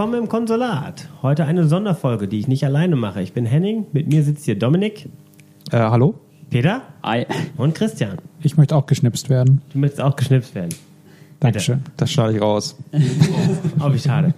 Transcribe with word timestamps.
Willkommen 0.00 0.22
im 0.22 0.28
Konsulat. 0.30 1.10
Heute 1.20 1.44
eine 1.44 1.66
Sonderfolge, 1.68 2.26
die 2.26 2.38
ich 2.38 2.48
nicht 2.48 2.64
alleine 2.64 2.96
mache. 2.96 3.20
Ich 3.20 3.34
bin 3.34 3.44
Henning, 3.44 3.84
mit 3.92 4.08
mir 4.08 4.22
sitzt 4.22 4.46
hier 4.46 4.58
Dominik, 4.58 5.10
Äh, 5.70 5.76
hallo? 5.76 6.14
Peter 6.48 6.80
Ei. 7.02 7.26
und 7.58 7.74
Christian. 7.74 8.16
Ich 8.40 8.56
möchte 8.56 8.74
auch 8.76 8.86
geschnipst 8.86 9.28
werden. 9.28 9.60
Du 9.74 9.78
möchtest 9.78 10.00
auch 10.00 10.16
geschnipst 10.16 10.54
werden. 10.54 10.70
Dankeschön. 11.38 11.82
Das 11.98 12.10
schneide 12.10 12.34
ich 12.34 12.40
raus. 12.40 12.78
Oh, 13.78 13.92
wie 13.92 13.98
schade. 13.98 14.32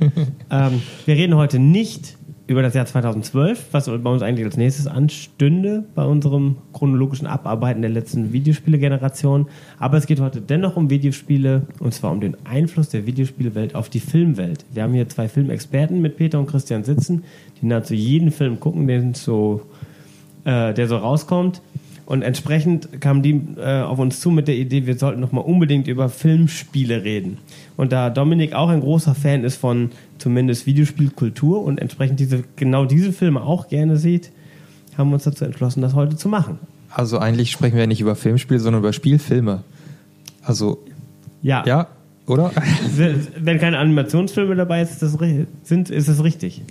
ähm, 0.51 0.83
wir 1.06 1.15
reden 1.15 1.37
heute 1.37 1.61
nicht 1.61 2.17
über 2.52 2.62
das 2.62 2.74
Jahr 2.74 2.87
2012, 2.87 3.69
was 3.73 3.87
bei 3.87 4.11
uns 4.11 4.23
eigentlich 4.23 4.45
als 4.45 4.56
nächstes 4.56 4.87
anstünde, 4.87 5.84
bei 5.95 6.05
unserem 6.05 6.56
chronologischen 6.73 7.27
Abarbeiten 7.27 7.83
der 7.83 7.91
letzten 7.91 8.33
Videospiele-Generation. 8.33 9.47
Aber 9.78 9.97
es 9.97 10.06
geht 10.06 10.20
heute 10.20 10.41
dennoch 10.41 10.77
um 10.77 10.91
Videospiele, 10.91 11.62
und 11.80 11.92
zwar 11.92 12.12
um 12.12 12.20
den 12.20 12.37
Einfluss 12.45 12.91
der 12.91 13.06
Videospielewelt 13.06 13.75
auf 13.75 13.88
die 13.88 14.01
Filmwelt. 14.01 14.65
Wir 14.73 14.83
haben 14.84 14.92
hier 14.92 15.09
zwei 15.09 15.28
Filmexperten 15.28 16.01
mit 16.01 16.16
Peter 16.16 16.38
und 16.38 16.47
Christian 16.47 16.84
sitzen, 16.84 17.25
die 17.61 17.66
nahezu 17.66 17.95
jeden 17.95 18.30
Film 18.30 18.61
gucken, 18.61 18.87
den 18.87 19.14
so, 19.14 19.62
äh, 20.45 20.75
der 20.75 20.87
so 20.89 20.97
rauskommt. 20.97 21.62
Und 22.05 22.22
entsprechend 22.22 23.00
kamen 23.00 23.22
die 23.22 23.41
äh, 23.58 23.81
auf 23.83 23.98
uns 23.98 24.20
zu 24.20 24.31
mit 24.31 24.48
der 24.48 24.56
Idee, 24.56 24.86
wir 24.86 24.98
sollten 24.98 25.20
noch 25.20 25.33
mal 25.33 25.41
unbedingt 25.41 25.86
über 25.86 26.08
Filmspiele 26.08 27.05
reden. 27.05 27.39
Und 27.77 27.92
da 27.92 28.11
Dominik 28.11 28.55
auch 28.55 28.69
ein 28.69 28.81
großer 28.81 29.14
Fan 29.14 29.45
ist 29.45 29.56
von 29.56 29.91
zumindest 30.19 30.67
Videospielkultur 30.67 31.62
und 31.62 31.78
entsprechend 31.80 32.19
diese, 32.20 32.42
genau 32.56 32.84
diese 32.84 33.12
Filme 33.12 33.42
auch 33.42 33.69
gerne 33.69 33.97
sieht, 33.97 34.30
haben 34.98 35.11
wir 35.11 35.14
uns 35.14 35.25
dazu 35.25 35.45
entschlossen, 35.45 35.80
das 35.80 35.95
heute 35.95 36.17
zu 36.17 36.28
machen. 36.28 36.58
Also 36.91 37.19
eigentlich 37.19 37.50
sprechen 37.50 37.75
wir 37.75 37.83
ja 37.83 37.86
nicht 37.86 38.00
über 38.00 38.17
Filmspiele, 38.17 38.61
sondern 38.61 38.83
über 38.83 38.92
Spielfilme. 38.92 39.62
Also, 40.42 40.80
Ja, 41.41 41.64
ja, 41.67 41.86
oder? 42.27 42.50
wenn 43.39 43.58
keine 43.58 43.78
Animationsfilme 43.78 44.55
dabei 44.56 44.83
ist, 44.83 44.91
ist 44.92 45.03
das, 45.03 45.19
ri- 45.19 45.47
sind, 45.62 45.89
ist 45.89 46.08
es 46.08 46.23
richtig. 46.23 46.62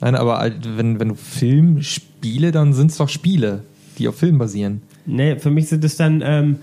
Nein, 0.00 0.14
aber 0.14 0.48
wenn, 0.76 1.00
wenn 1.00 1.08
du 1.08 1.14
Filmspiele, 1.14 2.52
dann 2.52 2.72
sind 2.74 2.90
es 2.90 2.98
doch 2.98 3.08
Spiele, 3.08 3.62
die 3.98 4.08
auf 4.08 4.16
Film 4.16 4.38
basieren. 4.38 4.82
Nee, 5.06 5.36
für 5.38 5.50
mich 5.50 5.68
sind 5.68 5.84
es 5.84 5.96
dann 5.96 6.22
ähm, 6.24 6.56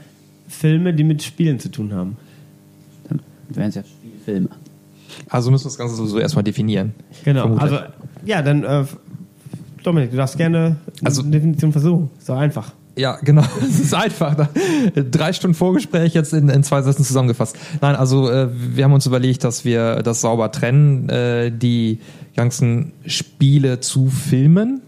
Filme, 0.47 0.93
die 0.93 1.03
mit 1.03 1.21
Spielen 1.23 1.59
zu 1.59 1.69
tun 1.69 1.93
haben. 1.93 2.17
Dann 3.07 3.19
wären 3.49 3.69
es 3.69 3.75
ja 3.75 3.83
Spielfilme. 3.83 4.49
Also 5.27 5.51
müssen 5.51 5.65
wir 5.65 5.69
das 5.69 5.77
Ganze 5.77 5.95
sowieso 5.95 6.19
erstmal 6.19 6.43
definieren. 6.43 6.93
Genau, 7.23 7.41
Vermutlich. 7.41 7.71
also 7.71 7.83
ja, 8.25 8.41
dann 8.41 8.63
äh, 8.63 8.85
Dominik, 9.83 10.11
du 10.11 10.17
darfst 10.17 10.37
gerne 10.37 10.77
Also- 11.03 11.21
eine 11.21 11.31
Definition 11.31 11.71
versuchen. 11.71 12.09
Ist 12.17 12.29
doch 12.29 12.37
einfach. 12.37 12.73
Ja, 12.97 13.17
genau. 13.21 13.43
Es 13.61 13.79
ist 13.79 13.93
einfach. 13.93 14.49
Drei 14.93 15.31
Stunden 15.31 15.53
Vorgespräch 15.55 16.13
jetzt 16.13 16.33
in, 16.33 16.49
in 16.49 16.63
zwei 16.63 16.81
Sätzen 16.81 17.03
zusammengefasst. 17.05 17.55
Nein, 17.81 17.95
also 17.95 18.29
äh, 18.29 18.49
wir 18.51 18.83
haben 18.83 18.91
uns 18.93 19.05
überlegt, 19.05 19.43
dass 19.45 19.63
wir 19.63 20.01
das 20.03 20.21
sauber 20.21 20.51
trennen. 20.51 21.07
Äh, 21.09 21.51
die 21.51 21.99
ganzen 22.35 22.91
Spiele 23.05 23.79
zu 23.79 24.07
Filmen 24.07 24.81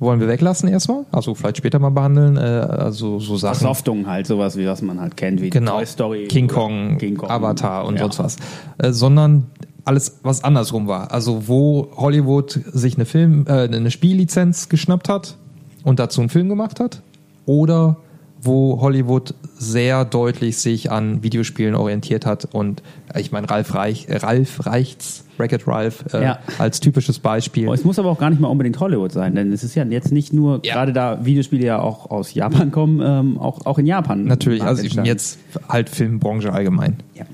wollen 0.00 0.18
wir 0.18 0.26
weglassen 0.28 0.68
erstmal. 0.68 1.04
Also 1.12 1.34
vielleicht 1.34 1.58
später 1.58 1.78
mal 1.78 1.90
behandeln. 1.90 2.36
Äh, 2.36 2.40
also 2.40 3.18
so 3.20 3.36
Sachen. 3.36 3.56
Versoftungen 3.56 4.06
halt, 4.06 4.26
sowas 4.26 4.56
wie 4.56 4.66
was 4.66 4.82
man 4.82 5.00
halt 5.00 5.16
kennt, 5.16 5.40
wie 5.40 5.50
genau. 5.50 5.76
Toy 5.76 5.86
Story. 5.86 6.26
King 6.28 6.48
Kong, 6.48 6.98
King 6.98 7.16
Kong. 7.16 7.30
Avatar 7.30 7.84
und 7.84 7.94
Ja. 7.94 8.00
sonst 8.02 8.18
was. 8.18 8.36
Äh, 8.78 8.92
sondern 8.92 9.46
alles, 9.84 10.18
was 10.22 10.42
andersrum 10.42 10.88
war. 10.88 11.12
Also 11.12 11.46
wo 11.48 11.88
Hollywood 11.96 12.50
sich 12.72 12.96
eine 12.96 13.04
Film, 13.04 13.44
äh, 13.46 13.62
eine 13.68 13.90
Spiellizenz 13.90 14.68
geschnappt 14.68 15.08
hat 15.08 15.36
und 15.84 15.98
dazu 15.98 16.20
einen 16.20 16.30
Film 16.30 16.48
gemacht 16.48 16.80
hat. 16.80 17.02
Oder 17.46 17.96
wo 18.42 18.80
Hollywood 18.80 19.34
sehr 19.58 20.04
deutlich 20.04 20.56
sich 20.58 20.90
an 20.90 21.22
Videospielen 21.22 21.74
orientiert 21.74 22.24
hat 22.24 22.48
und 22.52 22.82
äh, 23.14 23.20
ich 23.20 23.32
meine 23.32 23.50
Ralf 23.50 23.74
Reich, 23.74 24.08
äh, 24.08 24.16
Ralf 24.16 24.64
Reichts, 24.66 25.24
Wreck-It 25.36 25.66
Ralph 25.66 26.04
äh, 26.14 26.22
Ja. 26.24 26.38
als 26.58 26.80
typisches 26.80 27.18
Beispiel. 27.18 27.68
Oh, 27.68 27.72
es 27.74 27.84
muss 27.84 27.98
aber 27.98 28.08
auch 28.10 28.18
gar 28.18 28.30
nicht 28.30 28.40
mal 28.40 28.48
unbedingt 28.48 28.80
Hollywood 28.80 29.12
sein, 29.12 29.34
denn 29.34 29.52
es 29.52 29.62
ist 29.62 29.74
ja 29.74 29.84
jetzt 29.84 30.10
nicht 30.12 30.32
nur, 30.32 30.60
Ja. 30.64 30.74
gerade 30.74 30.92
da 30.92 31.24
Videospiele 31.24 31.64
ja 31.66 31.80
auch 31.80 32.10
aus 32.10 32.32
Japan 32.34 32.70
kommen, 32.72 33.00
ähm, 33.04 33.38
auch, 33.38 33.66
auch 33.66 33.78
in 33.78 33.86
Japan. 33.86 34.24
Natürlich, 34.24 34.62
also 34.62 34.82
entstanden. 34.82 35.06
jetzt 35.08 35.38
halt 35.68 35.88
Filmbranche 35.90 36.52
allgemein. 36.52 36.96
Ja. 37.14 37.24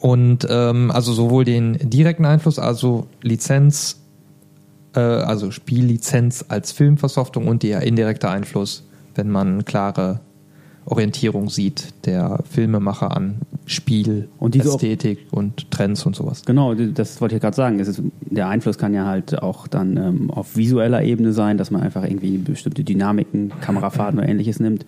Und 0.00 0.46
ähm, 0.48 0.90
also 0.90 1.12
sowohl 1.12 1.44
den 1.44 1.78
direkten 1.90 2.24
Einfluss, 2.26 2.58
also 2.58 3.06
Lizenz, 3.22 4.00
äh, 4.94 5.00
also 5.00 5.50
Spiellizenz 5.50 6.44
als 6.48 6.72
Filmversoftung 6.72 7.48
und 7.48 7.62
der 7.62 7.82
indirekte 7.82 8.28
Einfluss, 8.28 8.84
wenn 9.16 9.30
man 9.30 9.64
klare 9.64 10.20
Orientierung 10.86 11.50
sieht 11.50 12.06
der 12.06 12.40
Filmemacher 12.48 13.16
an 13.16 13.40
Spiel, 13.66 14.28
Und 14.38 14.54
Ästhetik 14.54 15.26
und 15.32 15.72
Trends 15.72 16.06
und 16.06 16.14
sowas. 16.14 16.44
Genau, 16.44 16.74
das 16.74 17.20
wollte 17.20 17.34
ich 17.34 17.40
gerade 17.40 17.56
sagen. 17.56 17.80
Ist, 17.80 18.00
der 18.20 18.48
Einfluss 18.48 18.78
kann 18.78 18.94
ja 18.94 19.04
halt 19.04 19.42
auch 19.42 19.66
dann 19.66 19.96
ähm, 19.96 20.30
auf 20.30 20.56
visueller 20.56 21.02
Ebene 21.02 21.32
sein, 21.32 21.58
dass 21.58 21.72
man 21.72 21.82
einfach 21.82 22.04
irgendwie 22.04 22.38
bestimmte 22.38 22.84
Dynamiken, 22.84 23.52
Kamerafahrten 23.60 24.20
oder 24.20 24.28
ähnliches 24.28 24.60
nimmt. 24.60 24.86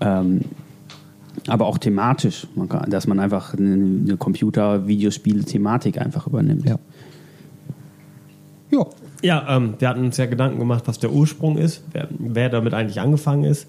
Ähm, 0.00 0.42
aber 1.48 1.66
auch 1.66 1.78
thematisch, 1.78 2.46
man 2.54 2.68
kann, 2.68 2.88
dass 2.88 3.08
man 3.08 3.18
einfach 3.18 3.54
eine, 3.54 3.74
eine 3.74 4.16
Computer-Videospiel-Thematik 4.16 6.00
einfach 6.00 6.28
übernimmt. 6.28 6.66
Ja. 6.68 6.78
Ja. 8.70 8.86
Ja, 9.24 9.46
ähm, 9.48 9.76
wir 9.78 9.88
hatten 9.88 10.04
uns 10.04 10.18
ja 10.18 10.26
Gedanken 10.26 10.58
gemacht, 10.58 10.82
was 10.84 10.98
der 10.98 11.10
Ursprung 11.10 11.56
ist, 11.56 11.82
wer, 11.92 12.08
wer 12.10 12.50
damit 12.50 12.74
eigentlich 12.74 13.00
angefangen 13.00 13.44
ist, 13.44 13.66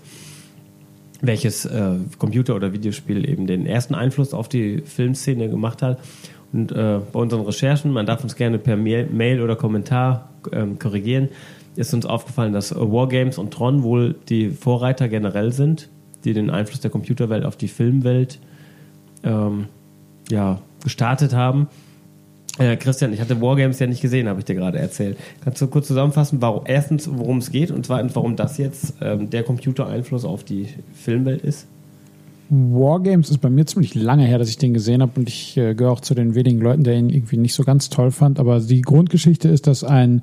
welches 1.22 1.64
äh, 1.64 1.92
Computer- 2.20 2.58
oder 2.58 2.74
Videospiel 2.74 3.28
eben 3.28 3.48
den 3.48 3.66
ersten 3.66 3.96
Einfluss 3.96 4.34
auf 4.34 4.50
die 4.50 4.82
Filmszene 4.82 5.48
gemacht 5.48 5.82
hat. 5.82 6.00
Und 6.52 6.74
äh, 6.74 7.00
bei 7.10 7.20
unseren 7.22 7.46
Recherchen, 7.46 7.94
man 7.94 8.06
darf 8.06 8.22
uns 8.22 8.36
gerne 8.36 8.58
per 8.58 8.76
Mail, 8.76 9.42
oder 9.42 9.56
Kommentar 9.56 10.28
ähm, 10.52 10.78
korrigieren, 10.78 11.30
ist 11.78 11.94
uns 11.94 12.06
aufgefallen, 12.06 12.52
dass 12.52 12.76
Wargames 12.76 13.38
und 13.38 13.54
Tron 13.54 13.82
wohl 13.82 14.16
die 14.28 14.50
Vorreiter 14.50 15.08
generell 15.08 15.54
sind, 15.54 15.88
die 16.26 16.34
den 16.34 16.50
Einfluss 16.50 16.82
der 16.82 16.92
Computerwelt 16.92 17.46
auf 17.46 17.56
die 17.56 17.70
Filmwelt 17.70 18.40
ähm, 19.24 19.70
ja, 20.30 20.60
gestartet 20.84 21.34
haben. 21.34 21.70
Äh, 22.58 22.78
Christian, 22.78 23.12
ich 23.12 23.20
hatte 23.20 23.42
Wargames 23.42 23.80
ja 23.80 23.88
nicht 23.88 24.02
gesehen, 24.02 24.30
habe 24.30 24.40
ich 24.40 24.46
dir 24.46 24.56
gerade 24.56 24.80
erzählt. 24.80 25.18
Kannst 25.44 25.62
du 25.62 25.68
kurz 25.68 25.88
zusammenfassen, 25.88 26.42
warum, 26.42 26.64
erstens, 26.66 27.10
worum 27.12 27.40
es 27.40 27.52
geht 27.52 27.72
und 27.72 27.86
zweitens, 27.86 28.16
warum 28.16 28.36
das 28.36 28.58
jetzt 28.58 28.94
ähm, 29.02 29.30
der 29.30 29.44
Computereinfluss 29.44 30.24
auf 30.24 30.44
die 30.44 30.68
Filmwelt 30.94 31.42
ist? 31.42 31.68
Wargames 32.50 33.30
ist 33.30 33.40
bei 33.40 33.50
mir 33.50 33.66
ziemlich 33.66 33.96
lange 33.96 34.26
her, 34.26 34.38
dass 34.38 34.50
ich 34.50 34.58
den 34.58 34.74
gesehen 34.74 35.02
habe 35.02 35.14
und 35.16 35.28
ich 35.28 35.58
äh, 35.58 35.74
gehöre 35.74 35.92
auch 35.92 36.00
zu 36.00 36.14
den 36.14 36.36
wenigen 36.36 36.62
Leuten, 36.62 36.84
der 36.84 36.96
ihn 36.96 37.10
irgendwie 37.10 37.38
nicht 37.38 37.56
so 37.56 37.64
ganz 37.64 37.90
toll 37.90 38.12
fand. 38.12 38.40
Aber 38.40 38.60
die 38.60 38.82
Grundgeschichte 38.82 39.50
ist, 39.50 39.68
dass 39.68 39.84
ein 39.84 40.22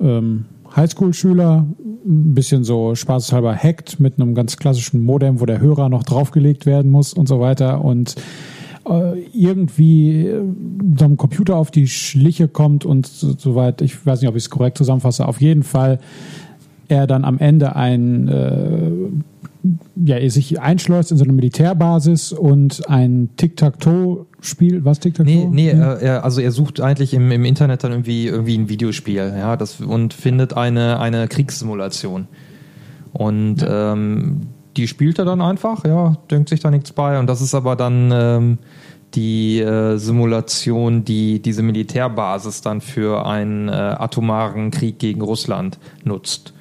ähm, 0.00 0.46
Highschool-Schüler 0.74 1.66
ein 1.78 2.34
bisschen 2.34 2.64
so 2.64 2.94
spaßeshalber 2.94 3.54
hackt 3.54 4.00
mit 4.00 4.18
einem 4.18 4.34
ganz 4.34 4.56
klassischen 4.56 5.04
Modem, 5.04 5.40
wo 5.40 5.46
der 5.46 5.60
Hörer 5.60 5.88
noch 5.88 6.04
draufgelegt 6.04 6.64
werden 6.64 6.90
muss 6.90 7.12
und 7.12 7.28
so 7.28 7.40
weiter 7.40 7.84
und 7.84 8.14
irgendwie 9.34 10.26
äh, 10.26 10.42
so 10.98 11.04
einem 11.04 11.16
Computer 11.16 11.56
auf 11.56 11.70
die 11.70 11.86
Schliche 11.86 12.48
kommt 12.48 12.84
und 12.84 13.06
so- 13.06 13.34
soweit, 13.36 13.82
ich 13.82 14.04
weiß 14.06 14.20
nicht, 14.20 14.28
ob 14.28 14.36
ich 14.36 14.44
es 14.44 14.50
korrekt 14.50 14.78
zusammenfasse, 14.78 15.26
auf 15.28 15.40
jeden 15.40 15.62
Fall 15.62 15.98
er 16.88 17.06
dann 17.06 17.24
am 17.24 17.38
Ende 17.38 17.76
ein 17.76 18.28
äh, 18.28 18.90
ja, 20.04 20.16
er 20.16 20.30
sich 20.30 20.58
einschleust 20.58 21.10
in 21.12 21.18
so 21.18 21.24
eine 21.24 21.34
Militärbasis 21.34 22.32
und 22.32 22.88
ein 22.88 23.28
Tic-Tac-Toe-Spiel, 23.36 24.84
was 24.86 25.00
Tic-Tac-Toe? 25.00 25.48
Nee, 25.48 25.48
nee, 25.50 25.68
äh, 25.68 26.02
er, 26.02 26.24
also 26.24 26.40
er 26.40 26.50
sucht 26.50 26.80
eigentlich 26.80 27.12
im, 27.12 27.30
im 27.30 27.44
Internet 27.44 27.84
dann 27.84 27.92
irgendwie, 27.92 28.26
irgendwie 28.26 28.56
ein 28.56 28.70
Videospiel, 28.70 29.16
ja, 29.36 29.56
das, 29.58 29.80
und 29.82 30.14
findet 30.14 30.56
eine, 30.56 30.98
eine 30.98 31.28
Kriegssimulation. 31.28 32.26
Und 33.12 33.56
ähm, 33.68 34.40
die 34.80 34.88
spielt 34.88 35.18
er 35.18 35.26
dann 35.26 35.42
einfach, 35.42 35.84
ja, 35.84 36.16
denkt 36.30 36.48
sich 36.48 36.60
da 36.60 36.70
nichts 36.70 36.92
bei. 36.92 37.18
Und 37.18 37.26
das 37.26 37.42
ist 37.42 37.54
aber 37.54 37.76
dann 37.76 38.10
ähm, 38.10 38.58
die 39.12 39.60
äh, 39.60 39.98
Simulation, 39.98 41.04
die 41.04 41.42
diese 41.42 41.62
Militärbasis 41.62 42.62
dann 42.62 42.80
für 42.80 43.26
einen 43.26 43.68
äh, 43.68 43.72
atomaren 43.72 44.70
Krieg 44.70 44.98
gegen 44.98 45.20
Russland 45.20 45.78
nutzt. 46.02 46.54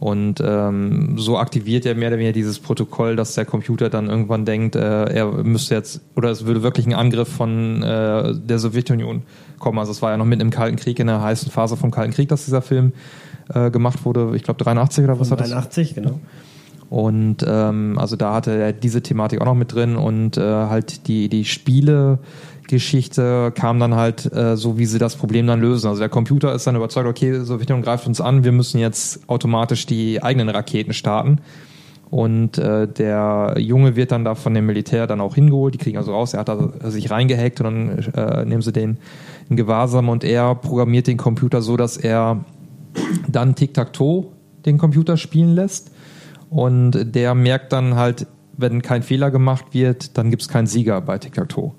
Und 0.00 0.42
ähm, 0.44 1.14
so 1.16 1.38
aktiviert 1.38 1.86
er 1.86 1.94
mehr 1.94 2.08
oder 2.08 2.18
weniger 2.18 2.34
dieses 2.34 2.58
Protokoll, 2.58 3.16
dass 3.16 3.36
der 3.36 3.46
Computer 3.46 3.88
dann 3.88 4.10
irgendwann 4.10 4.44
denkt, 4.44 4.76
äh, 4.76 5.04
er 5.04 5.32
müsste 5.44 5.74
jetzt, 5.74 6.02
oder 6.14 6.28
es 6.28 6.44
würde 6.44 6.62
wirklich 6.62 6.86
ein 6.86 6.92
Angriff 6.92 7.28
von 7.28 7.82
äh, 7.82 8.34
der 8.34 8.58
Sowjetunion 8.58 9.22
kommen. 9.58 9.78
Also 9.78 9.92
es 9.92 10.02
war 10.02 10.10
ja 10.10 10.18
noch 10.18 10.26
mitten 10.26 10.42
im 10.42 10.50
Kalten 10.50 10.76
Krieg, 10.76 10.98
in 10.98 11.06
der 11.06 11.22
heißen 11.22 11.50
Phase 11.50 11.78
vom 11.78 11.90
Kalten 11.90 12.12
Krieg, 12.12 12.28
dass 12.28 12.44
dieser 12.44 12.60
Film 12.60 12.92
äh, 13.54 13.70
gemacht 13.70 14.04
wurde. 14.04 14.32
Ich 14.34 14.42
glaube 14.42 14.62
83 14.62 15.04
oder 15.04 15.18
was 15.18 15.30
hat 15.30 15.40
das? 15.40 15.48
83, 15.50 15.94
genau. 15.94 16.20
Und 16.92 17.38
ähm, 17.48 17.96
also 17.98 18.16
da 18.16 18.34
hatte 18.34 18.50
er 18.50 18.74
diese 18.74 19.00
Thematik 19.00 19.40
auch 19.40 19.46
noch 19.46 19.54
mit 19.54 19.72
drin 19.72 19.96
und 19.96 20.36
äh, 20.36 20.42
halt 20.42 21.08
die, 21.08 21.30
die 21.30 21.46
Spiele-Geschichte 21.46 23.50
kam 23.54 23.80
dann 23.80 23.94
halt 23.94 24.30
äh, 24.30 24.58
so, 24.58 24.76
wie 24.76 24.84
sie 24.84 24.98
das 24.98 25.16
Problem 25.16 25.46
dann 25.46 25.62
lösen. 25.62 25.88
Also 25.88 26.00
der 26.00 26.10
Computer 26.10 26.54
ist 26.54 26.66
dann 26.66 26.76
überzeugt, 26.76 27.08
okay, 27.08 27.44
Sowjetunion 27.44 27.82
greift 27.82 28.06
uns 28.06 28.20
an, 28.20 28.44
wir 28.44 28.52
müssen 28.52 28.78
jetzt 28.78 29.26
automatisch 29.26 29.86
die 29.86 30.22
eigenen 30.22 30.50
Raketen 30.50 30.92
starten. 30.92 31.38
Und 32.10 32.58
äh, 32.58 32.86
der 32.86 33.54
Junge 33.56 33.96
wird 33.96 34.12
dann 34.12 34.26
da 34.26 34.34
von 34.34 34.52
dem 34.52 34.66
Militär 34.66 35.06
dann 35.06 35.22
auch 35.22 35.34
hingeholt. 35.34 35.72
Die 35.72 35.78
kriegen 35.78 35.96
also 35.96 36.12
raus, 36.12 36.34
er 36.34 36.40
hat 36.40 36.50
da 36.50 36.90
sich 36.90 37.10
reingehackt 37.10 37.58
und 37.62 37.64
dann 37.64 38.00
äh, 38.14 38.44
nehmen 38.44 38.60
sie 38.60 38.70
den 38.70 38.98
in 39.48 39.56
Gewahrsam 39.56 40.10
und 40.10 40.24
er 40.24 40.54
programmiert 40.56 41.06
den 41.06 41.16
Computer 41.16 41.62
so, 41.62 41.78
dass 41.78 41.96
er 41.96 42.44
dann 43.28 43.54
Tic-Tac-Toe 43.54 44.26
den 44.66 44.76
Computer 44.76 45.16
spielen 45.16 45.54
lässt. 45.54 45.90
Und 46.52 47.14
der 47.14 47.34
merkt 47.34 47.72
dann 47.72 47.96
halt, 47.96 48.26
wenn 48.58 48.82
kein 48.82 49.02
Fehler 49.02 49.30
gemacht 49.30 49.66
wird, 49.72 50.18
dann 50.18 50.28
gibt 50.28 50.42
es 50.42 50.48
keinen 50.48 50.66
Sieger 50.66 51.00
bei 51.00 51.16
Tic-Tac-Toe. 51.16 51.72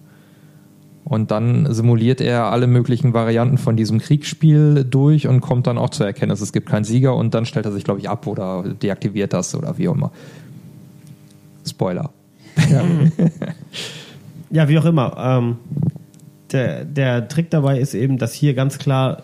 Und 1.04 1.30
dann 1.30 1.72
simuliert 1.72 2.22
er 2.22 2.46
alle 2.46 2.66
möglichen 2.66 3.14
Varianten 3.14 3.60
von 3.60 3.78
diesem 3.78 4.00
Kriegsspiel 4.00 4.84
durch 4.84 5.28
und 5.28 5.42
kommt 5.42 5.68
dann 5.68 5.78
auch 5.78 5.92
zur 5.92 6.08
Erkenntnis, 6.08 6.42
es 6.42 6.54
gibt 6.54 6.68
keinen 6.68 6.86
Sieger 6.86 7.16
und 7.16 7.36
dann 7.36 7.46
stellt 7.46 7.68
er 7.68 7.72
sich, 7.72 7.84
glaube 7.84 8.00
ich, 8.00 8.10
ab 8.10 8.26
oder 8.26 8.64
deaktiviert 8.64 9.32
das 9.34 9.54
oder 9.54 9.78
wie 9.78 9.90
auch 9.90 9.96
immer. 9.96 10.12
Spoiler. 11.68 12.10
Ja, 12.72 12.84
ja 14.50 14.70
wie 14.70 14.80
auch 14.80 14.86
immer. 14.86 15.16
Ähm, 15.20 15.58
der, 16.52 16.84
der 16.86 17.28
Trick 17.28 17.52
dabei 17.52 17.80
ist 17.80 17.94
eben, 17.94 18.18
dass 18.18 18.34
hier 18.34 18.56
ganz 18.56 18.80
klar 18.80 19.22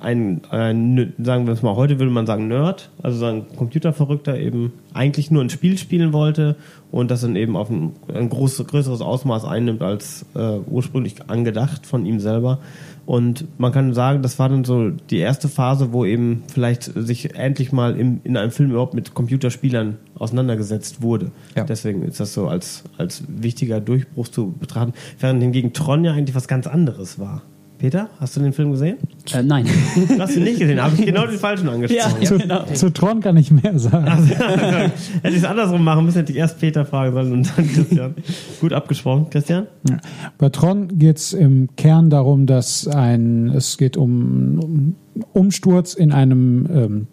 ein, 0.00 0.40
ein, 0.50 1.12
sagen 1.18 1.46
wir 1.46 1.52
es 1.52 1.62
mal, 1.62 1.76
heute 1.76 1.98
würde 1.98 2.10
man 2.10 2.26
sagen 2.26 2.48
Nerd, 2.48 2.90
also 3.02 3.18
so 3.18 3.26
ein 3.26 3.46
Computerverrückter 3.56 4.38
eben 4.38 4.72
eigentlich 4.94 5.30
nur 5.30 5.42
ein 5.42 5.50
Spiel 5.50 5.76
spielen 5.76 6.12
wollte 6.12 6.56
und 6.90 7.10
das 7.10 7.20
dann 7.20 7.36
eben 7.36 7.56
auf 7.56 7.68
ein, 7.68 7.92
ein 8.12 8.28
groß, 8.28 8.64
größeres 8.66 9.00
Ausmaß 9.00 9.44
einnimmt 9.44 9.82
als 9.82 10.24
äh, 10.34 10.58
ursprünglich 10.66 11.28
angedacht 11.28 11.86
von 11.86 12.06
ihm 12.06 12.20
selber. 12.20 12.60
Und 13.04 13.46
man 13.58 13.72
kann 13.72 13.94
sagen, 13.94 14.22
das 14.22 14.38
war 14.38 14.50
dann 14.50 14.64
so 14.64 14.90
die 14.90 15.18
erste 15.18 15.48
Phase, 15.48 15.92
wo 15.92 16.04
eben 16.04 16.42
vielleicht 16.52 16.84
sich 16.94 17.34
endlich 17.34 17.72
mal 17.72 17.98
im, 17.98 18.20
in 18.24 18.36
einem 18.36 18.50
Film 18.50 18.70
überhaupt 18.70 18.94
mit 18.94 19.14
Computerspielern 19.14 19.96
auseinandergesetzt 20.14 21.00
wurde. 21.00 21.30
Ja. 21.56 21.64
Deswegen 21.64 22.02
ist 22.02 22.20
das 22.20 22.34
so 22.34 22.48
als, 22.48 22.84
als 22.98 23.24
wichtiger 23.28 23.80
Durchbruch 23.80 24.28
zu 24.28 24.52
betrachten, 24.52 24.92
während 25.20 25.42
hingegen 25.42 25.72
Tron 25.72 26.04
ja 26.04 26.12
eigentlich 26.12 26.36
was 26.36 26.48
ganz 26.48 26.66
anderes 26.66 27.18
war. 27.18 27.42
Peter, 27.78 28.10
hast 28.18 28.36
du 28.36 28.40
den 28.40 28.52
Film 28.52 28.72
gesehen? 28.72 28.96
Äh, 29.32 29.44
nein. 29.44 29.64
Du 29.94 30.18
hast 30.18 30.36
ihn 30.36 30.42
nicht 30.42 30.58
gesehen, 30.58 30.82
habe 30.82 30.96
ich 30.96 31.06
genau 31.06 31.26
den 31.26 31.38
falschen 31.38 31.68
angesprochen. 31.68 32.16
Ja, 32.20 32.26
zu, 32.26 32.38
genau. 32.38 32.64
zu 32.64 32.90
Tron 32.90 33.20
kann 33.20 33.36
ich 33.36 33.52
mehr 33.52 33.78
sagen. 33.78 34.08
Also, 34.08 34.34
hätte 34.34 34.92
ich 35.28 35.36
es 35.36 35.44
andersrum 35.44 35.84
machen 35.84 36.04
müssen, 36.04 36.18
hätte 36.18 36.32
ich 36.32 36.38
erst 36.38 36.58
Peter 36.58 36.84
fragen 36.84 37.12
sollen 37.12 37.32
und 37.32 37.52
dann 37.56 37.68
Christian. 37.74 38.14
Gut 38.60 38.72
abgesprochen, 38.72 39.30
Christian? 39.30 39.68
Ja. 39.88 39.98
Bei 40.38 40.48
Tron 40.48 40.98
geht 40.98 41.18
es 41.18 41.32
im 41.32 41.68
Kern 41.76 42.10
darum, 42.10 42.46
dass 42.46 42.88
ein, 42.88 43.50
es 43.50 43.78
geht 43.78 43.96
um, 43.96 44.58
um 44.58 44.94
Umsturz 45.32 45.94
in 45.94 46.10
einem 46.10 46.66
ähm, 46.72 47.06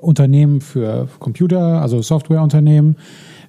Unternehmen 0.00 0.62
für 0.62 1.06
Computer, 1.18 1.82
also 1.82 2.00
Softwareunternehmen, 2.00 2.96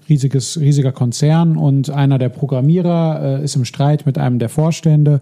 riesiges, 0.09 0.59
riesiger 0.59 0.91
Konzern 0.91 1.56
und 1.56 1.89
einer 1.89 2.18
der 2.18 2.29
Programmierer 2.29 3.39
äh, 3.39 3.44
ist 3.45 3.56
im 3.56 3.63
Streit 3.63 4.06
mit 4.06 4.18
einem 4.18 4.39
der 4.39 4.50
Vorstände 4.50 5.21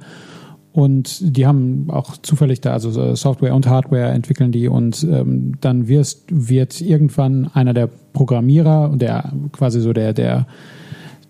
und 0.76 1.38
die 1.38 1.48
haben 1.48 1.90
auch 1.90 2.18
zufällig 2.18 2.60
da, 2.60 2.74
also 2.74 3.16
Software 3.16 3.56
und 3.56 3.66
Hardware 3.66 4.10
entwickeln 4.10 4.52
die 4.52 4.68
und 4.68 5.08
ähm, 5.10 5.54
dann 5.62 5.88
wirst, 5.88 6.26
wird 6.30 6.82
irgendwann 6.82 7.50
einer 7.54 7.74
der 7.74 7.88
Programmierer, 7.88 8.92
der 8.98 9.32
quasi 9.54 9.80
so 9.80 9.94
der, 9.94 10.12
der, 10.12 10.48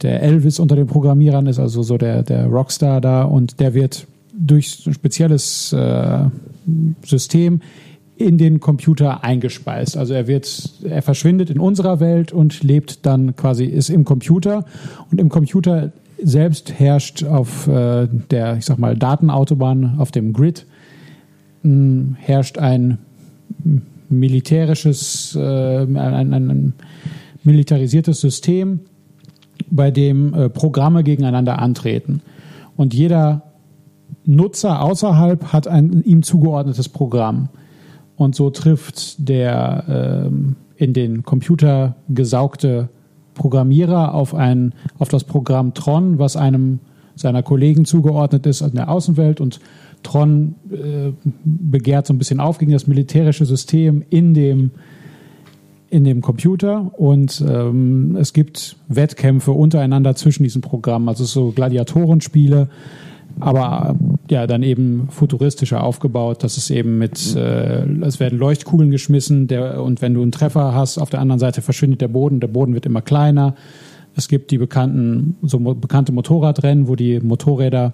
der 0.02 0.24
Elvis 0.24 0.58
unter 0.58 0.76
den 0.76 0.88
Programmierern 0.88 1.46
ist, 1.46 1.60
also 1.60 1.84
so 1.84 2.00
der, 2.00 2.24
der 2.24 2.48
Rockstar 2.48 3.02
da 3.02 3.22
und 3.22 3.60
der 3.60 3.76
wird 3.76 4.08
durch 4.36 4.84
ein 4.88 4.96
spezielles 4.96 5.72
äh, 5.74 6.26
System 7.06 7.62
in 8.18 8.40
den 8.40 8.60
Computer 8.60 9.24
eingespeist. 9.24 9.96
Also 9.96 10.16
er 10.16 10.26
wird, 10.26 10.72
er 10.84 11.04
verschwindet 11.04 11.52
in 11.52 11.60
unserer 11.60 12.00
Welt 12.00 12.32
und 12.32 12.64
lebt 12.64 13.06
dann 13.06 13.36
quasi, 13.36 13.66
ist 13.66 13.92
im 13.92 14.06
Computer 14.06 14.66
und 15.12 15.22
im 15.22 15.30
Computer 15.30 15.92
selbst 16.22 16.80
herrscht 16.80 17.24
auf 17.24 17.68
äh, 17.68 18.08
der, 18.32 18.58
ich 18.58 18.66
sag 18.66 18.78
mal, 18.78 18.96
Datenautobahn, 18.96 19.96
auf 20.00 20.12
dem 20.12 20.34
Grid, 20.34 20.66
mh, 21.64 22.16
herrscht 22.20 22.58
ein 22.58 23.00
militärisches, 24.10 25.36
äh, 25.36 25.84
ein, 25.84 25.98
ein, 25.98 26.34
ein, 26.34 26.74
militarisiertes 27.44 28.22
System, 28.22 28.80
bei 29.70 29.92
dem 29.92 30.34
äh, 30.34 30.50
Programme 30.50 31.04
gegeneinander 31.04 31.60
antreten. 31.60 32.22
Und 32.76 32.94
jeder 32.94 33.44
Nutzer 34.26 34.82
außerhalb 34.82 35.54
hat 35.54 35.68
ein 35.68 36.02
ihm 36.04 36.24
zugeordnetes 36.24 36.90
Programm. 36.90 37.50
Und 38.16 38.36
so 38.36 38.50
trifft 38.50 39.28
der 39.30 40.30
äh, 40.78 40.84
in 40.84 40.94
den 40.94 41.24
Computer 41.24 41.96
gesaugte 42.10 42.90
Programmierer 43.36 44.14
auf, 44.14 44.34
ein, 44.34 44.74
auf 44.98 45.10
das 45.10 45.24
Programm 45.24 45.74
Tron, 45.76 46.18
was 46.18 46.36
einem 46.36 46.80
seiner 47.16 47.44
Kollegen 47.44 47.86
zugeordnet 47.86 48.46
ist 48.46 48.62
in 48.62 48.74
der 48.74 48.90
Außenwelt. 48.90 49.40
Und 49.40 49.60
Tron 50.04 50.56
äh, 50.72 51.12
begehrt 51.44 52.08
so 52.08 52.14
ein 52.14 52.18
bisschen 52.18 52.40
auf 52.40 52.58
gegen 52.58 52.72
das 52.72 52.88
militärische 52.88 53.46
System 53.46 54.04
in 54.10 54.34
dem, 54.34 54.72
in 55.90 56.04
dem 56.04 56.22
Computer. 56.22 56.92
Und 56.98 57.44
ähm, 57.48 58.16
es 58.20 58.34
gibt 58.34 58.78
Wettkämpfe 58.88 59.52
untereinander 59.52 60.16
zwischen 60.16 60.44
diesen 60.44 60.62
Programmen, 60.62 61.08
also 61.08 61.24
so 61.24 61.52
Gladiatorenspiele, 61.52 62.70
aber 63.40 63.96
ja, 64.30 64.48
dann 64.48 64.64
eben 64.64 65.08
futuristischer 65.10 65.84
aufgebaut, 65.84 66.44
dass 66.44 66.58
es 66.58 66.70
eben 66.70 66.98
mit, 66.98 67.36
äh, 67.36 67.86
es 68.02 68.20
werden 68.20 68.40
Leuchtkugeln 68.40 68.92
geschmissen 68.92 69.48
der, 69.48 69.84
und 69.84 70.02
wenn 70.02 70.14
du 70.14 70.22
einen 70.22 70.32
Treffer 70.32 70.74
hast, 70.74 70.98
auf 70.98 71.10
der 71.10 71.20
anderen 71.20 71.40
Seite 71.40 71.62
verschwindet 71.62 72.02
der 72.02 72.08
Boden, 72.08 72.40
der 72.40 72.48
Boden 72.48 72.74
wird 72.74 72.86
immer 72.86 73.02
kleiner. 73.02 73.56
Es 74.16 74.28
gibt 74.28 74.52
die 74.52 74.58
bekannten, 74.58 75.36
so 75.42 75.60
bekannte 75.60 76.12
Motorradrennen, 76.12 76.88
wo 76.88 76.96
die 76.96 77.20
Motorräder 77.20 77.94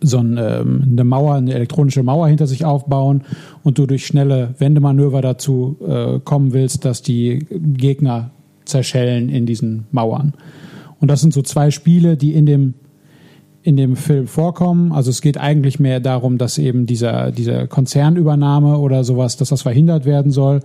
so 0.00 0.18
ähm, 0.18 0.82
eine 0.90 1.04
Mauer, 1.04 1.34
eine 1.34 1.54
elektronische 1.54 2.02
Mauer 2.02 2.28
hinter 2.28 2.46
sich 2.46 2.64
aufbauen 2.64 3.22
und 3.62 3.78
du 3.78 3.86
durch 3.86 4.06
schnelle 4.06 4.54
Wendemanöver 4.58 5.20
dazu 5.20 5.76
äh, 5.86 6.20
kommen 6.20 6.52
willst, 6.52 6.84
dass 6.84 7.02
die 7.02 7.46
Gegner 7.50 8.30
zerschellen 8.64 9.28
in 9.28 9.46
diesen 9.46 9.86
Mauern. 9.90 10.34
Und 11.00 11.10
das 11.10 11.20
sind 11.20 11.34
so 11.34 11.42
zwei 11.42 11.70
Spiele, 11.70 12.16
die 12.16 12.32
in 12.32 12.46
dem 12.46 12.74
in 13.64 13.78
dem 13.78 13.96
Film 13.96 14.26
vorkommen. 14.26 14.92
Also 14.92 15.10
es 15.10 15.22
geht 15.22 15.38
eigentlich 15.38 15.80
mehr 15.80 15.98
darum, 15.98 16.36
dass 16.36 16.58
eben 16.58 16.84
dieser, 16.84 17.32
diese 17.32 17.66
Konzernübernahme 17.66 18.78
oder 18.78 19.04
sowas, 19.04 19.38
dass 19.38 19.48
das 19.48 19.62
verhindert 19.62 20.04
werden 20.04 20.30
soll 20.30 20.60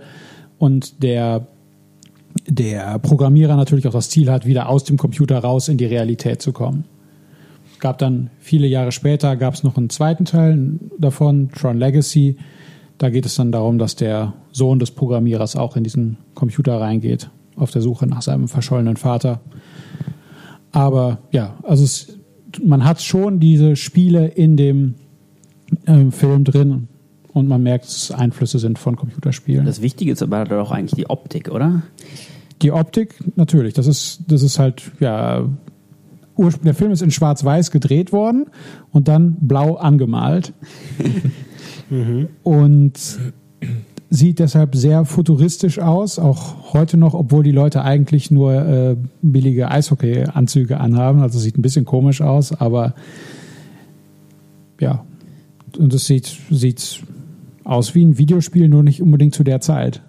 und 0.58 1.02
der, 1.02 1.46
der 2.46 2.98
Programmierer 2.98 3.56
natürlich 3.56 3.88
auch 3.88 3.92
das 3.92 4.10
Ziel 4.10 4.30
hat, 4.30 4.44
wieder 4.44 4.68
aus 4.68 4.84
dem 4.84 4.98
Computer 4.98 5.38
raus 5.38 5.68
in 5.68 5.78
die 5.78 5.86
Realität 5.86 6.42
zu 6.42 6.52
kommen. 6.52 6.84
Gab 7.78 7.96
dann 7.96 8.28
viele 8.38 8.66
Jahre 8.66 8.92
später 8.92 9.34
gab 9.36 9.54
es 9.54 9.62
noch 9.62 9.78
einen 9.78 9.88
zweiten 9.88 10.26
Teil 10.26 10.78
davon, 10.98 11.50
Tron 11.52 11.78
Legacy. 11.78 12.36
Da 12.98 13.08
geht 13.08 13.24
es 13.24 13.34
dann 13.36 13.50
darum, 13.50 13.78
dass 13.78 13.96
der 13.96 14.34
Sohn 14.52 14.78
des 14.78 14.90
Programmierers 14.90 15.56
auch 15.56 15.74
in 15.74 15.84
diesen 15.84 16.18
Computer 16.34 16.78
reingeht, 16.78 17.30
auf 17.56 17.70
der 17.70 17.80
Suche 17.80 18.06
nach 18.06 18.20
seinem 18.20 18.46
verschollenen 18.46 18.98
Vater. 18.98 19.40
Aber 20.70 21.20
ja, 21.32 21.54
also 21.62 21.82
es 21.82 22.19
man 22.64 22.84
hat 22.84 23.00
schon 23.02 23.40
diese 23.40 23.76
Spiele 23.76 24.28
in 24.28 24.56
dem 24.56 24.94
ähm, 25.86 26.12
Film 26.12 26.44
drin 26.44 26.88
und 27.32 27.48
man 27.48 27.62
merkt, 27.62 27.86
dass 27.86 28.10
Einflüsse 28.10 28.58
sind 28.58 28.78
von 28.78 28.96
Computerspielen. 28.96 29.64
Das 29.64 29.82
Wichtige 29.82 30.12
ist 30.12 30.22
aber 30.22 30.44
doch 30.44 30.70
eigentlich 30.70 30.96
die 30.96 31.08
Optik, 31.08 31.50
oder? 31.50 31.82
Die 32.62 32.72
Optik, 32.72 33.14
natürlich. 33.36 33.74
Das 33.74 33.86
ist, 33.86 34.20
das 34.28 34.42
ist 34.42 34.58
halt, 34.58 34.90
ja, 35.00 35.48
der 36.64 36.74
Film 36.74 36.90
ist 36.90 37.02
in 37.02 37.10
Schwarz-Weiß 37.10 37.70
gedreht 37.70 38.12
worden 38.12 38.46
und 38.90 39.08
dann 39.08 39.36
blau 39.40 39.76
angemalt. 39.76 40.52
mhm. 41.90 42.28
Und 42.42 43.18
sieht 44.10 44.40
deshalb 44.40 44.74
sehr 44.74 45.04
futuristisch 45.04 45.78
aus, 45.78 46.18
auch 46.18 46.72
heute 46.74 46.96
noch, 46.96 47.14
obwohl 47.14 47.44
die 47.44 47.52
Leute 47.52 47.82
eigentlich 47.82 48.32
nur 48.32 48.52
äh, 48.54 48.96
billige 49.22 49.70
Eishockey-Anzüge 49.70 50.80
anhaben. 50.80 51.22
Also 51.22 51.38
sieht 51.38 51.56
ein 51.56 51.62
bisschen 51.62 51.84
komisch 51.84 52.20
aus, 52.20 52.52
aber 52.52 52.94
ja, 54.80 55.04
und 55.78 55.94
es 55.94 56.06
sieht, 56.06 56.36
sieht 56.50 57.02
aus 57.62 57.94
wie 57.94 58.04
ein 58.04 58.18
Videospiel, 58.18 58.68
nur 58.68 58.82
nicht 58.82 59.00
unbedingt 59.00 59.34
zu 59.34 59.44
der 59.44 59.60
Zeit. 59.60 60.02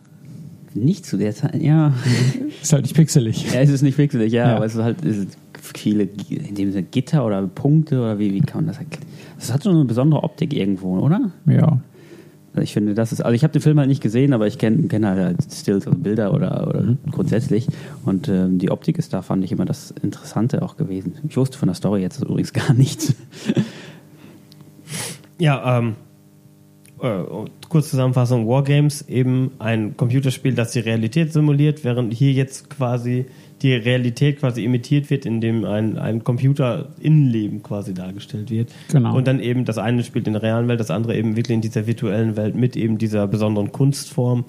Nicht 0.73 1.05
zu 1.05 1.17
der 1.17 1.35
Zeit, 1.35 1.61
ja. 1.61 1.93
ist 2.61 2.73
halt 2.73 2.83
nicht 2.83 2.95
pixelig. 2.95 3.53
Ja, 3.53 3.59
es 3.59 3.69
ist 3.69 3.83
nicht 3.83 3.97
pixelig, 3.97 4.33
ja, 4.33 4.47
ja. 4.47 4.55
aber 4.55 4.65
es 4.65 4.73
ist 4.73 4.81
halt 4.81 5.05
es 5.05 5.17
ist 5.17 5.37
viele, 5.61 6.03
in 6.29 6.55
dem 6.55 6.71
Sinne 6.71 6.87
Gitter 6.89 7.23
oder 7.23 7.45
Punkte 7.45 7.99
oder 7.99 8.17
wie, 8.17 8.33
wie 8.33 8.39
kann 8.39 8.61
man 8.61 8.67
das 8.67 8.77
erklären? 8.79 9.05
Das 9.37 9.53
hat 9.53 9.63
schon 9.63 9.75
eine 9.75 9.85
besondere 9.85 10.23
Optik 10.23 10.53
irgendwo, 10.53 10.97
oder? 10.97 11.31
Ja. 11.45 11.81
Also 12.53 12.63
ich 12.63 12.73
finde, 12.73 12.93
das 12.93 13.13
ist, 13.13 13.21
also 13.21 13.33
ich 13.33 13.43
habe 13.43 13.53
den 13.53 13.61
Film 13.61 13.79
halt 13.79 13.87
nicht 13.87 14.01
gesehen, 14.01 14.33
aber 14.33 14.45
ich 14.45 14.57
kenne 14.57 14.87
kenn 14.87 15.05
halt 15.05 15.37
Stills 15.51 15.87
und 15.87 16.03
Bilder 16.03 16.33
oder, 16.33 16.67
oder 16.67 16.81
mhm. 16.81 16.97
grundsätzlich. 17.11 17.67
Und 18.05 18.27
ähm, 18.27 18.57
die 18.57 18.71
Optik 18.71 18.97
ist 18.97 19.13
da, 19.13 19.21
fand 19.21 19.43
ich 19.43 19.51
immer 19.51 19.65
das 19.65 19.91
Interessante 20.01 20.61
auch 20.61 20.75
gewesen. 20.75 21.15
Ich 21.27 21.37
wusste 21.37 21.57
von 21.57 21.67
der 21.67 21.75
Story 21.75 22.01
jetzt 22.01 22.21
übrigens 22.21 22.51
gar 22.53 22.73
nichts. 22.73 23.15
Ja, 25.39 25.79
ähm, 25.79 25.95
äh, 27.01 27.23
kurz 27.69 27.89
Zusammenfassung, 27.89 28.47
Wargames 28.47 29.07
eben 29.07 29.51
ein 29.59 29.95
Computerspiel, 29.95 30.53
das 30.53 30.71
die 30.73 30.79
Realität 30.79 31.31
simuliert, 31.33 31.83
während 31.83 32.13
hier 32.13 32.33
jetzt 32.33 32.69
quasi 32.69 33.25
die 33.61 33.73
Realität 33.73 34.39
quasi 34.39 34.63
imitiert 34.63 35.09
wird, 35.09 35.25
indem 35.25 35.65
ein, 35.65 35.97
ein 35.97 36.23
Computer-Innenleben 36.23 37.61
quasi 37.61 37.93
dargestellt 37.93 38.49
wird. 38.49 38.71
Genau. 38.91 39.15
Und 39.15 39.27
dann 39.27 39.39
eben 39.39 39.65
das 39.65 39.77
eine 39.77 40.03
spielt 40.03 40.27
in 40.27 40.33
der 40.33 40.41
realen 40.41 40.67
Welt, 40.67 40.79
das 40.79 40.91
andere 40.91 41.15
eben 41.15 41.35
wirklich 41.35 41.55
in 41.55 41.61
dieser 41.61 41.85
virtuellen 41.85 42.35
Welt 42.35 42.55
mit 42.55 42.75
eben 42.75 42.97
dieser 42.97 43.27
besonderen 43.27 43.71
Kunstform, 43.71 44.45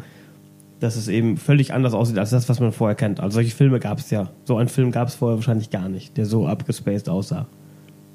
dass 0.81 0.97
es 0.97 1.09
eben 1.09 1.37
völlig 1.37 1.73
anders 1.75 1.95
aussieht 1.95 2.19
als 2.19 2.31
das, 2.31 2.49
was 2.49 2.59
man 2.59 2.73
vorher 2.73 2.97
kennt. 2.97 3.21
Also 3.21 3.35
solche 3.35 3.54
Filme 3.54 3.78
gab 3.78 3.99
es 3.99 4.11
ja. 4.11 4.31
So 4.45 4.57
einen 4.57 4.69
Film 4.69 4.90
gab 4.90 5.09
es 5.09 5.14
vorher 5.14 5.37
wahrscheinlich 5.37 5.71
gar 5.71 5.88
nicht, 5.88 6.16
der 6.16 6.26
so 6.26 6.47
abgespaced 6.47 7.09
aussah. 7.09 7.47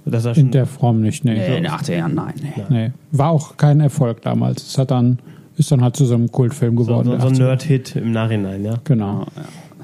Das 0.06 0.24
war 0.24 0.38
In 0.38 0.51
der 0.51 0.66
Form 0.66 1.01
nicht, 1.01 1.25
nee. 1.25 1.36
Äh, 1.36 1.58
in 1.58 1.63
den 1.63 1.72
80er 1.72 1.96
Jahren, 1.96 2.16
nein. 2.16 2.34
Nee. 2.42 2.63
nee. 2.70 2.92
War 3.12 3.30
auch 3.30 3.58
kein 3.58 3.82
Erfolg 3.82 4.22
damals. 4.22 4.66
Es 4.66 4.77
hat 4.77 4.92
dann, 4.92 5.20
ist 5.58 5.72
dann 5.72 5.82
halt 5.82 5.98
zu 5.98 6.06
so 6.06 6.16
einem 6.16 6.32
Kultfilm 6.32 6.77
so, 6.77 6.86
geworden. 6.86 7.10
so, 7.10 7.20
so 7.20 7.27
ein 7.27 7.34
der 7.34 7.46
80er. 7.46 7.48
Nerd-Hit 7.48 7.96
im 7.98 8.12
Nachhinein, 8.12 8.63
ja. 8.63 8.75
Genau. 8.86 9.25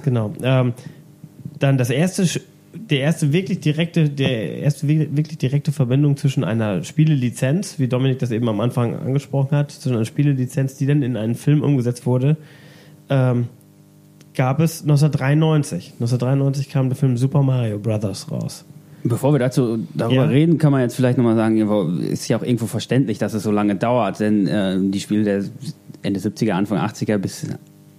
Genau. 0.03 0.33
Ähm, 0.41 0.73
dann 1.63 1.77
das 1.77 1.89
erste, 1.89 2.25
der 2.73 2.99
erste 2.99 3.31
wirklich 3.33 3.59
direkte, 3.61 4.09
der 4.09 4.57
erste 4.59 4.87
wi- 4.87 5.09
wirklich 5.11 5.37
direkte 5.37 5.71
Verbindung 5.71 6.17
zwischen 6.17 6.43
einer 6.43 6.83
Spielelizenz, 6.83 7.79
wie 7.79 7.87
Dominik 7.87 8.19
das 8.19 8.31
eben 8.31 8.49
am 8.49 8.59
Anfang 8.59 8.95
angesprochen 8.99 9.55
hat, 9.57 9.71
zwischen 9.71 9.95
einer 9.95 10.05
Spielelizenz, 10.05 10.75
die 10.75 10.85
dann 10.85 11.01
in 11.03 11.15
einen 11.17 11.35
Film 11.35 11.61
umgesetzt 11.61 12.05
wurde, 12.05 12.35
ähm, 13.09 13.47
gab 14.35 14.59
es 14.59 14.81
1993. 14.81 15.93
1993 15.99 16.69
kam 16.69 16.89
der 16.89 16.95
Film 16.97 17.17
Super 17.17 17.43
Mario 17.43 17.77
Brothers 17.79 18.29
raus. 18.31 18.65
Bevor 19.05 19.33
wir 19.33 19.39
dazu 19.39 19.79
darüber 19.93 20.23
Ja. 20.23 20.29
reden, 20.29 20.57
kann 20.57 20.71
man 20.71 20.81
jetzt 20.81 20.95
vielleicht 20.95 21.17
nochmal 21.17 21.35
sagen, 21.35 21.57
ist 22.01 22.27
ja 22.29 22.37
auch 22.37 22.41
irgendwo 22.43 22.67
verständlich, 22.67 23.17
dass 23.17 23.33
es 23.33 23.43
so 23.43 23.51
lange 23.51 23.75
dauert, 23.75 24.19
denn 24.21 24.47
äh, 24.47 24.77
die 24.79 24.99
Spiele 25.01 25.23
der 25.23 25.43
Ende 26.03 26.19
70er, 26.21 26.51
Anfang 26.51 26.79
80er 26.79 27.17
bis 27.17 27.45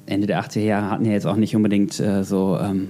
Ende 0.07 0.27
der 0.27 0.43
80er 0.43 0.61
Jahre 0.61 0.91
hatten 0.91 1.05
ja 1.05 1.13
jetzt 1.13 1.27
auch 1.27 1.37
nicht 1.37 1.55
unbedingt 1.55 2.01
äh, 2.01 2.25
so 2.25 2.59
ähm, 2.59 2.89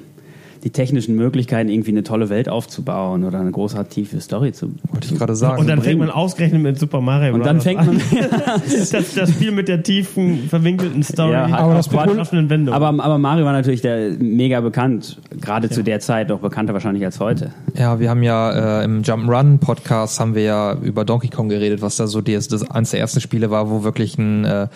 die 0.65 0.71
technischen 0.71 1.15
Möglichkeiten, 1.15 1.69
irgendwie 1.69 1.91
eine 1.91 2.03
tolle 2.03 2.31
Welt 2.31 2.49
aufzubauen 2.49 3.23
oder 3.25 3.39
eine 3.39 3.51
großartige 3.51 4.19
Story 4.21 4.53
zu. 4.53 4.73
Wollte 4.91 5.13
ich 5.13 5.19
gerade 5.19 5.37
sagen. 5.37 5.61
Und 5.61 5.69
dann 5.69 5.83
fängt 5.83 5.99
man 5.99 6.09
ausgerechnet 6.11 6.63
mit 6.63 6.79
Super 6.79 7.03
Mario 7.03 7.35
Und 7.35 7.45
dann 7.45 7.61
fängt 7.61 7.81
an. 7.81 7.87
man. 7.89 8.01
das, 8.67 8.91
das 8.91 9.31
Spiel 9.31 9.53
mit 9.53 9.69
der 9.69 9.83
tiefen, 9.83 10.49
verwinkelten 10.49 11.03
Story, 11.03 11.33
Ja, 11.33 11.51
hat 11.51 11.61
aber 11.61 11.75
das 11.75 11.93
Cool- 11.93 12.49
Wendungen. 12.49 12.69
aber, 12.73 12.89
aber 13.05 13.19
Mario 13.19 13.45
war 13.45 13.53
natürlich 13.53 13.83
der, 13.83 14.13
mega 14.19 14.61
bekannt, 14.63 15.21
gerade 15.39 15.69
zu 15.69 15.85
der 15.85 16.01
Zeit, 16.01 16.31
noch 16.31 16.41
bekannter 16.41 16.73
wahrscheinlich 16.73 17.05
als 17.05 17.21
heute. 17.21 17.51
Ja, 17.79 18.01
wir 18.01 18.09
haben 18.09 18.23
ja 18.23 18.81
äh, 18.81 18.85
im 18.85 19.03
Jump'n'Run 19.03 19.59
Podcast 19.59 20.19
haben 20.19 20.35
wir 20.35 20.43
ja 20.45 20.75
über 20.81 21.05
Donkey 21.05 21.29
Kong 21.29 21.51
geredet, 21.51 21.83
was 21.83 21.97
da 21.97 22.07
so 22.07 22.23
das, 22.23 22.49
das 22.49 22.69
eines 22.71 22.91
der 22.91 23.01
ersten 23.01 23.21
Spiele 23.21 23.51
war, 23.51 23.69
wo 23.69 23.85
wirklich 23.85 24.17
ein 24.17 24.45
äh, 24.47 24.69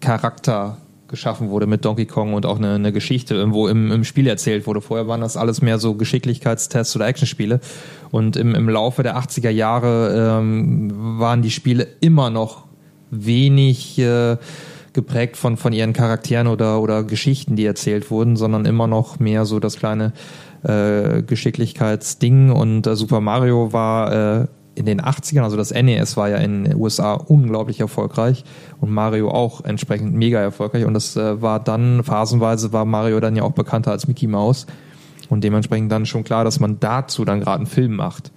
Charakter 0.00 0.76
geschaffen 1.10 1.50
wurde 1.50 1.66
mit 1.66 1.84
Donkey 1.84 2.06
Kong 2.06 2.32
und 2.32 2.46
auch 2.46 2.56
eine, 2.56 2.76
eine 2.76 2.92
Geschichte 2.92 3.34
irgendwo 3.34 3.68
im, 3.68 3.92
im 3.92 4.04
Spiel 4.04 4.26
erzählt 4.26 4.66
wurde. 4.66 4.80
Vorher 4.80 5.06
waren 5.08 5.20
das 5.20 5.36
alles 5.36 5.60
mehr 5.60 5.78
so 5.78 5.94
Geschicklichkeitstests 5.94 6.96
oder 6.96 7.06
Actionspiele. 7.06 7.60
Und 8.10 8.36
im, 8.36 8.54
im 8.54 8.68
Laufe 8.68 9.02
der 9.02 9.18
80er 9.18 9.50
Jahre 9.50 10.38
ähm, 10.40 11.18
waren 11.18 11.42
die 11.42 11.50
Spiele 11.50 11.86
immer 12.00 12.30
noch 12.30 12.64
wenig 13.10 13.98
äh, 13.98 14.38
geprägt 14.92 15.36
von, 15.36 15.56
von 15.56 15.72
ihren 15.72 15.92
Charakteren 15.92 16.46
oder, 16.46 16.80
oder 16.80 17.04
Geschichten, 17.04 17.56
die 17.56 17.64
erzählt 17.64 18.10
wurden, 18.10 18.36
sondern 18.36 18.64
immer 18.64 18.86
noch 18.86 19.18
mehr 19.18 19.44
so 19.44 19.60
das 19.60 19.76
kleine 19.76 20.12
äh, 20.62 21.22
Geschicklichkeitsding. 21.22 22.50
Und 22.50 22.86
äh, 22.86 22.96
Super 22.96 23.20
Mario 23.20 23.72
war 23.72 24.42
äh, 24.42 24.46
in 24.80 24.86
den 24.86 25.00
80ern, 25.00 25.42
also 25.42 25.56
das 25.56 25.70
NES 25.70 26.16
war 26.16 26.28
ja 26.28 26.38
in 26.38 26.64
den 26.64 26.74
USA 26.74 27.12
unglaublich 27.14 27.80
erfolgreich 27.80 28.44
und 28.80 28.90
Mario 28.90 29.30
auch 29.30 29.64
entsprechend 29.64 30.14
mega 30.14 30.40
erfolgreich. 30.40 30.84
Und 30.86 30.94
das 30.94 31.16
äh, 31.16 31.40
war 31.40 31.60
dann, 31.60 32.02
phasenweise 32.02 32.72
war 32.72 32.84
Mario 32.84 33.20
dann 33.20 33.36
ja 33.36 33.42
auch 33.42 33.52
bekannter 33.52 33.92
als 33.92 34.08
Mickey 34.08 34.26
Mouse. 34.26 34.66
Und 35.28 35.44
dementsprechend 35.44 35.92
dann 35.92 36.06
schon 36.06 36.24
klar, 36.24 36.42
dass 36.42 36.58
man 36.58 36.80
dazu 36.80 37.24
dann 37.24 37.40
gerade 37.40 37.58
einen 37.58 37.66
Film 37.66 37.94
macht. 37.94 38.32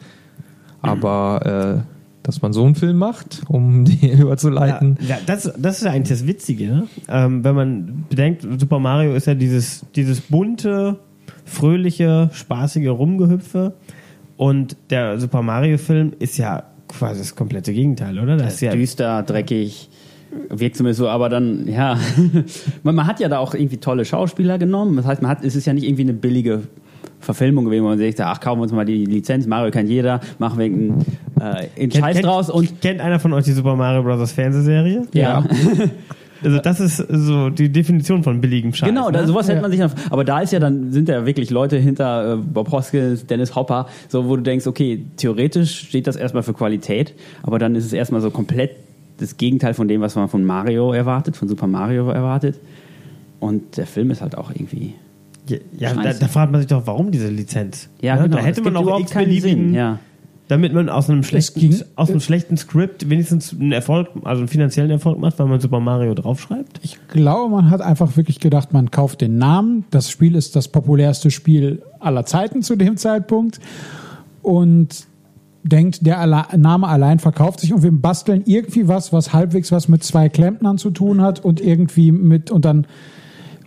Aber 0.82 1.82
äh, 1.82 1.94
dass 2.24 2.42
man 2.42 2.54
so 2.54 2.66
einen 2.66 2.76
Film 2.76 2.98
macht, 2.98 3.42
um 3.48 3.86
die 3.86 4.12
überzuleiten. 4.12 4.98
Ja, 5.08 5.18
das, 5.26 5.52
das 5.58 5.78
ist 5.78 5.86
ja 5.86 5.92
eigentlich 5.92 6.18
das 6.20 6.28
Witzige, 6.28 6.68
ne? 6.68 6.88
ähm, 7.08 7.44
wenn 7.44 7.56
man 7.56 8.06
bedenkt, 8.10 8.46
Super 8.60 8.80
Mario 8.80 9.16
ist 9.16 9.28
ja 9.28 9.34
dieses, 9.34 9.86
dieses 9.96 10.22
bunte, 10.22 11.00
fröhliche, 11.46 12.30
spaßige 12.34 12.90
Rumgehüpfe 12.90 13.74
und 14.44 14.76
der 14.90 15.22
Super 15.22 15.42
Mario-Film 15.42 16.12
ist 16.20 16.38
ja 16.38 16.64
quasi 16.90 17.20
das 17.20 17.34
komplette 17.34 17.72
Gegenteil, 17.72 18.20
oder? 18.20 18.36
Das 18.36 18.56
ist 18.56 18.60
ja, 18.60 18.74
Düster, 18.74 19.24
dreckig, 19.24 19.88
wirkt 20.50 20.76
zumindest 20.76 21.00
so, 21.00 21.08
aber 21.08 21.30
dann, 21.30 21.66
ja, 21.66 21.98
man, 22.84 22.94
man 22.94 23.08
hat 23.08 23.22
ja 23.22 23.30
da 23.30 23.38
auch 23.38 23.54
irgendwie 23.54 23.78
tolle 23.78 24.04
Schauspieler 24.04 24.58
genommen. 24.58 24.98
Das 24.98 25.06
heißt, 25.06 25.22
man 25.22 25.32
hat, 25.32 25.46
es 25.46 25.56
ist 25.56 25.66
ja 25.66 25.72
nicht 25.72 25.86
irgendwie 25.86 26.02
eine 26.02 26.12
billige 26.12 26.64
Verfilmung 27.22 27.64
gewesen, 27.64 27.86
wo 27.86 27.88
man 27.88 27.98
sagt, 27.98 28.20
ach, 28.20 28.42
kaufen 28.42 28.60
wir 28.60 28.64
uns 28.64 28.74
mal 28.74 28.84
die 28.84 29.06
Lizenz, 29.06 29.48
Mario 29.48 29.72
kennt 29.72 29.90
jeder, 29.90 30.20
machen 30.40 30.60
wir 30.60 30.66
einen, 30.66 31.06
äh, 31.40 31.82
einen 31.82 31.92
Scheiß 31.94 32.16
kennt, 32.16 32.26
draus 32.26 32.50
und 32.50 32.82
kennt 32.82 33.00
einer 33.00 33.22
von 33.22 33.32
euch 33.32 33.46
die 33.46 33.54
Super 33.54 33.78
Mario 33.78 34.04
Bros. 34.04 34.34
Fernsehserie? 34.34 35.08
ja. 35.14 35.42
Also 36.44 36.60
das 36.60 36.80
ist 36.80 36.98
so 36.98 37.50
die 37.50 37.70
Definition 37.70 38.24
von 38.24 38.42
billigem 38.42 38.74
Scheiß. 38.74 38.88
Genau, 38.90 39.12
da, 39.12 39.22
ne? 39.22 39.28
sowas 39.28 39.48
hätte 39.48 39.62
man 39.62 39.72
sich 39.72 39.80
noch, 39.80 39.92
aber 40.10 40.24
da 40.24 40.40
ist 40.40 40.54
ja 40.54 40.60
dann, 40.60 40.92
sind 40.92 41.10
ja 41.10 41.26
wirklich 41.26 41.50
Leute 41.50 41.78
hinter 41.78 42.34
äh, 42.34 42.38
Bob 42.38 42.72
Hoskins, 42.72 43.26
Dennis 43.26 43.56
Hopper, 43.56 43.88
so 44.10 44.28
wo 44.28 44.36
du 44.36 44.42
denkst, 44.44 44.68
okay, 44.68 45.04
theoretisch 45.18 45.88
steht 45.88 46.08
das 46.08 46.16
erstmal 46.16 46.44
für 46.44 46.54
Qualität, 46.54 47.14
aber 47.44 47.60
dann 47.60 47.76
ist 47.76 47.86
es 47.86 47.94
erstmal 47.94 48.22
so 48.22 48.30
komplett 48.30 48.72
das 49.18 49.38
Gegenteil 49.38 49.74
von 49.74 49.88
dem, 49.88 50.02
was 50.02 50.16
man 50.16 50.28
von 50.28 50.44
Mario 50.44 50.92
erwartet, 50.92 51.38
von 51.38 51.48
Super 51.48 51.68
Mario 51.68 52.10
erwartet. 52.10 52.60
Und 53.40 53.78
der 53.78 53.86
Film 53.86 54.10
ist 54.12 54.22
halt 54.22 54.38
auch 54.38 54.50
irgendwie. 54.52 54.94
Ja, 55.48 55.58
ja 55.78 55.94
da, 55.94 56.14
da 56.14 56.28
fragt 56.28 56.52
man 56.52 56.62
sich 56.62 56.70
doch, 56.70 56.88
warum 56.88 57.12
diese 57.12 57.28
Lizenz? 57.28 57.90
Ja, 58.02 58.16
Ne? 58.16 58.24
genau. 58.24 58.38
Da 58.38 58.44
hätte 58.44 58.62
man 58.62 58.76
auch 58.78 58.84
überhaupt 58.84 59.12
keinen 59.12 59.30
x-beliebigen, 59.32 59.66
Sinn. 59.68 59.74
Ja. 59.76 60.00
Damit 60.48 60.74
man 60.74 60.90
aus 60.90 61.10
einem 61.10 61.24
schlechten, 61.24 61.82
aus 61.96 62.10
einem 62.10 62.20
schlechten 62.20 62.58
Skript 62.58 63.10
wenigstens 63.10 63.54
einen 63.54 63.72
Erfolg, 63.72 64.10
also 64.24 64.42
einen 64.42 64.48
finanziellen 64.48 64.92
Erfolg 64.92 65.20
macht, 65.20 65.40
weil 65.40 65.48
man 65.48 65.60
Super 65.60 65.80
Mario 65.80 66.14
draufschreibt. 66.14 66.80
Ich 66.84 66.98
glaube, 67.08 67.56
man 67.56 67.70
hat 67.70 67.82
einfach 67.82 68.18
wirklich 68.18 68.40
gedacht, 68.40 68.74
man 68.74 68.92
kauft 68.92 69.22
den 69.22 69.38
Namen. 69.38 69.86
Das 69.90 70.12
Spiel 70.12 70.36
ist 70.36 70.56
das 70.56 70.68
populärste 70.68 71.32
Spiel 71.32 71.82
aller 72.00 72.26
Zeiten 72.26 72.62
zu 72.62 72.76
dem 72.76 72.98
Zeitpunkt. 72.98 73.60
Und 74.42 75.08
denkt, 75.64 76.06
der 76.06 76.20
Alle 76.20 76.46
Name 76.58 76.88
allein 76.88 77.20
verkauft 77.20 77.62
sich 77.62 77.74
und 77.74 77.84
wir 77.84 77.92
basteln 77.92 78.44
irgendwie 78.46 78.88
was, 78.88 79.14
was 79.14 79.34
halbwegs 79.34 79.72
was 79.72 79.88
mit 79.88 80.04
zwei 80.04 80.30
Klempnern 80.30 80.78
zu 80.78 80.92
tun 80.92 81.22
hat 81.22 81.44
und 81.44 81.62
irgendwie 81.62 82.12
mit, 82.12 82.52
und 82.52 82.66
dann 82.66 82.86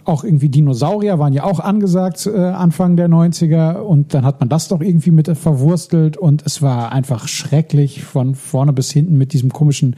auch 0.06 0.24
irgendwie 0.24 0.48
Dinosaurier 0.48 1.18
waren 1.18 1.32
ja 1.32 1.44
auch 1.44 1.60
angesagt 1.60 2.26
äh, 2.26 2.36
Anfang 2.36 2.96
der 2.96 3.08
90er 3.08 3.78
und 3.78 4.14
dann 4.14 4.24
hat 4.24 4.40
man 4.40 4.48
das 4.48 4.68
doch 4.68 4.80
irgendwie 4.80 5.10
mit 5.10 5.26
verwurstelt. 5.36 6.16
Und 6.16 6.42
es 6.46 6.62
war 6.62 6.92
einfach 6.92 7.28
schrecklich 7.28 8.04
von 8.04 8.34
vorne 8.34 8.72
bis 8.72 8.90
hinten 8.90 9.18
mit 9.18 9.32
diesem 9.32 9.52
komischen 9.52 9.96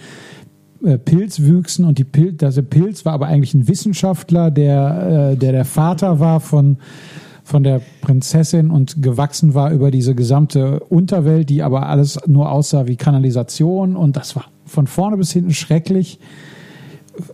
äh, 0.84 0.98
Pilzwüchsen. 0.98 1.84
Und 1.84 1.98
die 1.98 2.04
Pil 2.04 2.32
der 2.32 2.50
Pilz 2.62 3.04
war 3.04 3.12
aber 3.12 3.26
eigentlich 3.26 3.54
ein 3.54 3.68
Wissenschaftler, 3.68 4.50
der, 4.50 5.32
äh, 5.32 5.36
der 5.36 5.52
der 5.52 5.64
Vater 5.64 6.20
war 6.20 6.40
von, 6.40 6.78
von 7.44 7.62
der 7.62 7.82
Prinzessin 8.00 8.70
und 8.70 9.02
gewachsen 9.02 9.54
war 9.54 9.72
über 9.72 9.90
diese 9.90 10.14
gesamte 10.14 10.80
Unterwelt, 10.80 11.50
die 11.50 11.62
aber 11.62 11.86
alles 11.86 12.18
nur 12.26 12.50
aussah 12.50 12.86
wie 12.86 12.96
Kanalisation. 12.96 13.96
Und 13.96 14.16
das 14.16 14.36
war 14.36 14.46
von 14.64 14.86
vorne 14.86 15.16
bis 15.18 15.32
hinten 15.32 15.52
schrecklich. 15.52 16.18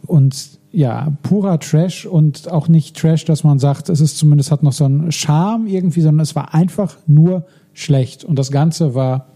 Und 0.06 0.58
ja, 0.74 1.12
purer 1.22 1.60
Trash 1.60 2.04
und 2.04 2.50
auch 2.50 2.68
nicht 2.68 2.96
Trash, 2.96 3.24
dass 3.24 3.44
man 3.44 3.58
sagt, 3.58 3.88
es 3.88 4.00
ist 4.00 4.18
zumindest 4.18 4.50
hat 4.50 4.62
noch 4.62 4.72
so 4.72 4.84
einen 4.84 5.12
Charme 5.12 5.68
irgendwie, 5.68 6.00
sondern 6.00 6.20
es 6.20 6.34
war 6.34 6.52
einfach 6.52 6.96
nur 7.06 7.46
schlecht 7.72 8.24
und 8.24 8.38
das 8.38 8.50
Ganze 8.50 8.94
war 8.94 9.26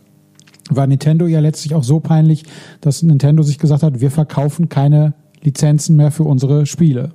war 0.70 0.86
Nintendo 0.86 1.26
ja 1.26 1.40
letztlich 1.40 1.74
auch 1.74 1.82
so 1.82 1.98
peinlich, 1.98 2.44
dass 2.82 3.02
Nintendo 3.02 3.42
sich 3.42 3.58
gesagt 3.58 3.82
hat, 3.82 4.02
wir 4.02 4.10
verkaufen 4.10 4.68
keine 4.68 5.14
Lizenzen 5.40 5.96
mehr 5.96 6.10
für 6.10 6.24
unsere 6.24 6.66
Spiele. 6.66 7.12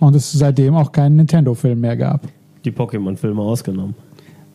Und 0.00 0.16
es 0.16 0.32
seitdem 0.32 0.74
auch 0.74 0.90
keinen 0.90 1.14
Nintendo-Film 1.14 1.80
mehr 1.80 1.96
gab. 1.96 2.26
Die 2.64 2.72
Pokémon-Filme 2.72 3.40
ausgenommen. 3.40 3.94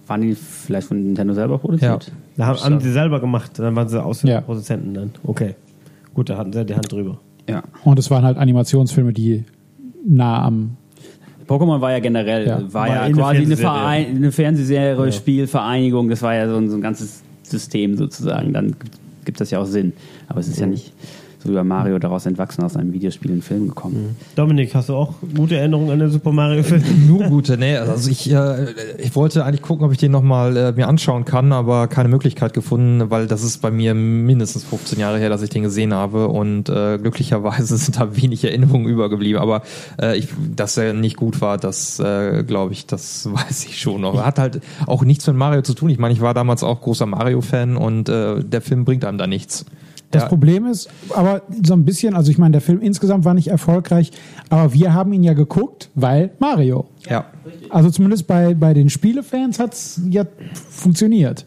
Waren 0.07 0.21
die 0.21 0.35
vielleicht 0.35 0.87
von 0.87 1.01
Nintendo 1.01 1.33
selber 1.33 1.57
produziert? 1.57 2.11
Da 2.35 2.47
haben, 2.47 2.59
haben 2.59 2.79
sie 2.81 2.91
selber 2.91 3.21
gemacht, 3.21 3.57
dann 3.59 3.75
waren 3.77 3.87
sie 3.87 4.03
aus 4.03 4.23
Ja. 4.23 4.41
Produzenten 4.41 4.93
dann. 4.93 5.11
Okay. 5.23 5.55
Gut, 6.13 6.29
da 6.29 6.37
hatten 6.37 6.51
sie 6.51 6.65
die 6.65 6.75
Hand 6.75 6.91
drüber. 6.91 7.17
Ja. 7.49 7.63
Und 7.83 7.99
es 7.99 8.09
waren 8.09 8.23
halt 8.23 8.37
Animationsfilme, 8.37 9.13
die 9.13 9.43
nah 10.05 10.43
am 10.45 10.77
Pokémon 11.47 11.81
war 11.81 11.91
ja 11.91 11.99
generell, 11.99 12.47
Ja. 12.47 12.61
war, 12.61 12.73
War 12.73 12.87
ja 12.87 13.01
eine 13.01 13.13
quasi 13.15 13.37
eine, 13.37 13.57
Fernsehserie. 13.57 13.57
Verein, 13.81 14.15
eine 14.15 14.31
Fernsehserie, 14.31 15.05
Ja. 15.05 15.11
Spielvereinigung, 15.11 16.09
das 16.09 16.21
war 16.21 16.33
ja 16.35 16.47
so 16.49 16.55
ein, 16.55 16.69
so 16.69 16.77
ein 16.77 16.81
ganzes 16.81 17.21
System 17.43 17.97
sozusagen. 17.97 18.53
Dann 18.53 18.75
gibt 19.25 19.41
das 19.41 19.51
ja 19.51 19.59
auch 19.59 19.65
Sinn. 19.65 19.91
Aber 20.29 20.39
es 20.39 20.47
ist 20.47 20.59
ja 20.59 20.65
nicht 20.67 20.93
so 21.43 21.53
bei 21.53 21.63
Mario 21.63 21.99
daraus 21.99 22.25
entwachsen 22.25 22.63
aus 22.63 22.77
einem 22.77 22.93
Videospiel 22.93 23.31
in 23.31 23.41
Film 23.41 23.67
gekommen. 23.67 24.15
Dominik, 24.35 24.73
hast 24.75 24.89
du 24.89 24.95
auch 24.95 25.13
gute 25.35 25.57
Erinnerungen 25.57 25.91
an 25.91 25.99
den 25.99 26.09
Super 26.09 26.31
Mario-Film? 26.31 26.83
Nur 27.07 27.23
gute, 27.25 27.57
nee. 27.57 27.75
Also 27.75 28.09
ich, 28.09 28.31
äh, 28.31 28.67
ich 28.97 29.15
wollte 29.15 29.43
eigentlich 29.43 29.61
gucken, 29.61 29.85
ob 29.85 29.91
ich 29.91 29.97
den 29.97 30.11
nochmal 30.11 30.55
äh, 30.55 30.71
mir 30.71 30.87
anschauen 30.87 31.25
kann, 31.25 31.51
aber 31.51 31.87
keine 31.87 32.07
Möglichkeit 32.09 32.53
gefunden, 32.53 33.09
weil 33.09 33.27
das 33.27 33.43
ist 33.43 33.61
bei 33.61 33.71
mir 33.71 33.93
mindestens 33.93 34.63
15 34.63 34.99
Jahre 34.99 35.19
her, 35.19 35.29
dass 35.29 35.41
ich 35.41 35.49
den 35.49 35.63
gesehen 35.63 35.93
habe 35.93 36.29
und 36.29 36.69
äh, 36.69 36.97
glücklicherweise 36.97 37.75
sind 37.77 37.99
da 37.99 38.15
wenig 38.15 38.43
Erinnerungen 38.45 38.87
übergeblieben. 38.87 39.41
Aber 39.41 39.63
äh, 40.01 40.17
ich, 40.17 40.29
dass 40.55 40.77
er 40.77 40.93
nicht 40.93 41.17
gut 41.17 41.41
war, 41.41 41.57
das 41.57 41.99
äh, 41.99 42.43
glaube 42.43 42.73
ich, 42.73 42.85
das 42.85 43.29
weiß 43.31 43.65
ich 43.65 43.79
schon 43.79 44.01
noch. 44.01 44.23
Hat 44.23 44.39
halt 44.39 44.61
auch 44.87 45.03
nichts 45.03 45.27
mit 45.27 45.35
Mario 45.35 45.61
zu 45.61 45.73
tun. 45.73 45.89
Ich 45.89 45.99
meine, 45.99 46.13
ich 46.13 46.21
war 46.21 46.33
damals 46.33 46.63
auch 46.63 46.81
großer 46.81 47.05
Mario-Fan 47.05 47.75
und 47.75 48.07
äh, 48.07 48.43
der 48.43 48.61
Film 48.61 48.85
bringt 48.85 49.03
einem 49.03 49.17
da 49.17 49.27
nichts. 49.27 49.65
Das 50.13 50.23
Ja. 50.23 50.29
Problem 50.29 50.67
ist, 50.67 50.89
aber 51.15 51.41
so 51.65 51.73
ein 51.73 51.85
bisschen, 51.85 52.15
also 52.15 52.29
ich 52.31 52.37
meine, 52.37 52.51
der 52.53 52.61
Film 52.61 52.81
insgesamt 52.81 53.25
war 53.25 53.33
nicht 53.33 53.47
erfolgreich, 53.47 54.11
aber 54.49 54.71
wir 54.73 54.93
haben 54.93 55.11
ihn 55.11 55.23
ja 55.23 55.33
geguckt, 55.33 55.89
weil 55.95 56.29
Mario. 56.39 56.85
Ja. 57.09 57.25
Also 57.69 57.89
zumindest 57.89 58.27
bei, 58.27 58.53
bei 58.53 58.73
den 58.75 58.89
Spielefans 58.89 59.57
hat 59.59 59.73
es 59.73 59.99
ja 60.09 60.25
funktioniert. 60.69 61.45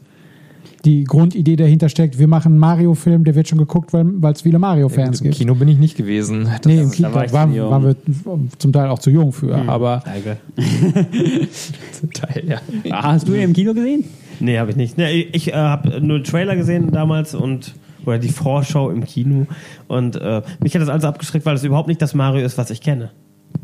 Die 0.84 1.04
Grundidee 1.04 1.56
dahinter 1.56 1.88
steckt, 1.88 2.18
wir 2.18 2.28
machen 2.28 2.52
einen 2.52 2.58
Mario-Film, 2.58 3.24
der 3.24 3.34
wird 3.34 3.48
schon 3.48 3.58
geguckt, 3.58 3.92
weil 3.92 4.32
es 4.32 4.42
viele 4.42 4.58
Mario-Fans 4.58 5.20
Im 5.20 5.24
gibt. 5.24 5.36
Kino 5.36 5.54
bin 5.54 5.68
ich 5.68 5.78
nicht 5.78 5.96
gewesen. 5.96 6.44
Das 6.44 6.60
Nee, 6.64 6.80
im 6.80 6.90
Kino 6.90 7.08
da 7.08 7.14
war 7.14 7.24
ich 7.24 7.32
waren, 7.32 7.56
waren 7.56 7.84
wir 7.84 7.96
zum 8.58 8.72
Teil 8.72 8.88
auch 8.88 8.98
zu 8.98 9.10
jung 9.10 9.32
für, 9.32 9.54
aber 9.68 10.02
Danke. 10.04 10.36
Teil, 12.14 12.44
ja. 12.46 12.60
Ah, 12.90 13.12
hast 13.12 13.28
du 13.28 13.34
ihn 13.34 13.42
im 13.42 13.52
Kino 13.52 13.74
gesehen? 13.74 14.04
Nee, 14.40 14.58
habe 14.58 14.70
ich 14.70 14.76
nicht. 14.76 14.98
Nee, 14.98 15.28
ich 15.32 15.48
äh, 15.48 15.52
habe 15.54 16.00
nur 16.00 16.18
den 16.18 16.24
Trailer 16.24 16.56
gesehen 16.56 16.90
damals 16.92 17.34
und 17.34 17.74
oder 18.06 18.18
die 18.18 18.28
Vorschau 18.30 18.90
im 18.90 19.04
Kino 19.04 19.46
und 19.88 20.16
äh, 20.16 20.42
mich 20.62 20.74
hat 20.74 20.82
das 20.82 20.88
alles 20.88 21.04
abgeschreckt, 21.04 21.44
weil 21.46 21.54
es 21.56 21.64
überhaupt 21.64 21.88
nicht 21.88 22.00
das 22.00 22.14
Mario 22.14 22.44
ist, 22.44 22.56
was 22.58 22.70
ich 22.70 22.80
kenne. 22.80 23.10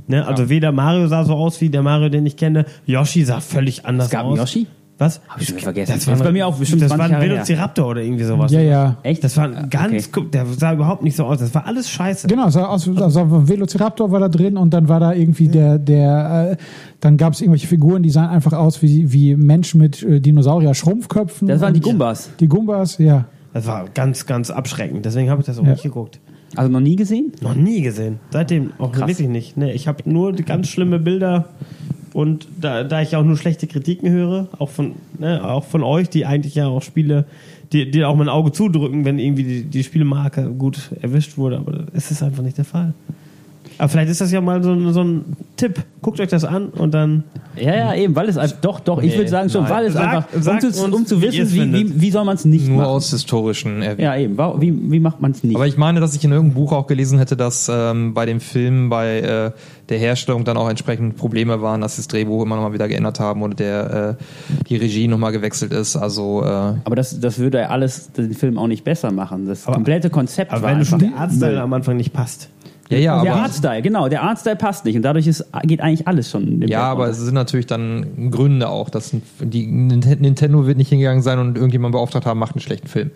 Ne? 0.08 0.26
Also 0.26 0.48
weder 0.48 0.72
Mario 0.72 1.06
sah 1.06 1.24
so 1.24 1.34
aus 1.34 1.60
wie 1.60 1.68
der 1.70 1.82
Mario, 1.82 2.08
den 2.08 2.26
ich 2.26 2.36
kenne. 2.36 2.66
Yoshi 2.86 3.24
sah 3.24 3.40
völlig 3.40 3.86
anders 3.86 4.06
Es 4.06 4.12
gab 4.12 4.24
aus. 4.24 4.30
einen 4.32 4.38
Yoshi? 4.40 4.66
Was? 4.98 5.20
Hab 5.28 5.40
ich 5.40 5.48
schon 5.48 5.58
vergessen. 5.58 5.92
Das 5.94 6.06
war, 6.06 6.16
bei 6.16 6.30
mir 6.32 6.46
auch 6.46 6.56
bestimmt 6.56 6.82
das 6.82 6.90
20 6.90 7.10
war 7.12 7.18
ein. 7.20 7.28
Velociraptor 7.30 7.86
oder 7.88 8.02
irgendwie 8.02 8.22
sowas. 8.24 8.52
ja, 8.52 8.60
ja. 8.60 8.96
Echt? 9.02 9.24
Das 9.24 9.36
war 9.36 9.44
ein 9.44 9.68
ganz, 9.70 10.08
Okay. 10.14 10.26
der 10.32 10.46
sah 10.46 10.72
überhaupt 10.74 11.02
nicht 11.02 11.16
so 11.16 11.24
aus. 11.24 11.38
Das 11.40 11.52
war 11.54 11.66
alles 11.66 11.88
scheiße. 11.90 12.28
Genau, 12.28 12.46
es 12.48 12.54
sah 12.54 12.66
aus, 12.66 12.88
also 12.88 13.20
ein 13.20 13.48
Velociraptor 13.48 14.12
war 14.12 14.20
da 14.20 14.28
drin 14.28 14.56
und 14.56 14.72
dann 14.72 14.88
war 14.88 15.00
da 15.00 15.12
irgendwie 15.12 15.48
der, 15.48 15.78
der, 15.78 16.52
äh, 16.52 16.56
dann 17.00 17.16
gab 17.16 17.32
es 17.32 17.40
irgendwelche 17.40 17.66
Figuren, 17.66 18.02
die 18.04 18.10
sahen 18.10 18.28
einfach 18.28 18.52
aus 18.52 18.80
wie, 18.82 19.12
wie 19.12 19.34
Menschen 19.34 19.80
mit 19.80 20.02
äh, 20.04 20.20
Dinosaurier-Schrumpfköpfen. 20.20 21.48
Das 21.48 21.60
waren 21.60 21.74
die 21.74 21.80
Gumbas. 21.80 22.30
Die 22.38 22.46
Gumbas, 22.48 22.98
ja. 22.98 23.24
Das 23.52 23.66
war 23.66 23.88
ganz, 23.92 24.26
ganz 24.26 24.50
abschreckend. 24.50 25.04
Deswegen 25.04 25.30
habe 25.30 25.40
ich 25.40 25.46
das 25.46 25.58
auch 25.58 25.64
Ja. 25.64 25.72
nicht 25.72 25.82
geguckt. 25.82 26.20
Also 26.56 26.70
noch 26.70 26.80
nie 26.80 26.96
gesehen? 26.96 27.32
Noch 27.40 27.54
nie 27.54 27.80
gesehen. 27.82 28.18
Seitdem 28.30 28.72
auch 28.78 28.92
Krass. 28.92 29.08
wirklich 29.08 29.28
nicht. 29.28 29.56
Nee, 29.56 29.72
ich 29.72 29.88
habe 29.88 30.08
nur 30.10 30.32
ganz 30.32 30.68
schlimme 30.68 30.98
Bilder 30.98 31.46
und 32.12 32.46
da, 32.60 32.84
da 32.84 33.00
ich 33.00 33.16
auch 33.16 33.24
nur 33.24 33.36
schlechte 33.38 33.66
Kritiken 33.66 34.10
höre, 34.10 34.48
auch 34.58 34.68
von, 34.68 34.92
ne, 35.18 35.42
auch 35.42 35.64
von 35.64 35.82
euch, 35.82 36.10
die 36.10 36.26
eigentlich 36.26 36.54
ja 36.54 36.66
auch 36.66 36.82
Spiele, 36.82 37.24
die, 37.72 37.90
die 37.90 38.04
auch 38.04 38.16
mein 38.16 38.28
Auge 38.28 38.52
zudrücken, 38.52 39.06
wenn 39.06 39.18
irgendwie 39.18 39.44
die, 39.44 39.64
die 39.64 39.82
Spielmarke 39.82 40.50
gut 40.50 40.90
erwischt 41.00 41.38
wurde, 41.38 41.56
aber 41.58 41.86
es 41.94 42.10
ist 42.10 42.22
einfach 42.22 42.42
nicht 42.42 42.58
der 42.58 42.66
Fall. 42.66 42.92
Aber 43.78 43.88
vielleicht 43.88 44.10
ist 44.10 44.20
das 44.20 44.30
ja 44.32 44.40
mal 44.40 44.62
so, 44.62 44.72
ein- 44.72 44.92
so 44.92 45.02
ein 45.02 45.24
Tipp. 45.56 45.82
Guckt 46.00 46.18
euch 46.20 46.28
das 46.28 46.44
an 46.44 46.68
und 46.68 46.92
dann. 46.94 47.24
Ja, 47.56 47.74
ja, 47.76 47.94
eben, 47.94 48.16
weil 48.16 48.28
es 48.28 48.38
einfach, 48.38 48.56
doch, 48.62 48.80
doch, 48.80 49.02
ich 49.02 49.12
Nee, 49.12 49.18
würde 49.18 49.30
sagen 49.30 49.50
schon, 49.50 49.62
nein. 49.64 49.70
weil 49.72 49.84
es 49.86 49.92
Sag- 49.92 50.08
einfach, 50.08 50.24
um 50.34 50.42
sagt 50.42 50.62
zu, 50.62 50.68
uns, 50.68 50.78
um 50.94 51.06
zu 51.06 51.20
wie 51.20 51.26
wissen, 51.26 51.52
wie, 51.74 51.90
wie, 51.90 52.00
wie 52.00 52.10
soll 52.10 52.24
man 52.24 52.34
es 52.36 52.44
nicht 52.46 52.66
Nur 52.66 52.78
machen. 52.78 52.88
aus 52.88 53.10
historischen 53.10 53.82
Erwähnungen. 53.82 54.00
Ja, 54.00 54.16
eben, 54.16 54.38
wie, 54.60 54.90
wie 54.92 55.00
macht 55.00 55.20
man 55.20 55.32
es 55.32 55.44
nicht? 55.44 55.54
Aber 55.54 55.66
ich 55.66 55.76
meine, 55.76 56.00
dass 56.00 56.14
ich 56.14 56.24
in 56.24 56.32
irgendeinem 56.32 56.54
Buch 56.54 56.72
auch 56.72 56.86
gelesen 56.86 57.18
hätte, 57.18 57.36
dass 57.36 57.70
ähm, 57.72 58.14
bei 58.14 58.24
dem 58.26 58.40
Film, 58.40 58.88
bei 58.88 59.20
äh, 59.20 59.50
der 59.90 59.98
Herstellung 59.98 60.44
dann 60.44 60.56
auch 60.56 60.70
entsprechend 60.70 61.16
Probleme 61.16 61.60
waren, 61.60 61.82
dass 61.82 61.96
sie 61.96 62.00
das 62.02 62.08
Drehbuch 62.08 62.42
immer 62.44 62.56
noch 62.56 62.62
mal 62.62 62.72
wieder 62.72 62.88
geändert 62.88 63.20
haben 63.20 63.42
oder 63.42 63.54
der 63.54 64.16
äh, 64.18 64.64
die 64.68 64.76
Regie 64.76 65.06
noch 65.06 65.18
mal 65.18 65.30
gewechselt 65.30 65.72
ist. 65.72 65.94
Also 65.96 66.42
äh, 66.42 66.46
aber 66.84 66.96
das, 66.96 67.20
das 67.20 67.38
würde 67.38 67.58
ja 67.58 67.68
alles 67.68 68.12
den 68.12 68.32
Film 68.32 68.56
auch 68.58 68.66
nicht 68.68 68.82
besser 68.84 69.12
machen. 69.12 69.46
Das 69.46 69.64
komplette 69.64 70.08
Konzept 70.08 70.52
Aber 70.52 70.62
war 70.62 70.70
wenn 70.70 70.78
du 70.78 70.84
schon 70.86 70.98
der 71.00 71.28
Müll. 71.50 71.58
am 71.58 71.72
Anfang 71.74 71.96
nicht 71.98 72.12
passt. 72.14 72.48
Ja, 72.98 73.16
ja, 73.18 73.22
der 73.22 73.34
Artstyle, 73.36 73.82
genau, 73.82 74.08
der 74.08 74.22
Artstyle 74.22 74.56
passt 74.56 74.84
nicht 74.84 74.96
und 74.96 75.02
dadurch 75.02 75.26
ist, 75.26 75.44
geht 75.64 75.80
eigentlich 75.80 76.06
alles 76.08 76.30
schon. 76.30 76.60
ja, 76.62 76.66
Berg 76.66 76.80
aber 76.80 77.00
runter. 77.04 77.10
es 77.12 77.18
sind 77.24 77.34
natürlich 77.34 77.66
dann 77.66 78.30
Gründe 78.30 78.68
auch, 78.68 78.90
dass 78.90 79.14
die 79.40 79.66
Nint- 79.66 80.20
Nintendo 80.20 80.66
wird 80.66 80.76
nicht 80.78 80.88
hingegangen 80.90 81.22
sein 81.22 81.38
und 81.38 81.56
irgendjemand 81.56 81.92
beauftragt 81.92 82.26
haben, 82.26 82.38
macht 82.38 82.54
einen 82.54 82.60
schlechten 82.62 82.88
Film. 82.88 83.10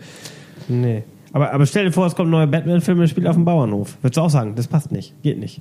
Nee. 0.68 1.04
Aber, 1.32 1.52
aber 1.52 1.66
stell 1.66 1.84
dir 1.84 1.92
vor, 1.92 2.06
es 2.06 2.14
kommt 2.14 2.28
ein 2.28 2.32
neuer 2.32 2.46
Batman-Film, 2.46 2.98
der 2.98 3.06
spielt 3.08 3.26
auf 3.26 3.36
dem 3.36 3.44
Bauernhof. 3.44 3.96
Würdest 4.00 4.16
du 4.16 4.20
auch 4.22 4.30
sagen, 4.30 4.54
das 4.56 4.66
passt 4.68 4.90
nicht. 4.92 5.12
Geht 5.22 5.38
nicht. 5.38 5.60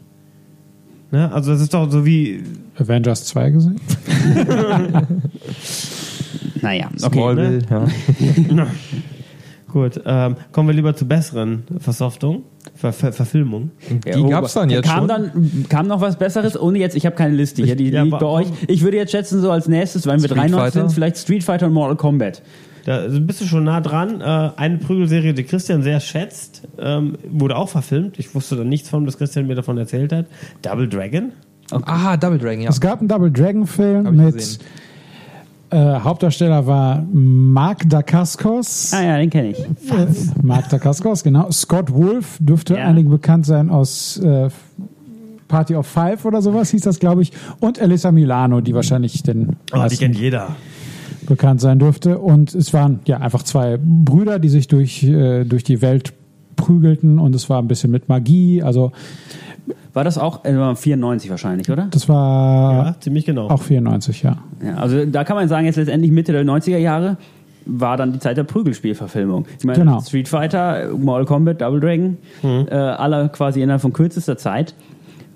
Ne? 1.12 1.32
Also 1.34 1.52
das 1.52 1.62
ist 1.62 1.74
doch 1.74 1.92
so 1.92 2.06
wie. 2.06 2.44
Avengers 2.78 3.26
2 3.26 3.50
gesehen? 3.52 3.80
naja, 6.62 6.88
okay. 7.04 7.18
Smallville, 7.18 7.60
ja. 7.70 7.88
Gut, 9.76 10.00
ähm, 10.06 10.38
kommen 10.54 10.70
wir 10.70 10.74
lieber 10.74 10.96
zu 10.96 11.06
besseren 11.06 11.64
Versoftungen, 11.80 12.44
Ver 12.76 12.94
Ver 12.94 13.12
Verfilmungen. 13.12 13.72
Die 14.06 14.24
gab's 14.24 14.54
dann 14.54 14.70
jetzt 14.70 14.86
kam 14.86 15.00
schon. 15.00 15.08
Dann, 15.10 15.66
kam 15.68 15.88
noch 15.88 16.00
was 16.00 16.16
Besseres? 16.16 16.58
Ohne 16.58 16.80
jetzt, 16.80 16.96
ich 16.96 17.06
habe 17.06 17.18
keine 17.18 17.36
Liste 17.36 17.62
hier, 17.62 17.76
die 17.76 17.90
Ja, 17.90 18.04
liegt 18.04 18.18
bei 18.18 18.26
euch. 18.26 18.48
Ich 18.68 18.84
würde 18.84 18.96
jetzt 18.96 19.12
schätzen, 19.12 19.42
so 19.42 19.52
als 19.52 19.68
nächstes, 19.68 20.08
weil 20.08 20.22
wir 20.22 20.30
Street 20.30 20.38
93 20.38 20.58
Fighter? 20.62 20.88
sind, 20.88 20.96
vielleicht 20.96 21.18
Street 21.18 21.44
Fighter 21.44 21.68
und 21.68 21.74
Mortal 21.74 21.98
Kombat. 21.98 22.42
Da 22.86 23.06
bist 23.20 23.42
du 23.42 23.46
schon 23.46 23.66
nah 23.66 23.82
dran. 23.82 24.22
Äh, 24.22 24.52
eine 24.56 24.78
Prügelserie, 24.78 25.34
die 25.34 25.44
Christian 25.44 25.84
sehr 25.84 26.00
schätzt, 26.00 26.62
ähm, 26.80 27.18
wurde 27.30 27.58
auch 27.58 27.68
verfilmt. 27.68 28.18
Ich 28.18 28.34
wusste 28.34 28.56
da 28.56 28.64
nichts 28.64 28.88
von, 28.88 29.04
bis 29.04 29.18
Christian 29.18 29.46
mir 29.46 29.56
davon 29.56 29.78
erzählt 29.78 30.14
hat. 30.14 30.28
Double 30.62 30.88
Dragon. 30.88 31.34
Ah, 31.70 32.16
Double 32.16 32.38
Dragon, 32.38 32.62
ja. 32.62 32.70
Es 32.70 32.80
gab 32.80 33.00
einen 33.00 33.10
Double 33.10 33.30
Dragon 33.30 33.68
Film 33.68 34.06
Hab 34.06 34.14
ich 34.14 34.20
mit 34.22 34.34
gesehen. 34.36 34.60
Äh, 35.72 35.78
Hauptdarsteller 36.00 36.68
war 36.68 37.04
Mark 37.12 37.90
Dacascos. 37.90 38.94
Ah 38.94 39.04
ja, 39.04 39.18
den 39.18 39.30
kenne 39.30 39.50
ich. 39.52 39.60
Äh, 39.60 40.08
Mark 40.42 40.70
Dacascos, 40.70 41.24
genau. 41.24 41.50
Scott 41.52 41.92
Wolf 41.94 42.38
dürfte 42.40 42.76
Ja. 42.76 42.86
einigen 42.86 43.10
bekannt 43.10 43.46
sein 43.46 43.70
aus 43.70 44.18
äh, 44.18 44.50
Party 45.48 45.76
of 45.76 45.86
Five 45.88 46.26
oder 46.26 46.42
sowas 46.42 46.70
hieß 46.72 46.82
das, 46.82 47.00
glaube 47.00 47.22
ich. 47.22 47.32
Und 47.60 47.78
Elisa 47.80 48.12
Milano, 48.12 48.62
die 48.62 48.74
wahrscheinlich 48.74 49.22
den 49.24 49.56
Oh, 49.74 49.86
die 49.90 49.98
kennt 49.98 50.18
jeder. 50.18 50.56
bekannt 51.28 51.62
sein 51.62 51.80
dürfte. 51.80 52.18
Und 52.20 52.54
es 52.56 52.74
waren 52.74 53.00
ja 53.06 53.18
einfach 53.18 53.44
zwei 53.44 53.78
Brüder, 53.82 54.40
die 54.40 54.50
sich 54.50 54.68
durch, 54.68 55.04
äh, 55.04 55.44
durch 55.44 55.64
die 55.64 55.82
Welt 55.82 56.14
prügelten 56.56 57.20
und 57.20 57.36
es 57.36 57.50
war 57.50 57.62
ein 57.62 57.68
bisschen 57.68 57.92
mit 57.92 58.08
Magie. 58.10 58.64
Also 58.64 58.92
War 59.96 60.04
das 60.04 60.18
auch 60.20 60.46
äh, 60.46 60.76
94 60.76 61.30
wahrscheinlich, 61.32 61.72
oder? 61.72 61.88
das 61.90 62.08
war 62.08 62.86
Ja, 62.88 62.96
ziemlich 63.00 63.26
genau. 63.26 63.50
auch 63.50 63.64
94, 63.64 64.22
ja. 64.22 64.38
Ja, 64.64 64.76
also 64.76 65.06
da 65.06 65.24
kann 65.24 65.36
man 65.38 65.48
sagen, 65.48 65.66
jetzt 65.66 65.78
letztendlich 65.78 66.12
Mitte 66.12 66.32
der 66.34 66.44
90er 66.46 66.78
Jahre 66.78 67.18
war 67.66 67.98
dann 67.98 68.14
die 68.14 68.20
Zeit 68.20 68.38
der 68.38 68.44
Prügelspielverfilmung. 68.44 69.46
Ich 69.58 69.66
meine, 69.66 69.80
Genau. 69.80 70.00
Street 70.02 70.28
Fighter, 70.28 70.90
Mortal 70.96 71.26
Kombat, 71.26 71.62
Double 71.62 71.80
Dragon, 71.80 72.18
Mhm. 72.44 72.68
äh, 72.70 72.76
alle 72.76 73.30
quasi 73.30 73.62
innerhalb 73.64 73.82
von 73.82 73.92
kürzester 73.94 74.38
Zeit 74.38 74.76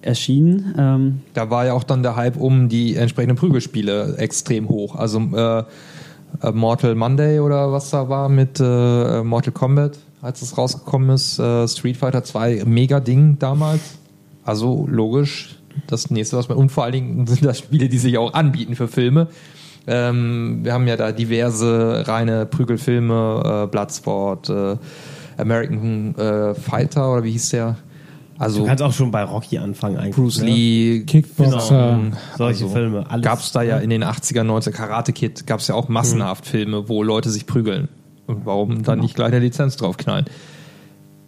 erschienen. 0.02 0.76
Ähm, 0.78 1.22
Da 1.34 1.50
war 1.50 1.66
ja 1.66 1.74
auch 1.74 1.84
dann 1.84 2.04
der 2.04 2.16
Hype 2.16 2.38
um 2.38 2.70
die 2.70 2.96
entsprechenden 2.96 3.36
Prügelspiele 3.38 4.16
extrem 4.18 4.70
hoch. 4.70 4.96
Also 4.96 5.20
äh, 5.34 5.60
äh, 5.60 5.64
Mortal 6.54 6.96
Monday 6.96 7.40
oder 7.40 7.72
was 7.72 7.90
da 7.90 8.10
war 8.10 8.30
mit 8.30 8.60
äh, 8.60 9.24
Mortal 9.24 9.52
Kombat, 9.54 9.98
als 10.22 10.42
es 10.42 10.58
rausgekommen 10.58 11.10
ist. 11.12 11.40
Äh, 11.40 11.68
Street 11.68 11.98
Fighter 11.98 12.24
2, 12.24 12.64
mega 12.66 13.00
Ding 13.00 13.38
damals. 13.40 13.99
Also 14.44 14.88
logisch, 14.90 15.56
das 15.88 16.10
nächste, 16.10 16.38
was 16.38 16.50
man. 16.50 16.58
Und 16.58 16.72
vor 16.72 16.84
allen 16.84 16.94
Dingen 16.94 17.28
sind 17.28 17.46
das 17.46 17.60
Spiele, 17.60 17.90
die 17.90 17.98
sich 17.98 18.18
auch 18.18 18.34
anbieten 18.34 18.76
für 18.76 18.88
Filme. 18.88 19.28
Ähm, 19.88 20.60
wir 20.64 20.74
haben 20.74 20.88
ja 20.88 20.98
da 20.98 21.12
diverse 21.12 22.04
reine 22.08 22.46
Prügelfilme, 22.46 23.64
äh, 23.66 23.68
Bloodsport, 23.68 24.50
äh, 24.50 24.78
American 25.38 26.16
äh, 26.16 26.54
Fighter 26.54 27.14
oder 27.14 27.24
wie 27.24 27.32
hieß 27.32 27.50
der? 27.50 27.78
Also 28.38 28.62
du 28.62 28.68
kannst 28.68 28.82
auch 28.82 28.94
schon 28.94 29.12
bei 29.12 29.24
Rocky 29.24 29.58
anfangen 29.58 29.98
eigentlich. 29.98 30.16
Bruce 30.16 30.40
ne? 30.40 30.46
Lee, 30.46 31.00
Kickboxer. 31.02 32.00
Solche 32.38 32.64
also, 32.64 32.70
Filme. 32.70 33.06
Alles. 33.10 33.26
Gab 33.26 33.40
es 33.40 33.52
da 33.52 33.62
ja 33.64 33.78
in 33.80 33.90
den 33.90 34.04
80er, 34.04 34.44
90er 34.44 34.72
Karate 34.72 35.12
Kid, 35.12 35.46
gab 35.46 35.60
es 35.60 35.68
ja 35.68 35.76
auch 35.76 35.90
massenhaft 35.90 36.46
Filme, 36.46 36.88
wo 36.88 37.04
Leute 37.04 37.30
sich 37.30 37.46
prügeln. 37.46 37.90
Und 38.28 38.46
warum 38.46 38.84
dann 38.84 39.00
nicht 39.00 39.16
gleich 39.16 39.28
eine 39.28 39.40
Lizenz 39.40 39.76
draufknallen? 39.76 40.26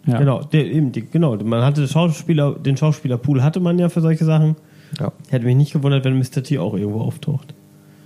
Ja. 0.05 0.17
Genau, 0.17 0.41
der, 0.43 0.65
eben, 0.65 0.91
die, 0.91 1.05
genau. 1.05 1.35
Man 1.37 1.63
hatte 1.63 1.87
Schauspieler, 1.87 2.53
den 2.55 2.75
Schauspielerpool 2.75 3.43
hatte 3.43 3.59
man 3.59 3.77
ja 3.77 3.89
für 3.89 4.01
solche 4.01 4.25
Sachen. 4.25 4.55
Ja. 4.99 5.11
Hätte 5.29 5.45
mich 5.45 5.55
nicht 5.55 5.73
gewundert, 5.73 6.03
wenn 6.05 6.17
Mr. 6.17 6.43
T 6.43 6.57
auch 6.57 6.73
irgendwo 6.73 7.01
auftaucht. 7.01 7.53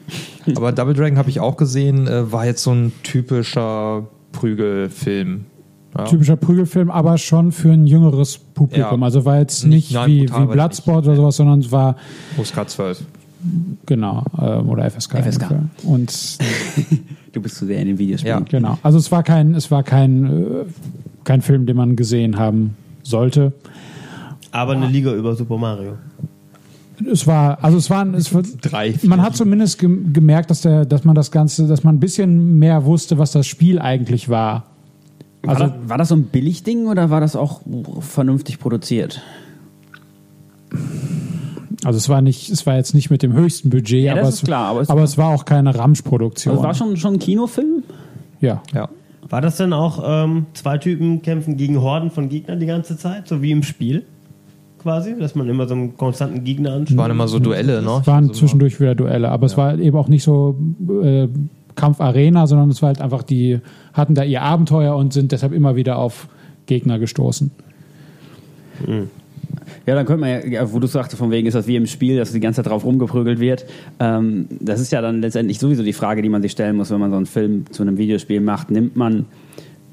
Aber 0.56 0.72
Double 0.72 0.94
Dragon 0.94 1.18
habe 1.18 1.30
ich 1.30 1.40
auch 1.40 1.58
gesehen, 1.58 2.08
äh, 2.08 2.32
war 2.32 2.46
jetzt 2.46 2.64
so 2.64 2.72
ein 2.72 2.92
typischer 3.04 4.08
Prügelfilm. 4.34 5.46
Ja. 5.98 6.04
Typischer 6.04 6.36
Prügelfilm, 6.36 6.92
aber 6.92 7.18
schon 7.18 7.54
für 7.54 7.72
ein 7.72 7.88
jüngeres 7.88 8.38
Publikum. 8.38 9.00
Ja. 9.00 9.06
Also 9.06 9.24
war 9.24 9.40
jetzt 9.40 9.66
Nicht- 9.66 9.94
nein, 9.94 10.10
wie, 10.10 10.30
wie 10.30 10.46
Bloodsport 10.48 11.06
oder 11.08 11.16
sowas, 11.16 11.38
sondern 11.38 11.60
es 11.62 11.72
war 11.72 11.96
USK 12.38 12.70
12. 12.70 13.02
Genau, 13.86 14.24
ähm, 14.42 14.70
oder 14.70 14.90
FSK. 14.90 15.18
FSK. 15.24 15.52
Und 15.84 16.38
Du 17.34 17.42
bist 17.42 17.56
zu 17.58 17.66
sehr 17.66 17.80
in 17.82 17.88
den 17.88 17.98
Videospielen. 18.00 18.40
Ja. 18.40 18.46
genau, 18.50 18.78
also 18.82 18.98
es 18.98 19.12
war 19.12 19.22
kein, 19.24 19.54
es 19.56 19.70
war 19.70 19.84
kein, 19.84 20.26
äh, 20.26 20.66
kein 21.26 21.42
Film, 21.42 21.66
den 21.66 21.76
man 21.76 21.96
gesehen 21.96 22.38
haben 22.38 22.76
sollte. 23.04 23.52
Aber 24.52 24.72
eine 24.74 24.88
Liga 24.88 25.14
über 25.14 25.36
Super 25.36 25.58
Mario. 25.58 25.94
Es 27.12 27.28
war, 27.28 27.62
also 27.62 27.78
es 27.78 27.90
waren, 27.90 28.14
es 28.14 28.34
wird, 28.34 28.48
Drei, 28.62 28.96
man 29.04 29.22
hat 29.22 29.36
zumindest 29.36 29.80
gem- 29.80 30.14
gemerkt, 30.14 30.50
dass 30.50 30.62
der, 30.62 30.86
dass 30.86 31.04
man 31.04 31.14
das 31.14 31.30
Ganze, 31.30 31.68
dass 31.68 31.84
man 31.84 31.96
ein 31.96 32.00
bisschen 32.00 32.58
mehr 32.58 32.86
wusste, 32.86 33.18
was 33.18 33.34
das 33.34 33.46
Spiel 33.48 33.80
eigentlich 33.80 34.30
war. 34.30 34.68
War, 35.44 35.50
Also- 35.56 35.64
das, 35.66 35.90
war 35.90 35.98
das 35.98 36.08
so 36.08 36.16
ein 36.16 36.24
Billigding 36.24 36.88
oder 36.88 37.10
war 37.10 37.20
das 37.20 37.36
auch 37.36 37.62
vernünftig 38.00 38.60
produziert? 38.60 39.22
Also 41.86 41.98
es 41.98 42.10
war 42.10 42.22
nicht, 42.22 42.50
es 42.50 42.66
war 42.66 42.76
jetzt 42.76 42.94
nicht 42.94 43.10
mit 43.10 43.24
dem 43.24 43.34
höchsten 43.34 43.70
Budget, 43.70 44.04
Ja, 44.04 44.14
aber, 44.14 44.28
es, 44.28 44.42
klar, 44.42 44.70
aber 44.72 44.82
es- 44.82 44.90
aber 44.90 45.04
es 45.04 45.18
war 45.18 45.30
auch 45.34 45.46
keine 45.46 45.76
Ramsch-Produktion. 45.76 46.54
Also 46.56 46.64
war 46.64 46.74
schon, 46.74 46.98
schon 46.98 47.14
ein 47.16 47.20
Kinofilm? 47.20 47.84
ja. 48.42 48.62
Ja. 48.74 48.90
War 49.28 49.42
das 49.42 49.58
denn 49.58 49.74
auch 49.74 50.04
ähm, 50.06 50.46
zwei 50.54 50.78
Typen 50.78 51.24
kämpfen 51.24 51.58
gegen 51.58 51.82
Horden 51.82 52.12
von 52.12 52.30
Gegnern 52.30 52.60
die 52.60 52.68
ganze 52.68 52.96
Zeit, 52.96 53.28
so 53.28 53.42
wie 53.42 53.50
im 53.52 53.64
Spiel? 53.64 54.04
Quasi, 54.84 55.18
dass 55.20 55.34
man 55.34 55.50
immer 55.50 55.68
so 55.68 55.74
einen 55.74 55.98
konstanten 55.98 56.44
Gegner 56.44 56.74
anschaut. 56.74 56.96
Waren 56.98 57.10
immer 57.10 57.28
so 57.28 57.40
Duelle, 57.40 57.82
ne? 57.82 57.98
Es 58.02 58.06
waren 58.08 58.28
Also, 58.28 58.34
zwischendurch 58.42 58.80
wieder 58.80 58.94
Duelle, 58.94 59.30
aber 59.30 59.48
es 59.48 59.58
war 59.58 59.80
eben 59.80 59.98
auch 59.98 60.10
nicht 60.10 60.22
so 60.22 60.56
äh, 61.02 61.28
Kampfarena, 61.74 62.46
sondern 62.46 62.70
es 62.70 62.84
war 62.84 62.88
halt 62.90 63.02
einfach, 63.02 63.24
die 63.24 63.60
hatten 63.94 64.14
da 64.14 64.24
ihr 64.24 64.44
Abenteuer 64.44 64.96
und 64.96 65.12
sind 65.12 65.32
deshalb 65.32 65.54
immer 65.54 65.76
wieder 65.76 65.98
auf 65.98 66.28
Gegner 66.68 67.00
gestoßen. 67.00 67.50
Ja, 69.86 69.94
dann 69.94 70.06
könnte 70.06 70.22
man 70.22 70.52
ja, 70.52 70.72
wo 70.74 70.80
du 70.80 70.88
sagst, 70.88 71.16
von 71.16 71.30
wegen 71.30 71.48
ist 71.48 71.54
das 71.54 71.68
wie 71.68 71.76
im 71.76 71.86
Spiel, 71.86 72.18
dass 72.18 72.32
die 72.32 72.40
ganze 72.40 72.64
Zeit 72.64 72.72
drauf 72.72 72.86
rumgeprügelt 72.86 73.40
wird. 73.40 73.66
Ähm, 74.00 74.48
das 74.60 74.80
ist 74.80 74.92
ja 74.92 75.02
dann 75.02 75.22
letztendlich 75.22 75.60
sowieso 75.60 75.84
die 75.84 75.94
Frage, 75.94 76.22
die 76.22 76.30
man 76.30 76.42
sich 76.42 76.54
stellen 76.54 76.76
muss, 76.76 76.90
wenn 76.90 77.00
man 77.00 77.12
so 77.12 77.18
einen 77.18 77.28
Film 77.28 77.66
zu 77.72 77.84
einem 77.84 77.98
Videospiel 77.98 78.42
macht. 78.42 78.72
Nimmt 78.72 78.96
man 78.96 79.26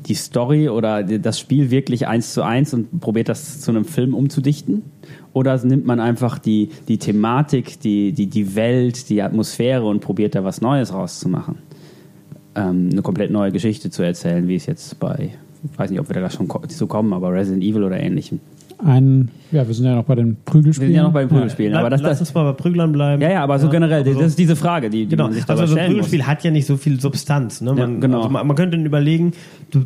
die 0.06 0.14
Story 0.14 0.68
oder 0.68 1.02
das 1.02 1.38
Spiel 1.38 1.70
wirklich 1.70 2.06
eins 2.06 2.32
zu 2.32 2.42
eins 2.42 2.74
und 2.74 3.00
probiert 3.00 3.28
das 3.28 3.60
zu 3.60 3.70
einem 3.70 3.84
Film 3.84 4.14
umzudichten? 4.14 4.82
Oder 5.32 5.62
nimmt 5.64 5.86
man 5.86 6.00
einfach 6.00 6.38
die, 6.38 6.70
die 6.88 6.98
Thematik, 6.98 7.80
die, 7.80 8.12
die, 8.12 8.26
die 8.26 8.54
Welt, 8.54 9.08
die 9.08 9.22
Atmosphäre 9.22 9.84
und 9.84 10.00
probiert 10.00 10.34
da 10.34 10.44
was 10.44 10.60
Neues 10.60 10.92
rauszumachen? 10.92 11.56
Ähm, 12.54 12.90
eine 12.92 13.02
komplett 13.02 13.30
neue 13.30 13.52
Geschichte 13.52 13.90
zu 13.90 14.02
erzählen, 14.02 14.48
wie 14.48 14.56
es 14.56 14.66
jetzt 14.66 14.98
bei, 14.98 15.32
ich 15.70 15.78
weiß 15.78 15.90
nicht, 15.90 16.00
ob 16.00 16.08
wir 16.08 16.20
da 16.20 16.28
schon 16.28 16.48
zu 16.68 16.86
kommen, 16.86 17.12
aber 17.12 17.32
Resident 17.32 17.62
Evil 17.62 17.84
oder 17.84 17.98
ähnlichem. 17.98 18.40
Ein, 18.78 19.30
ja, 19.52 19.66
wir 19.66 19.74
sind 19.74 19.86
ja 19.86 19.94
noch 19.94 20.04
bei 20.04 20.14
den 20.14 20.30
Wir 20.30 20.36
Prügelspielen. 20.44 20.90
sind 20.92 20.96
ja 20.96 21.02
noch 21.04 21.12
bei 21.12 21.20
den 21.20 21.28
Prügelspielen, 21.28 21.74
aber 21.74 21.90
das, 21.90 22.00
Lass 22.00 22.10
das, 22.18 22.20
uns 22.28 22.34
mal 22.34 22.44
bei 22.44 22.52
Prüglern 22.52 22.92
bleiben. 22.92 23.22
ja, 23.22 23.30
ja, 23.30 23.42
aber 23.42 23.58
so 23.58 23.68
generell, 23.68 24.00
aber 24.02 24.12
so- 24.12 24.18
das 24.20 24.28
ist 24.30 24.38
diese 24.38 24.56
Frage, 24.56 24.90
die, 24.90 25.04
die 25.04 25.10
Genau, 25.10 25.24
man 25.24 25.32
sich 25.34 25.42
also 25.42 25.52
dabei 25.54 25.66
so 25.66 25.74
ein 25.74 25.78
stellen 25.78 25.92
muss. 25.96 26.06
Prügelspiel 26.06 26.26
hat 26.26 26.44
ja 26.44 26.50
nicht 26.50 26.66
so 26.66 26.76
viel 26.76 27.00
Substanz. 27.00 27.60
Ne? 27.60 27.74
Man, 27.74 27.94
Ja, 27.94 28.00
genau. 28.00 28.18
also 28.18 28.30
man, 28.30 28.46
man 28.46 28.56
könnte 28.56 28.76
dann 28.76 28.86
überlegen, 28.86 29.32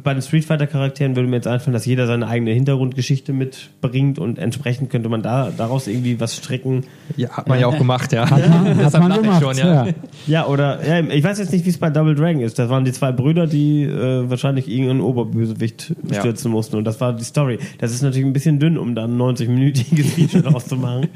bei 0.03 0.13
den 0.15 0.23
Street 0.23 0.45
Fighter 0.45 0.67
Charakteren 0.67 1.17
würde 1.17 1.29
mir 1.29 1.37
jetzt 1.37 1.47
einfallen, 1.47 1.73
dass 1.75 1.87
jeder 1.87 2.07
seine 2.07 2.27
eigene 2.29 2.53
Hintergrundgeschichte 2.53 3.33
mitbringt 3.33 4.19
und 4.19 4.39
entsprechend 4.39 4.91
könnte 4.91 5.09
man 5.09 5.23
da 5.23 5.51
daraus 5.57 5.87
irgendwie 5.87 6.21
was 6.21 6.37
stricken. 6.37 6.85
Ja, 7.17 7.31
hat 7.31 7.49
man 7.49 7.59
ja 7.61 7.67
auch 7.67 7.79
gemacht, 7.79 8.13
ja. 8.13 8.29
Hat 8.31 8.49
man, 8.49 8.69
hat 8.77 8.81
Deshalb 8.87 9.09
man 9.09 9.23
gemacht, 9.23 9.43
schon, 9.43 9.57
ja. 9.57 9.87
ja. 9.87 9.93
Ja, 10.27 10.47
oder 10.47 10.79
ja, 10.87 11.01
ich 11.09 11.23
weiß 11.25 11.39
jetzt 11.39 11.53
nicht, 11.53 11.65
wie 11.65 11.71
es 11.71 11.79
bei 11.79 11.91
Double 11.91 12.15
Dragon 12.15 12.41
ist. 12.41 12.59
Das 12.59 12.69
waren 12.69 12.85
die 12.85 12.93
zwei 12.93 13.13
Brüder, 13.13 13.47
die 13.47 13.83
äh, 13.85 14.29
wahrscheinlich 14.29 14.69
irgendeinen 14.69 15.01
Oberbösewicht 15.01 15.95
Ja. 16.11 16.21
stürzen 16.21 16.51
mussten 16.51 16.77
und 16.77 16.85
das 16.85 17.01
war 17.01 17.13
die 17.13 17.25
Story. 17.25 17.59
Das 17.79 17.93
ist 17.93 18.03
natürlich 18.03 18.27
ein 18.27 18.33
bisschen 18.33 18.59
dünn, 18.59 18.79
um 18.79 18.95
dann 18.95 19.17
ein 19.17 19.17
90-minütiges 19.57 20.05
Feature 20.15 20.43
daraus 20.43 20.67
zu 20.67 20.77
machen. 20.77 21.09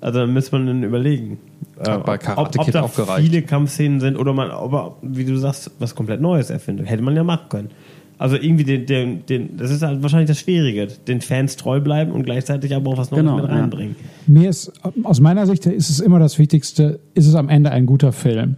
Also 0.00 0.20
dann 0.20 0.32
müsste 0.32 0.56
man 0.56 0.66
dann 0.66 0.82
überlegen, 0.82 1.38
äh, 1.84 1.90
ob, 1.90 2.08
ob 2.36 2.64
Kid 2.64 2.74
da 2.74 2.88
viele 2.88 3.42
Kampfszenen 3.42 4.00
sind 4.00 4.16
oder 4.16 4.32
man, 4.32 4.50
ob 4.50 4.98
wie 5.02 5.24
du 5.24 5.36
sagst, 5.36 5.70
was 5.78 5.94
komplett 5.94 6.20
Neues 6.20 6.50
erfindet. 6.50 6.88
Hätte 6.88 7.02
man 7.02 7.14
ja 7.16 7.24
machen 7.24 7.48
können. 7.48 7.70
Also 8.18 8.36
irgendwie 8.36 8.64
den, 8.64 8.86
den, 8.86 9.26
den, 9.26 9.56
das 9.58 9.70
ist 9.70 9.82
halt 9.82 10.02
wahrscheinlich 10.02 10.28
das 10.28 10.40
Schwierige, 10.40 10.86
den 10.86 11.20
Fans 11.20 11.56
treu 11.56 11.80
bleiben 11.80 12.12
und 12.12 12.22
gleichzeitig 12.22 12.74
aber 12.74 12.92
auch 12.92 12.98
was 12.98 13.10
Neues 13.10 13.22
Genau, 13.22 13.36
mit 13.36 13.46
ja. 13.46 13.52
reinbringen. 13.52 13.96
Mir 14.26 14.48
ist, 14.48 14.72
aus 15.02 15.20
meiner 15.20 15.46
Sicht 15.46 15.66
ist 15.66 15.90
es 15.90 16.00
immer 16.00 16.18
das 16.18 16.38
Wichtigste, 16.38 17.00
ist 17.12 17.26
es 17.26 17.34
am 17.34 17.50
Ende 17.50 17.72
ein 17.72 17.84
guter 17.84 18.12
Film. 18.12 18.56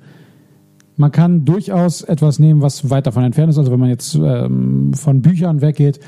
Man 0.96 1.10
kann 1.10 1.44
durchaus 1.44 2.02
etwas 2.02 2.38
nehmen, 2.38 2.62
was 2.62 2.88
weit 2.90 3.06
davon 3.06 3.24
entfernt 3.24 3.50
ist. 3.50 3.58
Also 3.58 3.72
wenn 3.72 3.80
man 3.80 3.88
jetzt 3.88 4.14
ähm, 4.14 4.92
von 4.94 5.22
Büchern 5.22 5.60
weggeht, 5.60 5.98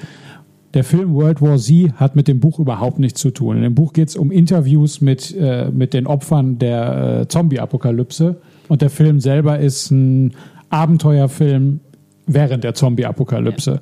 der 0.74 0.84
Film 0.84 1.14
World 1.14 1.42
War 1.42 1.58
Z 1.58 1.92
hat 1.94 2.14
mit 2.14 2.28
dem 2.28 2.40
Buch 2.40 2.58
überhaupt 2.58 2.98
nichts 2.98 3.20
zu 3.20 3.30
tun. 3.30 3.56
In 3.56 3.62
dem 3.62 3.74
Buch 3.74 3.92
geht 3.92 4.08
es 4.08 4.16
um 4.16 4.30
Interviews 4.30 5.00
mit, 5.00 5.34
äh, 5.36 5.70
mit 5.70 5.94
den 5.94 6.06
Opfern 6.06 6.58
der 6.58 7.20
äh, 7.22 7.28
Zombie-Apokalypse. 7.28 8.40
Und 8.68 8.82
der 8.82 8.90
Film 8.90 9.20
selber 9.20 9.58
ist 9.58 9.90
ein 9.90 10.34
Abenteuerfilm 10.68 11.80
während 12.26 12.62
der 12.62 12.74
Zombie-Apokalypse. 12.74 13.80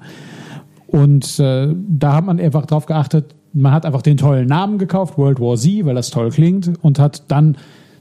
Und 0.87 1.38
äh, 1.38 1.74
da 1.88 2.14
hat 2.14 2.24
man 2.24 2.40
einfach 2.40 2.64
drauf 2.64 2.87
geachtet, 2.87 3.35
man 3.53 3.72
hat 3.72 3.85
einfach 3.85 4.03
den 4.03 4.16
tollen 4.16 4.46
Namen 4.46 4.79
gekauft, 4.79 5.18
World 5.18 5.40
War 5.40 5.57
Z, 5.57 5.85
weil 5.85 5.94
das 5.94 6.11
toll 6.11 6.31
klingt, 6.31 6.72
und 6.83 6.98
hat 6.98 7.31
dann 7.31 7.57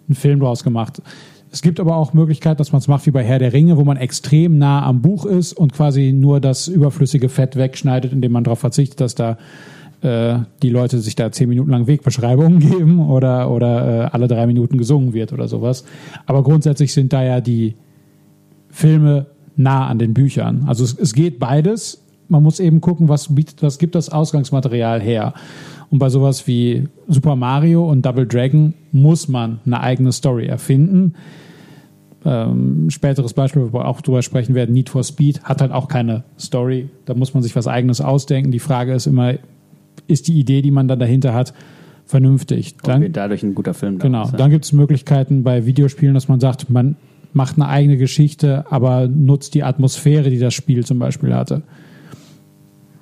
einen 0.07 0.15
Film 0.15 0.39
draus 0.39 0.63
gemacht. 0.63 1.01
Es 1.51 1.61
gibt 1.61 1.79
aber 1.79 1.95
auch 1.95 2.13
Möglichkeit, 2.13 2.59
dass 2.59 2.71
man 2.71 2.79
es 2.79 2.87
macht 2.87 3.05
wie 3.05 3.11
bei 3.11 3.23
Herr 3.23 3.39
der 3.39 3.53
Ringe, 3.53 3.77
wo 3.77 3.83
man 3.83 3.97
extrem 3.97 4.57
nah 4.57 4.85
am 4.85 5.01
Buch 5.01 5.25
ist 5.25 5.53
und 5.53 5.73
quasi 5.73 6.11
nur 6.13 6.41
das 6.41 6.67
überflüssige 6.67 7.29
Fett 7.29 7.55
wegschneidet, 7.55 8.11
indem 8.11 8.33
man 8.33 8.43
darauf 8.43 8.59
verzichtet, 8.59 8.99
dass 8.99 9.15
da 9.15 9.37
äh, 10.01 10.39
die 10.61 10.69
Leute 10.69 10.99
sich 10.99 11.15
da 11.15 11.31
zehn 11.31 11.49
Minuten 11.49 11.71
lang 11.71 11.87
Wegbeschreibungen 11.87 12.59
geben 12.71 12.99
oder, 12.99 13.49
oder 13.49 14.05
äh, 14.05 14.09
alle 14.11 14.27
drei 14.27 14.45
Minuten 14.45 14.77
gesungen 14.77 15.13
wird 15.13 15.33
oder 15.33 15.47
sowas. 15.47 15.85
Aber 16.25 16.43
grundsätzlich 16.43 16.93
sind 16.93 17.13
da 17.13 17.23
ja 17.23 17.41
die 17.41 17.75
Filme 18.69 19.27
nah 19.55 19.87
an 19.87 19.99
den 19.99 20.13
Büchern. 20.13 20.65
Also 20.67 20.83
es, 20.83 20.97
es 20.97 21.13
geht 21.13 21.39
beides. 21.39 22.03
Man 22.29 22.43
muss 22.43 22.59
eben 22.59 22.81
gucken, 22.81 23.09
was, 23.09 23.33
bietet, 23.33 23.63
was 23.63 23.77
gibt 23.79 23.95
das 23.95 24.09
Ausgangsmaterial 24.09 25.01
her. 25.01 25.33
Und 25.89 25.99
bei 25.99 26.09
sowas 26.09 26.47
wie 26.47 26.87
Super 27.07 27.35
Mario 27.35 27.89
und 27.89 28.05
Double 28.05 28.27
Dragon 28.27 28.73
muss 28.91 29.27
man 29.27 29.59
eine 29.65 29.79
eigene 29.79 30.11
Story 30.11 30.47
erfinden. 30.47 31.13
Ähm, 32.25 32.89
späteres 32.89 33.33
Beispiel, 33.33 33.71
wo 33.71 33.79
wir 33.79 33.87
auch 33.87 34.01
drüber 34.01 34.21
sprechen 34.21 34.53
werden, 34.53 34.73
Need 34.73 34.89
for 34.89 35.03
Speed, 35.03 35.43
hat 35.43 35.61
halt 35.61 35.71
auch 35.71 35.87
keine 35.87 36.23
Story. 36.37 36.89
Da 37.05 37.13
muss 37.13 37.33
man 37.33 37.41
sich 37.41 37.55
was 37.55 37.67
eigenes 37.67 38.01
ausdenken. 38.01 38.51
Die 38.51 38.59
Frage 38.59 38.93
ist 38.93 39.07
immer, 39.07 39.35
ist 40.07 40.27
die 40.27 40.37
Idee, 40.37 40.61
die 40.61 40.71
man 40.71 40.89
dann 40.89 40.99
dahinter 40.99 41.33
hat, 41.33 41.53
vernünftig? 42.05 42.75
Dann, 42.83 43.01
wird 43.01 43.15
dadurch 43.15 43.43
ein 43.43 43.55
guter 43.55 43.73
Film. 43.73 43.99
Genau, 43.99 44.19
daraus, 44.19 44.31
ja. 44.31 44.37
dann 44.37 44.51
gibt 44.51 44.65
es 44.65 44.73
Möglichkeiten 44.73 45.43
bei 45.43 45.65
Videospielen, 45.65 46.13
dass 46.13 46.27
man 46.27 46.41
sagt, 46.41 46.69
man 46.69 46.97
macht 47.33 47.55
eine 47.55 47.67
eigene 47.67 47.97
Geschichte, 47.97 48.65
aber 48.69 49.07
nutzt 49.07 49.53
die 49.53 49.63
Atmosphäre, 49.63 50.29
die 50.29 50.39
das 50.39 50.53
Spiel 50.53 50.85
zum 50.85 50.99
Beispiel 50.99 51.33
hatte. 51.33 51.61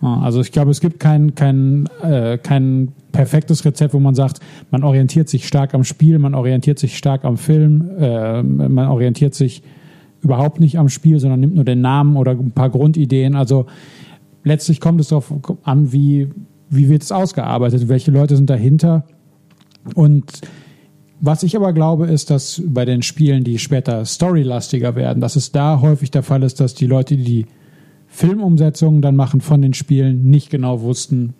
Also 0.05 0.41
ich 0.41 0.51
glaube, 0.51 0.71
es 0.71 0.81
gibt 0.81 0.99
kein, 0.99 1.35
kein, 1.35 1.87
äh, 2.03 2.37
kein 2.37 2.93
perfektes 3.11 3.65
Rezept, 3.65 3.93
wo 3.93 3.99
man 3.99 4.15
sagt, 4.15 4.39
man 4.71 4.83
orientiert 4.83 5.29
sich 5.29 5.47
stark 5.47 5.73
am 5.73 5.83
Spiel, 5.83 6.19
man 6.19 6.35
orientiert 6.35 6.79
sich 6.79 6.97
stark 6.97 7.25
am 7.25 7.37
Film, 7.37 7.89
äh, 7.99 8.43
man 8.43 8.87
orientiert 8.87 9.33
sich 9.33 9.63
überhaupt 10.21 10.59
nicht 10.59 10.77
am 10.77 10.89
Spiel, 10.89 11.19
sondern 11.19 11.39
nimmt 11.39 11.55
nur 11.55 11.65
den 11.65 11.81
Namen 11.81 12.17
oder 12.17 12.31
ein 12.31 12.51
paar 12.51 12.69
Grundideen. 12.69 13.35
Also 13.35 13.67
letztlich 14.43 14.79
kommt 14.79 14.99
es 14.99 15.09
darauf 15.09 15.33
an, 15.63 15.91
wie, 15.91 16.29
wie 16.69 16.89
wird 16.89 17.03
es 17.03 17.11
ausgearbeitet, 17.11 17.87
welche 17.87 18.11
Leute 18.11 18.35
sind 18.35 18.49
dahinter. 18.49 19.05
Und 19.93 20.41
was 21.21 21.43
ich 21.43 21.55
aber 21.55 21.73
glaube, 21.73 22.07
ist, 22.07 22.29
dass 22.29 22.61
bei 22.65 22.85
den 22.85 23.01
Spielen, 23.01 23.43
die 23.43 23.59
später 23.59 24.03
storylastiger 24.03 24.95
werden, 24.95 25.21
dass 25.21 25.35
es 25.35 25.51
da 25.51 25.79
häufig 25.81 26.11
der 26.11 26.23
Fall 26.23 26.43
ist, 26.43 26.59
dass 26.59 26.73
die 26.73 26.87
Leute, 26.87 27.17
die 27.17 27.45
Filmumsetzungen 28.15 29.01
dann 29.01 29.17
machen 29.17 29.41
von 29.41 29.61
den 29.61 29.73
Spielen, 29.73 30.23
nicht 30.23 30.49
genau 30.49 30.81
wussten, 30.81 31.33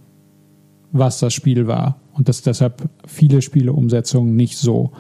was 0.92 1.20
das 1.20 1.34
Spiel 1.34 1.68
war. 1.68 2.02
Und 2.14 2.28
dass 2.28 2.42
deshalb 2.42 2.90
viele 3.08 3.42
Spieleumsetzungen 3.42 4.36
nicht 4.36 4.58
so 4.58 4.92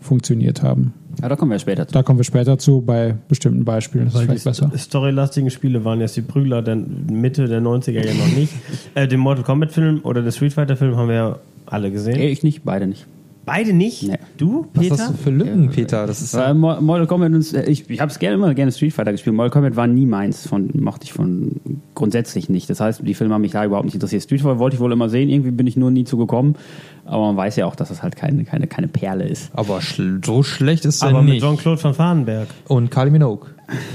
funktioniert 0.00 0.62
haben. 0.62 0.92
Ja, 1.22 1.30
da 1.30 1.36
kommen 1.36 1.50
wir 1.50 1.58
später 1.58 1.88
zu. 1.88 1.94
Da 1.94 2.02
kommen 2.02 2.18
wir 2.18 2.24
später 2.24 2.58
zu, 2.58 2.82
bei 2.82 3.14
bestimmten 3.26 3.64
Beispielen. 3.64 4.04
Das 4.04 4.14
ist 4.14 4.20
Weil 4.20 4.34
die 4.34 4.40
vielleicht 4.40 4.60
besser. 4.60 4.78
storylastigen 4.78 5.50
Spiele 5.50 5.82
waren 5.84 6.00
jetzt 6.00 6.14
die 6.16 6.22
Prügler 6.22 6.60
der 6.60 6.76
Mitte 6.76 7.48
der 7.48 7.62
90er 7.62 8.04
ja 8.04 8.12
noch 8.12 8.36
nicht. 8.36 8.52
äh, 8.94 9.08
den 9.08 9.20
Mortal 9.20 9.44
Kombat 9.44 9.72
Film 9.72 10.00
oder 10.02 10.20
den 10.20 10.30
Street 10.30 10.52
Fighter 10.52 10.76
Film 10.76 10.96
haben 10.96 11.08
wir 11.08 11.14
ja 11.14 11.38
alle 11.64 11.90
gesehen. 11.90 12.18
Nee, 12.18 12.28
ich 12.28 12.42
nicht, 12.42 12.64
beide 12.64 12.86
nicht. 12.86 13.06
Beide 13.46 13.72
nicht? 13.72 14.02
Nee. 14.02 14.16
Du, 14.36 14.66
Was 14.74 14.82
Peter? 14.82 14.98
hast 14.98 15.10
du 15.10 15.16
für 15.16 15.30
Lücken, 15.30 15.70
Peter? 15.70 16.06
Das 16.06 16.20
ist 16.20 16.34
Mo- 16.34 16.80
Mortal 16.80 17.06
Kombat, 17.06 17.32
und, 17.32 17.54
äh, 17.54 17.64
ich, 17.70 17.88
ich 17.88 18.00
habe 18.00 18.10
es 18.10 18.18
gerne 18.18 18.34
immer 18.34 18.52
gerne 18.54 18.72
Street 18.72 18.92
Fighter 18.92 19.12
gespielt. 19.12 19.34
Mortal 19.36 19.50
Kombat 19.50 19.76
war 19.76 19.86
nie 19.86 20.04
meins, 20.04 20.46
von, 20.46 20.68
mochte 20.74 21.04
ich 21.04 21.12
von 21.12 21.52
grundsätzlich 21.94 22.48
nicht. 22.48 22.68
Das 22.68 22.80
heißt, 22.80 23.00
die 23.04 23.14
Filme 23.14 23.32
haben 23.34 23.42
mich 23.42 23.52
da 23.52 23.64
überhaupt 23.64 23.84
nicht 23.86 23.94
interessiert. 23.94 24.22
Street 24.24 24.40
Fighter 24.42 24.58
wollte 24.58 24.74
ich 24.76 24.80
wohl 24.80 24.92
immer 24.92 25.08
sehen, 25.08 25.28
irgendwie 25.30 25.52
bin 25.52 25.66
ich 25.66 25.76
nur 25.76 25.90
nie 25.90 26.04
zugekommen. 26.04 26.56
Aber 27.04 27.26
man 27.28 27.36
weiß 27.36 27.56
ja 27.56 27.66
auch, 27.66 27.76
dass 27.76 27.88
das 27.88 28.02
halt 28.02 28.16
keine, 28.16 28.44
keine, 28.44 28.66
keine 28.66 28.88
Perle 28.88 29.24
ist. 29.28 29.50
aber 29.54 29.80
schl 29.80 30.20
so 30.24 30.42
schlecht 30.42 30.84
ist 30.84 31.02
er 31.02 31.10
Aber 31.10 31.22
mit 31.22 31.34
nicht. 31.34 31.42
Jean-Claude 31.44 31.82
van 31.82 31.96
Varenberg. 31.96 32.48
Und 32.66 32.90
Kylie 32.90 33.12
Minogue. 33.12 33.48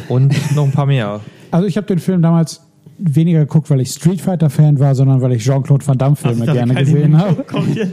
Und 0.08 0.34
noch 0.56 0.64
ein 0.66 0.72
paar 0.72 0.86
mehr. 0.86 1.20
Also 1.54 1.68
ich 1.68 1.76
habe 1.76 1.86
den 1.86 2.00
Film 2.00 2.22
damals 2.22 2.62
weniger 3.04 3.40
geguckt, 3.40 3.70
weil 3.70 3.82
ich 3.82 3.90
Street 3.90 4.22
Fighter 4.22 4.50
Fan 4.50 4.80
war, 4.80 4.94
sondern 4.96 5.22
weil 5.22 5.34
ich 5.34 5.44
Jean-Claude 5.44 5.86
Van 5.86 5.98
Damme 5.98 6.16
Filme 6.16 6.46
Ach, 6.48 6.54
gerne 6.54 6.76
gesehen 6.76 7.18
habe. 7.18 7.46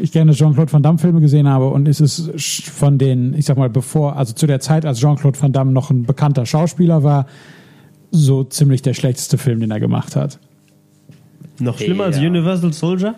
Ich 0.00 0.10
gerne 0.10 0.32
Jean-Claude 0.32 0.72
Van 0.72 0.82
Damme 0.82 0.98
Filme 0.98 1.20
gesehen 1.20 1.46
habe 1.46 1.68
und 1.68 1.86
es 1.86 2.00
ist 2.00 2.32
von 2.64 2.98
den, 2.98 3.34
ich 3.34 3.44
sag 3.44 3.56
mal, 3.58 3.68
bevor, 3.68 4.16
also 4.16 4.32
zu 4.32 4.46
der 4.46 4.58
Zeit, 4.58 4.86
als 4.86 4.98
Jean-Claude 5.00 5.40
Van 5.40 5.52
Damme 5.52 5.70
noch 5.70 5.90
ein 5.90 6.04
bekannter 6.04 6.46
Schauspieler 6.46 7.02
war, 7.04 7.26
so 8.10 8.42
ziemlich 8.42 8.82
der 8.82 8.94
schlechteste 8.94 9.38
Film, 9.38 9.60
den 9.60 9.70
er 9.70 9.80
gemacht 9.80 10.16
hat. 10.16 10.38
Noch 11.60 11.78
schlimmer 11.78 12.04
als 12.04 12.18
Ja. 12.18 12.26
Universal 12.26 12.72
Soldier? 12.72 13.14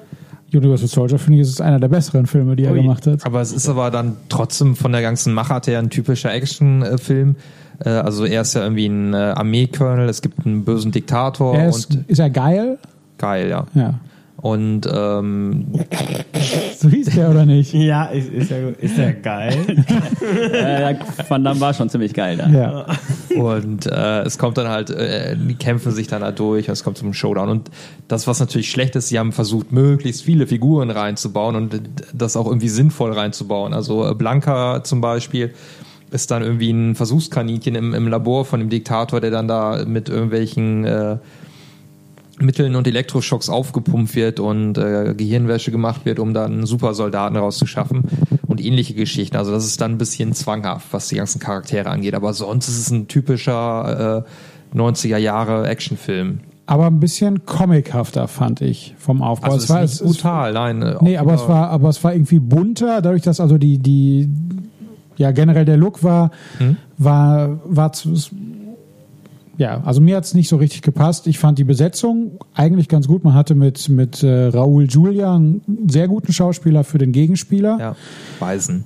Universal 0.54 0.88
Soldier 0.88 1.18
finde 1.18 1.38
ich, 1.40 1.42
ist 1.42 1.50
es 1.54 1.60
einer 1.60 1.78
der 1.80 1.88
besseren 1.88 2.26
Filme, 2.26 2.56
die 2.56 2.64
er 2.64 2.72
Ui. 2.72 2.80
gemacht 2.82 3.06
hat. 3.06 3.24
Aber 3.26 3.40
es 3.40 3.52
ist 3.52 3.68
aber 3.68 3.90
dann 3.90 4.16
trotzdem 4.28 4.76
von 4.76 4.92
der 4.92 5.02
ganzen 5.02 5.32
Machart 5.34 5.66
her 5.66 5.78
ein 5.78 5.90
typischer 5.90 6.32
Actionfilm. 6.32 7.36
Äh, 7.84 7.88
Also 7.90 8.24
er 8.24 8.42
ist 8.42 8.54
ja 8.54 8.62
irgendwie 8.62 8.86
ein 8.86 9.14
äh, 9.14 9.16
Armeekolonel, 9.16 10.08
es 10.08 10.22
gibt 10.22 10.44
einen 10.46 10.64
bösen 10.64 10.92
Diktator 10.92 11.56
Er 11.56 11.68
ist, 11.68 11.94
und 11.94 12.08
ist 12.08 12.18
er 12.18 12.30
geil? 12.30 12.78
geil, 13.18 13.48
ja. 13.48 13.66
Ja. 13.74 13.94
Und 14.44 14.87
ähm, 14.92 15.64
So 16.76 16.90
hieß 16.90 17.14
der 17.14 17.30
oder 17.30 17.46
nicht? 17.46 17.72
Ja, 17.72 18.04
ist, 18.04 18.28
ist, 18.30 18.50
ja, 18.50 18.59
ist 18.78 18.98
ja 18.98 19.12
geil. 19.12 19.57
Äh, 20.24 20.96
Van 21.28 21.44
Damme 21.44 21.61
war 21.61 21.74
schon 21.74 21.88
ziemlich 21.88 22.14
geil 22.14 22.37
da. 22.37 22.48
Ja. 22.48 22.87
Und 23.37 23.87
äh, 23.87 24.22
es 24.22 24.38
kommt 24.38 24.59
dann 24.59 24.68
halt, 24.68 24.90
äh, 24.90 25.37
die 25.37 25.54
kämpfen 25.54 25.92
sich 25.92 26.09
dann 26.09 26.22
da 26.22 26.33
durch, 26.33 26.68
es 26.68 26.83
kommt 26.85 26.98
zum 26.98 27.14
Showdown. 27.14 27.48
Und 27.48 27.70
das, 28.09 28.26
was 28.26 28.40
natürlich 28.40 28.70
schlecht 28.70 28.96
ist, 28.96 29.09
sie 29.09 29.18
haben 29.18 29.33
versucht, 29.33 29.72
möglichst 29.72 30.22
viele 30.22 30.46
Figuren 30.46 30.90
reinzubauen 30.90 31.57
und 31.57 31.80
das 32.12 32.37
auch 32.37 32.46
irgendwie 32.46 32.68
sinnvoll 32.68 33.12
reinzubauen. 33.12 33.72
Also 33.72 34.09
äh, 34.09 34.14
Blanca 34.14 34.85
zum 34.85 35.00
Beispiel 35.00 35.54
ist 36.11 36.30
dann 36.30 36.42
irgendwie 36.42 36.70
ein 36.70 36.94
Versuchskaninchen 36.94 37.74
im, 37.74 37.94
im 37.94 38.09
Labor 38.09 38.44
von 38.44 38.61
dem 38.61 38.68
Diktator, 38.68 39.20
der 39.20 39.30
dann 39.30 39.48
da 39.48 39.85
mit 39.87 40.09
irgendwelchen 40.09 40.85
äh, 40.85 41.16
Mitteln 42.40 42.75
und 42.75 42.87
Elektroschocks 42.88 43.49
aufgepumpt 43.49 44.14
wird 44.16 44.40
und 44.40 44.77
äh, 44.77 45.14
Gehirnwäsche 45.16 45.70
gemacht 45.70 46.05
wird, 46.05 46.18
um 46.18 46.35
dann 46.35 46.66
Supersoldaten 46.66 47.37
rauszuschaffen 47.37 48.03
und 48.47 48.61
ähnliche 48.64 48.94
Geschichten. 48.94 49.37
Also 49.37 49.53
das 49.53 49.64
ist 49.66 49.81
dann 49.81 49.92
ein 49.92 49.99
bisschen 49.99 50.33
zwanghaft, 50.33 50.88
was 50.92 51.09
die 51.09 51.16
ganzen 51.16 51.38
Charaktere 51.40 51.88
angeht. 51.90 52.14
Aber 52.14 52.33
sonst 52.35 52.68
ist 52.68 52.79
es 52.79 52.90
ein 52.90 53.07
typischer 53.09 54.25
äh, 54.75 54.77
90er 54.77 55.16
Jahre 55.18 55.68
Actionfilm. 55.68 56.40
Aber 56.66 56.87
ein 56.87 56.99
bisschen 56.99 57.44
comichafter, 57.47 58.27
fand 58.27 58.62
ich, 58.62 58.94
vom 58.99 59.20
Aufbau. 59.23 59.53
Also 59.53 59.59
es 59.59 59.64
es 59.64 59.70
war, 59.70 59.81
nicht 59.83 59.92
es, 59.92 60.03
brutal, 60.03 60.53
nein. 60.55 60.83
äh, 60.83 60.97
Nee, 61.03 61.16
aber 61.18 61.35
es 61.35 61.47
war, 61.47 61.68
aber 61.70 61.90
es 61.90 62.03
war 62.03 62.14
irgendwie 62.14 62.38
bunter, 62.40 63.01
dadurch, 63.03 63.23
dass 63.23 63.38
also 63.38 63.59
die, 63.59 63.79
die, 63.79 64.29
ja, 65.16 65.31
generell 65.31 65.66
der 65.66 65.77
Look 65.77 66.03
war, 66.03 66.31
Hm? 66.59 66.77
war, 66.99 67.61
war 67.66 67.90
es- 67.92 68.31
ja, 69.56 69.82
also 69.84 70.00
mir 70.00 70.16
hat's 70.16 70.34
nicht 70.34 70.48
so 70.48 70.56
richtig 70.56 70.82
gepasst. 70.82 71.26
Ich 71.26 71.38
fand 71.38 71.58
die 71.58 71.64
Besetzung 71.64 72.38
eigentlich 72.54 72.88
ganz 72.88 73.06
gut. 73.06 73.24
Man 73.24 73.34
hatte 73.34 73.54
mit, 73.54 73.88
mit 73.88 74.22
äh, 74.22 74.46
Raoul 74.46 74.86
Julia 74.86 75.34
einen 75.34 75.62
sehr 75.88 76.08
guten 76.08 76.32
Schauspieler 76.32 76.84
für 76.84 76.98
den 76.98 77.12
Gegenspieler 77.12 77.78
ja, 77.78 77.96
Weisen. 78.40 78.84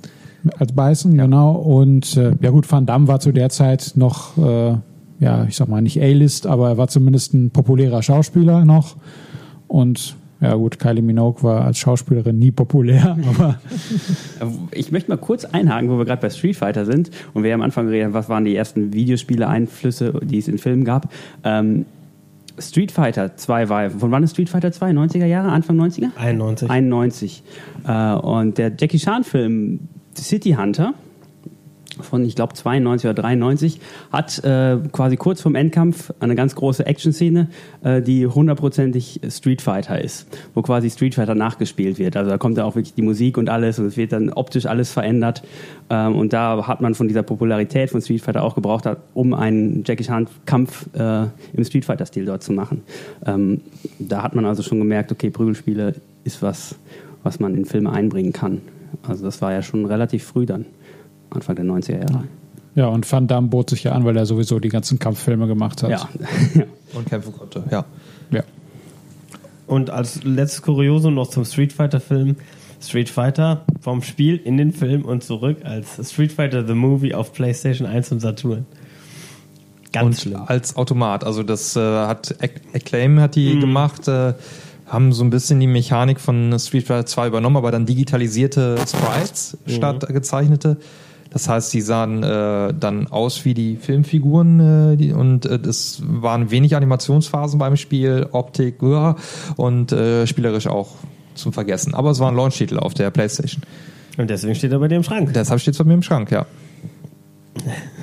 als 0.57 0.71
Beißen, 0.73 1.17
genau. 1.17 1.53
Und 1.53 2.17
äh, 2.17 2.33
ja 2.41 2.51
gut, 2.51 2.71
Van 2.71 2.85
Damme 2.85 3.07
war 3.07 3.19
zu 3.19 3.31
der 3.31 3.49
Zeit 3.49 3.93
noch, 3.95 4.37
äh, 4.37 4.75
ja, 5.19 5.45
ich 5.45 5.55
sag 5.55 5.67
mal 5.67 5.81
nicht 5.81 6.01
A-List, 6.01 6.45
aber 6.45 6.69
er 6.69 6.77
war 6.77 6.87
zumindest 6.87 7.33
ein 7.33 7.49
populärer 7.49 8.03
Schauspieler 8.03 8.63
noch. 8.63 8.95
Und 9.67 10.15
ja 10.41 10.55
gut, 10.55 10.79
Kylie 10.79 11.01
Minogue 11.01 11.43
war 11.43 11.65
als 11.65 11.79
Schauspielerin 11.79 12.37
nie 12.39 12.51
populär, 12.51 13.17
aber 13.29 13.59
Ich 14.71 14.91
möchte 14.91 15.11
mal 15.11 15.17
kurz 15.17 15.45
einhaken, 15.45 15.89
wo 15.89 15.97
wir 15.97 16.05
gerade 16.05 16.21
bei 16.21 16.29
Street 16.29 16.55
Fighter 16.55 16.85
sind 16.85 17.11
und 17.33 17.43
wir 17.43 17.53
am 17.53 17.61
Anfang 17.61 17.87
geredet 17.87 18.05
haben, 18.05 18.13
was 18.13 18.29
waren 18.29 18.45
die 18.45 18.55
ersten 18.55 18.93
Videospiele-Einflüsse, 18.93 20.19
die 20.23 20.37
es 20.37 20.47
in 20.47 20.57
Filmen 20.57 20.85
gab. 20.85 21.11
Ähm, 21.43 21.85
Street 22.57 22.91
Fighter 22.91 23.35
2 23.35 23.69
war, 23.69 23.89
von 23.89 24.11
wann 24.11 24.23
ist 24.23 24.31
Street 24.31 24.49
Fighter 24.49 24.71
2? 24.71 24.91
90er 24.91 25.25
Jahre, 25.25 25.49
Anfang 25.49 25.79
90er? 25.79 26.15
91. 26.17 26.69
91. 26.69 27.43
Äh, 27.87 28.13
und 28.13 28.57
der 28.57 28.71
Jackie 28.77 28.97
Chan-Film 28.97 29.79
City 30.15 30.51
Hunter 30.51 30.93
von, 32.01 32.23
ich 32.25 32.35
glaube, 32.35 32.53
92 32.53 33.09
oder 33.09 33.21
93, 33.21 33.79
hat 34.11 34.43
äh, 34.43 34.77
quasi 34.91 35.17
kurz 35.17 35.41
vorm 35.41 35.55
Endkampf 35.55 36.13
eine 36.19 36.35
ganz 36.35 36.55
große 36.55 36.85
Action-Szene, 36.85 37.49
äh, 37.83 38.01
die 38.01 38.27
hundertprozentig 38.27 39.21
Street 39.29 39.61
Fighter 39.61 40.01
ist, 40.01 40.27
wo 40.53 40.61
quasi 40.61 40.89
Street 40.89 41.15
Fighter 41.15 41.35
nachgespielt 41.35 41.99
wird. 41.99 42.17
Also 42.17 42.29
da 42.29 42.37
kommt 42.37 42.57
dann 42.57 42.65
auch 42.65 42.75
wirklich 42.75 42.93
die 42.93 43.01
Musik 43.01 43.37
und 43.37 43.49
alles 43.49 43.79
und 43.79 43.85
es 43.85 43.97
wird 43.97 44.11
dann 44.11 44.29
optisch 44.29 44.65
alles 44.65 44.91
verändert. 44.91 45.43
Ähm, 45.89 46.15
und 46.15 46.33
da 46.33 46.67
hat 46.67 46.81
man 46.81 46.95
von 46.95 47.07
dieser 47.07 47.23
Popularität 47.23 47.89
von 47.89 48.01
Street 48.01 48.21
Fighter 48.21 48.43
auch 48.43 48.55
gebraucht, 48.55 48.87
um 49.13 49.33
einen 49.33 49.83
Jackie 49.85 50.03
Chan-Kampf 50.03 50.87
äh, 50.93 51.23
im 51.53 51.63
Street 51.63 51.85
Fighter-Stil 51.85 52.25
dort 52.25 52.43
zu 52.43 52.53
machen. 52.53 52.83
Ähm, 53.25 53.61
da 53.99 54.23
hat 54.23 54.35
man 54.35 54.45
also 54.45 54.63
schon 54.63 54.79
gemerkt, 54.79 55.11
okay, 55.11 55.29
Prügelspiele 55.29 55.95
ist 56.23 56.41
was, 56.41 56.75
was 57.23 57.39
man 57.39 57.55
in 57.55 57.65
Filme 57.65 57.91
einbringen 57.91 58.33
kann. 58.33 58.61
Also 59.07 59.25
das 59.25 59.41
war 59.41 59.51
ja 59.51 59.61
schon 59.61 59.85
relativ 59.85 60.23
früh 60.23 60.45
dann, 60.45 60.65
Anfang 61.31 61.55
der 61.55 61.65
90er 61.65 61.99
Jahre. 62.11 62.23
ja, 62.75 62.87
und 62.87 63.09
Van 63.11 63.27
Damme 63.27 63.47
bot 63.47 63.69
sich 63.69 63.83
ja 63.83 63.91
an, 63.93 64.05
weil 64.05 64.17
er 64.17 64.25
sowieso 64.25 64.59
die 64.59 64.69
ganzen 64.69 64.99
Kampffilme 64.99 65.47
gemacht 65.47 65.83
hat. 65.83 65.89
Ja. 66.55 66.63
Und 66.93 67.05
kämpfen 67.07 67.33
konnte, 67.33 67.63
ja. 67.69 67.85
ja. 68.31 68.43
Und 69.67 69.91
als 69.91 70.23
letztes 70.23 70.61
Kuriosum 70.63 71.13
noch 71.13 71.29
zum 71.29 71.45
Street 71.45 71.71
Fighter 71.73 71.99
Film. 71.99 72.35
Street 72.81 73.09
Fighter 73.09 73.65
vom 73.81 74.01
Spiel 74.01 74.37
in 74.37 74.57
den 74.57 74.71
Film 74.71 75.03
und 75.05 75.23
zurück 75.23 75.57
als 75.65 76.09
Street 76.11 76.31
Fighter 76.31 76.65
The 76.65 76.73
Movie 76.73 77.13
auf 77.13 77.33
PlayStation 77.33 77.85
1 77.87 78.11
und 78.13 78.21
Saturn. 78.21 78.65
Ganz 79.91 80.05
und 80.05 80.21
schlimm. 80.21 80.41
als 80.45 80.75
Automat. 80.75 81.23
Also 81.23 81.43
das 81.43 81.75
äh, 81.75 81.79
hat 81.79 82.35
Ac- 82.41 82.61
Acclaim 82.73 83.19
hat 83.19 83.35
die 83.35 83.55
Mhm. 83.55 83.59
gemacht, 83.59 84.07
äh, 84.07 84.33
haben 84.87 85.11
so 85.13 85.23
ein 85.23 85.29
bisschen 85.29 85.59
die 85.59 85.67
Mechanik 85.67 86.19
von 86.19 86.57
Street 86.57 86.87
Fighter 86.87 87.05
2 87.05 87.27
übernommen, 87.27 87.57
aber 87.57 87.71
dann 87.71 87.85
digitalisierte 87.85 88.77
Sprites 88.87 89.57
Mhm. 89.65 89.71
statt 89.71 90.07
gezeichnete. 90.07 90.77
Das 91.31 91.47
heißt, 91.47 91.71
die 91.73 91.81
sahen 91.81 92.23
äh, 92.23 92.73
dann 92.73 93.07
aus 93.07 93.45
wie 93.45 93.53
die 93.53 93.75
Filmfiguren 93.75 94.93
äh, 94.93 94.97
die, 94.97 95.13
und 95.13 95.45
äh, 95.45 95.59
es 95.67 96.01
waren 96.03 96.49
wenig 96.49 96.75
Animationsphasen 96.75 97.59
beim 97.59 97.77
Spiel, 97.77 98.27
Optik 98.31 98.81
uah, 98.81 99.15
und 99.55 99.91
äh, 99.91 100.25
spielerisch 100.25 100.67
auch 100.67 100.89
zum 101.35 101.53
Vergessen. 101.53 101.93
Aber 101.93 102.09
es 102.11 102.19
war 102.19 102.29
ein 102.29 102.35
Launch-Titel 102.35 102.79
auf 102.79 102.95
der 102.95 103.11
Playstation. 103.11 103.61
Und 104.17 104.29
deswegen 104.29 104.55
steht 104.55 104.71
er 104.71 104.79
bei 104.79 104.87
dir 104.87 104.95
im 104.95 105.03
Schrank. 105.03 105.31
Deshalb 105.33 105.61
steht 105.61 105.75
es 105.75 105.77
bei 105.77 105.83
mir 105.83 105.93
im 105.93 106.03
Schrank, 106.03 106.31
ja. 106.31 106.45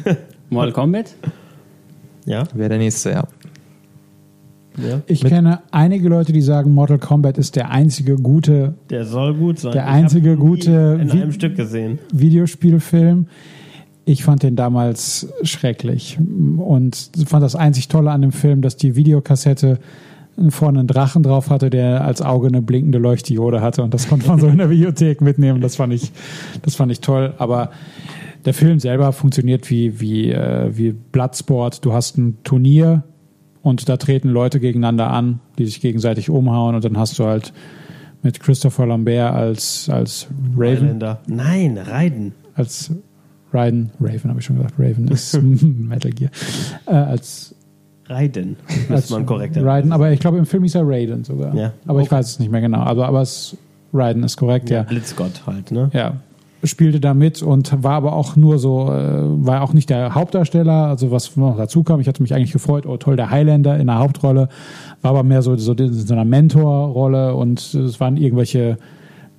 Mortal 0.51 0.73
Kombat? 0.73 1.15
Ja. 2.25 2.45
Wäre 2.55 2.71
der 2.71 2.79
nächste, 2.79 3.11
ja. 3.11 3.25
Ja. 4.79 5.01
Ich 5.07 5.23
kenne 5.23 5.61
einige 5.71 6.09
Leute, 6.09 6.33
die 6.33 6.41
sagen, 6.43 6.73
Mortal 6.75 6.99
Kombat 6.99 7.39
ist 7.39 7.57
der 7.57 7.71
einzige 7.71 8.17
gute 8.17 8.75
Der 8.91 9.05
soll 9.05 9.35
gut 9.35 9.59
sein. 9.59 9.73
Der 9.73 9.89
einzige 9.89 10.37
gute 10.37 10.99
in 11.01 11.09
Vi- 11.11 11.23
einem 11.23 11.33
Stück 11.33 11.57
gesehen. 11.57 11.99
Videospielfilm. 12.13 13.27
Ich 14.05 14.23
fand 14.23 14.43
den 14.45 14.55
damals 14.55 15.29
schrecklich 15.43 16.19
und 16.59 17.11
fand 17.27 17.43
das 17.43 17.57
einzig 17.57 17.89
Tolle 17.89 18.13
an 18.13 18.23
dem 18.23 18.31
Film, 18.33 18.63
dass 18.63 18.77
die 18.77 18.95
Videokassette 18.95 19.79
vorne 20.51 20.81
einen 20.81 20.87
Drachen 20.89 21.23
drauf 21.23 21.51
hatte, 21.51 21.71
der 21.71 22.05
als 22.05 22.21
Auge 22.23 22.49
eine 22.49 22.63
blinkende 22.63 22.99
Leuchtdiode 22.99 23.63
hatte 23.63 23.83
und 23.83 23.95
das 23.95 24.07
konnte 24.09 24.29
man 24.29 24.39
so 24.39 24.47
in 24.49 24.59
der 24.59 24.71
Videothek 24.71 25.23
mitnehmen. 25.23 25.61
Das 25.61 25.77
fand 25.77 25.93
ich, 25.93 26.13
das 26.63 26.77
fand 26.77 26.93
ich 26.93 27.01
toll. 27.01 27.35
Aber 27.39 27.71
der 28.45 28.55
Film 28.55 28.79
selber 28.79 29.13
funktioniert 29.13 29.71
wie 29.71 29.99
wie 30.01 30.31
äh, 30.31 30.71
wie 30.77 30.93
Bloodsport. 30.93 31.85
Du 31.85 31.93
hast 31.95 32.17
ein 32.19 32.37
Turnier 32.45 33.03
und 33.67 33.89
da 33.89 33.97
treten 33.97 34.29
Leute 34.29 34.61
gegeneinander 34.61 35.11
an, 35.11 35.41
die 35.59 35.67
sich 35.67 35.81
gegenseitig 35.81 36.31
umhauen 36.31 36.77
und 36.77 36.85
dann 36.85 36.97
hast 36.97 37.19
du 37.19 37.25
halt 37.25 37.53
mit 38.23 38.39
Christopher 38.39 38.87
Lambert 38.87 39.35
als 39.35 39.91
als 39.91 40.29
Raven 40.57 40.83
Highlander. 40.83 41.21
Nein, 41.27 41.77
Raiden. 41.77 42.33
als 42.55 42.93
Raiden, 43.53 43.91
Raven 44.01 44.31
habe 44.31 44.39
ich 44.39 44.47
schon 44.47 44.57
gesagt, 44.57 44.75
Raven 44.79 45.09
ist 45.09 45.43
Metal 45.43 46.13
Gear, 46.13 46.31
äh, 46.87 46.93
als, 46.93 47.57
Raiden. 48.09 48.55
Müsste 48.89 49.15
man 49.15 49.27
korrekt 49.27 49.57
Raiden, 49.57 49.91
aber 49.91 50.13
ich 50.13 50.21
glaube 50.21 50.39
im 50.39 50.47
Film 50.47 50.63
hieß 50.63 50.77
er 50.77 50.87
Raiden 50.87 51.25
sogar. 51.25 51.53
Ja. 51.57 51.73
Aber 51.89 52.03
ich 52.03 52.11
weiß 52.11 52.25
es 52.25 52.39
nicht 52.39 52.53
mehr 52.53 52.61
genau. 52.61 52.79
Aber, 52.79 53.09
aber 53.09 53.23
es, 53.23 53.57
Raiden 53.93 54.23
ist 54.23 54.37
korrekt, 54.37 54.71
Ja, 54.71 54.77
ja. 54.77 54.83
Blitzgott 54.85 55.45
halt, 55.45 55.73
ne? 55.73 55.91
Ja. 55.93 56.15
Spielte 56.67 57.01
da 57.01 57.15
mit 57.15 57.43
und 57.43 57.83
war 57.83 57.95
aber 57.95 58.13
auch 58.15 58.37
nur 58.37 58.59
so, 58.59 58.91
äh, 58.93 59.47
war 59.47 59.63
auch 59.63 59.73
nicht 59.73 59.91
der 59.91 60.15
Hauptdarsteller, 60.15 60.87
also 60.89 61.11
was 61.11 61.37
noch 61.37 61.57
dazu 61.57 61.83
kam. 61.83 62.01
Ich 62.01 62.09
hatte 62.09 62.23
mich 62.23 62.35
eigentlich 62.35 62.53
gefreut, 62.53 62.87
oh 62.87 62.97
toll, 62.97 63.17
der 63.17 63.31
Highlander 63.31 63.79
in 63.79 63.87
der 63.87 63.99
Hauptrolle, 63.99 64.49
war 65.03 65.11
aber 65.11 65.23
mehr 65.23 65.43
so, 65.43 65.57
so 65.57 65.73
in 65.73 65.93
so 65.93 66.13
einer 66.15 66.25
Mentorrolle 66.25 67.35
und 67.35 67.75
es 67.75 68.01
waren 68.01 68.17
irgendwelche 68.17 68.79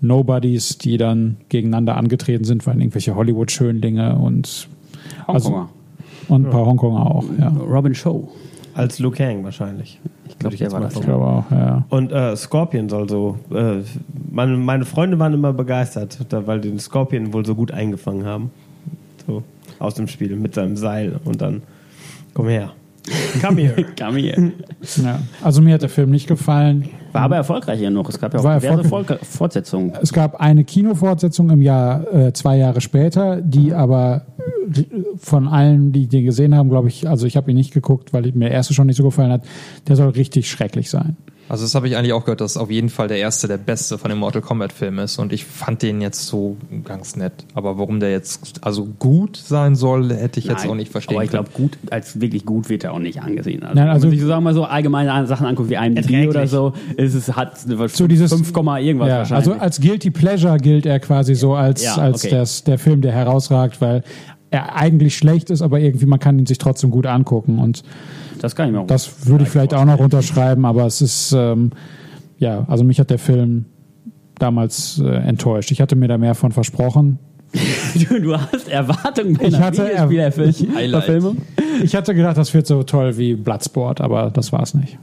Nobodies, 0.02 0.78
die 0.78 0.98
dann 0.98 1.38
gegeneinander 1.50 1.98
angetreten 1.98 2.44
sind, 2.44 2.66
waren 2.68 2.80
irgendwelche 2.80 3.16
Hollywood-Schönlinge 3.16 4.16
und 4.16 4.68
Also- 5.26 5.50
Hongkonger. 5.50 5.70
Und 6.30 6.46
ein 6.46 6.52
paar 6.52 6.66
Hongkonger 6.66 7.10
auch, 7.10 7.24
ja. 7.40 7.48
Robin 7.48 7.96
Show. 7.96 8.28
Als 8.78 9.00
Liu 9.00 9.10
Kang 9.10 9.44
wahrscheinlich. 9.44 10.00
Ich 10.28 10.38
glaube, 10.38 10.54
ich 10.54 10.60
der 10.60 10.72
war 10.72 10.80
mal 10.80 10.86
das. 10.86 10.96
Ich 10.96 11.02
glaube 11.02 11.26
auch, 11.26 11.50
ja. 11.50 11.84
Und 11.90 12.12
äh, 12.12 12.36
Scorpion 12.36 12.90
soll 12.90 13.10
so. 13.10 13.40
Äh, 13.52 13.82
meine, 14.30 14.56
meine 14.56 14.86
Freunde 14.86 15.18
waren 15.18 15.34
immer 15.34 15.52
begeistert, 15.52 16.20
da, 16.30 16.46
weil 16.46 16.62
die 16.62 16.70
den 16.70 16.80
Scorpion 16.80 17.34
wohl 17.34 17.44
so 17.44 17.56
gut 17.56 17.72
eingefangen 17.72 18.26
haben. 18.26 18.52
So 19.26 19.44
aus 19.80 19.96
dem 19.96 20.08
Spiel 20.08 20.36
mit 20.36 20.54
seinem 20.54 20.78
Seil 20.78 21.20
und 21.26 21.42
dann. 21.42 21.64
Komm 22.36 22.50
her. 22.50 22.74
Come 23.42 23.62
here. 23.62 23.84
Come 23.98 24.20
here. 24.20 24.52
ja. 24.98 25.20
Also 25.42 25.62
mir 25.62 25.74
hat 25.74 25.82
der 25.82 25.90
Film 25.90 26.12
nicht 26.12 26.28
gefallen. 26.28 26.90
War 27.12 27.22
aber 27.22 27.36
erfolgreich 27.38 27.82
ja 27.82 27.90
noch. 27.90 28.10
Es 28.10 28.20
gab 28.20 28.34
ja 28.34 28.40
auch 28.40 28.60
diverse 28.60 29.20
Fortsetzungen. 29.24 29.94
Es 30.02 30.14
gab 30.14 30.40
eine 30.40 30.64
Kinofortsetzung 30.64 31.50
im 31.50 31.62
Jahr 31.62 32.14
äh, 32.14 32.34
zwei 32.34 32.58
Jahre 32.58 32.82
später, 32.82 33.42
die 33.42 33.74
aber 33.74 34.26
äh, 34.76 34.84
von 35.18 35.48
allen, 35.48 35.92
die 35.92 36.08
den 36.08 36.26
gesehen 36.26 36.56
haben, 36.56 36.70
glaube 36.70 36.88
ich, 36.88 37.08
also 37.08 37.26
ich 37.26 37.38
habe 37.38 37.52
ihn 37.52 37.58
nicht 37.58 37.74
geguckt, 37.74 38.14
weil 38.14 38.24
mir 38.34 38.50
der 38.50 38.52
erste 38.52 38.74
schon 38.74 38.88
nicht 38.88 38.98
so 38.98 39.04
gefallen 39.04 39.32
hat, 39.32 39.44
der 39.88 39.96
soll 39.96 40.10
richtig 40.10 40.50
schrecklich 40.50 40.90
sein. 40.90 41.18
Also 41.50 41.64
das 41.64 41.76
habe 41.76 41.88
ich 41.88 41.96
eigentlich 41.96 42.14
auch 42.14 42.26
gehört, 42.26 42.42
dass 42.42 42.58
auf 42.58 42.70
jeden 42.70 42.90
Fall 42.90 43.08
der 43.08 43.18
erste 43.18 43.48
der 43.48 43.58
beste 43.58 43.98
von 43.98 44.10
den 44.10 44.20
Mortal 44.20 44.42
Kombat 44.42 44.74
Filmen 44.74 45.00
ist 45.00 45.18
und 45.18 45.32
ich 45.32 45.46
fand 45.46 45.82
den 45.82 46.02
jetzt 46.02 46.28
so 46.28 46.58
ganz 46.84 47.16
nett. 47.16 47.32
Aber 47.54 47.78
warum 47.78 48.00
der 48.00 48.12
jetzt 48.12 48.60
also 48.62 48.86
gut 49.00 49.38
sein 49.38 49.76
soll, 49.76 50.14
hätte 50.14 50.40
ich 50.40 50.46
jetzt 50.46 50.64
Nein, 50.64 50.70
auch 50.72 50.76
nicht 50.76 50.92
verstehen 50.92 51.16
Aber 51.16 51.24
ich 51.24 51.30
glaube, 51.30 51.50
gut, 51.54 51.78
als 51.90 52.20
wirklich 52.20 52.46
gut 52.46 52.70
wird 52.70 52.84
er 52.84 52.94
auch 52.94 53.00
nicht 53.00 53.22
angesehen. 53.22 53.64
Also, 53.64 53.76
Nein, 53.76 53.88
also- 53.90 54.04
wenn 54.04 54.10
man 54.10 54.12
sich 54.18 54.22
so, 54.22 54.28
sagen 54.28 54.40
wir 54.44 54.50
mal 54.50 54.54
so 54.54 54.64
allgemeine 54.66 55.28
Sachen 55.28 55.46
anguckt 55.48 55.70
wie 55.70 55.76
IMDb 55.76 56.28
oder 56.30 56.48
so, 56.48 56.74
ist 56.98 57.14
es 57.14 57.34
hat 57.36 57.58
So 57.60 58.08
dieses- 58.08 58.32
5, 58.34 58.52
Komma 58.52 58.80
irgendwas 58.80 59.08
Ja, 59.10 59.18
wahrscheinlich. 59.20 59.48
also 59.50 59.60
als 59.62 59.80
Guilty 59.80 60.12
Pleasure 60.12 60.58
gilt 60.58 60.86
er 60.86 61.00
quasi 61.00 61.36
so 61.36 61.54
als, 61.56 61.84
Ja, 61.84 61.96
als 61.96 62.26
okay. 62.26 62.36
das, 62.36 62.64
der 62.64 62.78
Film, 62.78 63.02
der 63.02 63.12
herausragt, 63.14 63.80
weil 63.82 64.04
er 64.52 64.76
eigentlich 64.76 65.18
schlecht 65.18 65.50
ist, 65.50 65.62
aber 65.62 65.80
irgendwie 65.80 66.06
man 66.06 66.20
kann 66.20 66.40
ihn 66.40 66.46
sich 66.46 66.58
trotzdem 66.58 66.90
gut 66.92 67.06
angucken 67.06 67.60
und 67.60 67.84
das 68.42 68.56
kann 68.56 68.68
ich 68.68 68.74
mir 68.74 68.82
auch 68.82 68.88
das 68.88 69.28
würde 69.28 69.44
ich 69.44 69.50
vielleicht 69.50 69.74
auch 69.74 69.86
noch 69.86 70.00
unterschreiben, 70.00 70.64
aber 70.66 70.86
es 70.86 71.02
ist, 71.02 71.34
ähm, 71.38 71.72
ja, 72.40 72.66
also 72.68 72.84
mich 72.84 73.00
hat 73.00 73.10
der 73.10 73.20
Film 73.20 73.66
damals 74.40 75.00
äh, 75.04 75.08
enttäuscht. 75.08 75.72
Ich 75.72 75.82
hatte 75.82 75.96
mir 75.96 76.08
da 76.08 76.18
mehr 76.20 76.36
von 76.36 76.52
versprochen. 76.52 77.18
Du, 78.10 78.22
du 78.22 78.38
hast 78.38 78.68
Erwartungen 78.70 79.34
bei 79.36 79.46
Ich 79.46 79.58
hatte 79.60 79.92
Er- 79.92 80.08
Videospielerfilm- 80.10 80.68
Highlight. 80.76 81.04
Verfilmung? 81.06 81.38
Ich 81.84 81.96
hatte 81.96 82.14
gedacht, 82.14 82.38
das 82.38 82.54
wird 82.54 82.68
so 82.68 82.84
toll 82.84 83.18
wie 83.18 83.34
Bloodsport, 83.34 84.02
aber 84.02 84.30
das 84.30 84.52
war 84.52 84.62
es 84.62 84.74
nicht. 84.76 84.98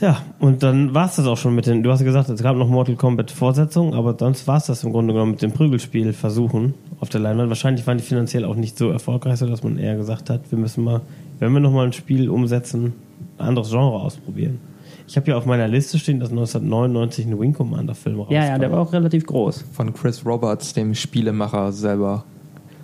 Ja, 0.00 0.18
und 0.38 0.62
dann 0.62 0.94
war 0.94 1.06
es 1.06 1.16
das 1.16 1.26
auch 1.26 1.36
schon 1.38 1.54
mit 1.54 1.66
den, 1.66 1.82
du 1.82 1.90
hast 1.90 2.04
gesagt, 2.04 2.28
es 2.28 2.42
gab 2.42 2.56
noch 2.56 2.68
Mortal 2.68 2.94
Kombat 2.96 3.30
Fortsetzungen, 3.32 3.94
aber 3.94 4.14
sonst 4.18 4.46
war 4.46 4.58
es 4.58 4.66
das 4.66 4.84
im 4.84 4.92
Grunde 4.92 5.12
genommen 5.12 5.32
mit 5.32 5.42
dem 5.42 5.50
Prügelspiel-Versuchen 5.52 6.74
auf 7.00 7.08
der 7.08 7.20
Leinwand. 7.20 7.48
Wahrscheinlich 7.48 7.86
waren 7.86 7.98
die 7.98 8.04
finanziell 8.04 8.44
auch 8.44 8.56
nicht 8.56 8.76
so 8.78 8.90
erfolgreich, 8.90 9.38
sodass 9.38 9.62
man 9.62 9.78
eher 9.78 9.96
gesagt 9.96 10.30
hat, 10.30 10.50
wir 10.50 10.58
müssen 10.58 10.84
mal, 10.84 11.00
wenn 11.38 11.52
wir 11.52 11.60
nochmal 11.60 11.86
ein 11.86 11.92
Spiel 11.92 12.28
umsetzen, 12.28 12.92
ein 13.38 13.46
anderes 13.48 13.70
Genre 13.70 14.00
ausprobieren. 14.00 14.58
Ich 15.06 15.16
habe 15.16 15.30
ja 15.30 15.36
auf 15.36 15.46
meiner 15.46 15.68
Liste 15.68 15.98
stehen, 15.98 16.20
dass 16.20 16.30
1999 16.30 17.26
ein 17.26 17.40
Wing 17.40 17.54
Commander 17.54 17.94
Film 17.94 18.18
rauskam. 18.18 18.34
Ja, 18.34 18.44
ja, 18.44 18.58
der 18.58 18.70
war 18.70 18.80
auch 18.80 18.92
relativ 18.92 19.24
groß. 19.26 19.64
Von 19.72 19.94
Chris 19.94 20.24
Roberts, 20.26 20.74
dem 20.74 20.94
Spielemacher 20.94 21.72
selber. 21.72 22.24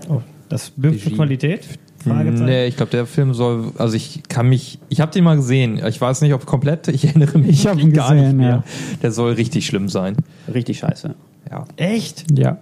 Oh, 0.08 0.20
das 0.48 0.70
birgt 0.70 1.00
für. 1.00 1.10
Qualität? 1.10 1.66
Fragezeichen. 1.98 2.44
Nee, 2.44 2.66
ich 2.66 2.76
glaube, 2.76 2.90
der 2.90 3.06
Film 3.06 3.34
soll, 3.34 3.72
also 3.78 3.94
ich 3.96 4.22
kann 4.28 4.48
mich, 4.48 4.78
ich 4.88 5.00
habe 5.00 5.10
den 5.12 5.24
mal 5.24 5.36
gesehen. 5.36 5.80
Ich 5.86 6.00
weiß 6.00 6.20
nicht, 6.20 6.34
ob 6.34 6.44
komplett, 6.46 6.88
ich 6.88 7.04
erinnere 7.06 7.38
mich 7.38 7.50
Ich 7.50 7.66
hab 7.66 7.78
ihn 7.78 7.92
gar 7.92 8.12
nicht 8.14 8.22
gesehen, 8.22 8.36
mehr. 8.36 8.48
ja. 8.48 8.64
Der 9.02 9.10
soll 9.10 9.32
richtig 9.32 9.66
schlimm 9.66 9.88
sein. 9.88 10.16
Richtig 10.52 10.78
scheiße. 10.78 11.14
Ja. 11.50 11.64
Echt? 11.76 12.24
Ja. 12.38 12.58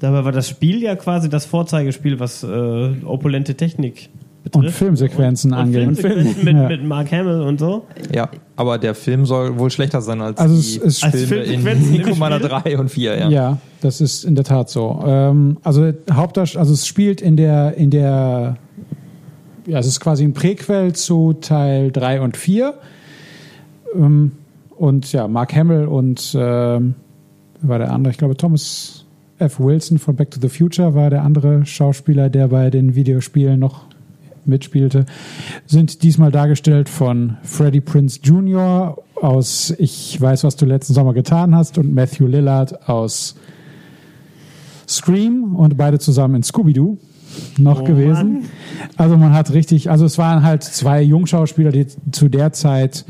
Dabei 0.00 0.24
war 0.24 0.32
das 0.32 0.48
Spiel 0.48 0.82
ja 0.82 0.96
quasi 0.96 1.28
das 1.28 1.46
Vorzeigespiel, 1.46 2.18
was 2.18 2.42
äh, 2.42 2.90
opulente 3.04 3.54
Technik 3.54 4.08
betrifft. 4.42 4.64
Und 4.66 4.72
Filmsequenzen 4.72 5.52
und 5.52 5.58
angeht. 5.58 5.82
Filmsequenzen 5.98 6.44
mit, 6.44 6.54
Ja. 6.56 6.68
mit 6.68 6.84
Mark 6.84 7.12
Hamill 7.12 7.42
und 7.42 7.60
so. 7.60 7.84
Ja, 8.14 8.30
aber 8.56 8.78
der 8.78 8.94
Film 8.94 9.26
soll 9.26 9.58
wohl 9.58 9.70
schlechter 9.70 10.00
sein 10.00 10.22
als 10.22 10.38
Also 10.40 10.54
die 10.54 10.86
es 10.86 11.02
Als 11.02 11.12
Filme 11.12 11.44
Filmsequenzen 11.44 11.94
in 11.94 12.00
im 12.00 12.08
Commander 12.08 12.38
Spiel? 12.38 12.48
3 12.48 12.78
und 12.78 12.88
4, 12.90 13.18
ja. 13.18 13.28
Ja. 13.28 13.58
das 13.82 14.00
ist 14.00 14.24
in 14.24 14.34
der 14.34 14.44
Tat 14.44 14.70
so. 14.70 15.02
Ähm, 15.06 15.58
also 15.62 15.92
Hauptdarst 16.10 16.56
also 16.56 16.72
es 16.72 16.86
spielt 16.86 17.20
in 17.20 17.36
der 17.36 17.74
in 17.76 17.90
der 17.90 18.56
ja, 19.66 19.78
es 19.78 19.86
ist 19.86 20.00
quasi 20.00 20.24
ein 20.24 20.32
Präquel 20.32 20.94
zu 20.94 21.34
Teil 21.34 21.92
3 21.92 22.22
und 22.22 22.38
4. 22.38 22.74
Ähm, 23.94 24.32
und 24.76 25.12
ja, 25.12 25.28
Mark 25.28 25.54
Hamill 25.54 25.84
und 25.84 26.34
ähm, 26.34 26.94
wer 27.60 27.68
war 27.68 27.78
der 27.78 27.92
andere? 27.92 28.12
Ich 28.12 28.18
glaube 28.18 28.38
Thomas 28.38 28.99
F. 29.40 29.58
Wilson 29.58 29.98
von 29.98 30.16
Back 30.16 30.30
to 30.30 30.40
the 30.40 30.48
Future 30.48 30.94
war 30.94 31.10
der 31.10 31.22
andere 31.22 31.64
Schauspieler, 31.64 32.28
der 32.28 32.48
bei 32.48 32.70
den 32.70 32.94
Videospielen 32.94 33.58
noch 33.58 33.86
mitspielte, 34.44 35.06
sind 35.66 36.02
diesmal 36.02 36.30
dargestellt 36.30 36.88
von 36.88 37.36
Freddie 37.42 37.80
Prince 37.80 38.20
Jr. 38.22 38.96
aus 39.20 39.74
Ich 39.78 40.20
weiß, 40.20 40.44
was 40.44 40.56
du 40.56 40.66
letzten 40.66 40.94
Sommer 40.94 41.14
getan 41.14 41.54
hast 41.54 41.78
und 41.78 41.94
Matthew 41.94 42.26
Lillard 42.26 42.88
aus 42.88 43.36
Scream 44.88 45.54
und 45.54 45.76
beide 45.76 45.98
zusammen 45.98 46.36
in 46.36 46.42
Scooby-Doo 46.42 46.98
noch 47.58 47.82
Oh 47.82 47.84
gewesen. 47.84 48.44
Also 48.96 49.16
man 49.16 49.32
hat 49.32 49.52
richtig, 49.52 49.90
also 49.90 50.04
es 50.04 50.18
waren 50.18 50.42
halt 50.42 50.64
zwei 50.64 51.00
Jungschauspieler, 51.02 51.70
die 51.70 51.86
zu 52.10 52.28
der 52.28 52.52
Zeit 52.52 53.04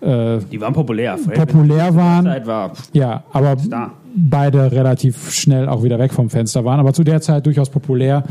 äh, 0.00 0.38
Die 0.50 0.60
waren 0.60 0.72
populär. 0.74 1.16
populär 1.34 1.94
waren. 1.94 2.24
Zeit 2.24 2.46
war 2.46 2.72
Ja, 2.92 3.24
aber 3.32 3.56
da. 3.56 3.92
beide 4.14 4.70
relativ 4.72 5.30
schnell 5.32 5.68
auch 5.68 5.82
wieder 5.82 5.98
weg 5.98 6.12
vom 6.12 6.30
Fenster 6.30 6.64
waren, 6.64 6.80
aber 6.80 6.92
zu 6.92 7.04
der 7.04 7.20
Zeit 7.20 7.46
durchaus 7.46 7.70
populär. 7.70 8.24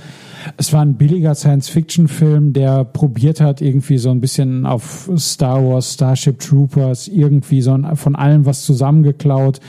Es 0.56 0.72
war 0.72 0.82
ein 0.82 0.94
billiger 0.96 1.36
Science-Fiction-Film, 1.36 2.54
der 2.54 2.86
probiert 2.86 3.42
hat, 3.42 3.62
irgendwie 3.62 3.98
so 3.98 4.12
ein 4.12 4.22
bisschen 4.22 4.66
auf 4.66 5.10
Star 5.18 5.62
Wars, 5.64 5.94
Starship 5.96 6.40
Troopers, 6.40 7.08
irgendwie 7.10 7.62
so 7.62 7.74
ein, 7.74 7.96
von 7.98 8.16
allem 8.16 8.46
was 8.46 8.64
zusammengeklaut, 8.64 9.60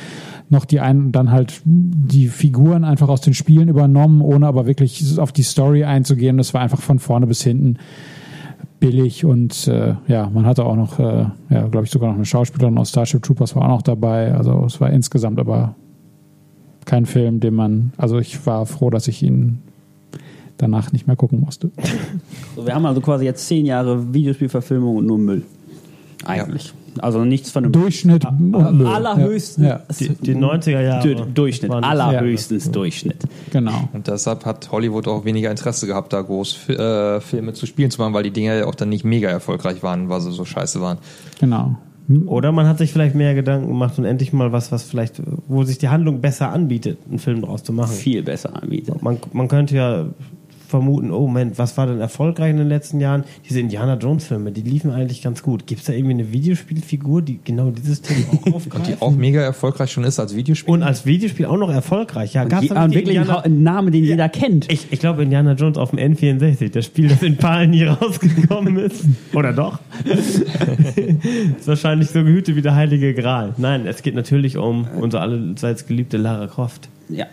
noch 0.51 0.65
die 0.65 0.79
einen, 0.81 1.11
dann 1.11 1.33
halt 1.33 1.61
die 1.65 2.29
Figuren 2.29 2.85
einfach 2.85 3.09
aus 3.09 3.21
den 3.21 3.35
Spielen 3.35 3.69
übernommen, 3.69 4.21
ohne 4.23 4.47
aber 4.47 4.67
wirklich 4.67 5.19
auf 5.19 5.33
die 5.33 5.43
Story 5.43 5.85
einzugehen. 5.85 6.37
Das 6.39 6.55
war 6.55 6.61
einfach 6.61 6.81
von 6.81 6.99
vorne 7.01 7.27
bis 7.27 7.43
hinten 7.43 7.79
billig 8.81 9.25
und 9.25 9.67
äh, 9.69 9.95
ja, 10.07 10.31
man 10.31 10.47
hatte 10.47 10.64
auch 10.64 10.77
noch, 10.77 10.99
äh, 10.99 11.27
ja, 11.51 11.67
glaube 11.69 11.85
ich, 11.85 11.91
sogar 11.91 12.09
noch 12.09 12.17
eine 12.17 12.25
Schauspielerin 12.25 12.79
aus 12.79 12.91
Starship 12.91 13.23
Troopers 13.23 13.55
war 13.57 13.64
auch 13.64 13.69
noch 13.69 13.83
dabei. 13.83 14.35
Also 14.35 14.64
es 14.67 14.81
war 14.81 14.91
insgesamt 14.91 15.38
aber 15.38 15.75
kein 16.85 17.07
Film, 17.07 17.41
den 17.41 17.55
man, 17.55 17.93
also 17.97 18.19
ich 18.19 18.47
war 18.47 18.67
froh, 18.67 18.91
dass 18.91 19.09
ich 19.09 19.23
ihn 19.23 19.59
danach 20.57 20.93
nicht 20.93 21.07
mehr 21.07 21.17
gucken 21.17 21.41
musste. 21.41 21.71
So, 22.57 22.67
wir 22.67 22.75
haben 22.75 22.87
also 22.87 23.01
quasi 23.01 23.25
jetzt 23.25 23.47
zehn 23.47 23.67
Jahre 23.67 24.12
Videospielverfilmung 24.12 24.97
und 24.97 25.07
nur 25.07 25.19
Müll. 25.19 25.43
Eigentlich. 26.25 26.73
Also 27.01 27.25
nichts 27.25 27.51
von 27.53 27.65
einem 27.65 27.73
Durchschnitt 27.73 28.25
und 28.25 28.51
Müll. 28.79 28.87
allerhöchsten 28.87 29.65
Ja, 29.65 29.81
Die, 30.01 30.09
die 30.09 30.35
90er 30.35 30.81
Jahre. 30.81 31.15
Du- 31.15 31.25
Durchschnitt. 31.27 31.71
Allerhöchstens 31.71 32.71
Durchschnitt. 32.73 33.23
genau. 33.53 33.89
Und 33.93 34.09
deshalb 34.09 34.45
hat 34.45 34.71
Hollywood 34.73 35.07
auch 35.07 35.25
weniger 35.25 35.51
Interesse 35.51 35.87
gehabt, 35.87 36.13
da 36.13 36.21
groß 36.23 36.69
äh, 36.71 37.21
Filme 37.21 37.53
zu 37.53 37.67
spielen 37.67 37.91
zu 37.93 38.01
machen, 38.03 38.15
weil 38.15 38.25
die 38.25 38.33
Dinger 38.33 38.55
ja 38.55 38.67
auch 38.67 38.75
dann 38.75 38.89
nicht 38.89 39.05
mega 39.05 39.29
erfolgreich 39.29 39.83
waren, 39.83 40.09
weil 40.09 40.21
sie 40.21 40.33
so 40.33 40.45
scheiße 40.45 40.81
waren. 40.81 40.99
Genau. 41.39 41.77
Oder 42.27 42.53
man 42.53 42.67
hat 42.67 42.79
sich 42.79 42.91
vielleicht 42.91 43.15
mehr 43.15 43.35
Gedanken 43.35 43.69
gemacht 43.69 43.99
und 43.99 44.07
endlich 44.07 44.33
mal 44.33 44.51
was, 44.51 44.73
was 44.73 44.83
vielleicht, 44.83 45.21
wo 45.47 45.63
sich 45.65 45.77
die 45.79 45.89
Handlung 45.91 46.21
besser 46.23 46.51
anbietet, 46.51 46.99
einen 47.09 47.19
Film 47.19 47.43
draus 47.43 47.63
zu 47.63 47.73
machen. 47.75 47.93
Viel 47.93 48.23
besser 48.23 48.61
anbietet. 48.61 49.03
Man, 49.03 49.19
man 49.35 49.47
könnte 49.47 49.77
ja 49.77 50.07
vermuten, 50.69 51.11
oh 51.11 51.21
Moment, 51.27 51.59
was 51.59 51.77
war 51.77 51.87
denn 51.87 52.01
erfolgreich 52.01 52.51
in 52.51 52.59
den 52.59 52.69
letzten 52.69 53.01
Jahren? 53.01 53.25
Diese 53.49 53.59
Indiana 53.61 53.95
Jones 53.95 54.27
Filme, 54.27 54.53
die 54.53 54.61
liefen 54.63 54.91
eigentlich 54.91 55.23
ganz 55.23 55.43
gut. 55.43 55.67
Gibt 55.67 55.81
es 55.81 55.87
da 55.87 55.93
irgendwie 55.95 56.13
eine 56.15 56.31
Videospielfigur, 56.33 57.23
die 57.23 57.41
genau 57.43 57.71
dieses 57.71 58.03
Thema 58.03 58.25
auch 58.47 58.53
aufgreift? 58.55 58.87
Die 58.89 59.01
auch 59.03 59.13
mega 59.13 59.41
erfolgreich 59.41 59.91
schon 59.91 60.05
ist 60.05 60.21
als 60.21 60.37
Videospiel. 60.37 60.75
und 60.75 60.83
als 60.83 61.07
Videospiel 61.07 61.47
auch 61.47 61.57
noch 61.57 61.71
erfolgreich. 61.71 62.35
Ja, 62.35 62.45
gab's 62.45 62.65
Je, 62.65 62.69
da 62.69 62.85
und 62.85 62.95
wirklich 62.95 63.17
Indiana- 63.17 63.41
ein 63.41 63.63
Name, 63.63 63.91
den 63.91 64.05
jeder 64.05 64.29
kennt. 64.29 64.71
ich, 64.71 64.87
ich 64.93 65.01
glaube 65.01 65.23
Indiana 65.23 65.53
Jones 65.55 65.79
auf 65.79 65.91
dem 65.91 65.99
N64, 65.99 66.71
das 66.71 66.85
Spiel, 66.85 67.09
das 67.09 67.23
in 67.23 67.37
Palen 67.37 67.71
nie 67.71 67.85
rausgekommen 67.87 68.77
ist. 68.77 69.05
Oder 69.35 69.53
doch? 69.53 69.79
ist 70.05 71.67
wahrscheinlich 71.67 72.11
so 72.11 72.23
gehütet 72.23 72.57
wie 72.57 72.63
der 72.63 72.75
Heilige 72.75 73.15
Gral. 73.15 73.55
Nein, 73.57 73.87
es 73.87 74.03
geht 74.03 74.15
natürlich 74.15 74.57
um 74.57 74.87
unsere 75.01 75.23
allseits 75.23 75.87
geliebte 75.87 76.17
Lara 76.17 76.47
Croft. 76.47 76.89
Ja. 77.09 77.27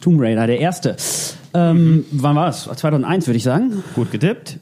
Tomb 0.00 0.20
Raider, 0.20 0.46
der 0.46 0.60
erste. 0.60 0.96
Ähm, 1.54 2.04
wann 2.12 2.36
war 2.36 2.48
es? 2.48 2.64
2001, 2.64 3.26
würde 3.26 3.36
ich 3.36 3.42
sagen. 3.44 3.82
Gut 3.94 4.10
getippt. 4.10 4.58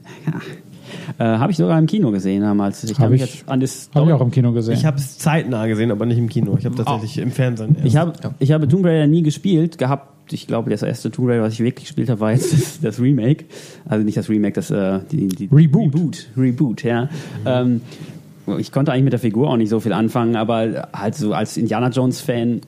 Äh, 1.18 1.24
habe 1.24 1.53
ich 1.53 1.59
sogar 1.59 1.79
im 1.79 1.87
Kino 1.87 2.11
gesehen 2.11 2.42
damals. 2.42 2.83
Ich 2.85 2.92
Hab 2.92 2.98
habe 3.00 3.11
mich 3.12 3.22
ich- 3.22 3.35
jetzt 3.37 3.48
an 3.48 3.61
das 3.61 3.90
Habe 3.94 4.07
ich 4.09 4.12
auch 4.12 4.20
im 4.20 4.31
Kino 4.31 4.53
gesehen. 4.53 4.74
Ich 4.74 4.85
habe 4.85 4.96
es 4.98 5.18
zeitnah 5.18 5.66
gesehen, 5.66 5.90
aber 5.90 6.07
nicht 6.07 6.18
im 6.18 6.29
Kino. 6.29 6.57
Ich 6.59 6.64
habe 6.66 6.74
tatsächlich 6.76 7.18
im 7.18 7.31
Fernsehen. 7.31 7.74
erst. 7.76 7.87
Ich 7.87 7.96
habe, 7.96 8.12
ich 8.38 8.53
habe 8.53 8.66
Tomb 8.68 8.85
Raider 8.85 9.07
nie 9.07 9.22
gespielt 9.22 9.79
gehabt. 9.79 10.33
Ich 10.33 10.46
glaube, 10.46 10.70
das 10.70 10.83
erste 10.83 11.11
Tomb 11.11 11.29
Raider, 11.29 11.42
was 11.42 11.55
ich 11.55 11.61
wirklich 11.61 11.87
gespielt 11.87 12.09
habe, 12.11 12.20
war 12.20 12.33
jetzt 12.33 12.53
das, 12.53 12.81
das 12.81 13.00
Remake. 13.00 13.44
Also 13.88 14.04
nicht 14.04 14.17
das 14.17 14.29
Remake, 14.29 14.54
das 14.54 14.71
äh, 14.71 15.00
die, 15.10 15.29
die 15.29 15.48
Reboot. 15.52 15.94
Reboot, 15.94 16.27
Reboot 16.37 16.83
ja. 16.85 17.08
Ähm, 17.44 17.81
ich 18.58 18.73
konnte 18.73 18.90
eigentlich 18.92 19.04
mit 19.04 19.12
der 19.12 19.21
Figur 19.21 19.48
auch 19.50 19.56
nicht 19.56 19.69
so 19.69 19.79
viel 19.81 19.92
anfangen, 19.92 20.35
aber 20.37 20.88
halt 20.92 21.15
so 21.15 21.35
als 21.35 21.56
Indiana 21.56 21.88
Jones 21.90 22.21
Fan 22.21 22.62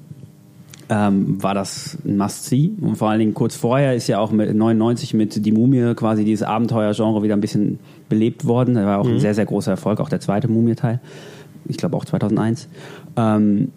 ähm, 0.92 1.42
war 1.42 1.54
das 1.54 1.96
ein 2.04 2.18
Must-See. 2.18 2.72
Und 2.78 2.96
vor 2.96 3.08
allen 3.08 3.18
Dingen 3.18 3.32
kurz 3.32 3.56
vorher 3.56 3.94
ist 3.94 4.08
ja 4.08 4.18
auch 4.18 4.30
mit 4.30 4.54
99 4.54 5.14
mit 5.14 5.46
Die 5.46 5.52
Mumie 5.52 5.94
quasi 5.94 6.22
dieses 6.22 6.46
Abenteuergenre 6.46 7.22
wieder 7.22 7.34
ein 7.34 7.40
bisschen 7.40 7.78
belebt 8.10 8.44
worden. 8.44 8.74
Da 8.74 8.84
war 8.84 8.98
auch 8.98 9.08
ein 9.08 9.18
sehr, 9.18 9.34
sehr 9.34 9.46
großer 9.46 9.70
Erfolg, 9.70 10.00
auch 10.00 10.10
der 10.10 10.20
zweite 10.20 10.48
Mumie-Teil. 10.48 11.00
Ich 11.64 11.78
glaube 11.78 11.96
auch 11.96 12.04
2001. 12.04 12.68
Ähm, 13.16 13.72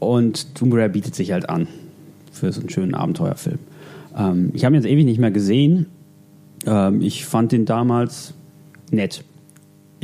und 0.00 0.54
Tomb 0.54 0.74
Raider 0.74 0.90
bietet 0.90 1.14
sich 1.14 1.32
halt 1.32 1.48
an 1.48 1.66
für 2.30 2.52
so 2.52 2.60
einen 2.60 2.68
schönen 2.68 2.94
Abenteuerfilm. 2.94 3.58
Ähm, 4.14 4.50
ich 4.52 4.66
habe 4.66 4.74
ihn 4.74 4.82
jetzt 4.82 4.90
ewig 4.90 5.06
nicht 5.06 5.18
mehr 5.18 5.30
gesehen. 5.30 5.86
Ähm, 6.66 7.00
ich 7.00 7.24
fand 7.24 7.52
den 7.52 7.64
damals 7.64 8.34
nett. 8.90 9.24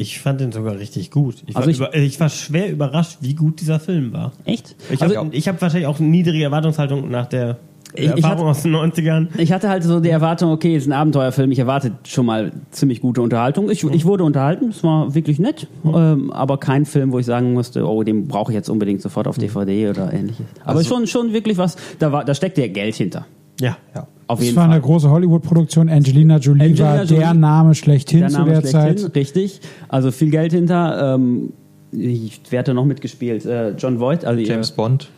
Ich 0.01 0.19
fand 0.21 0.41
den 0.41 0.51
sogar 0.51 0.79
richtig 0.79 1.11
gut. 1.11 1.43
Ich, 1.47 1.55
Also 1.57 1.67
war, 1.67 1.71
ich- 1.71 1.77
über, 1.79 1.95
ich 1.95 2.19
war 2.21 2.29
schwer 2.31 2.71
überrascht, 2.71 3.19
wie 3.21 3.35
gut 3.35 3.61
dieser 3.61 3.79
Film 3.79 4.13
war. 4.15 4.33
Echt? 4.47 4.75
Ich 4.91 5.03
Also, 5.03 5.15
habe 5.17 5.37
hab 5.37 5.61
wahrscheinlich 5.61 5.87
auch 5.87 5.99
niedrige 5.99 6.43
Erwartungshaltung 6.45 7.11
nach 7.11 7.27
der 7.27 7.59
Ich- 7.93 8.05
ich 8.05 8.09
Erfahrung 8.11 8.39
hatte- 8.39 8.45
aus 8.47 8.63
den 8.63 8.71
90ern. 8.73 9.29
Ich 9.37 9.53
hatte 9.53 9.69
halt 9.69 9.83
so 9.83 10.01
die 10.01 10.09
Erwartung, 10.09 10.53
okay, 10.53 10.75
es 10.75 10.85
ist 10.85 10.89
ein 10.89 10.93
Abenteuerfilm, 10.95 11.51
ich 11.53 11.59
erwarte 11.59 11.93
schon 12.07 12.25
mal 12.25 12.51
ziemlich 12.71 13.01
gute 13.03 13.21
Unterhaltung. 13.21 13.69
Ich, 13.69 13.85
ich 13.85 14.05
wurde 14.07 14.25
unterhalten, 14.25 14.69
es 14.71 14.83
war 14.83 15.15
wirklich 15.15 15.39
nett, 15.39 15.67
ähm, 15.85 16.33
aber 16.33 16.57
kein 16.59 16.87
Film, 16.87 17.13
wo 17.13 17.19
ich 17.19 17.27
sagen 17.27 17.53
musste, 17.53 17.87
oh, 17.87 18.03
den 18.03 18.27
brauche 18.27 18.53
ich 18.53 18.57
jetzt 18.57 18.71
unbedingt 18.71 19.03
sofort 19.03 19.27
auf 19.29 19.37
DVD 19.37 19.91
oder 19.91 20.13
ähnliches. 20.15 20.47
Aber 20.65 20.79
Also- 20.79 20.89
schon, 20.89 21.07
schon 21.09 21.33
wirklich 21.35 21.59
was, 21.59 21.77
da, 21.99 22.11
war, 22.13 22.25
da 22.25 22.35
steckt 22.35 22.57
ja 22.59 22.69
Geld 22.69 22.95
hinter. 22.95 23.27
Ja. 23.61 23.77
Ja. 23.95 24.07
Auf 24.31 24.39
Das 24.39 24.47
jeden 24.47 24.57
war 24.57 24.65
Fall. 24.65 24.73
eine 24.75 24.81
große 24.81 25.11
Hollywood-Produktion. 25.11 25.89
Angelina 25.89 26.37
Jolie 26.39 26.63
Angelina 26.63 26.87
war 26.99 27.05
der 27.05 27.19
Jolie- 27.29 27.35
Name 27.39 27.75
schlechthin 27.75 28.21
Der 28.21 28.29
zu 28.29 28.39
Name 28.39 28.53
der 28.53 28.61
schlechthin, 28.61 28.99
Zeit. 28.99 29.15
richtig. 29.17 29.61
Also 29.89 30.11
viel 30.13 30.31
Geld 30.31 30.53
hinter. 30.53 31.15
Ähm, 31.17 31.53
ich, 31.93 32.41
wer 32.51 32.61
hat 32.61 32.69
da 32.69 32.75
noch 32.75 32.85
mitgespielt? 32.85 33.45
Äh, 33.45 33.71
John 33.77 33.99
Voight, 33.99 34.25
also 34.25 34.41
James 34.41 34.71
Bond. 34.71 35.09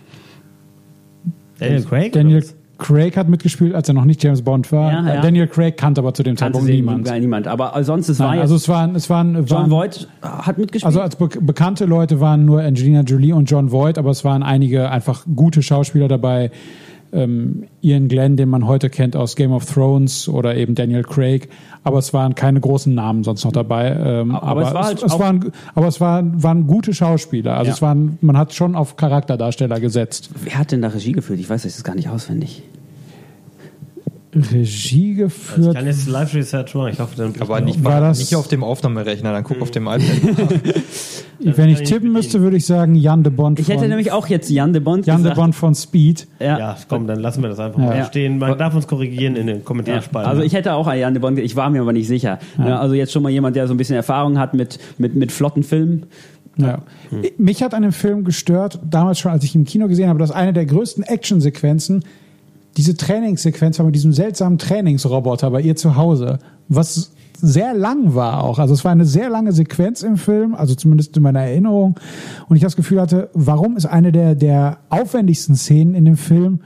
Daniel 1.58 1.82
Craig? 1.84 2.12
Daniel? 2.12 2.44
Craig 2.78 3.16
hat 3.16 3.28
mitgespielt, 3.28 3.74
als 3.76 3.86
er 3.88 3.94
noch 3.94 4.04
nicht 4.06 4.24
James 4.24 4.42
Bond 4.42 4.72
war. 4.72 4.90
Ja, 4.90 5.06
ja. 5.06 5.14
Äh, 5.18 5.22
Daniel 5.22 5.46
Craig 5.46 5.76
kannte 5.76 6.00
aber 6.00 6.14
zu 6.14 6.24
dem 6.24 6.34
kannte 6.34 6.58
Zeitpunkt 6.58 6.74
niemand. 6.74 7.04
gar 7.04 7.18
niemand. 7.18 7.46
Aber 7.46 7.84
sonst, 7.84 8.08
es 8.08 8.18
war 8.18 8.28
Nein, 8.28 8.36
jetzt, 8.38 8.42
also 8.42 8.56
es 8.56 8.68
waren, 8.68 8.94
es 8.96 9.08
waren, 9.08 9.34
John 9.34 9.48
waren 9.50 9.70
Voight 9.70 10.08
hat 10.22 10.58
mitgespielt. 10.58 10.86
also 10.86 11.00
als 11.00 11.14
be 11.14 11.28
bekannte 11.40 11.84
Leute 11.84 12.18
waren 12.18 12.44
nur 12.44 12.60
Angelina 12.60 13.02
Jolie 13.02 13.32
und 13.34 13.48
John 13.48 13.70
Voight, 13.70 13.98
aber 13.98 14.10
es 14.10 14.24
waren 14.24 14.42
einige 14.42 14.90
einfach 14.90 15.26
gute 15.36 15.62
Schauspieler 15.62 16.08
dabei. 16.08 16.50
Ähm, 17.12 17.64
Ian 17.82 18.08
Glenn, 18.08 18.36
den 18.38 18.48
man 18.48 18.66
heute 18.66 18.88
kennt 18.88 19.16
aus 19.16 19.36
Game 19.36 19.52
of 19.52 19.66
Thrones 19.66 20.28
oder 20.28 20.56
eben 20.56 20.74
Daniel 20.74 21.02
Craig, 21.02 21.48
aber 21.84 21.98
es 21.98 22.14
waren 22.14 22.34
keine 22.34 22.58
großen 22.60 22.94
Namen 22.94 23.22
sonst 23.22 23.44
noch 23.44 23.52
dabei. 23.52 23.88
Ähm, 23.90 24.34
Aber 24.34 24.62
es 24.66 24.72
war 24.74 24.84
halt 24.86 25.02
es 25.02 25.12
auch- 25.12 25.20
waren, 25.20 25.52
aber 25.74 25.88
es 25.88 26.00
waren, 26.00 26.42
waren 26.42 26.66
gute 26.66 26.94
Schauspieler. 26.94 27.54
Also 27.58 27.68
Ja. 27.68 27.74
es 27.74 27.82
waren, 27.82 28.16
man 28.22 28.36
hat 28.38 28.54
schon 28.54 28.74
auf 28.74 28.96
Charakterdarsteller 28.96 29.78
gesetzt. 29.78 30.30
wer 30.42 30.58
hat 30.58 30.72
denn 30.72 30.80
da 30.80 30.88
Regie 30.88 31.12
geführt? 31.12 31.38
Ich 31.38 31.50
weiß 31.50 31.62
das 31.64 31.84
gar 31.84 31.94
nicht 31.94 32.08
auswendig. 32.08 32.62
Regie 34.34 35.12
Ich 35.12 35.16
geführt. 35.18 35.74
kann 35.76 35.84
jetzt 35.86 36.08
Live 36.08 36.34
Research 36.34 36.74
machen. 36.74 36.90
Ich 36.92 37.00
hoffe, 37.00 37.14
dann 37.16 37.34
Aber 37.40 37.60
nicht, 37.60 37.84
War 37.84 38.00
das- 38.00 38.18
nicht 38.18 38.34
auf 38.34 38.48
dem 38.48 38.64
Aufnahmerechner, 38.64 39.30
dann 39.32 39.44
guck 39.44 39.60
auf 39.60 39.70
dem 39.70 39.86
iPad. 39.86 40.00
Wenn 41.38 41.68
ich 41.68 41.80
ich 41.80 41.88
tippen 41.88 42.12
müsste, 42.12 42.40
würde 42.40 42.56
ich 42.56 42.64
sagen 42.64 42.94
Jan 42.94 43.24
de 43.24 43.32
Bond 43.32 43.58
Ich 43.58 43.68
hätte 43.68 43.88
nämlich 43.88 44.12
auch 44.12 44.28
jetzt 44.28 44.48
Jan 44.48 44.72
de 44.72 44.80
Bond 44.80 45.06
Jan 45.06 45.16
de 45.16 45.22
gesagt. 45.24 45.36
Bond 45.36 45.54
von 45.54 45.74
Speed. 45.74 46.28
Ja. 46.38 46.58
Ja, 46.58 46.76
komm, 46.88 47.06
dann 47.06 47.18
lassen 47.20 47.42
wir 47.42 47.48
das 47.50 47.58
einfach 47.58 47.80
Ja. 47.80 47.86
mal 47.86 47.96
Ja. 47.98 48.04
stehen. 48.04 48.38
Man 48.38 48.56
darf 48.56 48.74
uns 48.74 48.86
korrigieren 48.86 49.36
in 49.36 49.46
den 49.48 49.56
Ja, 49.58 49.62
Kommentarspalten. 49.62 50.30
also 50.30 50.42
ich 50.42 50.54
hätte 50.54 50.72
auch 50.74 50.86
einen 50.86 51.00
Jan 51.00 51.14
de 51.14 51.20
Bond, 51.20 51.38
ich 51.38 51.56
war 51.56 51.68
mir 51.68 51.80
aber 51.82 51.92
nicht 51.92 52.06
sicher. 52.08 52.38
Ja, 52.58 52.78
Also 52.80 52.94
jetzt 52.94 53.12
schon 53.12 53.22
mal 53.22 53.30
jemand, 53.30 53.56
der 53.56 53.66
so 53.66 53.74
ein 53.74 53.76
bisschen 53.76 53.96
Erfahrung 53.96 54.38
hat 54.38 54.54
mit, 54.54 54.78
mit, 54.98 55.14
mit 55.14 55.30
flotten 55.32 55.62
Filmen. 55.62 56.06
Ja. 56.56 56.82
Mich 57.38 57.62
hat 57.62 57.74
an 57.74 57.82
dem 57.82 57.92
Film 57.92 58.24
gestört, 58.24 58.78
damals 58.88 59.18
schon, 59.18 59.32
als 59.32 59.42
ich 59.42 59.54
ihn 59.54 59.62
im 59.62 59.66
Kino 59.66 59.88
gesehen 59.88 60.08
habe, 60.08 60.18
dass 60.18 60.30
eine 60.30 60.52
der 60.52 60.66
größten 60.66 61.02
Actionsequenzen 61.02 62.04
diese 62.76 62.96
Trainingssequenz 62.96 63.78
war 63.78 63.86
mit 63.86 63.94
diesem 63.94 64.12
seltsamen 64.12 64.58
Trainingsroboter 64.58 65.50
bei 65.50 65.60
ihr 65.60 65.76
zu 65.76 65.96
Hause, 65.96 66.38
was 66.68 67.12
sehr 67.42 67.74
lang 67.74 68.14
war 68.14 68.44
auch. 68.44 68.58
Also 68.58 68.72
es 68.72 68.84
war 68.84 68.92
eine 68.92 69.04
sehr 69.04 69.28
lange 69.28 69.52
Sequenz 69.52 70.02
im 70.02 70.16
Film, 70.16 70.54
also 70.54 70.74
zumindest 70.74 71.16
in 71.16 71.22
meiner 71.22 71.40
Erinnerung. 71.40 71.98
Und 72.48 72.56
ich 72.56 72.62
das 72.62 72.76
Gefühl 72.76 73.00
hatte, 73.00 73.30
warum 73.34 73.76
ist 73.76 73.86
eine 73.86 74.12
der, 74.12 74.34
der 74.34 74.78
aufwendigsten 74.88 75.56
Szenen 75.56 75.94
in 75.94 76.04
dem 76.04 76.16
Film 76.16 76.60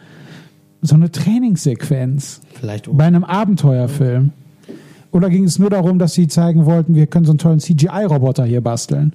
so 0.82 0.94
eine 0.94 1.11
Trainingssequenz? 1.11 2.42
Vielleicht 2.54 2.94
bei 2.94 3.04
einem 3.04 3.24
Abenteuerfilm? 3.24 4.32
Oder 5.12 5.30
ging 5.30 5.44
es 5.44 5.59
nur 5.59 5.70
darum, 5.70 5.98
dass 5.98 6.12
sie 6.12 6.28
zeigen 6.28 6.66
wollten, 6.66 6.94
wir 6.94 7.07
können 7.07 7.24
so 7.24 7.32
einen 7.32 7.38
tollen 7.38 7.59
CGI-Roboter 7.59 8.44
hier 8.44 8.61
basteln? 8.61 9.12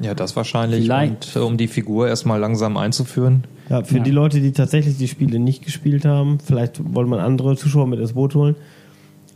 Ja, 0.00 0.14
das 0.14 0.36
wahrscheinlich. 0.36 0.84
Vielleicht. 0.84 1.36
Und 1.36 1.42
äh, 1.42 1.44
um 1.44 1.56
die 1.56 1.68
Figur 1.68 2.08
erstmal 2.08 2.38
langsam 2.40 2.76
einzuführen. 2.76 3.44
Ja, 3.70 3.82
für 3.82 3.98
Ja. 3.98 4.02
die 4.02 4.10
Leute, 4.10 4.40
die 4.40 4.52
tatsächlich 4.52 4.96
die 4.98 5.08
Spiele 5.08 5.38
nicht 5.38 5.64
gespielt 5.64 6.04
haben, 6.04 6.38
vielleicht 6.44 6.80
wollte 6.94 7.10
man 7.10 7.18
andere 7.20 7.56
Zuschauer 7.56 7.86
mit 7.86 7.98
ins 8.00 8.12
Boot 8.12 8.34
holen. 8.34 8.54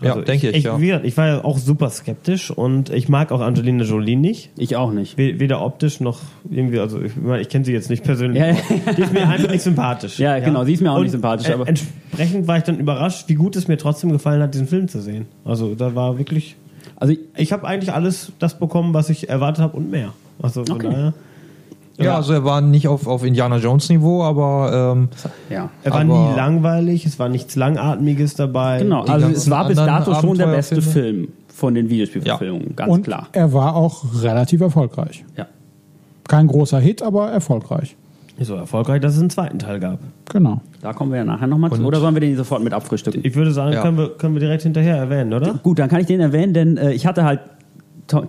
Ja, 0.03 0.15
denke 0.15 0.49
ich, 0.49 0.57
ich, 0.57 0.65
ja. 0.65 0.79
gesagt, 0.79 1.05
ich 1.05 1.15
war 1.19 1.27
ja 1.27 1.45
auch 1.45 1.59
super 1.59 1.91
skeptisch 1.91 2.51
und 2.51 2.89
ich 2.89 3.11
mag 3.11 3.33
auch 3.33 3.41
Angelina 3.43 3.85
Jolie 3.85 4.17
nicht. 4.17 4.49
Ich 4.57 4.75
auch 4.77 4.93
nicht. 4.93 5.19
We- 5.19 5.39
Weder 5.41 5.63
optisch 5.63 6.01
noch 6.01 6.21
irgendwie, 6.51 6.79
also 6.81 7.03
ich, 7.03 7.17
meine, 7.17 7.43
ich 7.43 7.51
kenne 7.51 7.67
sie 7.67 7.73
jetzt 7.75 7.91
nicht 7.91 8.03
persönlich. 8.03 8.41
Ja, 8.43 8.57
Die 8.97 9.03
ist 9.03 9.13
mir 9.13 9.29
einfach 9.29 9.51
nicht 9.51 9.61
sympathisch. 9.63 10.19
Ja, 10.19 10.39
genau, 10.39 10.65
sie 10.65 10.73
ist 10.73 10.81
mir 10.81 10.91
auch 10.93 10.97
Und 10.97 11.03
nicht 11.03 11.13
sympathisch, 11.13 11.49
en- 11.49 11.53
aber- 11.55 11.69
entsprechend 11.69 12.47
war 12.49 12.57
ich 12.57 12.63
dann 12.65 12.79
überrascht, 12.79 13.25
wie 13.29 13.35
gut 13.35 13.57
es 13.57 13.69
mir 13.69 13.77
trotzdem 13.77 14.11
gefallen 14.11 14.41
hat, 14.41 14.55
diesen 14.55 14.69
Film 14.69 14.89
zu 14.89 15.03
sehen. 15.03 15.27
Also 15.45 15.75
da 15.75 15.95
war 15.95 16.17
wirklich, 16.17 16.57
Also 16.97 17.15
ich 17.37 17.53
habe 17.53 17.67
eigentlich 17.67 17.93
alles 17.93 18.33
das 18.39 18.59
bekommen, 18.59 18.95
was 18.95 19.11
ich 19.11 19.29
erwartet 19.29 19.63
habe 19.63 19.77
und 19.77 19.91
mehr. 19.91 20.15
Also 20.43 20.65
von 20.65 20.77
Okay. 20.77 20.89
daher. 20.91 21.13
Ja, 21.99 22.17
also 22.17 22.33
er 22.33 22.45
war 22.45 22.63
nicht 22.63 22.89
auf, 22.89 23.07
auf 23.07 23.25
Indiana 23.25 23.59
Jones 23.59 23.91
Niveau, 23.91 24.23
aber 24.23 24.95
ähm, 24.97 25.09
ja. 25.51 25.69
Er 25.85 25.93
war 25.93 26.01
Aber- 26.01 26.31
nie 26.31 26.35
langweilig, 26.37 27.05
es 27.05 27.19
war 27.19 27.29
nichts 27.29 27.57
Langatmiges 27.57 28.35
dabei. 28.37 28.79
Genau, 28.79 29.03
also 29.03 29.27
es 29.29 29.51
war 29.51 29.69
bis 29.69 29.77
dato 29.77 30.15
schon 30.15 30.39
der 30.39 30.47
beste? 30.47 30.81
Film 30.81 31.29
von 31.55 31.75
den 31.75 31.91
Videospielverfilmungen, 31.91 32.75
ganz 32.75 32.91
Und 32.91 33.03
klar. 33.03 33.29
er 33.33 33.53
war 33.53 33.77
auch 33.77 34.03
relativ 34.23 34.63
erfolgreich. 34.63 35.27
Ja. 35.37 35.47
Kein 36.27 36.47
großer 36.47 36.79
Hit, 36.81 37.03
aber 37.03 37.31
erfolgreich. 37.33 37.97
So 38.43 38.55
erfolgreich, 38.55 39.03
dass 39.03 39.13
es 39.17 39.21
einen 39.21 39.29
zweiten 39.29 39.59
Teil 39.59 39.79
gab. 39.81 39.99
Genau. 40.33 40.63
Da 40.81 40.95
kommen 40.95 41.11
wir 41.11 41.19
ja 41.19 41.25
nachher 41.27 41.47
nochmal 41.49 41.71
zu. 41.71 41.85
Oder 41.85 42.01
sollen 42.01 42.15
wir 42.15 42.21
den 42.21 42.35
sofort 42.39 42.63
mit 42.65 42.73
abfrühstücken? 42.73 43.21
Ich 43.23 43.35
würde 43.35 43.53
sagen, 43.53 43.75
Ja. 43.75 43.83
können, 43.83 43.99
wir, 43.99 44.09
können 44.17 44.33
wir 44.35 44.41
direkt 44.41 44.63
hinterher 44.63 44.97
erwähnen, 44.97 45.35
oder? 45.35 45.53
Gut, 45.63 45.79
dann 45.79 45.91
kann 45.91 46.01
ich 46.01 46.07
den 46.07 46.21
erwähnen, 46.21 46.55
denn 46.55 46.79
äh, 46.79 46.93
ich 46.93 47.07
hatte 47.07 47.25
halt 47.25 47.41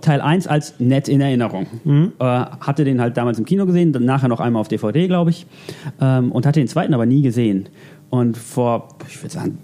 Teil 0.00 0.20
1 0.20 0.46
als 0.46 0.74
nett 0.78 1.08
in 1.08 1.20
Erinnerung. 1.20 1.66
Äh, 1.84 2.24
hatte 2.24 2.84
den 2.84 3.00
halt 3.00 3.16
damals 3.16 3.38
im 3.38 3.44
Kino 3.44 3.66
gesehen, 3.66 3.92
dann 3.92 4.04
nachher 4.04 4.28
noch 4.28 4.40
einmal 4.40 4.60
auf 4.60 4.68
DVD, 4.68 5.06
glaube 5.08 5.30
ich. 5.30 5.46
Ähm, 6.00 6.32
und 6.32 6.46
hatte 6.46 6.60
den 6.60 6.68
zweiten 6.68 6.94
aber 6.94 7.06
nie 7.06 7.22
gesehen. 7.22 7.68
Und 8.10 8.36
vor, 8.36 8.88
ich 9.08 9.22
würde 9.22 9.32
sagen, 9.34 9.58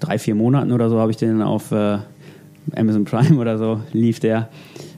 drei, 0.00 0.18
vier 0.18 0.34
Monaten 0.34 0.72
oder 0.72 0.88
so 0.88 0.98
habe 1.00 1.10
ich 1.10 1.16
den 1.16 1.42
auf 1.42 1.72
äh, 1.72 1.98
Amazon 2.76 3.04
Prime 3.04 3.38
oder 3.38 3.58
so, 3.58 3.80
lief 3.92 4.20
der. 4.20 4.48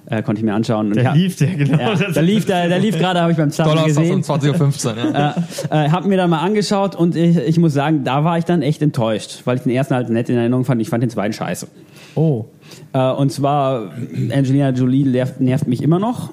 Äh, 0.06 0.22
konnte 0.24 0.40
ich 0.40 0.44
mir 0.44 0.54
anschauen. 0.54 0.88
Und 0.88 0.96
Der 0.96 1.04
ja, 1.04 1.12
lief 1.12 1.36
der, 1.36 1.54
genau. 1.54 1.78
Ja, 1.78 1.94
da 1.94 2.20
lief, 2.20 2.44
der, 2.44 2.68
der 2.68 2.80
lief 2.80 2.98
gerade, 2.98 3.20
habe 3.20 3.30
ich 3.30 3.38
beim 3.38 3.50
Donnerstag 3.52 3.86
gesehen. 3.86 4.14
um 4.16 4.20
20.15 4.22 4.86
Uhr. 4.86 5.12
Ja. 5.12 5.34
Äh, 5.70 5.86
äh, 5.86 5.90
hab 5.90 6.04
mir 6.04 6.16
dann 6.16 6.30
mal 6.30 6.40
angeschaut 6.40 6.96
und 6.96 7.14
ich, 7.14 7.36
ich 7.36 7.58
muss 7.58 7.74
sagen, 7.74 8.02
da 8.02 8.24
war 8.24 8.36
ich 8.36 8.44
dann 8.44 8.62
echt 8.62 8.82
enttäuscht, 8.82 9.42
weil 9.44 9.58
ich 9.58 9.62
den 9.62 9.70
ersten 9.70 9.94
halt 9.94 10.10
nett 10.10 10.28
in 10.28 10.36
Erinnerung 10.36 10.64
fand. 10.64 10.82
Ich 10.82 10.88
fand 10.88 11.04
den 11.04 11.10
zweiten 11.10 11.32
scheiße. 11.32 11.68
Oh. 12.16 12.46
Äh, 12.92 13.10
und 13.12 13.30
zwar, 13.32 13.92
Angelina 14.32 14.70
Jolie 14.70 15.04
nervt, 15.04 15.40
nervt 15.40 15.66
mich 15.66 15.82
immer 15.82 15.98
noch. 15.98 16.30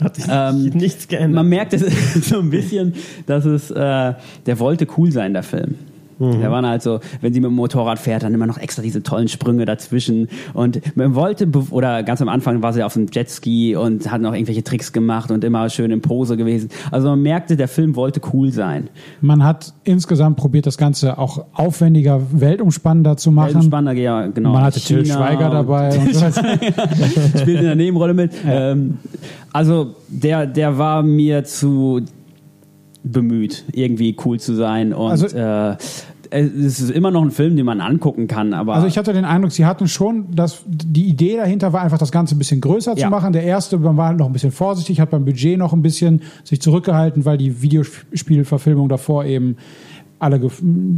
Hat 0.00 0.16
sich 0.16 0.26
Ähm, 0.28 0.70
nichts 0.74 1.08
geändert. 1.08 1.34
Man 1.34 1.48
merkt 1.48 1.72
es 1.72 1.82
so 2.28 2.38
ein 2.38 2.50
bisschen, 2.50 2.94
dass 3.26 3.44
es, 3.44 3.70
äh, 3.70 4.14
der 4.46 4.58
wollte 4.58 4.86
cool 4.96 5.10
sein, 5.10 5.32
der 5.32 5.42
Film. 5.42 5.74
Der 6.20 6.50
war 6.50 6.62
halt 6.66 6.82
so, 6.82 7.00
wenn 7.20 7.32
sie 7.32 7.40
mit 7.40 7.50
dem 7.50 7.54
Motorrad 7.54 7.98
fährt, 7.98 8.22
dann 8.22 8.34
immer 8.34 8.46
noch 8.46 8.58
extra 8.58 8.82
diese 8.82 9.02
tollen 9.02 9.28
Sprünge 9.28 9.64
dazwischen. 9.64 10.28
Und 10.54 10.80
man 10.96 11.14
wollte, 11.14 11.48
oder 11.70 12.02
ganz 12.02 12.20
am 12.20 12.28
Anfang 12.28 12.62
war 12.62 12.72
sie 12.72 12.82
auf 12.82 12.94
dem 12.94 13.06
Jetski 13.12 13.76
und 13.76 14.10
hat 14.10 14.20
noch 14.20 14.32
irgendwelche 14.34 14.64
Tricks 14.64 14.92
gemacht 14.92 15.30
und 15.30 15.44
immer 15.44 15.68
schön 15.70 15.90
in 15.90 16.00
Pose 16.00 16.36
gewesen. 16.36 16.70
Also 16.90 17.08
man 17.08 17.22
merkte, 17.22 17.56
der 17.56 17.68
Film 17.68 17.94
wollte 17.96 18.20
cool 18.32 18.50
sein. 18.52 18.90
Man 19.20 19.44
hat 19.44 19.72
insgesamt 19.84 20.36
probiert, 20.36 20.66
das 20.66 20.76
Ganze 20.76 21.18
auch 21.18 21.44
aufwendiger, 21.52 22.20
weltumspannender 22.32 23.16
zu 23.16 23.30
machen. 23.30 23.62
Spannender, 23.62 23.92
ja, 24.00 24.26
genau. 24.26 24.52
Man 24.52 24.62
hatte 24.62 24.80
Till 24.80 25.04
China 25.04 25.16
Schweiger 25.16 25.46
und- 25.46 25.52
dabei. 25.54 25.98
Und 25.98 26.14
so. 26.14 26.26
spielt 27.38 27.58
in 27.60 27.64
der 27.64 27.74
Nebenrolle 27.76 28.14
mit. 28.14 28.32
Ähm, 28.46 28.98
also 29.52 29.94
der, 30.08 30.46
der 30.46 30.78
war 30.78 31.02
mir 31.02 31.44
zu 31.44 32.02
bemüht, 33.12 33.64
irgendwie 33.72 34.16
cool 34.24 34.38
zu 34.40 34.54
sein 34.54 34.92
und 34.92 35.10
Also- 35.10 35.26
äh, 35.36 35.76
es 36.30 36.78
ist 36.78 36.90
immer 36.90 37.10
noch 37.10 37.22
ein 37.22 37.30
Film, 37.30 37.56
den 37.56 37.64
man 37.64 37.80
angucken 37.80 38.26
kann, 38.26 38.52
aber 38.52 38.74
Also 38.74 38.86
ich 38.86 38.98
hatte 38.98 39.14
den 39.14 39.24
Eindruck, 39.24 39.50
sie 39.50 39.64
hatten 39.64 39.88
schon, 39.88 40.26
dass 40.34 40.62
die 40.66 41.06
Idee 41.06 41.38
dahinter 41.38 41.72
war, 41.72 41.80
einfach 41.80 41.96
das 41.96 42.12
Ganze 42.12 42.34
ein 42.34 42.38
bisschen 42.38 42.60
größer 42.60 42.96
zu 42.96 43.00
Ja. 43.00 43.08
machen. 43.08 43.32
Der 43.32 43.44
erste, 43.44 43.78
man 43.78 43.96
war 43.96 44.12
noch 44.12 44.26
ein 44.26 44.34
bisschen 44.34 44.50
vorsichtig, 44.52 45.00
hat 45.00 45.08
beim 45.08 45.24
Budget 45.24 45.56
noch 45.58 45.72
ein 45.72 45.80
bisschen 45.80 46.20
sich 46.44 46.60
zurückgehalten, 46.60 47.24
weil 47.24 47.38
die 47.38 47.62
Videospielverfilmungen 47.62 48.90
davor 48.90 49.24
eben 49.24 49.56
alle 50.18 50.38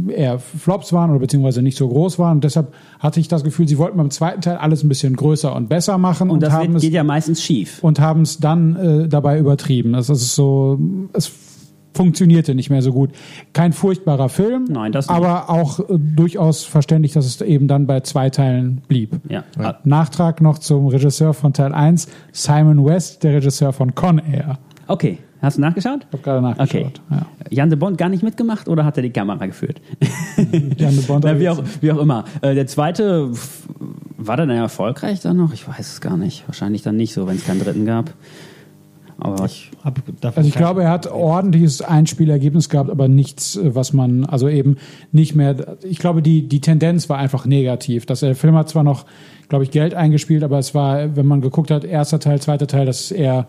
eher 0.09 0.39
Flops 0.39 0.91
waren 0.93 1.11
oder 1.11 1.19
beziehungsweise 1.19 1.61
nicht 1.61 1.77
so 1.77 1.87
groß 1.87 2.17
waren. 2.19 2.37
Und 2.37 2.43
deshalb 2.43 2.73
hatte 2.99 3.19
ich 3.21 3.27
das 3.29 3.43
Gefühl, 3.45 3.67
sie 3.69 3.77
wollten 3.77 3.95
beim 3.97 4.09
zweiten 4.09 4.41
Teil 4.41 4.57
alles 4.57 4.83
ein 4.83 4.89
bisschen 4.89 5.15
größer 5.15 5.55
und 5.55 5.69
besser 5.69 5.97
machen 5.97 6.29
und 6.29 6.35
und, 6.37 6.43
das 6.43 6.51
haben 6.51 6.67
wird, 6.69 6.77
es 6.77 6.81
geht 6.81 6.93
ja 6.93 7.03
meistens 7.03 7.41
schief. 7.41 7.81
und 7.83 7.99
haben 8.01 8.23
es 8.23 8.39
dann 8.39 8.75
äh, 8.75 9.07
dabei 9.07 9.37
übertrieben. 9.39 9.93
Das 9.93 10.09
ist 10.09 10.33
so, 10.35 10.79
es 11.13 11.31
funktionierte 11.93 12.55
nicht 12.55 12.69
mehr 12.69 12.81
so 12.81 12.91
gut. 12.93 13.11
Kein 13.53 13.73
furchtbarer 13.73 14.29
Film, 14.29 14.65
Nein, 14.69 14.91
das 14.91 15.07
nicht. 15.07 15.15
aber 15.15 15.49
auch 15.49 15.79
äh, 15.79 15.97
durchaus 15.97 16.63
verständlich, 16.63 17.13
dass 17.13 17.25
es 17.25 17.41
eben 17.41 17.67
dann 17.67 17.87
bei 17.87 17.99
zwei 18.01 18.29
Teilen 18.29 18.81
blieb. 18.87 19.19
Ja. 19.29 19.43
Nachtrag 19.83 20.41
noch 20.41 20.57
zum 20.59 20.87
Regisseur 20.87 21.33
von 21.33 21.53
Teil 21.53 21.73
1, 21.73 22.07
Simon 22.31 22.85
West, 22.85 23.23
der 23.23 23.35
Regisseur 23.35 23.73
von 23.73 23.93
Con 23.95 24.19
Air. 24.19 24.57
Okay, 24.87 25.17
hast 25.41 25.57
du 25.57 25.61
nachgeschaut? 25.61 26.01
Ich 26.07 26.13
habe 26.13 26.23
gerade 26.23 26.41
nachgeschaut. 26.41 27.01
Okay. 27.07 27.11
Ja. 27.11 27.25
Jan 27.49 27.69
de 27.69 27.77
Bond 27.77 27.97
gar 27.97 28.09
nicht 28.09 28.23
mitgemacht 28.23 28.67
oder 28.67 28.85
hat 28.85 28.97
er 28.97 29.03
die 29.03 29.09
Kamera 29.09 29.45
geführt? 29.45 29.81
Jan 30.77 30.95
de 30.95 31.01
Bond 31.05 31.23
Na, 31.25 31.39
wie, 31.39 31.49
auch, 31.49 31.61
wie 31.81 31.91
auch 31.91 31.99
immer. 31.99 32.25
Äh, 32.41 32.55
der 32.55 32.67
zweite 32.67 33.31
War 34.17 34.37
der 34.37 34.45
denn 34.45 34.57
erfolgreich 34.57 35.19
dann 35.21 35.37
noch? 35.37 35.53
Ich 35.53 35.67
weiß 35.67 35.93
es 35.93 36.01
gar 36.01 36.17
nicht. 36.17 36.47
Wahrscheinlich 36.47 36.81
dann 36.81 36.95
nicht 36.95 37.13
so, 37.13 37.27
wenn 37.27 37.35
es 37.35 37.45
keinen 37.45 37.59
dritten 37.59 37.85
gab. 37.85 38.13
Aber 39.21 39.45
Ich 39.45 39.71
davon 40.19 40.37
Also 40.37 40.49
ich 40.49 40.55
glaube, 40.55 40.83
er 40.83 40.89
hat 40.89 41.05
ordentliches 41.05 41.81
Einspielergebnis 41.81 42.69
gehabt, 42.69 42.89
aber 42.89 43.07
nichts, 43.07 43.55
äh, 43.55 43.75
was 43.75 43.93
man, 43.93 44.25
also 44.25 44.49
eben 44.49 44.77
nicht 45.11 45.35
mehr, 45.35 45.77
ich 45.83 45.99
glaube, 45.99 46.21
die, 46.21 46.47
die 46.47 46.59
Tendenz 46.59 47.07
war 47.07 47.17
einfach 47.17 47.45
negativ. 47.45 48.05
Dass 48.05 48.21
der 48.21 48.35
Film 48.35 48.55
hat 48.55 48.69
zwar 48.69 48.83
noch, 48.83 49.05
glaube 49.47 49.63
ich, 49.63 49.71
Geld 49.71 49.93
eingespielt, 49.93 50.43
aber 50.43 50.57
es 50.57 50.73
war, 50.73 51.15
wenn 51.15 51.27
man 51.27 51.41
geguckt 51.41 51.69
hat, 51.69 51.83
erster 51.83 52.19
Teil, 52.19 52.41
zweiter 52.41 52.67
Teil, 52.67 52.85
das 52.85 53.01
ist 53.01 53.11
eher, 53.11 53.47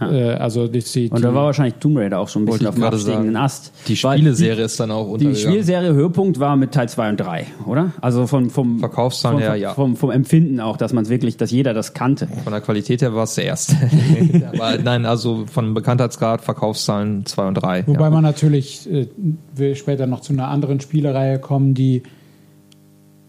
äh, 0.00 0.34
also 0.34 0.68
die, 0.68 0.80
die, 0.80 1.10
und 1.10 1.22
da 1.22 1.34
war 1.34 1.46
wahrscheinlich 1.46 1.74
Tomb 1.74 1.98
Raider 1.98 2.18
auch 2.18 2.28
schon 2.28 2.42
ein 2.42 2.46
bisschen 2.46 2.66
auf 2.66 2.74
dem 2.74 2.84
absteigenden. 2.84 3.36
Ast. 3.36 3.72
Die 3.86 3.96
Spieleserie 3.96 4.64
ist 4.64 4.78
dann 4.80 4.90
auch 4.90 5.16
Die, 5.16 5.24
die 5.24 5.26
untergegangen. 5.26 5.52
Spielserie 5.52 5.92
Höhepunkt 5.92 6.40
war 6.40 6.56
mit 6.56 6.72
Teil 6.72 6.88
2 6.88 7.10
und 7.10 7.16
3, 7.18 7.46
oder? 7.66 7.92
Also 8.00 8.26
vom, 8.26 8.50
vom 8.50 8.78
Verkaufszahlen 8.78 9.38
her, 9.38 9.56
ja. 9.56 9.74
Vom, 9.74 9.96
vom 9.96 10.10
Empfinden 10.10 10.60
auch, 10.60 10.76
dass 10.76 10.92
man 10.92 11.04
es 11.04 11.10
wirklich, 11.10 11.36
dass 11.36 11.50
jeder 11.50 11.74
das 11.74 11.94
kannte. 11.94 12.28
Von 12.44 12.52
der 12.52 12.62
Qualität 12.62 13.02
her 13.02 13.14
war 13.14 13.24
es 13.24 13.34
der 13.34 13.44
erste. 13.44 13.76
Aber 14.52 14.78
nein, 14.78 15.06
also 15.06 15.44
von 15.46 15.74
Bekanntheitsgrad, 15.74 16.40
Verkaufszahlen 16.40 17.26
2 17.26 17.48
und 17.48 17.54
3. 17.54 17.86
Wobei 17.86 18.04
ja. 18.04 18.10
man 18.10 18.22
natürlich, 18.22 18.90
äh, 18.90 19.08
will 19.54 19.74
später 19.74 20.06
noch 20.06 20.20
zu 20.20 20.32
einer 20.32 20.48
anderen 20.48 20.80
Spielereihe 20.80 21.38
kommen, 21.38 21.74
die 21.74 22.02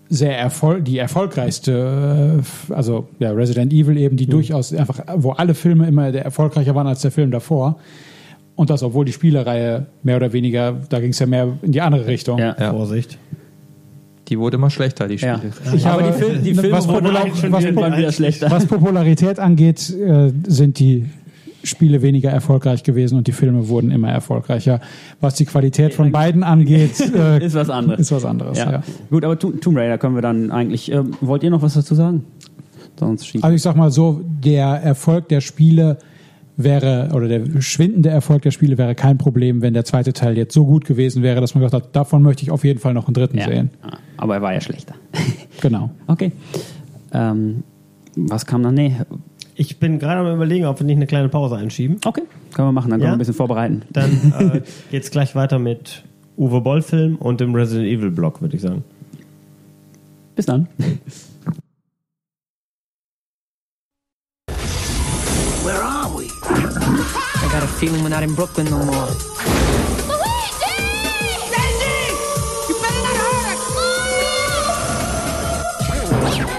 sehr 0.10 0.38
erfol 0.38 0.82
die 0.82 0.98
erfolgreichste, 0.98 2.42
äh, 2.70 2.74
also 2.74 3.08
ja, 3.20 3.32
Resident 3.32 3.74
Evil 3.74 3.98
eben, 3.98 4.18
die 4.18 4.28
durchaus 4.28 4.74
einfach, 4.74 5.00
wo 5.18 5.32
alle 5.32 5.54
Filme 5.56 5.88
immer 5.88 6.12
der 6.12 6.24
erfolgreicher 6.26 6.76
waren 6.76 6.88
als 6.88 7.02
der 7.02 7.12
Film 7.12 7.32
davor. 7.32 7.78
Und 8.56 8.70
das, 8.70 8.84
obwohl 8.84 9.06
die 9.06 9.14
Spielereihe 9.14 9.88
mehr 10.04 10.18
oder 10.18 10.32
weniger, 10.32 10.76
da 10.90 11.00
ging 11.00 11.10
es 11.10 11.20
ja 11.20 11.26
mehr 11.26 11.58
in 11.64 11.72
die 11.72 11.82
andere 11.82 12.06
Richtung. 12.06 12.38
Ja. 12.38 12.56
Ja. 12.60 12.72
Vorsicht. 12.72 13.18
Die 14.28 14.38
wurde 14.40 14.56
immer 14.58 14.70
schlechter, 14.70 15.08
die 15.08 15.16
Ja. 15.16 15.38
Spiele. 15.38 15.54
Ich 15.76 15.86
Aber 15.88 16.04
habe- 16.04 16.14
die, 16.14 16.24
Fil 16.24 16.38
die 16.40 16.54
Filme 16.54 16.78
was 16.78 16.88
popular-. 16.88 17.26
Was 18.52 18.66
Popularität 18.68 19.40
angeht, 19.40 19.90
äh, 19.90 20.32
sind 20.48 20.78
die 20.80 21.06
Spiele 21.64 22.02
weniger 22.02 22.30
erfolgreich 22.30 22.84
gewesen 22.84 23.18
und 23.18 23.28
die 23.28 23.32
Filme 23.32 23.68
wurden 23.70 23.92
immer 23.92 24.10
erfolgreicher. 24.12 24.82
Was 25.22 25.36
die 25.36 25.46
Qualität 25.46 25.94
von 25.94 26.12
beiden 26.12 26.44
angeht, 26.44 27.00
äh, 27.16 27.44
Ist 27.46 27.56
was 27.56 27.70
anderes. 27.70 28.00
ist 28.02 28.12
was 28.12 28.26
anderes. 28.26 28.58
Ja. 28.58 28.72
Ja. 28.72 28.84
Gut, 29.10 29.24
aber 29.26 29.40
To- 29.40 29.52
Tomb 29.52 29.78
Raider 29.78 29.98
können 29.98 30.16
wir 30.16 30.22
dann 30.22 30.52
eigentlich. 30.52 30.92
Ähm, 30.92 31.12
wollt 31.22 31.44
ihr 31.44 31.50
noch 31.50 31.62
was 31.62 31.74
dazu 31.76 31.96
sagen? 31.96 32.26
Sonst. 33.00 33.34
Also 33.42 33.56
ich 33.56 33.62
sag 33.62 33.76
mal 33.76 33.92
so, 33.92 34.22
der 34.44 34.68
Erfolg 34.68 35.28
der 35.30 35.42
Spiele 35.42 35.98
wäre, 36.56 37.10
oder 37.14 37.28
der 37.28 37.62
schwindende 37.62 38.10
Erfolg 38.10 38.44
der 38.44 38.52
Spiele 38.52 38.78
wäre 38.78 38.94
kein 38.94 39.18
Problem, 39.18 39.62
wenn 39.64 39.74
der 39.74 39.86
zweite 39.86 40.14
Teil 40.14 40.38
jetzt 40.38 40.54
so 40.54 40.66
gut 40.66 40.86
gewesen 40.86 41.24
wäre, 41.24 41.42
dass 41.42 41.56
man 41.56 41.64
gesagt 41.64 41.86
hat, 41.86 41.96
davon 41.96 42.22
möchte 42.22 42.44
ich 42.44 42.52
auf 42.52 42.64
jeden 42.64 42.80
Fall 42.80 42.94
noch 42.94 43.08
einen 43.08 43.16
dritten 43.16 43.40
ja. 43.40 43.46
sehen. 43.48 43.72
Ah, 43.82 43.98
Aber 44.18 44.36
er 44.36 44.42
war 44.44 44.54
ja 44.54 44.62
schlechter. 44.62 44.94
Genau. 45.62 45.90
Okay. 46.08 46.32
Ähm, 47.12 47.64
was 48.16 48.46
kam 48.46 48.62
dann? 48.62 48.76
Nee. 48.76 48.96
Ich 49.56 49.78
bin 49.80 50.00
gerade 50.00 50.22
am 50.28 50.36
überlegen, 50.36 50.66
ob 50.66 50.80
wir 50.80 50.86
nicht 50.86 50.96
eine 50.96 51.06
kleine 51.08 51.30
Pause 51.30 51.56
einschieben. 51.58 51.98
Okay, 52.06 52.24
können 52.54 52.68
wir 52.70 52.72
machen. 52.72 52.90
Dann 52.90 53.00
können 53.00 53.04
Ja? 53.04 53.10
wir 53.12 53.16
ein 53.16 53.20
bisschen 53.20 53.34
vorbereiten. 53.36 53.84
Dann 53.92 54.34
äh, 54.40 54.62
geht's 54.92 55.12
gleich 55.12 55.36
weiter 55.36 55.60
mit 55.60 56.04
Uwe 56.38 56.62
Boll 56.62 56.82
Film 56.82 57.18
und 57.18 57.40
dem 57.40 57.54
Resident 57.54 57.88
Evil 57.88 58.10
Blog, 58.10 58.42
würde 58.42 58.56
ich 58.56 58.62
sagen. 58.62 58.84
Bis 60.36 60.48
dann. 60.48 60.68
Where 65.64 65.82
are 65.82 66.10
we? 66.10 66.26
I 66.50 67.50
got 67.52 67.64
a 67.64 67.68
feeling 67.68 68.02
we're 68.04 68.10
not 68.10 68.24
in 68.24 68.34
Brooklyn 68.36 68.66
no 68.70 68.84
more. 68.84 69.08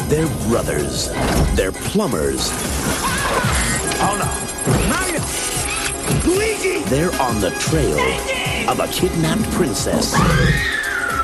They're 0.09 0.29
brothers. 0.49 1.09
They're 1.57 1.73
plumbers. 1.73 2.51
Oh 4.07 4.15
no! 4.21 4.29
Mario! 4.93 5.21
Luigi! 6.29 6.85
They're 6.91 7.15
on 7.23 7.41
the 7.41 7.51
trail 7.53 7.99
of 8.69 8.81
a 8.81 8.89
kidnapped 8.89 9.51
princess 9.53 10.15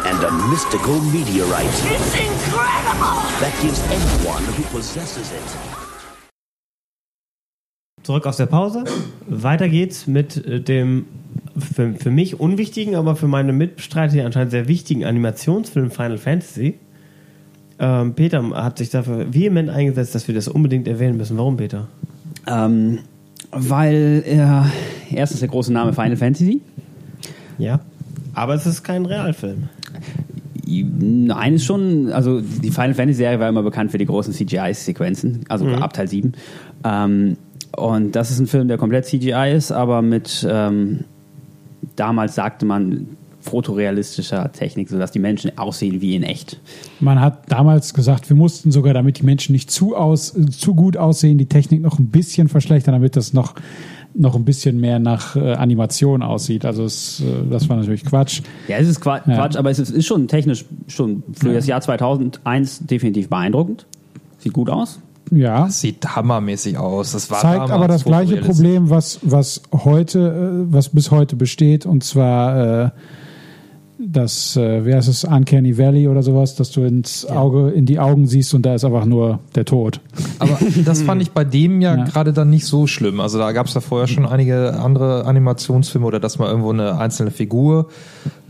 and 0.06 0.24
a 0.24 0.32
mystical 0.48 0.98
meteorite 1.12 1.66
It's 1.66 2.14
incredible! 2.14 3.20
that 3.42 3.54
gives 3.60 3.80
anyone 3.90 4.44
who 4.54 4.62
possesses 4.74 5.30
it 5.30 5.44
Zurück 8.02 8.26
aus 8.26 8.38
der 8.38 8.46
Pause. 8.46 8.84
Weiter 9.26 9.68
geht's 9.68 10.06
mit 10.06 10.38
äh, 10.46 10.62
dem 10.62 11.04
für, 11.58 11.92
für 11.92 12.10
mich 12.10 12.40
unwichtigen, 12.40 12.94
aber 12.94 13.14
für 13.14 13.28
meine 13.28 13.52
Mitstreiter 13.52 14.24
anscheinend 14.24 14.52
sehr 14.52 14.68
wichtigen 14.68 15.04
Animationsfilm 15.04 15.90
Final 15.90 16.16
Fantasy. 16.16 16.78
Ähm, 17.80 18.12
Peter 18.14 18.42
hat 18.50 18.76
sich 18.76 18.90
dafür 18.90 19.32
vehement 19.32 19.70
eingesetzt, 19.70 20.14
dass 20.14 20.28
wir 20.28 20.34
das 20.34 20.48
unbedingt 20.48 20.86
erwähnen 20.86 21.16
müssen. 21.16 21.38
Warum, 21.38 21.56
Peter? 21.56 21.88
Ähm, 22.46 22.98
weil 23.52 24.22
er 24.26 24.70
erstens 25.10 25.40
der 25.40 25.48
große 25.48 25.72
Name 25.72 25.94
Final 25.94 26.16
Fantasy. 26.16 26.60
Ja. 27.58 27.80
Aber 28.34 28.54
es 28.54 28.66
ist 28.66 28.82
kein 28.82 29.06
Realfilm. 29.06 29.70
Nein, 30.66 31.54
ist 31.54 31.64
schon, 31.64 32.12
also 32.12 32.40
die 32.40 32.70
Final 32.70 32.94
Fantasy 32.94 33.18
Serie 33.18 33.40
war 33.40 33.48
immer 33.48 33.62
bekannt 33.62 33.90
für 33.90 33.98
die 33.98 34.06
großen 34.06 34.32
CGI-Sequenzen, 34.32 35.44
also 35.48 35.66
ab 35.66 35.94
Teil 35.94 36.06
7. 36.06 36.32
Ähm, 36.84 37.36
und 37.76 38.14
das 38.14 38.30
ist 38.30 38.38
ein 38.38 38.46
Film, 38.46 38.68
der 38.68 38.78
komplett 38.78 39.06
CGI 39.06 39.52
ist, 39.54 39.72
aber 39.72 40.02
mit, 40.02 40.46
ähm, 40.48 41.04
damals 41.96 42.34
sagte 42.34 42.66
man, 42.66 43.16
fotorealistischer 43.40 44.52
Technik, 44.52 44.88
sodass 44.88 45.12
die 45.12 45.18
Menschen 45.18 45.56
aussehen 45.58 46.00
wie 46.00 46.14
in 46.14 46.22
echt. 46.22 46.60
Man 47.00 47.20
hat 47.20 47.50
damals 47.50 47.94
gesagt, 47.94 48.28
wir 48.28 48.36
mussten 48.36 48.70
sogar, 48.70 48.94
damit 48.94 49.18
die 49.18 49.24
Menschen 49.24 49.52
nicht 49.52 49.70
zu, 49.70 49.96
aus, 49.96 50.34
zu 50.50 50.74
gut 50.74 50.96
aussehen, 50.96 51.38
die 51.38 51.46
Technik 51.46 51.80
noch 51.80 51.98
ein 51.98 52.08
bisschen 52.08 52.48
verschlechtern, 52.48 52.92
damit 52.92 53.16
das 53.16 53.32
noch, 53.32 53.54
noch 54.14 54.34
ein 54.34 54.44
bisschen 54.44 54.80
mehr 54.80 54.98
nach 54.98 55.36
äh, 55.36 55.54
Animation 55.54 56.22
aussieht. 56.22 56.64
Also 56.64 56.84
es, 56.84 57.20
äh, 57.20 57.24
das 57.50 57.68
war 57.68 57.76
natürlich 57.76 58.04
Quatsch. 58.04 58.42
Ja, 58.68 58.76
es 58.76 58.88
ist 58.88 59.00
Qua 59.00 59.22
Ja. 59.26 59.36
Quatsch, 59.36 59.56
aber 59.56 59.70
es 59.70 59.78
ist, 59.78 59.90
ist 59.90 60.06
schon 60.06 60.28
technisch 60.28 60.64
schon 60.86 61.22
für 61.32 61.52
das 61.54 61.66
Jahr 61.66 61.80
2001 61.80 62.86
definitiv 62.86 63.28
beeindruckend. 63.28 63.86
Sieht 64.38 64.52
gut 64.52 64.70
aus. 64.70 65.00
Ja, 65.30 65.68
Sieht 65.68 66.16
hammermäßig 66.16 66.76
aus. 66.76 67.12
Das 67.12 67.30
war 67.30 67.40
zeigt 67.40 67.70
aber 67.70 67.86
das 67.86 68.04
gleiche. 68.04 68.38
Problem, 68.38 68.90
was, 68.90 69.20
was 69.22 69.62
heute, 69.72 70.66
äh, 70.68 70.72
was 70.72 70.88
bis 70.88 71.10
heute 71.10 71.36
besteht, 71.36 71.86
und 71.86 72.02
zwar 72.02 72.86
äh, 72.86 72.90
das, 74.02 74.56
äh, 74.56 74.84
wie 74.86 74.94
heißt 74.94 75.08
es, 75.08 75.24
Uncanny 75.24 75.76
Valley 75.76 76.08
oder 76.08 76.22
sowas, 76.22 76.54
dass 76.54 76.70
du 76.70 76.82
ins 76.82 77.26
Auge, 77.26 77.70
in 77.70 77.86
die 77.86 77.98
Augen 77.98 78.26
siehst 78.26 78.54
und 78.54 78.62
da 78.64 78.74
ist 78.74 78.84
einfach 78.84 79.04
nur 79.04 79.40
der 79.54 79.64
Tod. 79.64 80.00
Aber 80.38 80.58
das 80.84 81.02
fand 81.04 81.20
ich 81.22 81.32
bei 81.32 81.44
dem 81.44 81.80
ja, 81.80 81.96
Ja. 81.96 82.04
gerade 82.04 82.32
dann 82.32 82.50
nicht 82.50 82.64
so 82.66 82.86
schlimm. 82.86 83.20
Also 83.20 83.38
da 83.38 83.52
gab 83.52 83.66
es 83.66 83.74
ja 83.74 83.80
vorher 83.80 84.08
schon 84.08 84.26
einige 84.26 84.74
andere 84.80 85.26
Animationsfilme 85.26 86.06
oder 86.06 86.20
dass 86.20 86.38
mal 86.38 86.48
irgendwo 86.48 86.72
eine 86.72 86.98
einzelne 86.98 87.30
Figur 87.30 87.88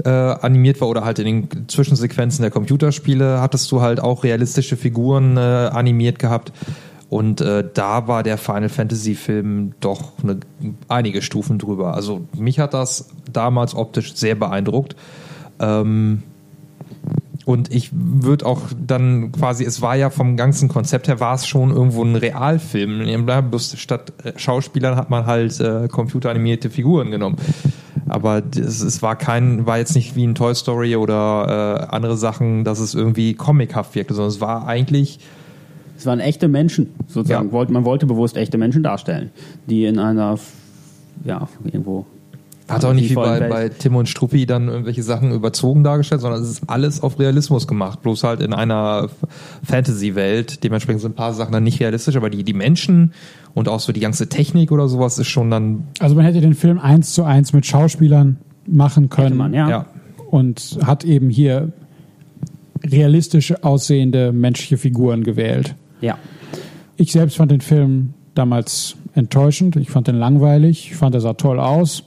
äh, 0.05 0.09
animiert 0.09 0.81
war 0.81 0.89
oder 0.89 1.05
halt 1.05 1.19
in 1.19 1.49
den 1.49 1.69
Zwischensequenzen 1.69 2.43
der 2.43 2.51
Computerspiele 2.51 3.41
hattest 3.41 3.71
du 3.73 3.81
halt 3.81 4.01
auch 4.01 4.25
realistische 4.25 4.77
Figuren 4.77 5.37
äh, 5.37 5.41
animiert 5.41 6.19
gehabt. 6.19 6.53
Und 7.09 7.41
äh, 7.41 7.65
da 7.75 8.07
war 8.07 8.23
der 8.23 8.39
Final 8.39 8.69
Fantasy 8.69 9.17
Film 9.17 9.73
doch 9.81 10.13
eine, 10.23 10.39
einige 10.87 11.23
Stufen 11.23 11.59
drüber. 11.59 11.95
Also 11.95 12.21
mich 12.39 12.61
hat 12.61 12.73
das 12.73 13.09
damals 13.33 13.75
optisch 13.75 14.15
sehr 14.15 14.37
beeindruckt. 14.37 14.95
Ähm, 15.61 16.23
und 17.47 17.73
ich 17.75 17.91
würde 17.93 18.47
auch 18.47 18.61
dann 18.79 19.33
quasi, 19.33 19.65
es 19.65 19.83
war 19.83 19.97
ja 19.97 20.11
vom 20.11 20.37
ganzen 20.37 20.69
Konzept 20.69 21.09
her, 21.09 21.21
war 21.21 21.35
es 21.35 21.47
schon 21.47 21.71
irgendwo 21.71 22.05
ein 22.05 22.15
Realfilm. 22.15 23.27
Bloß 23.51 23.77
statt 23.79 24.13
Schauspielern 24.37 24.97
hat 24.97 25.11
man 25.11 25.27
halt 25.27 25.59
äh, 25.59 25.89
computeranimierte 25.89 26.71
Figuren 26.71 27.11
genommen. 27.11 27.37
Aber 28.09 28.43
es, 28.55 28.81
es 28.83 29.03
war 29.03 29.17
kein, 29.17 29.67
war 29.67 29.79
jetzt 29.79 29.95
nicht 29.95 30.17
wie 30.17 30.27
ein 30.27 30.35
Toy 30.35 30.55
Story 30.55 30.97
oder 30.97 31.89
äh, 31.91 31.95
andere 31.95 32.17
Sachen, 32.17 32.65
dass 32.65 32.79
es 32.79 32.95
irgendwie 32.95 33.35
comichaft 33.35 33.95
wirkte, 33.95 34.15
sondern 34.15 34.31
es 34.31 34.41
war 34.41 34.67
eigentlich 34.67 35.19
Es 35.97 36.07
waren 36.07 36.21
echte 36.21 36.49
Menschen, 36.49 36.91
sozusagen. 37.07 37.51
Ja. 37.53 37.67
Man 37.69 37.85
wollte 37.85 38.07
bewusst 38.07 38.37
echte 38.37 38.59
Menschen 38.59 38.83
darstellen, 38.83 39.31
die 39.67 39.87
in 39.87 39.99
einer, 39.99 40.39
ja, 41.25 41.49
irgendwo. 41.65 42.07
Hat 42.71 42.85
auch 42.85 42.93
nicht 42.93 43.11
wie 43.11 43.15
bei, 43.15 43.41
bei 43.49 43.69
Tim 43.69 43.97
und 43.97 44.09
Struppi 44.09 44.47
dann 44.47 44.69
irgendwelche 44.69 45.03
Sachen 45.03 45.33
überzogen 45.33 45.85
dargestellt, 45.85 46.21
sondern 46.21 46.43
es 46.43 46.51
ist 46.51 46.63
alles 46.69 47.03
auf 47.03 47.19
Realismus 47.19 47.67
gemacht. 47.67 48.03
Bloß 48.03 48.25
halt 48.25 48.41
in 48.41 48.53
einer 48.53 49.09
Fantasy-Welt. 49.65 50.63
Dementsprechend 50.65 51.03
sind 51.03 51.13
ein 51.13 51.17
paar 51.17 51.33
Sachen 51.33 51.53
dann 51.53 51.65
nicht 51.65 51.81
realistisch, 51.81 52.17
aber 52.17 52.31
die, 52.31 52.45
die 52.45 52.53
Menschen 52.53 53.13
und 53.55 53.69
auch 53.69 53.81
so 53.81 53.93
die 53.93 54.01
ganze 54.01 54.29
Technik 54.29 54.73
oder 54.73 54.89
sowas 54.89 55.19
ist 55.19 55.29
schon 55.29 55.51
dann, 55.51 55.89
Also 55.99 56.15
man 56.15 56.25
hätte 56.25 56.41
den 56.41 56.55
Film 56.55 56.79
eins 56.79 57.13
zu 57.13 57.25
eins 57.25 57.53
mit 57.53 57.67
Schauspielern 57.67 58.37
machen 58.67 59.09
können. 59.09 59.37
Man, 59.37 59.53
ja. 59.55 59.69
ja. 59.69 59.87
Und 60.31 60.79
hat 60.85 61.05
eben 61.05 61.31
hier 61.31 61.73
realistisch 62.85 63.53
aussehende 63.63 64.33
menschliche 64.33 64.79
Figuren 64.79 65.25
gewählt. 65.25 65.75
Ja. 66.01 66.19
Ich 66.97 67.13
selbst 67.13 67.37
fand 67.37 67.51
den 67.51 67.61
Film 67.61 68.15
damals 68.35 68.97
enttäuschend. 69.15 69.77
Ich 69.77 69.91
fand 69.91 70.09
den 70.09 70.17
langweilig. 70.17 70.91
Ich 70.91 70.97
fand, 70.97 71.15
er 71.15 71.21
sah 71.21 71.35
toll 71.35 71.59
aus. 71.59 72.05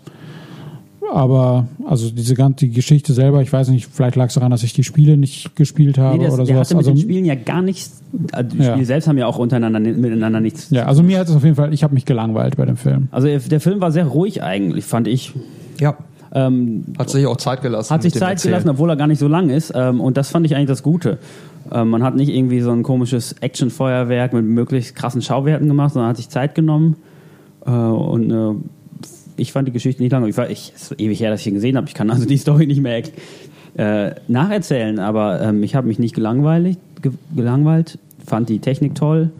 Aber 1.11 1.67
also 1.85 2.09
diese 2.09 2.35
ganze 2.35 2.65
die 2.65 2.71
Geschichte 2.71 3.13
selber, 3.13 3.41
ich 3.41 3.51
weiß 3.51 3.69
nicht, 3.69 3.87
vielleicht 3.91 4.15
lag 4.15 4.27
es 4.27 4.33
daran, 4.35 4.51
dass 4.51 4.63
ich 4.63 4.73
die 4.73 4.83
Spiele 4.83 5.17
nicht 5.17 5.55
gespielt 5.55 5.97
habe 5.97 6.17
Nee, 6.17 6.25
das, 6.25 6.33
oder 6.35 6.45
der 6.45 6.55
sowas. 6.55 6.67
hatte 6.69 6.75
mit 6.77 6.87
Also, 6.87 6.91
den 6.91 7.01
Spielen 7.01 7.25
ja 7.25 7.35
gar 7.35 7.61
nichts. 7.61 8.01
Also 8.31 8.49
die 8.49 8.57
Ja. 8.63 8.71
Spiele 8.71 8.85
selbst 8.85 9.07
haben 9.07 9.17
ja 9.17 9.27
auch 9.27 9.37
untereinander 9.37 9.79
miteinander 9.79 10.39
nichts. 10.39 10.69
ja, 10.71 10.85
also 10.85 11.03
mir 11.03 11.19
hat 11.19 11.27
es 11.29 11.35
auf 11.35 11.43
jeden 11.43 11.55
Fall, 11.55 11.73
ich 11.73 11.83
habe 11.83 11.93
mich 11.93 12.05
gelangweilt 12.05 12.57
bei 12.57 12.65
dem 12.65 12.77
Film. 12.77 13.07
Also 13.11 13.27
der 13.27 13.59
Film 13.59 13.81
war 13.81 13.91
sehr 13.91 14.05
ruhig 14.05 14.41
eigentlich, 14.43 14.85
fand 14.85 15.07
ich. 15.07 15.33
Ja. 15.79 15.95
Ähm, 16.35 16.83
Hat 16.97 17.09
sich 17.11 17.25
auch 17.27 17.37
Zeit 17.37 17.61
gelassen. 17.61 17.93
hat 17.93 18.01
sich 18.01 18.13
Zeit 18.13 18.31
Erzählen. 18.31 18.53
gelassen, 18.53 18.69
obwohl 18.69 18.89
er 18.89 18.95
gar 18.95 19.05
nicht 19.07 19.19
so 19.19 19.27
lang 19.27 19.49
ist. 19.51 19.71
Ähm, 19.75 20.01
und 20.01 20.17
das 20.17 20.31
fand 20.31 20.45
ich 20.47 20.55
eigentlich 20.55 20.67
das 20.69 20.81
Gute. 20.81 21.19
Ähm, 21.71 21.89
man 21.91 22.01
hat 22.01 22.15
nicht 22.15 22.29
irgendwie 22.29 22.59
so 22.61 22.71
ein 22.71 22.81
komisches 22.81 23.33
Actionfeuerwerk 23.33 24.33
mit 24.33 24.43
möglichst 24.43 24.95
krassen 24.95 25.21
Schauwerten 25.21 25.67
gemacht, 25.67 25.93
sondern 25.93 26.09
hat 26.09 26.17
sich 26.17 26.29
Zeit 26.29 26.55
genommen. 26.55 26.95
Äh, 27.67 27.69
und 27.69 28.31
äh, 28.31 28.53
ich 29.37 29.51
fand 29.51 29.67
die 29.67 29.71
Geschichte 29.71 30.01
nicht 30.01 30.11
lang. 30.11 30.25
Ich 30.27 30.37
war, 30.37 30.49
ich, 30.49 30.71
es 30.75 30.91
ist 30.91 30.99
ewig 31.01 31.19
her, 31.19 31.29
dass 31.31 31.41
ich 31.41 31.47
ihn 31.47 31.53
gesehen 31.55 31.75
habe. 31.77 31.87
Ich 31.87 31.93
kann 31.93 32.09
also 32.09 32.25
die 32.25 32.37
Story 32.45 32.67
nicht 32.67 32.81
mehr 32.81 33.01
äh, 33.75 34.15
nacherzählen, 34.27 34.99
aber 34.99 35.41
ähm, 35.41 35.63
ich 35.63 35.75
habe 35.75 35.87
mich 35.87 35.99
nicht 35.99 36.13
gelangweilt, 36.15 36.77
ge 37.01 37.11
gelangweilt, 37.35 37.97
fand 38.25 38.49
die 38.49 38.59
Technik 38.59 38.95
toll. 38.95 39.31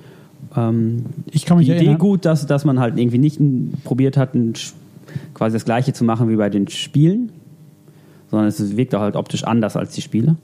Ähm, 0.56 1.06
Ich 1.32 1.46
kann 1.46 1.58
mich 1.58 1.68
die 1.68 1.72
Idee 1.74 1.80
erinnern- 1.86 2.00
gut, 2.00 2.26
dass, 2.26 2.46
dass 2.46 2.66
man 2.66 2.80
halt 2.80 2.98
irgendwie 2.98 3.18
nicht 3.20 3.40
probiert 3.84 4.18
hat, 4.18 4.34
ein, 4.36 4.54
quasi 5.34 5.54
das 5.56 5.66
gleiche 5.66 5.94
zu 5.94 6.04
machen 6.04 6.30
wie 6.30 6.36
bei 6.36 6.50
den 6.50 6.68
Spielen, 6.68 7.32
sondern 8.32 8.48
es 8.48 8.76
wirkt 8.76 8.96
auch 8.96 9.02
halt 9.02 9.16
optisch 9.16 9.44
anders 9.44 9.76
als 9.78 9.94
die 9.94 10.02
Spiele. 10.02 10.36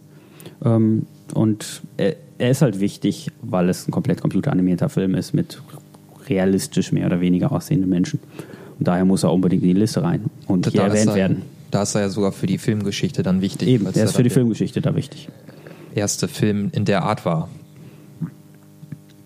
Ähm, 0.63 1.05
und 1.33 1.81
er, 1.97 2.15
er 2.37 2.51
ist 2.51 2.61
halt 2.61 2.79
wichtig, 2.79 3.31
weil 3.41 3.69
es 3.69 3.87
ein 3.87 3.91
komplett 3.91 4.21
computeranimierter 4.21 4.89
Film 4.89 5.15
ist 5.15 5.33
mit 5.33 5.61
realistisch 6.27 6.91
mehr 6.91 7.07
oder 7.07 7.21
weniger 7.21 7.51
aussehenden 7.51 7.89
Menschen. 7.89 8.19
Und 8.79 8.87
daher 8.87 9.05
muss 9.05 9.23
er 9.23 9.31
unbedingt 9.33 9.61
in 9.63 9.69
die 9.69 9.79
Liste 9.79 10.01
rein 10.01 10.25
und 10.47 10.65
hier 10.67 10.81
Da 10.81 10.87
ist 10.87 10.93
erwähnt 10.93 11.09
er- 11.09 11.15
werden. 11.15 11.41
Da 11.71 11.83
ist 11.83 11.93
er 11.93 12.01
ja 12.01 12.09
sogar 12.09 12.31
für 12.31 12.47
die 12.47 12.57
Filmgeschichte 12.57 13.21
dann 13.21 13.41
wichtig. 13.41 13.67
Eben, 13.67 13.85
ja 13.93 14.03
ist 14.03 14.15
für 14.15 14.23
die 14.23 14.31
Filmgeschichte 14.31 14.81
da 14.81 14.95
wichtig. 14.95 15.29
erste 15.93 16.27
Film 16.27 16.69
in 16.73 16.85
der 16.85 17.03
Art 17.03 17.25
war. 17.25 17.47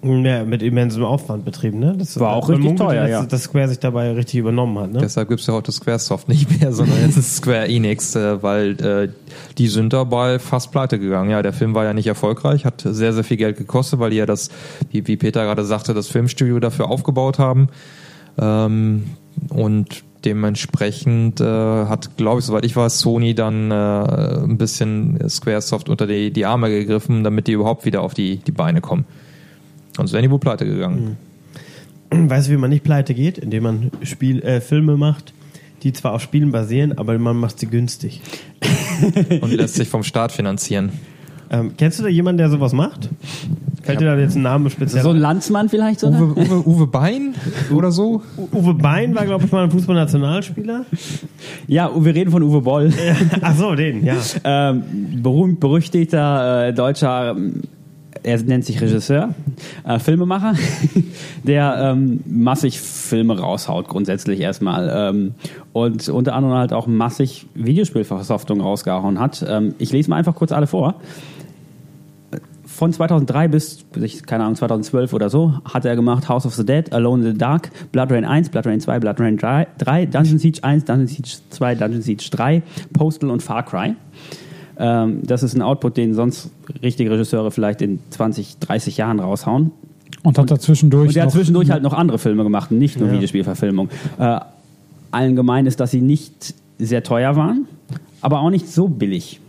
Ja, 0.06 0.44
mit 0.44 0.62
immensem 0.62 1.06
Aufwand 1.06 1.46
betrieben, 1.46 1.80
ne? 1.80 1.96
Das 1.98 2.20
War 2.20 2.34
auch 2.34 2.50
richtig 2.50 2.66
munkelt, 2.66 2.90
teuer, 2.90 3.02
dass, 3.04 3.10
ja. 3.10 3.26
Dass 3.26 3.44
Square 3.44 3.70
sich 3.70 3.80
dabei 3.80 4.12
richtig 4.12 4.38
übernommen 4.42 4.78
hat, 4.78 4.92
ne? 4.92 5.00
Deshalb 5.00 5.30
gibt 5.30 5.40
es 5.40 5.48
ja 5.48 5.54
heute 5.54 5.72
Squaresoft 5.72 6.28
nicht 6.28 6.60
mehr, 6.60 6.74
sondern 6.74 7.00
jetzt 7.06 7.16
ist 7.16 7.38
Square 7.38 7.70
Enix, 7.70 8.14
äh, 8.18 8.44
weil 8.44 8.72
äh, 8.82 9.10
die 9.58 9.68
sind 9.68 9.94
dabei 9.94 10.40
fast 10.40 10.74
pleite 10.74 11.00
gegangen. 11.00 11.30
Ja, 11.30 11.42
der 11.42 11.54
Film 11.54 11.74
war 11.74 11.86
ja 11.86 11.94
nicht 11.94 12.08
erfolgreich, 12.08 12.66
hat 12.66 12.82
sehr, 12.86 13.14
sehr 13.14 13.24
viel 13.24 13.38
Geld 13.38 13.56
gekostet, 13.58 14.00
weil 14.00 14.10
die 14.10 14.18
ja 14.18 14.26
das, 14.26 14.50
wie, 14.92 15.08
wie 15.08 15.16
Peter 15.16 15.46
gerade 15.46 15.64
sagte, 15.64 15.94
das 15.94 16.10
Filmstudio 16.10 16.60
dafür 16.60 16.90
aufgebaut 16.90 17.40
haben. 17.40 17.70
Ähm, 18.38 19.04
und 19.50 20.04
dementsprechend 20.26 21.42
äh, 21.42 21.46
hat, 21.46 22.16
glaube 22.18 22.40
ich, 22.40 22.46
soweit 22.46 22.66
ich 22.66 22.76
weiß, 22.76 23.00
Sony 23.00 23.36
dann 23.36 23.72
äh, 23.72 24.44
ein 24.44 24.58
bisschen 24.58 25.30
Squaresoft 25.30 25.90
unter 25.90 26.08
die, 26.08 26.32
die 26.32 26.46
Arme 26.46 26.70
gegriffen, 26.70 27.24
damit 27.24 27.48
die 27.48 27.54
überhaupt 27.54 27.86
wieder 27.86 28.02
auf 28.02 28.14
die, 28.14 28.38
die 28.38 28.52
Beine 28.52 28.82
kommen. 28.82 29.06
Sonst 29.96 30.14
wären 30.14 30.24
die 30.24 30.32
wohl 30.32 30.40
pleite 30.40 30.66
gegangen. 30.66 31.18
Weißt 32.10 32.48
du, 32.48 32.52
wie 32.54 32.58
man 32.58 32.70
nicht 32.70 32.84
pleite 32.84 33.14
geht? 33.14 33.38
Indem 33.38 33.64
man 33.64 33.92
Spiel, 34.04 34.42
äh, 34.44 34.62
Filme 34.62 34.98
macht, 34.98 35.34
die 35.84 35.94
zwar 35.94 36.14
auf 36.14 36.22
Spielen 36.22 36.52
basieren, 36.52 36.98
aber 36.98 37.18
man 37.20 37.38
macht 37.38 37.60
sie 37.60 37.68
günstig. 37.68 38.22
Und 39.42 39.52
lässt 39.52 39.76
sich 39.76 39.90
vom 39.90 40.04
Staat 40.04 40.32
finanzieren. 40.32 40.92
Ähm, 41.50 41.74
kennst 41.78 42.00
du 42.00 42.04
da 42.04 42.10
jemanden, 42.10 42.38
der 42.38 42.50
sowas 42.50 42.74
macht? 42.74 43.10
Fällt 43.84 44.00
dir 44.00 44.06
da 44.06 44.18
jetzt 44.18 44.36
ein 44.36 44.42
Name 44.42 44.70
speziell 44.70 45.04
So 45.04 45.10
ein? 45.10 45.18
Landsmann 45.18 45.68
vielleicht 45.68 46.00
sogar? 46.00 46.22
Uwe, 46.22 46.40
Uwe, 46.40 46.68
Uwe 46.68 46.88
Bein 46.88 47.36
oder 47.74 47.92
so? 47.92 48.22
Uwe 48.54 48.74
Bein 48.74 49.14
war, 49.14 49.26
glaube 49.26 49.46
ich, 49.46 49.52
mal 49.52 49.66
ein 49.66 49.72
Fußballnationalspieler. 49.72 50.86
Ja, 51.68 51.92
wir 51.94 52.16
reden 52.16 52.32
von 52.32 52.44
Uwe 52.44 52.62
Boll. 52.62 52.94
Ach 53.42 53.56
so, 53.56 53.76
den, 53.76 54.06
ja. 54.06 54.16
ähm, 54.46 54.84
berühmt 55.22 55.60
berüchtigter 55.60 56.68
äh, 56.68 56.74
deutscher, 56.74 57.32
ähm, 57.32 57.62
er 58.24 58.42
nennt 58.42 58.64
sich 58.64 58.82
Regisseur, 58.82 59.36
äh, 59.84 60.00
Filmemacher, 60.00 60.54
der 61.44 61.92
ähm, 61.94 62.22
massig 62.26 62.80
Filme 62.80 63.38
raushaut, 63.38 63.90
grundsätzlich 63.90 64.40
erstmal. 64.40 64.90
Ähm, 64.94 65.34
und 65.74 66.08
unter 66.08 66.34
anderem 66.34 66.56
halt 66.56 66.72
auch 66.72 66.88
massig 66.88 67.48
Videospielversoftung 67.54 68.62
rausgehauen 68.62 69.20
hat. 69.20 69.46
Ähm, 69.48 69.76
ich 69.78 69.92
lese 69.92 70.10
mal 70.10 70.16
einfach 70.16 70.36
kurz 70.36 70.54
alle 70.54 70.68
vor. 70.68 70.96
Von 72.74 72.92
2003 72.92 73.50
bis, 73.50 73.86
keine 74.26 74.46
Ahnung, 74.46 74.56
2012 74.56 75.14
oder 75.14 75.30
so, 75.30 75.54
hat 75.64 75.86
er 75.86 75.96
gemacht 75.96 76.28
House 76.28 76.48
of 76.48 76.56
the 76.56 76.66
Dead, 76.66 76.92
Alone 76.92 77.24
in 77.24 77.34
the 77.34 77.38
Dark, 77.38 77.70
Blood 77.92 78.12
Rain 78.12 78.26
1, 78.26 78.50
Blood 78.50 78.66
Rain 78.66 78.80
2, 78.80 79.00
Blood 79.00 79.20
Rain 79.20 79.38
3, 79.38 79.68
3 79.78 80.06
Dungeon 80.08 80.40
Siege 80.40 80.64
1, 80.64 80.86
Dungeon 80.86 81.08
Siege 81.08 81.30
2, 81.52 81.76
Dungeon 81.76 82.02
Siege 82.02 82.28
3, 82.32 82.64
Postal 82.92 83.30
und 83.30 83.44
Far 83.44 83.64
Cry. 83.64 83.94
Ähm, 84.78 85.20
das 85.24 85.44
ist 85.44 85.54
ein 85.54 85.62
Output, 85.62 85.98
den 85.98 86.16
sonst 86.16 86.50
richtige 86.82 87.12
Regisseure 87.12 87.52
vielleicht 87.52 87.84
in 87.84 88.00
20, 88.10 88.58
30 88.58 88.98
Jahren 88.98 89.20
raushauen. 89.20 89.70
Und 90.24 90.40
hat 90.40 90.50
dazwischendurch. 90.50 91.10
Und 91.10 91.16
der 91.16 91.24
hat 91.26 91.32
zwischendurch 91.32 91.70
halt 91.70 91.84
noch 91.84 91.94
andere 91.94 92.18
Filme 92.18 92.42
gemacht, 92.42 92.72
nicht 92.72 93.00
nur 93.00 93.08
Ja. 93.10 93.14
Videospielverfilmung. 93.14 93.90
Äh, 94.18 94.40
allen 95.12 95.36
gemein 95.36 95.68
ist, 95.68 95.80
dass 95.80 95.92
sie 95.92 96.02
nicht 96.02 96.56
sehr 96.80 97.04
teuer 97.04 97.36
waren, 97.36 97.68
aber 98.22 98.40
auch 98.40 98.50
nicht 98.50 98.68
so 98.68 98.88
billig. 98.88 99.40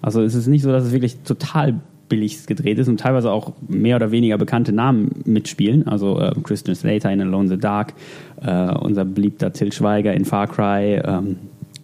Also 0.00 0.22
es 0.22 0.34
ist 0.34 0.46
nicht 0.46 0.62
so, 0.62 0.72
dass 0.72 0.84
es 0.84 0.92
wirklich 0.92 1.18
total 1.24 1.74
billig 2.14 2.46
gedreht 2.46 2.78
ist 2.78 2.88
und 2.88 3.00
teilweise 3.00 3.32
auch 3.32 3.52
mehr 3.66 3.96
oder 3.96 4.12
weniger 4.12 4.38
bekannte 4.38 4.72
Namen 4.72 5.10
mitspielen. 5.24 5.88
Also 5.88 6.20
äh, 6.20 6.32
Christian 6.44 6.76
Slater 6.76 7.12
in 7.12 7.20
Alone 7.20 7.44
in 7.44 7.50
the 7.50 7.58
Dark, 7.58 7.94
äh, 8.40 8.72
unser 8.76 9.04
beliebter 9.04 9.52
Till 9.52 9.72
Schweiger 9.72 10.14
in 10.14 10.24
Far 10.24 10.46
Cry, 10.46 11.00
ähm, 11.04 11.36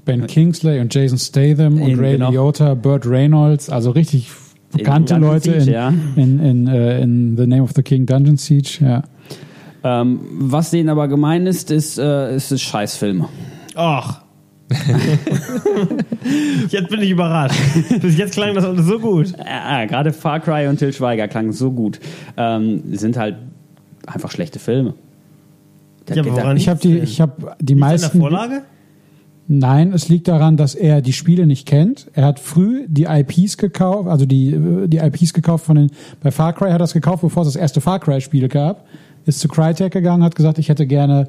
Ben 0.04 0.26
Kingsley 0.26 0.80
und 0.80 0.94
Jason 0.94 1.18
Statham 1.18 1.82
und 1.82 1.88
In- 1.88 1.98
Ray 1.98 2.12
genau. 2.12 2.30
Liotta, 2.30 2.74
Burt 2.74 3.06
Reynolds, 3.06 3.68
also 3.68 3.90
richtig 3.90 4.30
bekannte 4.72 5.14
Dungeon 5.14 5.32
Leute 5.32 5.60
Siege, 5.60 5.70
in, 5.70 5.72
ja. 5.72 5.88
in, 6.16 6.40
in, 6.40 6.66
äh, 6.68 7.00
in 7.02 7.36
The 7.36 7.46
Name 7.46 7.62
of 7.62 7.72
the 7.74 7.82
King 7.82 8.06
Dungeon 8.06 8.36
Siege. 8.36 8.78
Ja. 8.80 9.02
Ähm, 9.82 10.20
was 10.38 10.70
denen 10.70 10.88
aber 10.90 11.08
gemein 11.08 11.46
ist, 11.46 11.70
ist, 11.70 11.98
äh, 11.98 12.36
ist 12.36 12.52
es 12.52 12.62
Scheißfilme. 12.62 13.28
Ach. 13.74 14.22
jetzt 16.68 16.88
bin 16.88 17.00
ich 17.00 17.10
überrascht. 17.10 17.58
Bis 18.00 18.16
jetzt 18.16 18.32
klang 18.34 18.54
das 18.54 18.64
alles 18.64 18.86
so 18.86 18.98
gut. 18.98 19.32
Ja, 19.38 19.84
gerade 19.86 20.12
Far 20.12 20.40
Cry 20.40 20.68
und 20.68 20.78
Till 20.78 20.92
Schweiger 20.92 21.28
klangen 21.28 21.52
so 21.52 21.70
gut. 21.72 22.00
Ähm, 22.36 22.82
sind 22.96 23.16
halt 23.16 23.36
einfach 24.06 24.30
schlechte 24.30 24.58
Filme. 24.58 24.94
Der- 26.08 26.16
Ja, 26.16 26.24
woran 26.26 26.56
Ich 26.56 26.68
habe 26.68 26.80
die, 26.80 26.98
ich 26.98 27.20
habe 27.20 27.56
die 27.60 27.74
meisten. 27.74 28.06
an 28.06 28.12
der 28.12 28.20
Vorlage? 28.20 28.62
Nein, 29.52 29.92
es 29.92 30.08
liegt 30.08 30.28
daran, 30.28 30.56
dass 30.56 30.76
er 30.76 31.02
die 31.02 31.12
Spiele 31.12 31.44
nicht 31.44 31.66
kennt. 31.66 32.08
Er 32.12 32.24
hat 32.24 32.38
früh 32.38 32.84
die 32.86 33.04
IPs 33.04 33.56
gekauft, 33.56 34.08
also 34.08 34.24
die, 34.24 34.52
äh, 34.54 34.86
die 34.86 34.98
IPs 34.98 35.32
gekauft 35.34 35.64
von 35.66 35.74
den, 35.76 35.90
bei 36.22 36.30
Far 36.30 36.52
Cry 36.52 36.70
hat 36.70 36.80
er 36.80 36.84
es 36.84 36.92
gekauft, 36.92 37.22
bevor 37.22 37.42
es 37.42 37.48
das 37.48 37.56
erste 37.60 37.80
Far 37.80 37.98
Cry 37.98 38.20
Spiel 38.20 38.46
gab. 38.48 38.86
Ist 39.26 39.40
zu 39.40 39.48
Crytek 39.48 39.92
gegangen, 39.92 40.22
hat 40.22 40.34
gesagt, 40.36 40.58
ich 40.58 40.68
hätte 40.68 40.86
gerne, 40.86 41.28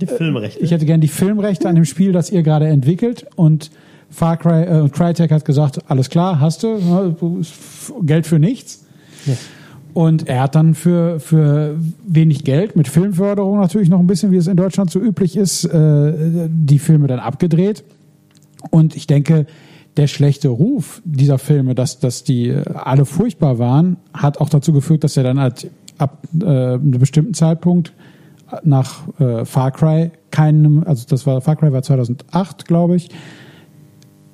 Die 0.00 0.06
Filmrechte. 0.06 0.60
ich 0.60 0.70
hätte 0.70 0.86
gerne 0.86 1.00
die 1.00 1.08
Filmrechte 1.08 1.68
an 1.68 1.74
dem 1.74 1.84
Spiel, 1.84 2.12
das 2.12 2.30
ihr 2.30 2.42
gerade 2.42 2.66
entwickelt 2.66 3.26
und 3.36 3.70
Far 4.10 4.36
Cry, 4.38 4.62
äh, 4.62 4.88
Crytek 4.88 5.30
hat 5.30 5.44
gesagt, 5.44 5.78
alles 5.88 6.08
klar, 6.08 6.40
hast 6.40 6.62
du, 6.62 6.78
ne, 6.78 7.16
Geld 8.02 8.26
für 8.26 8.38
nichts. 8.38 8.86
Und 9.92 10.28
er 10.28 10.42
hat 10.42 10.54
dann 10.54 10.74
für, 10.74 11.18
für 11.20 11.76
wenig 12.06 12.44
Geld, 12.44 12.76
mit 12.76 12.88
Filmförderung 12.88 13.58
natürlich 13.58 13.88
noch 13.88 13.98
ein 13.98 14.06
bisschen, 14.06 14.30
wie 14.30 14.36
es 14.36 14.46
in 14.46 14.56
Deutschland 14.56 14.90
so 14.90 15.00
üblich 15.00 15.36
ist, 15.36 15.64
äh, 15.64 16.48
die 16.48 16.78
Filme 16.78 17.06
dann 17.06 17.18
abgedreht. 17.18 17.84
Und 18.70 18.96
ich 18.96 19.06
denke, 19.06 19.46
der 19.96 20.06
schlechte 20.06 20.48
Ruf 20.48 21.02
dieser 21.04 21.38
Filme, 21.38 21.74
dass, 21.74 21.98
dass 21.98 22.22
die 22.22 22.48
äh, 22.48 22.62
alle 22.72 23.04
furchtbar 23.04 23.58
waren, 23.58 23.96
hat 24.14 24.38
auch 24.38 24.48
dazu 24.48 24.72
geführt, 24.72 25.04
dass 25.04 25.16
er 25.16 25.24
dann 25.24 25.40
halt 25.40 25.70
ab 25.98 26.22
äh, 26.40 26.44
einem 26.44 26.92
bestimmten 26.92 27.34
Zeitpunkt 27.34 27.92
nach 28.62 29.08
äh, 29.18 29.44
Far 29.44 29.70
Cry 29.70 30.10
keinem, 30.30 30.84
also 30.84 31.06
das 31.08 31.26
war 31.26 31.40
Far 31.40 31.56
Cry 31.56 31.72
war 31.72 31.82
2008, 31.82 32.66
glaube 32.66 32.96
ich, 32.96 33.10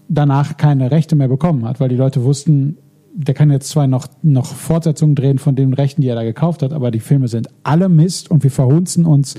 danach 0.08 0.56
keine 0.56 0.90
Rechte 0.90 1.16
mehr 1.16 1.28
bekommen 1.28 1.64
hat, 1.64 1.80
weil 1.80 1.88
die 1.88 1.96
Leute 1.96 2.24
wussten, 2.24 2.78
der 3.14 3.34
kann 3.34 3.50
jetzt 3.50 3.68
zwar 3.68 3.86
noch, 3.86 4.08
noch 4.22 4.46
Fortsetzungen 4.46 5.14
drehen 5.14 5.38
von 5.38 5.54
den 5.54 5.72
Rechten, 5.72 6.02
die 6.02 6.08
er 6.08 6.16
da 6.16 6.24
gekauft 6.24 6.62
hat, 6.62 6.72
aber 6.72 6.90
die 6.90 7.00
Filme 7.00 7.28
sind 7.28 7.48
alle 7.62 7.88
Mist 7.88 8.30
und 8.30 8.42
wir 8.42 8.50
verhunzen 8.50 9.06
uns 9.06 9.36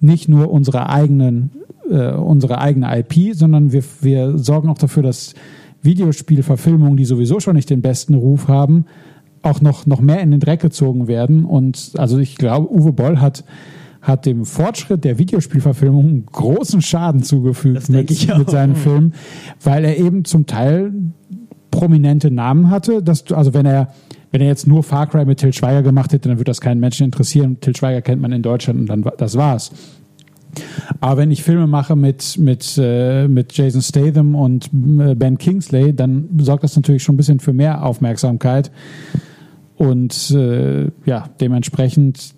nicht 0.00 0.28
nur 0.28 0.50
unsere 0.50 0.88
eigenen, 0.88 1.50
äh, 1.90 2.12
unsere 2.12 2.58
eigene 2.58 2.98
IP, 2.98 3.34
sondern 3.34 3.72
wir, 3.72 3.82
wir 4.02 4.38
sorgen 4.38 4.68
auch 4.68 4.78
dafür, 4.78 5.02
dass 5.02 5.34
Videospielverfilmungen, 5.82 6.96
die 6.96 7.04
sowieso 7.04 7.40
schon 7.40 7.56
nicht 7.56 7.70
den 7.70 7.82
besten 7.82 8.14
Ruf 8.14 8.48
haben, 8.48 8.86
auch 9.42 9.60
noch, 9.60 9.86
noch 9.86 10.00
mehr 10.00 10.20
in 10.20 10.30
den 10.30 10.40
Dreck 10.40 10.60
gezogen 10.60 11.08
werden. 11.08 11.44
Und 11.44 11.92
also 11.96 12.18
ich 12.18 12.36
glaube, 12.36 12.72
Uwe 12.72 12.92
Boll 12.92 13.20
hat, 13.20 13.44
hat 14.04 14.26
dem 14.26 14.44
Fortschritt 14.44 15.02
der 15.02 15.18
Videospielverfilmung 15.18 16.26
großen 16.26 16.82
Schaden 16.82 17.22
zugefügt 17.22 17.88
mit, 17.88 18.10
mit 18.38 18.50
seinen 18.50 18.76
Filmen, 18.76 19.14
weil 19.62 19.84
er 19.84 19.96
eben 19.96 20.24
zum 20.24 20.46
Teil 20.46 20.92
prominente 21.70 22.30
Namen 22.30 22.70
hatte, 22.70 23.02
dass 23.02 23.24
du, 23.24 23.34
also 23.34 23.54
wenn 23.54 23.66
er, 23.66 23.88
wenn 24.30 24.42
er 24.42 24.46
jetzt 24.46 24.68
nur 24.68 24.82
Far 24.82 25.06
Cry 25.08 25.24
mit 25.24 25.38
Till 25.38 25.52
Schweiger 25.52 25.82
gemacht 25.82 26.12
hätte, 26.12 26.28
dann 26.28 26.38
würde 26.38 26.50
das 26.50 26.60
keinen 26.60 26.80
Menschen 26.80 27.04
interessieren. 27.04 27.58
Till 27.60 27.74
Schweiger 27.74 28.02
kennt 28.02 28.20
man 28.20 28.30
in 28.32 28.42
Deutschland 28.42 28.78
und 28.78 28.86
dann 28.86 29.04
das 29.16 29.36
war's. 29.36 29.72
Aber 31.00 31.16
wenn 31.16 31.30
ich 31.30 31.42
Filme 31.42 31.66
mache 31.66 31.96
mit, 31.96 32.38
mit, 32.38 32.78
äh, 32.78 33.26
mit 33.26 33.56
Jason 33.56 33.82
Statham 33.82 34.34
und 34.34 34.66
äh, 35.00 35.14
Ben 35.14 35.38
Kingsley, 35.38 35.94
dann 35.94 36.28
sorgt 36.38 36.62
das 36.62 36.76
natürlich 36.76 37.02
schon 37.02 37.14
ein 37.14 37.16
bisschen 37.16 37.40
für 37.40 37.52
mehr 37.52 37.84
Aufmerksamkeit. 37.84 38.70
Und 39.76 40.30
äh, 40.30 40.90
ja, 41.04 41.24
dementsprechend 41.40 42.34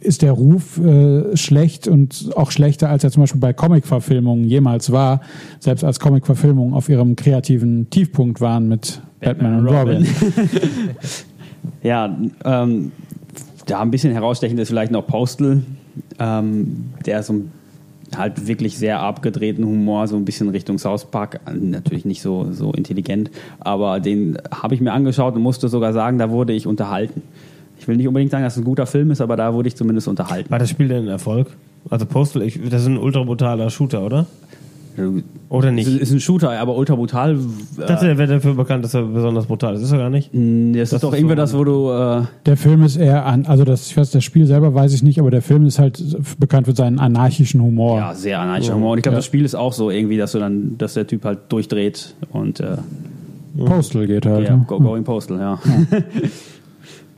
ist 0.00 0.22
der 0.22 0.32
Ruf 0.32 0.78
äh, 0.78 1.36
schlecht 1.36 1.88
und 1.88 2.30
auch 2.36 2.50
schlechter, 2.50 2.88
als 2.88 3.04
er 3.04 3.10
zum 3.10 3.22
Beispiel 3.22 3.40
bei 3.40 3.52
Comic-Verfilmungen 3.52 4.44
jemals 4.44 4.92
war, 4.92 5.20
selbst 5.58 5.84
als 5.84 6.00
Comic-Verfilmungen 6.00 6.74
auf 6.74 6.88
ihrem 6.88 7.16
kreativen 7.16 7.88
Tiefpunkt 7.90 8.40
waren 8.40 8.68
mit 8.68 9.00
Batman, 9.20 9.58
und 9.60 9.68
Robin. 9.74 10.06
Ja, 11.82 12.16
ähm, 12.44 12.92
da 13.66 13.80
ein 13.80 13.90
bisschen 13.90 14.12
herausstechend 14.12 14.58
ist 14.60 14.68
vielleicht 14.68 14.92
noch 14.92 15.06
Postal, 15.06 15.62
ähm, 16.18 16.86
der 17.06 17.22
so 17.22 17.34
ein- 17.34 17.50
halt 18.16 18.48
wirklich 18.48 18.76
sehr 18.76 19.00
abgedrehten 19.00 19.64
Humor, 19.64 20.08
so 20.08 20.16
ein 20.16 20.24
bisschen 20.24 20.48
Richtung 20.48 20.78
South 20.78 21.04
Park, 21.10 21.40
natürlich 21.54 22.04
nicht 22.04 22.22
so, 22.22 22.48
so 22.50 22.72
intelligent, 22.72 23.30
aber 23.60 24.00
den 24.00 24.36
habe 24.50 24.74
ich 24.74 24.80
mir 24.80 24.92
angeschaut 24.92 25.36
und 25.36 25.42
musste 25.42 25.68
sogar 25.68 25.92
sagen, 25.92 26.18
da 26.18 26.30
wurde 26.30 26.52
ich 26.52 26.66
unterhalten. 26.66 27.22
Ich 27.80 27.88
will 27.88 27.96
nicht 27.96 28.06
unbedingt 28.06 28.30
sagen, 28.30 28.44
dass 28.44 28.52
es 28.54 28.58
ein 28.62 28.64
guter 28.64 28.86
Film 28.86 29.10
ist, 29.10 29.20
aber 29.20 29.36
da 29.36 29.52
wurde 29.54 29.66
ich 29.68 29.74
zumindest 29.74 30.06
unterhalten. 30.06 30.50
War 30.50 30.58
das 30.60 30.70
Spiel 30.70 30.86
denn 30.88 31.04
ein 31.04 31.08
Erfolg? 31.08 31.48
Also 31.88 32.06
Postal, 32.06 32.42
ich, 32.42 32.60
das 32.70 32.82
ist 32.82 32.88
ein 32.88 32.98
ultra 32.98 33.24
brutaler 33.24 33.70
Shooter, 33.70 34.02
oder? 34.02 34.26
Oder 35.48 35.72
nicht? 35.72 35.88
ist 35.88 36.12
ein 36.12 36.20
Shooter, 36.20 36.50
aber 36.50 36.76
ultra 36.76 36.94
brutal. 36.94 37.38
Ich 37.78 37.86
dachte, 37.86 38.04
der 38.04 38.18
wäre 38.18 38.34
dafür 38.34 38.54
bekannt, 38.54 38.84
dass 38.84 38.92
er 38.92 39.02
besonders 39.04 39.46
brutal 39.46 39.74
ist. 39.74 39.82
Ist 39.82 39.92
er 39.92 39.98
gar 39.98 40.10
nicht? 40.10 40.34
Äh, 40.34 40.72
das, 40.72 40.82
ist 40.82 40.92
Das 40.94 41.00
doch 41.00 41.12
ist 41.14 41.20
irgendwie 41.20 41.36
so- 41.36 41.40
das, 41.40 41.54
wo 41.56 41.64
du. 41.64 41.90
Äh, 41.90 42.22
Der 42.44 42.56
Film 42.58 42.82
ist 42.82 42.96
eher 42.96 43.24
an, 43.24 43.46
also 43.46 43.64
das, 43.64 43.86
ich 43.86 43.96
weiß, 43.96 44.10
das 44.10 44.22
Spiel 44.24 44.44
selber 44.46 44.74
weiß 44.74 44.92
ich 44.92 45.02
nicht, 45.02 45.18
aber 45.18 45.30
der 45.30 45.40
Film 45.40 45.64
ist 45.64 45.78
halt 45.78 46.02
bekannt 46.38 46.66
für 46.66 46.74
seinen 46.74 46.98
anarchischen 46.98 47.62
Humor. 47.62 47.96
ja, 47.98 48.14
sehr 48.14 48.40
anarchischer 48.40 48.74
Humor. 48.74 48.92
Und 48.92 48.98
ich 48.98 49.02
glaube, 49.04 49.14
Ja. 49.14 49.18
das 49.20 49.24
Spiel 49.24 49.44
ist 49.44 49.54
auch 49.54 49.72
so 49.72 49.90
irgendwie, 49.90 50.18
dass 50.18 50.32
du 50.32 50.38
dann, 50.38 50.76
dass 50.76 50.94
der 50.94 51.06
Typ 51.06 51.24
halt 51.24 51.38
durchdreht 51.48 52.14
und 52.32 52.60
äh, 52.60 52.76
Postal 53.64 54.06
geht 54.06 54.26
halt. 54.26 54.48
ja, 54.48 54.56
ne? 54.56 54.64
go, 54.66 54.78
going 54.80 55.04
postal, 55.04 55.38
ja. 55.38 55.58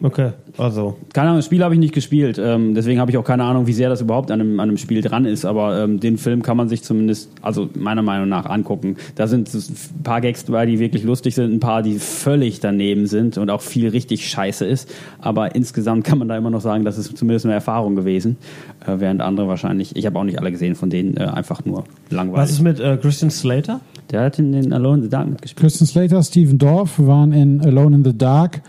Okay, 0.02 0.32
also. 0.58 0.96
Keine 1.12 1.28
Ahnung, 1.28 1.38
das 1.38 1.46
Spiel 1.46 1.62
habe 1.62 1.74
ich 1.74 1.80
nicht 1.80 1.94
gespielt, 1.94 2.36
ähm, 2.42 2.74
deswegen 2.74 2.98
habe 2.98 3.12
ich 3.12 3.16
auch 3.18 3.24
keine 3.24 3.44
Ahnung, 3.44 3.68
wie 3.68 3.72
sehr 3.72 3.88
das 3.88 4.00
überhaupt 4.00 4.32
an 4.32 4.40
einem, 4.40 4.58
an 4.58 4.68
einem 4.68 4.76
Spiel 4.76 5.00
dran 5.00 5.24
ist, 5.24 5.44
aber 5.44 5.80
ähm, 5.80 6.00
den 6.00 6.18
Film 6.18 6.42
kann 6.42 6.56
man 6.56 6.68
sich 6.68 6.82
zumindest, 6.82 7.30
also 7.40 7.68
meiner 7.74 8.02
Meinung 8.02 8.28
nach, 8.28 8.46
angucken. 8.46 8.96
Da 9.14 9.28
sind 9.28 9.54
ein 9.54 10.02
paar 10.02 10.20
Gags 10.20 10.44
dabei, 10.44 10.66
die 10.66 10.80
wirklich 10.80 11.04
lustig 11.04 11.36
sind, 11.36 11.52
ein 11.52 11.60
paar, 11.60 11.82
die 11.82 12.00
völlig 12.00 12.58
daneben 12.58 13.06
sind 13.06 13.38
und 13.38 13.48
auch 13.48 13.60
viel 13.60 13.88
richtig 13.90 14.28
scheiße 14.28 14.66
ist, 14.66 14.92
aber 15.20 15.54
insgesamt 15.54 16.02
kann 16.04 16.18
man 16.18 16.26
da 16.26 16.36
immer 16.36 16.50
noch 16.50 16.60
sagen, 16.60 16.84
das 16.84 16.98
ist 16.98 17.16
zumindest 17.16 17.46
eine 17.46 17.54
Erfahrung 17.54 17.94
gewesen, 17.94 18.38
äh, 18.84 18.94
während 18.98 19.20
andere 19.20 19.46
wahrscheinlich, 19.46 19.94
ich 19.94 20.04
habe 20.04 20.18
auch 20.18 20.24
nicht 20.24 20.40
alle 20.40 20.50
gesehen 20.50 20.74
von 20.74 20.90
denen, 20.90 21.16
äh, 21.16 21.20
einfach 21.20 21.64
nur 21.64 21.84
langweilig. 22.10 22.42
Was 22.42 22.50
ist 22.50 22.60
mit 22.60 22.80
äh, 22.80 22.96
Christian 22.96 23.30
Slater? 23.30 23.80
Der 24.10 24.24
hat 24.24 24.38
in 24.40 24.50
den 24.50 24.72
Alone 24.72 24.96
in 24.96 25.02
the 25.04 25.08
Dark 25.08 25.28
mitgespielt. 25.28 25.60
Christian 25.60 25.86
Slater, 25.86 26.22
Steven 26.24 26.58
Dorff 26.58 26.98
waren 26.98 27.32
in 27.32 27.60
Alone 27.60 27.96
in 27.96 28.04
the 28.04 28.18
Dark. 28.18 28.60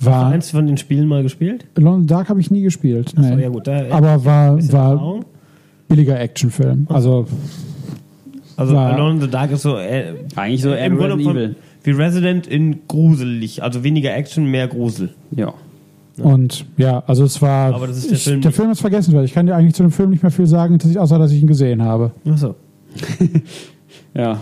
War, 0.00 0.26
Eins 0.28 0.50
von 0.50 0.66
den 0.66 0.76
Spielen 0.76 1.06
mal 1.08 1.22
gespielt? 1.22 1.66
Alone 1.76 1.96
in 1.96 2.02
the 2.02 2.06
Dark 2.08 2.28
habe 2.28 2.40
ich 2.40 2.50
nie 2.50 2.62
gespielt. 2.62 3.12
Achso, 3.16 3.34
nee. 3.34 3.42
ja 3.42 3.48
gut. 3.48 3.66
Da, 3.66 3.82
Aber 3.90 4.24
war, 4.24 4.52
war 4.52 4.58
Erfahrung. 4.58 5.24
billiger 5.88 6.20
Actionfilm. 6.20 6.86
Also 6.88 7.26
Also 8.56 8.74
war- 8.74 8.92
Alone 8.94 9.14
in 9.16 9.20
the 9.22 9.28
Dark 9.30 9.50
ist 9.52 9.62
so 9.62 9.76
äh, 9.76 10.14
Eigentlich 10.36 10.62
so 10.62 10.72
im 10.72 10.78
M. 10.92 10.96
Grunde 10.98 11.14
Evil. 11.16 11.56
wie 11.84 11.90
Resident 11.90 12.46
in 12.46 12.80
gruselig. 12.88 13.62
Also 13.62 13.82
weniger 13.84 14.14
Action, 14.14 14.44
mehr 14.46 14.68
Grusel. 14.68 15.10
Ja. 15.32 15.52
und 16.22 16.64
ja, 16.76 17.02
also 17.06 17.24
es 17.24 17.40
war. 17.42 17.74
Aber 17.74 17.86
das 17.86 17.98
ist 17.98 18.06
der 18.10 18.16
ich, 18.16 18.24
Film 18.24 18.40
der. 18.40 18.52
Film 18.52 18.70
ist 18.70 18.80
vergessenswert. 18.80 19.24
Ich 19.24 19.32
kann 19.34 19.46
dir 19.46 19.54
eigentlich 19.54 19.74
zu 19.74 19.82
dem 19.84 19.92
Film 19.92 20.10
nicht 20.10 20.22
mehr 20.22 20.32
viel 20.32 20.46
sagen, 20.46 20.78
außer 20.98 21.18
dass 21.18 21.30
ich 21.32 21.40
ihn 21.40 21.46
gesehen 21.48 21.82
habe. 21.82 22.10
Achso. 22.28 22.54
Ja. 24.14 24.40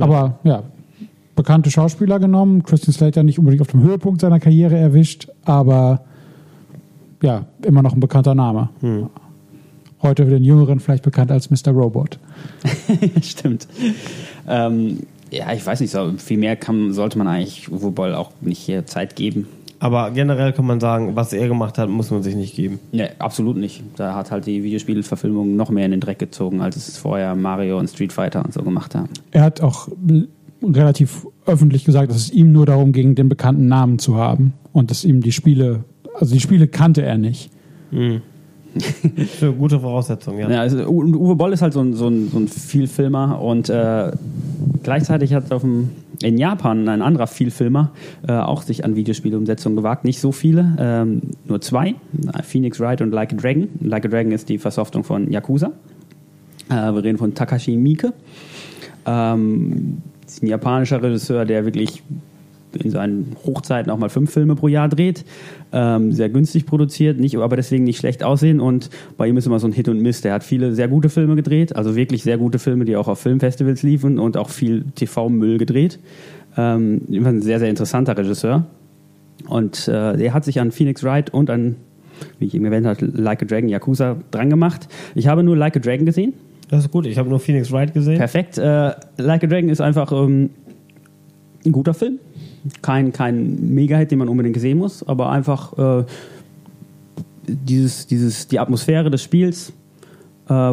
Aber 0.00 0.38
ja, 0.42 0.62
bekannte 1.34 1.70
Schauspieler 1.70 2.18
genommen. 2.18 2.62
Christian 2.62 2.92
Slater 2.92 3.22
nicht 3.22 3.38
unbedingt 3.38 3.62
auf 3.62 3.68
dem 3.68 3.82
Höhepunkt 3.82 4.20
seiner 4.20 4.40
Karriere 4.40 4.76
erwischt, 4.76 5.28
aber 5.44 6.02
ja, 7.22 7.46
immer 7.64 7.82
noch 7.82 7.94
ein 7.94 8.00
bekannter 8.00 8.34
Name. 8.34 8.70
Hm. 8.80 9.08
Heute 10.02 10.24
für 10.24 10.30
den 10.30 10.42
Jüngeren 10.42 10.80
vielleicht 10.80 11.04
bekannt 11.04 11.30
als 11.30 11.50
Mr. 11.50 11.70
Robot. 11.70 12.18
Stimmt. 13.22 13.68
Ähm, 14.48 15.06
ja, 15.30 15.52
ich 15.52 15.64
weiß 15.64 15.80
nicht, 15.80 15.90
so 15.90 16.12
viel 16.18 16.38
mehr 16.38 16.56
kann, 16.56 16.92
sollte 16.92 17.16
man 17.18 17.28
eigentlich 17.28 17.70
Uwe 17.70 17.92
Boll 17.92 18.14
auch 18.14 18.32
nicht 18.40 18.58
hier 18.58 18.84
Zeit 18.84 19.14
geben. 19.14 19.46
Aber 19.78 20.10
generell 20.12 20.52
kann 20.52 20.66
man 20.66 20.78
sagen, 20.78 21.16
was 21.16 21.32
er 21.32 21.48
gemacht 21.48 21.76
hat, 21.78 21.88
muss 21.88 22.10
man 22.10 22.22
sich 22.22 22.36
nicht 22.36 22.54
geben. 22.54 22.78
Nee, 22.92 23.08
absolut 23.18 23.56
nicht. 23.56 23.82
Da 23.96 24.14
hat 24.14 24.30
halt 24.30 24.46
die 24.46 24.62
Videospielverfilmung 24.62 25.56
noch 25.56 25.70
mehr 25.70 25.86
in 25.86 25.90
den 25.90 26.00
Dreck 26.00 26.20
gezogen, 26.20 26.60
als 26.60 26.76
es 26.76 26.98
vorher 26.98 27.34
Mario 27.34 27.78
und 27.78 27.88
Street 27.88 28.12
Fighter 28.12 28.44
und 28.44 28.52
so 28.52 28.62
gemacht 28.62 28.94
haben. 28.94 29.08
Er 29.32 29.42
hat 29.42 29.60
auch 29.60 29.88
relativ 30.64 31.26
öffentlich 31.46 31.84
gesagt, 31.84 32.10
dass 32.10 32.16
es 32.16 32.30
ihm 32.30 32.52
nur 32.52 32.66
darum 32.66 32.92
ging, 32.92 33.14
den 33.14 33.28
bekannten 33.28 33.66
Namen 33.66 33.98
zu 33.98 34.16
haben 34.16 34.54
und 34.72 34.90
dass 34.90 35.04
ihm 35.04 35.20
die 35.20 35.32
Spiele, 35.32 35.84
also 36.14 36.34
die 36.34 36.40
Spiele 36.40 36.68
kannte 36.68 37.02
er 37.02 37.18
nicht. 37.18 37.50
Für 39.38 39.52
gute 39.52 39.80
Voraussetzungen, 39.80 40.38
ja. 40.40 40.50
Ja, 40.50 40.60
also, 40.60 40.86
Uwe 40.88 41.36
Boll 41.36 41.52
ist 41.52 41.62
halt 41.62 41.74
so 41.74 41.80
ein, 41.80 41.92
so 41.94 42.08
ein, 42.08 42.28
so 42.28 42.38
ein 42.38 42.48
Vielfilmer 42.48 43.40
und 43.40 43.68
äh, 43.68 44.12
gleichzeitig 44.82 45.34
hat 45.34 45.52
auf 45.52 45.62
dem, 45.62 45.90
in 46.22 46.38
Japan 46.38 46.88
ein 46.88 47.02
anderer 47.02 47.26
Vielfilmer 47.26 47.90
äh, 48.26 48.32
auch 48.32 48.62
sich 48.62 48.84
an 48.84 48.96
Videospielumsetzungen 48.96 49.76
gewagt. 49.76 50.04
Nicht 50.04 50.20
so 50.20 50.32
viele, 50.32 50.74
ähm, 50.78 51.20
nur 51.46 51.60
zwei. 51.60 51.96
Phoenix 52.44 52.80
Wright 52.80 53.02
und 53.02 53.10
Like 53.10 53.32
a 53.34 53.36
Dragon. 53.36 53.68
Like 53.80 54.06
a 54.06 54.08
Dragon 54.08 54.32
ist 54.32 54.48
die 54.48 54.58
Versoftung 54.58 55.04
von 55.04 55.30
Yakuza. 55.30 55.72
Äh, 56.70 56.74
wir 56.74 57.04
reden 57.04 57.18
von 57.18 57.34
Takashi 57.34 57.76
Miike. 57.76 58.14
Ähm, 59.04 59.98
ist 60.34 60.42
ein 60.42 60.46
japanischer 60.46 61.02
Regisseur, 61.02 61.44
der 61.44 61.64
wirklich 61.64 62.02
in 62.74 62.90
seinen 62.90 63.36
Hochzeiten 63.44 63.90
auch 63.90 63.98
mal 63.98 64.08
fünf 64.08 64.32
Filme 64.32 64.54
pro 64.54 64.68
Jahr 64.68 64.88
dreht. 64.88 65.24
Ähm, 65.72 66.12
sehr 66.12 66.28
günstig 66.28 66.66
produziert, 66.66 67.18
nicht, 67.18 67.36
aber 67.36 67.56
deswegen 67.56 67.84
nicht 67.84 67.98
schlecht 67.98 68.24
aussehen. 68.24 68.60
Und 68.60 68.90
bei 69.16 69.28
ihm 69.28 69.36
ist 69.36 69.46
immer 69.46 69.58
so 69.58 69.66
ein 69.66 69.72
Hit 69.72 69.88
und 69.88 70.00
Miss. 70.00 70.20
Der 70.22 70.32
hat 70.32 70.44
viele 70.44 70.74
sehr 70.74 70.88
gute 70.88 71.08
Filme 71.08 71.36
gedreht, 71.36 71.76
also 71.76 71.96
wirklich 71.96 72.22
sehr 72.22 72.38
gute 72.38 72.58
Filme, 72.58 72.84
die 72.84 72.96
auch 72.96 73.08
auf 73.08 73.20
Filmfestivals 73.20 73.82
liefen 73.82 74.18
und 74.18 74.36
auch 74.36 74.50
viel 74.50 74.84
TV-Müll 74.94 75.58
gedreht. 75.58 75.98
Ähm, 76.56 77.02
ein 77.10 77.42
sehr, 77.42 77.58
sehr 77.58 77.68
interessanter 77.68 78.16
Regisseur. 78.16 78.66
Und 79.48 79.88
äh, 79.88 80.22
er 80.22 80.34
hat 80.34 80.44
sich 80.44 80.60
an 80.60 80.72
Phoenix 80.72 81.02
Wright 81.02 81.30
und 81.30 81.50
an, 81.50 81.76
wie 82.38 82.46
ich 82.46 82.54
eben 82.54 82.64
erwähnt 82.64 82.86
habe, 82.86 83.04
Like 83.06 83.42
a 83.42 83.44
Dragon, 83.44 83.68
Yakuza 83.68 84.16
dran 84.30 84.50
gemacht. 84.50 84.88
Ich 85.14 85.26
habe 85.26 85.42
nur 85.42 85.56
Like 85.56 85.76
a 85.76 85.80
Dragon 85.80 86.06
gesehen. 86.06 86.34
Das 86.72 86.84
ist 86.86 86.90
gut. 86.90 87.04
Ich 87.04 87.18
habe 87.18 87.28
nur 87.28 87.38
Phoenix 87.38 87.70
Wright 87.70 87.92
gesehen. 87.92 88.16
Perfekt. 88.16 88.56
Äh, 88.56 88.94
like 89.18 89.44
a 89.44 89.46
Dragon 89.46 89.68
ist 89.68 89.82
einfach 89.82 90.10
ähm, 90.10 90.48
ein 91.66 91.70
guter 91.70 91.92
Film. 91.92 92.18
Kein, 92.80 93.12
kein 93.12 93.74
Mega-Hit, 93.74 94.10
den 94.10 94.18
man 94.18 94.28
unbedingt 94.30 94.58
sehen 94.58 94.78
muss, 94.78 95.06
aber 95.06 95.30
einfach 95.30 96.00
äh, 96.00 96.04
dieses, 97.46 98.06
dieses, 98.06 98.48
die 98.48 98.58
Atmosphäre 98.58 99.10
des 99.10 99.22
Spiels 99.22 99.74
äh, 100.48 100.72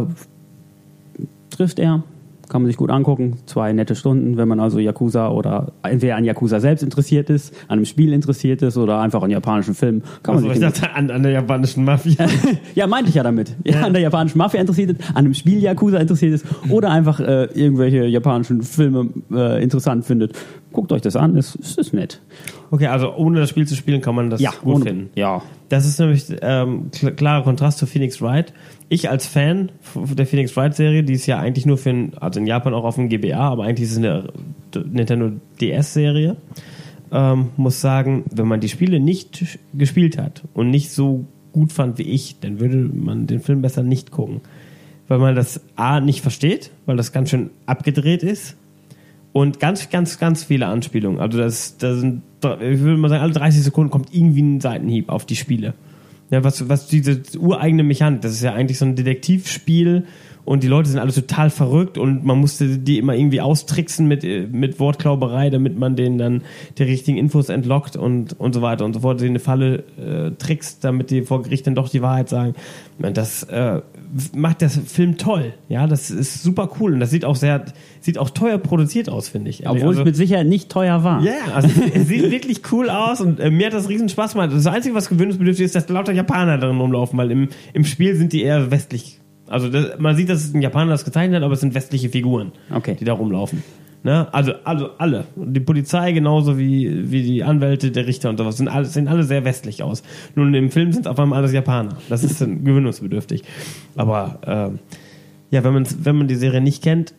trifft 1.49 1.79
er. 1.79 2.03
Kann 2.49 2.63
man 2.63 2.67
sich 2.67 2.77
gut 2.77 2.89
angucken. 2.89 3.37
Zwei 3.45 3.71
nette 3.73 3.95
Stunden, 3.95 4.35
wenn 4.35 4.47
man 4.47 4.59
also 4.59 4.79
Yakuza 4.79 5.29
oder 5.29 5.71
entweder 5.83 6.15
an 6.15 6.25
Yakuza 6.25 6.59
selbst 6.59 6.81
interessiert 6.81 7.29
ist, 7.29 7.53
an 7.67 7.73
einem 7.77 7.85
Spiel 7.85 8.11
interessiert 8.11 8.61
ist 8.63 8.75
oder 8.75 8.99
einfach 8.99 9.21
an 9.23 9.29
japanischen 9.29 9.75
Film. 9.75 10.01
Kann 10.23 10.35
man 10.35 10.43
Also, 10.43 10.47
ich 10.47 10.59
sich 10.59 10.67
den- 10.67 10.81
dachte 10.81 10.95
an, 10.95 11.11
an 11.11 11.21
der 11.23 11.31
japanischen 11.31 11.83
Mafia. 11.85 12.25
ja, 12.75 12.87
meinte 12.87 13.09
ich 13.09 13.15
ja 13.15 13.23
damit. 13.23 13.55
Ja, 13.63 13.75
Ja. 13.75 13.85
An 13.85 13.93
der 13.93 14.01
japanischen 14.01 14.37
Mafia 14.39 14.59
interessiert 14.59 14.91
ist, 14.91 15.09
an 15.11 15.17
einem 15.17 15.33
Spiel 15.35 15.59
Yakuza 15.59 15.97
interessiert 15.99 16.33
ist 16.33 16.45
oder 16.69 16.89
einfach 16.91 17.19
äh, 17.19 17.45
irgendwelche 17.53 18.05
japanischen 18.05 18.63
Filme 18.63 19.09
äh, 19.31 19.63
interessant 19.63 20.05
findet. 20.05 20.33
Guckt 20.73 20.91
euch 20.91 21.01
das 21.01 21.15
an, 21.15 21.35
es, 21.37 21.55
es 21.61 21.77
ist 21.77 21.93
nett. 21.93 22.19
Okay, 22.71 22.85
also 22.87 23.15
ohne 23.15 23.39
das 23.39 23.49
Spiel 23.49 23.67
zu 23.67 23.75
spielen, 23.75 24.01
kann 24.01 24.13
man 24.15 24.29
das 24.29 24.41
gut 24.61 24.75
ohne- 24.75 24.85
finden. 24.85 25.09
Ja, 25.15 25.41
Das 25.69 25.85
ist 25.87 25.99
nämlich 25.99 26.25
ähm, 26.41 26.91
kl 26.91 27.11
klarer 27.11 27.43
Kontrast 27.43 27.79
zu 27.79 27.87
Phoenix 27.87 28.21
Wright. 28.21 28.53
Ich 28.89 29.09
als 29.09 29.25
Fan 29.25 29.71
der 29.95 30.25
Phoenix 30.27 30.55
Wright 30.55 30.75
Serie, 30.75 31.03
die 31.03 31.13
ist 31.13 31.25
ja 31.25 31.39
eigentlich 31.39 31.65
nur 31.65 31.77
für, 31.77 31.89
ein, 31.89 32.13
also 32.19 32.39
in 32.39 32.45
Japan 32.47 32.73
auch 32.73 32.83
auf 32.83 32.95
dem 32.95 33.09
GBA, 33.09 33.37
aber 33.39 33.63
eigentlich 33.63 33.85
ist 33.89 33.93
es 33.93 33.97
eine 33.97 34.27
Nintendo 34.91 35.31
DS 35.59 35.93
Serie. 35.93 36.37
Ähm, 37.11 37.49
muss 37.57 37.81
sagen, 37.81 38.23
wenn 38.31 38.47
man 38.47 38.59
die 38.59 38.69
Spiele 38.69 38.99
nicht 38.99 39.57
gespielt 39.73 40.19
hat 40.19 40.43
und 40.53 40.69
nicht 40.69 40.91
so 40.91 41.25
gut 41.53 41.71
fand 41.73 41.97
wie 41.97 42.03
ich, 42.03 42.39
dann 42.39 42.59
würde 42.59 42.77
man 42.77 43.25
den 43.25 43.39
Film 43.39 43.63
besser 43.63 43.81
nicht 43.81 44.11
gucken. 44.11 44.41
Weil 45.07 45.17
man 45.17 45.33
das 45.35 45.61
A 45.75 45.99
nicht 46.01 46.21
versteht, 46.21 46.69
weil 46.85 46.97
das 46.97 47.11
ganz 47.11 47.31
schön 47.31 47.49
abgedreht 47.65 48.21
ist 48.21 48.57
und 49.31 49.59
ganz, 49.59 49.89
ganz, 49.89 50.17
ganz 50.19 50.43
viele 50.43 50.67
Anspielungen. 50.67 51.19
Also 51.19 51.37
das, 51.37 51.77
das 51.77 51.99
sind, 51.99 52.23
ich 52.43 52.79
würde 52.79 52.97
mal 52.97 53.09
sagen, 53.09 53.21
alle 53.21 53.33
30 53.33 53.63
Sekunden 53.63 53.91
kommt 53.91 54.13
irgendwie 54.13 54.41
ein 54.41 54.61
Seitenhieb 54.61 55.09
auf 55.09 55.25
die 55.25 55.35
Spiele. 55.35 55.73
Ja, 56.31 56.43
was, 56.43 56.69
was 56.69 56.87
diese 56.87 57.21
ureigene 57.37 57.83
Mechanik, 57.83 58.21
das 58.21 58.33
ist 58.33 58.43
ja 58.43 58.53
eigentlich 58.53 58.77
so 58.77 58.85
ein 58.85 58.95
Detektivspiel, 58.95 60.05
und 60.45 60.63
die 60.63 60.67
Leute 60.67 60.89
sind 60.89 60.99
alle 60.99 61.13
total 61.13 61.49
verrückt 61.49 61.97
und 61.97 62.25
man 62.25 62.39
musste 62.39 62.77
die 62.77 62.97
immer 62.97 63.13
irgendwie 63.13 63.41
austricksen 63.41 64.07
mit, 64.07 64.23
äh, 64.23 64.47
mit 64.51 64.79
Wortklauberei, 64.79 65.49
damit 65.49 65.77
man 65.77 65.95
denen 65.95 66.17
dann 66.17 66.41
die 66.77 66.83
richtigen 66.83 67.17
Infos 67.17 67.49
entlockt 67.49 67.95
und, 67.95 68.39
und 68.39 68.53
so 68.53 68.61
weiter 68.61 68.85
und 68.85 68.93
so 68.93 69.01
fort, 69.01 69.21
in 69.21 69.29
eine 69.29 69.39
Falle 69.39 69.83
äh, 69.97 70.31
trickst, 70.37 70.83
damit 70.83 71.11
die 71.11 71.21
vor 71.21 71.43
Gericht 71.43 71.67
dann 71.67 71.75
doch 71.75 71.89
die 71.89 72.01
Wahrheit 72.01 72.29
sagen. 72.29 72.55
Das 72.97 73.43
äh, 73.43 73.81
macht 74.35 74.61
das 74.61 74.77
Film 74.77 75.17
toll, 75.17 75.53
ja, 75.67 75.87
das 75.87 76.09
ist 76.09 76.41
super 76.41 76.69
cool 76.79 76.93
und 76.93 76.99
das 76.99 77.11
sieht 77.11 77.25
auch 77.25 77.35
sehr, 77.35 77.65
sieht 78.01 78.17
auch 78.17 78.29
teuer 78.29 78.57
produziert 78.57 79.09
aus, 79.09 79.29
finde 79.29 79.49
ich. 79.49 79.67
Obwohl 79.67 79.89
also, 79.89 80.01
es 80.01 80.05
mit 80.05 80.15
Sicherheit 80.15 80.47
nicht 80.47 80.69
teuer 80.69 81.03
war. 81.03 81.21
ja, 81.21 81.33
also 81.53 81.69
es 81.93 82.07
sieht 82.07 82.31
wirklich 82.31 82.61
cool 82.71 82.89
aus 82.89 83.21
und 83.21 83.39
äh, 83.39 83.51
mir 83.51 83.67
hat 83.67 83.73
das 83.73 83.87
riesen 83.87 84.09
Spaß 84.09 84.33
gemacht. 84.33 84.51
Das 84.51 84.65
Einzige, 84.65 84.95
was 84.95 85.09
gewöhnungsbedürftig 85.09 85.65
ist, 85.65 85.75
dass 85.75 85.87
lauter 85.89 86.13
Japaner 86.13 86.57
drin 86.57 86.77
rumlaufen, 86.77 87.17
weil 87.17 87.31
im, 87.31 87.49
im 87.73 87.85
Spiel 87.85 88.15
sind 88.15 88.33
die 88.33 88.41
eher 88.41 88.71
westlich. 88.71 89.18
Also 89.49 89.69
das, 89.69 89.99
man 89.99 90.15
sieht, 90.15 90.29
dass 90.29 90.43
es 90.43 90.53
ein 90.53 90.61
Japaner 90.61 90.91
das 90.91 91.05
gezeichnet 91.05 91.37
hat, 91.37 91.43
aber 91.43 91.53
es 91.53 91.59
sind 91.61 91.73
westliche 91.73 92.09
Figuren, 92.09 92.51
Okay. 92.73 92.95
die 92.99 93.05
da 93.05 93.13
rumlaufen. 93.13 93.63
Ne? 94.03 94.33
Also, 94.33 94.53
also 94.63 94.91
alle. 94.97 95.25
Die 95.35 95.59
Polizei 95.59 96.13
genauso 96.13 96.57
wie, 96.57 97.11
wie 97.11 97.21
die 97.21 97.43
Anwälte, 97.43 97.91
der 97.91 98.07
Richter 98.07 98.29
und 98.29 98.37
sowas 98.37 98.55
sind 98.57 98.69
alle, 98.69 98.85
sehen 98.85 99.09
alle 99.09 99.23
sehr 99.23 99.43
westlich 99.43 99.83
aus. 99.83 100.03
Nun 100.35 100.53
im 100.53 100.71
Film 100.71 100.93
sind 100.93 101.01
es 101.01 101.07
auf 101.07 101.19
einmal 101.19 101.39
alles 101.39 101.51
Japaner. 101.51 101.97
Das 102.07 102.23
ist 102.23 102.39
gewöhnungsbedürftig. 102.39 103.43
Aber 103.97 104.39
ähm, 104.47 104.79
ja, 105.51 105.63
wenn 105.65 105.73
man, 105.73 105.85
wenn 106.03 106.15
man 106.15 106.27
die 106.29 106.35
Serie 106.35 106.61
nicht 106.61 106.81
kennt, 106.81 107.13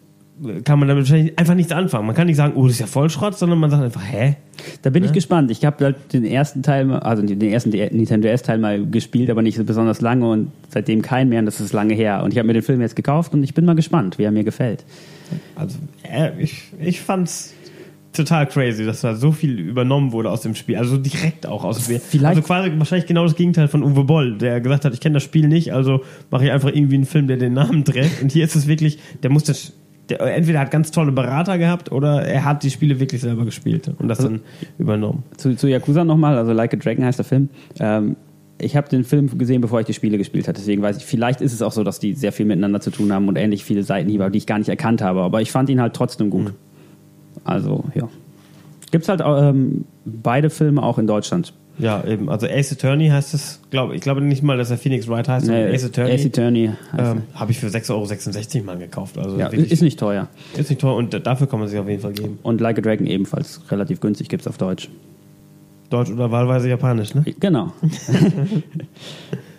kann 0.65 0.79
man 0.79 0.89
damit 0.89 1.05
wahrscheinlich 1.05 1.39
einfach 1.39 1.55
nichts 1.55 1.71
anfangen. 1.73 2.07
Man 2.07 2.15
kann 2.17 2.27
nicht 2.27 2.37
sagen, 2.37 2.55
oh, 2.57 2.63
das 2.65 2.73
ist 2.75 2.79
ja 2.81 2.87
Vollschrott, 2.87 3.37
sondern 3.39 3.59
man 3.59 3.71
sagt 3.71 3.83
einfach, 3.83 4.03
hä? 4.03 4.37
Da 4.83 4.91
bin 4.91 5.05
ich 5.05 5.13
gespannt. 5.13 5.51
Ich 5.51 5.65
habe 5.65 5.85
halt 5.85 5.97
den 6.13 6.25
ersten 6.25 6.63
Teil, 6.63 6.91
also 6.93 7.23
den 7.23 7.41
ersten 7.43 7.71
Nintendo 7.71 8.29
DS-Teil 8.29 8.59
mal 8.59 8.87
gespielt, 8.87 9.29
aber 9.31 9.43
nicht 9.43 9.57
so 9.57 9.65
besonders 9.65 10.01
lange 10.01 10.29
und 10.31 10.51
seitdem 10.69 11.03
keinen 11.03 11.29
mehr 11.29 11.41
und 11.41 11.47
das 11.47 11.61
ist 11.61 11.73
lange 11.73 11.95
her. 11.95 12.23
Und 12.25 12.33
ich 12.33 12.39
habe 12.39 12.47
mir 12.47 12.55
den 12.55 12.63
Film 12.63 12.81
jetzt 12.81 12.97
gekauft 12.97 13.35
und 13.35 13.43
ich 13.43 13.53
bin 13.55 13.65
mal 13.65 13.75
gespannt, 13.75 14.19
wie 14.19 14.23
er 14.25 14.31
mir 14.33 14.45
gefällt. 14.45 14.85
Also, 15.57 15.79
äh, 16.11 16.31
ich, 16.39 16.63
ich 16.81 17.01
fand's 17.01 17.55
total 18.13 18.47
crazy, 18.47 18.85
dass 18.85 19.03
da 19.03 19.15
so 19.15 19.33
viel 19.33 19.59
übernommen 19.61 20.11
wurde 20.13 20.31
aus 20.31 20.41
dem 20.41 20.55
Spiel. 20.55 20.77
Also 20.77 20.97
direkt 20.97 21.47
auch 21.47 21.65
aus 21.65 21.77
dem 21.77 21.85
Spiel. 21.85 22.01
Vielleicht- 22.01 22.37
also 22.37 22.43
quasi 22.43 22.71
wahrscheinlich 22.77 23.07
genau 23.07 23.25
das 23.25 23.37
Gegenteil 23.37 23.69
von 23.69 23.83
Uwe 23.85 24.05
Boll, 24.05 24.37
der 24.39 24.61
gesagt 24.61 24.85
hat, 24.85 24.95
ich 24.95 25.01
kenne 25.01 25.15
das 25.15 25.23
Spiel 25.23 25.47
nicht, 25.49 25.73
also 25.73 26.03
mache 26.31 26.47
ich 26.47 26.51
einfach 26.51 26.71
irgendwie 26.75 26.97
einen 26.97 27.05
Film, 27.07 27.29
der 27.29 27.37
den 27.37 27.53
Namen 27.53 27.85
trägt. 27.85 28.23
Und 28.23 28.33
hier 28.33 28.45
ist 28.45 28.57
es 28.57 28.67
wirklich, 28.67 28.99
der 29.23 29.31
muss 29.31 29.45
das. 29.45 29.73
Der, 30.11 30.21
entweder 30.21 30.61
hat 30.61 30.71
ganz 30.71 30.91
tolle 30.91 31.13
Berater 31.13 31.57
gehabt 31.57 31.93
oder 31.93 32.23
er 32.23 32.45
hat 32.45 32.63
die 32.63 32.71
Spiele 32.71 33.01
wirklich 33.01 33.21
selber 33.21 33.45
gespielt 33.45 33.91
und 33.99 34.09
das 34.09 34.19
dann 34.19 34.41
übernommen. 34.79 35.23
Zu, 35.37 35.57
zu 35.57 35.69
Yakuza 35.69 36.05
nochmal, 36.05 36.37
also 36.37 36.53
Like 36.53 36.75
a 36.75 36.77
Dragon 36.77 37.05
heißt 37.05 37.19
der 37.19 37.25
Film. 37.25 37.49
Ähm, 37.79 38.17
ich 38.61 38.77
habe 38.77 38.89
den 38.89 39.05
Film 39.05 39.39
gesehen, 39.39 39.61
bevor 39.61 39.81
ich 39.81 39.87
die 39.87 39.95
Spiele 39.95 40.19
gespielt 40.19 40.47
habe. 40.47 40.59
Deswegen 40.59 40.83
weiß 40.83 40.99
ich, 40.99 41.05
vielleicht 41.05 41.41
ist 41.41 41.53
es 41.53 41.63
auch 41.63 41.73
so, 41.73 41.83
dass 41.83 41.99
die 41.99 42.15
sehr 42.15 42.33
viel 42.33 42.47
miteinander 42.47 42.81
zu 42.81 42.91
tun 42.91 43.13
haben 43.13 43.29
und 43.29 43.37
ähnlich 43.37 43.65
viele 43.65 43.83
Seitenhiebe, 43.83 44.31
die 44.31 44.39
ich 44.39 44.47
gar 44.47 44.59
nicht 44.59 44.69
erkannt 44.69 45.01
habe. 45.01 45.23
Aber 45.23 45.41
ich 45.41 45.51
fand 45.51 45.71
ihn 45.71 45.81
halt 45.81 45.95
trotzdem 45.95 46.29
gut. 46.29 46.53
Also, 47.45 47.85
ja. 47.95 48.09
Gibt's 48.91 49.09
halt 49.09 49.23
ähm, 49.25 49.85
beide 50.05 50.51
Filme 50.51 50.83
auch 50.83 50.99
in 50.99 51.07
Deutschland. 51.07 51.55
Ja, 51.81 52.05
eben. 52.05 52.29
Also 52.29 52.47
Ace 52.47 52.73
Attorney 52.73 53.09
heißt 53.09 53.35
es, 53.35 53.61
glaube 53.71 53.95
ich, 53.97 54.01
glaube 54.01 54.21
nicht 54.21 54.43
mal, 54.43 54.57
dass 54.57 54.71
er 54.71 54.79
Phoenix 54.79 55.09
Wright 55.09 55.29
heißt, 55.29 55.47
sondern 55.47 55.69
Nee, 55.69 55.75
Ace 55.75 55.85
Attorney. 55.85 56.13
Ace 56.13 56.27
Attorney. 56.27 56.71
heißt 56.93 57.17
ähm, 57.17 57.23
Habe 57.35 57.53
ich 57.53 57.59
für 57.59 57.69
6,66 57.69 58.55
Euro 58.57 58.65
mal 58.65 58.79
gekauft. 58.79 59.19
Also 59.19 59.39
ja, 59.39 59.51
wirklich, 59.51 59.73
ist 59.73 59.83
nicht 59.83 59.99
teuer. 59.99 60.29
ist 60.57 60.71
nicht 60.71 60.81
teuer 60.81 60.97
und 60.97 61.27
dafür 61.27 61.47
kann 61.47 61.59
man 61.59 61.69
sich 61.69 61.79
auf 61.79 61.89
jeden 61.89 62.03
Fall 62.03 62.13
geben. 62.13 62.39
Und 62.43 62.61
Like 62.61 62.79
a 62.79 62.81
Dragon 62.81 63.07
ebenfalls 63.07 63.61
relativ 63.71 64.01
günstig 64.01 64.29
gibt's 64.29 64.47
auf 64.47 64.59
Deutsch. 64.59 64.89
Deutsch 65.89 66.11
oder 66.11 66.31
wahlweise 66.31 66.69
Japanisch, 66.69 67.15
ne? 67.15 67.25
Genau. 67.41 67.73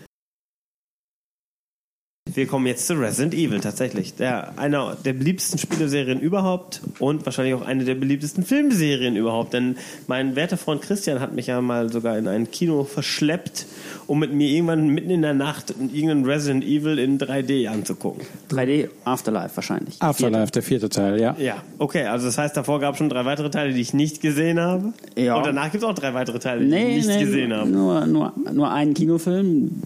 Wir 2.33 2.47
kommen 2.47 2.65
jetzt 2.65 2.87
zu 2.87 2.93
Resident 2.93 3.33
Evil 3.33 3.59
tatsächlich. 3.59 4.15
Der, 4.15 4.57
einer 4.57 4.95
der 4.95 5.13
beliebtesten 5.13 5.59
Spieleserien 5.59 6.19
überhaupt 6.19 6.81
und 6.99 7.25
wahrscheinlich 7.25 7.55
auch 7.55 7.65
eine 7.65 7.83
der 7.83 7.95
beliebtesten 7.95 8.43
Filmserien 8.43 9.15
überhaupt. 9.15 9.53
Denn 9.53 9.77
mein 10.07 10.35
werter 10.35 10.57
Freund 10.57 10.81
Christian 10.81 11.19
hat 11.19 11.33
mich 11.33 11.47
ja 11.47 11.59
mal 11.61 11.91
sogar 11.91 12.17
in 12.17 12.27
ein 12.27 12.49
Kino 12.51 12.83
verschleppt, 12.83 13.65
um 14.07 14.19
mit 14.19 14.33
mir 14.33 14.47
irgendwann 14.49 14.87
mitten 14.89 15.09
in 15.09 15.21
der 15.21 15.33
Nacht 15.33 15.71
irgendeinen 15.71 16.25
Resident 16.25 16.63
Evil 16.63 16.99
in 16.99 17.19
3D 17.19 17.67
anzugucken. 17.67 18.25
3D 18.49 18.89
Afterlife 19.03 19.55
wahrscheinlich. 19.55 20.01
Afterlife, 20.01 20.51
der 20.51 20.63
vierte 20.63 20.89
Teil, 20.89 21.19
ja. 21.19 21.35
Ja, 21.37 21.63
okay, 21.79 22.05
also 22.05 22.27
das 22.27 22.37
heißt, 22.37 22.55
davor 22.55 22.79
gab 22.79 22.93
es 22.93 22.99
schon 22.99 23.09
drei 23.09 23.25
weitere 23.25 23.49
Teile, 23.49 23.73
die 23.73 23.81
ich 23.81 23.93
nicht 23.93 24.21
gesehen 24.21 24.59
habe. 24.59 24.93
Ja. 25.17 25.35
Und 25.35 25.45
danach 25.45 25.71
gibt 25.71 25.83
es 25.83 25.89
auch 25.89 25.95
drei 25.95 26.13
weitere 26.13 26.39
Teile, 26.39 26.61
die 26.63 26.71
Nee, 26.71 26.97
ich 26.97 27.07
nicht 27.07 27.19
nee, 27.19 27.25
gesehen 27.25 27.53
habe. 27.53 27.69
Nur, 27.69 28.05
nur, 28.05 28.33
nur 28.51 28.71
einen 28.71 28.93
Kinofilm 28.93 29.81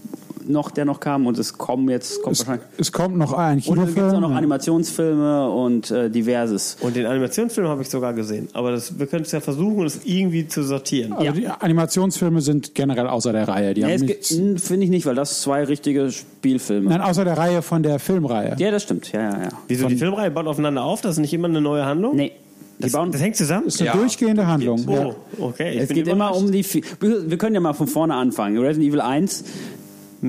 noch, 0.47 0.71
der 0.71 0.85
noch 0.85 0.99
kam 0.99 1.27
und 1.27 1.37
es 1.37 1.57
kommen 1.57 1.89
jetzt 1.89 2.21
kommt 2.21 2.35
Es, 2.35 2.47
wahrscheinlich. 2.47 2.67
es 2.77 2.91
kommt 2.91 3.17
noch 3.17 3.33
ein 3.33 3.61
Und 3.65 3.77
dann 3.77 3.85
gibt 3.87 3.97
es 3.97 4.03
auch 4.03 4.07
Kinofilm. 4.09 4.21
noch 4.21 4.31
Animationsfilme 4.35 5.49
und 5.49 5.91
äh, 5.91 6.09
diverses. 6.09 6.77
Und 6.81 6.95
den 6.95 7.05
Animationsfilm 7.05 7.67
habe 7.67 7.81
ich 7.81 7.89
sogar 7.89 8.13
gesehen. 8.13 8.47
Aber 8.53 8.71
das, 8.71 8.97
wir 8.99 9.07
können 9.07 9.23
es 9.23 9.31
ja 9.31 9.39
versuchen, 9.39 9.83
das 9.83 10.01
irgendwie 10.05 10.47
zu 10.47 10.63
sortieren. 10.63 11.13
Also 11.13 11.31
die 11.31 11.47
Animationsfilme 11.47 12.41
sind 12.41 12.75
generell 12.75 13.07
außer 13.07 13.31
der 13.31 13.47
Reihe. 13.47 13.73
Die 13.73 13.83
Nee, 13.83 13.95
es 13.95 14.27
Finde 14.63 14.83
ich 14.85 14.89
nicht, 14.89 15.05
weil 15.05 15.15
das 15.15 15.41
zwei 15.41 15.63
richtige 15.63 16.11
Spielfilme. 16.11 16.89
nein, 16.89 17.01
außer 17.01 17.23
der 17.25 17.37
Reihe 17.37 17.61
von 17.61 17.83
der 17.83 17.99
Filmreihe. 17.99 18.55
Ja, 18.57 18.71
das 18.71 18.83
stimmt. 18.83 19.11
Ja, 19.11 19.21
ja, 19.21 19.43
ja. 19.43 19.49
Wieso? 19.67 19.87
Die 19.87 19.95
Filmreihe 19.95 20.31
baut 20.31 20.47
aufeinander 20.47 20.83
auf? 20.83 21.01
Das 21.01 21.13
ist 21.13 21.19
nicht 21.19 21.33
immer 21.33 21.47
eine 21.47 21.61
neue 21.61 21.85
Handlung? 21.85 22.15
Nee. 22.15 22.31
Die 22.77 22.83
Das, 22.83 22.91
bauen, 22.91 23.09
das 23.09 23.21
hängt 23.21 23.37
zusammen? 23.37 23.63
Das 23.65 23.75
ist 23.75 23.81
eine 23.81 23.91
durchgehende 23.91 24.45
Handlung. 24.47 24.79
Ja. 24.89 25.05
Oh, 25.05 25.15
okay. 25.39 25.75
Ich 25.75 25.81
es 25.83 25.87
bin 25.87 25.95
geht 25.95 26.07
immer 26.09 26.35
um 26.35 26.51
die. 26.51 26.65
Wir 26.99 27.37
können 27.37 27.55
ja 27.55 27.61
mal 27.61 27.71
von 27.73 27.87
vorne 27.87 28.15
anfangen. 28.15 28.57
Resident 28.57 28.89
Evil 28.89 28.99
1, 28.99 29.45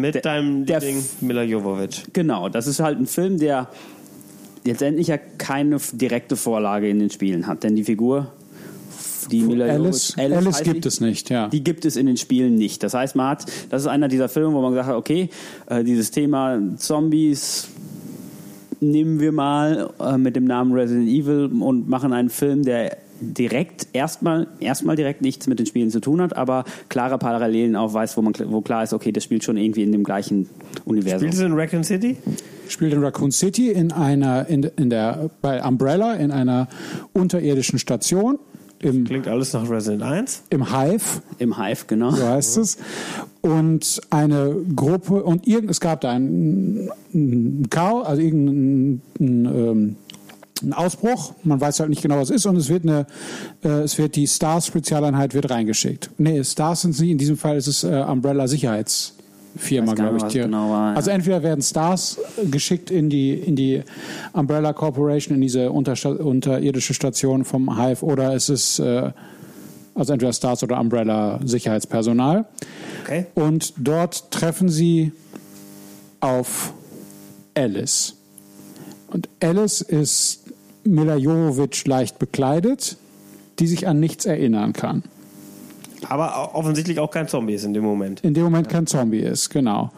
Mit 0.00 0.24
deinem 0.24 0.66
der- 0.66 0.80
Ding 0.80 1.02
Mila 1.20 1.42
Jovovich. 1.42 2.04
genau. 2.12 2.48
Das 2.48 2.66
ist 2.66 2.80
halt 2.80 2.98
ein 2.98 3.06
Film, 3.06 3.38
der 3.38 3.68
letztendlich 4.64 5.08
ja 5.08 5.18
keine 5.38 5.78
direkte 5.92 6.36
Vorlage 6.36 6.88
in 6.88 6.98
den 6.98 7.10
Spielen 7.10 7.46
hat. 7.46 7.62
Denn 7.62 7.76
die 7.76 7.84
Figur, 7.84 8.32
die 9.30 9.42
Mila 9.42 9.66
Alice, 9.66 10.14
Jovovich- 10.16 10.36
Alice 10.36 10.46
heißt 10.46 10.64
gibt 10.64 10.84
die? 10.84 10.88
es 10.88 11.00
nicht, 11.00 11.30
ja. 11.30 11.48
Die 11.48 11.62
gibt 11.64 11.84
es 11.84 11.96
in 11.96 12.06
den 12.06 12.16
Spielen 12.16 12.54
nicht. 12.56 12.82
Das 12.82 12.94
heißt, 12.94 13.16
man 13.16 13.28
hat, 13.30 13.46
das 13.70 13.82
ist 13.82 13.88
einer 13.88 14.08
dieser 14.08 14.28
Filme, 14.28 14.52
wo 14.54 14.60
man 14.62 14.72
gesagt 14.72 14.88
hat, 14.88 14.96
okay, 14.96 15.28
äh, 15.66 15.82
dieses 15.84 16.10
Thema 16.10 16.60
Zombies 16.76 17.68
nehmen 18.80 19.20
wir 19.20 19.32
mal 19.32 19.90
äh, 20.00 20.18
mit 20.18 20.36
dem 20.36 20.44
Namen 20.44 20.72
Resident 20.72 21.08
Evil 21.08 21.46
und 21.60 21.88
machen 21.88 22.12
einen 22.12 22.28
Film, 22.28 22.62
der 22.62 22.98
direkt 23.20 23.88
erstmal 23.92 24.46
erstmal 24.60 24.96
direkt 24.96 25.22
nichts 25.22 25.46
mit 25.46 25.58
den 25.58 25.66
Spielen 25.66 25.90
zu 25.90 26.00
tun 26.00 26.20
hat, 26.20 26.36
aber 26.36 26.64
klare 26.88 27.18
Parallelen 27.18 27.76
aufweist, 27.76 28.16
wo 28.16 28.22
man 28.22 28.34
wo 28.46 28.60
klar 28.60 28.82
ist, 28.82 28.92
okay, 28.92 29.12
das 29.12 29.24
spielt 29.24 29.44
schon 29.44 29.56
irgendwie 29.56 29.82
in 29.82 29.92
dem 29.92 30.04
gleichen 30.04 30.48
Universum. 30.84 31.20
Spielst 31.20 31.40
du 31.40 31.46
in 31.46 31.52
Raccoon 31.52 31.84
City? 31.84 32.16
spielt 32.68 32.92
in 32.92 33.02
Raccoon 33.02 33.30
City 33.30 33.70
in 33.70 33.92
einer 33.92 34.48
in, 34.48 34.64
in 34.76 34.90
der 34.90 35.30
bei 35.40 35.62
Umbrella 35.62 36.14
in 36.14 36.32
einer 36.32 36.68
unterirdischen 37.12 37.78
Station 37.78 38.38
im, 38.78 39.04
Klingt 39.04 39.26
alles 39.26 39.54
nach 39.54 39.68
Resident 39.70 40.02
1. 40.02 40.42
im 40.50 40.70
Hive, 40.70 41.22
Im 41.38 41.56
Hive, 41.56 41.86
genau. 41.86 42.10
so 42.10 42.26
heißt 42.26 42.58
es. 42.58 42.76
Und 43.40 44.00
eine 44.10 44.54
Gruppe 44.74 45.22
und 45.22 45.46
irgend, 45.46 45.70
es 45.70 45.80
gab 45.80 46.02
da 46.02 46.10
einen, 46.10 46.90
einen 47.14 47.70
Chaos, 47.70 48.06
also 48.06 48.20
irgendeinen 48.20 49.00
ähm, 49.18 49.96
einen 50.62 50.72
Ausbruch. 50.72 51.34
Man 51.44 51.60
weiß 51.60 51.80
halt 51.80 51.90
nicht 51.90 52.02
genau, 52.02 52.16
was 52.18 52.30
es 52.30 52.36
ist 52.36 52.46
und 52.46 52.56
es 52.56 52.68
wird 52.68 52.84
eine, 52.84 53.06
äh, 53.62 53.68
es 53.82 53.98
wird 53.98 54.16
die 54.16 54.26
Stars 54.26 54.66
Spezialeinheit 54.66 55.34
wird 55.34 55.50
reingeschickt. 55.50 56.10
Nee, 56.18 56.42
Stars 56.44 56.82
sind 56.82 56.92
sie. 56.94 57.10
In 57.10 57.18
diesem 57.18 57.36
Fall 57.36 57.56
ist 57.56 57.66
es 57.66 57.84
äh, 57.84 58.04
Umbrella 58.08 58.48
Sicherheitsfirma, 58.48 59.92
Weiß 59.92 59.96
gar 59.98 60.10
glaube 60.10 60.26
ich. 60.26 60.32
die- 60.32 60.38
genau 60.40 60.70
war, 60.70 60.90
ja. 60.92 60.96
Also 60.96 61.10
entweder 61.10 61.42
werden 61.42 61.62
Stars 61.62 62.18
äh, 62.42 62.46
geschickt 62.46 62.90
in 62.90 63.10
die 63.10 63.34
in 63.34 63.54
die 63.56 63.82
Umbrella 64.32 64.72
Corporation 64.72 65.34
in 65.34 65.40
diese 65.42 65.70
untersta 65.70 66.10
unterirdische 66.10 66.94
Station 66.94 67.44
vom 67.44 67.78
Hive 67.78 68.02
oder 68.04 68.34
es 68.34 68.48
ist 68.48 68.78
äh, 68.78 69.10
also 69.94 70.12
entweder 70.12 70.32
Stars 70.32 70.62
oder 70.62 70.78
Umbrella 70.80 71.40
Sicherheitspersonal. 71.44 72.44
Okay. 73.04 73.26
Und 73.34 73.72
dort 73.78 74.30
treffen 74.30 74.68
sie 74.68 75.12
auf 76.20 76.72
Alice. 77.54 78.14
Und 79.08 79.28
Alice 79.40 79.80
ist 79.80 80.40
Mila 80.86 81.16
Jovovich 81.16 81.86
leicht 81.86 82.18
bekleidet, 82.18 82.96
die 83.58 83.66
sich 83.66 83.86
an 83.86 84.00
nichts 84.00 84.26
erinnern 84.26 84.72
kann. 84.72 85.02
Aber 86.08 86.54
offensichtlich 86.54 87.00
auch 87.00 87.10
kein 87.10 87.28
Zombie 87.28 87.54
ist 87.54 87.64
in 87.64 87.74
dem 87.74 87.84
Moment. 87.84 88.20
In 88.20 88.34
dem 88.34 88.44
Moment 88.44 88.68
kein 88.68 88.86
Zombie 88.86 89.20
ist, 89.20 89.50
genau. 89.50 89.90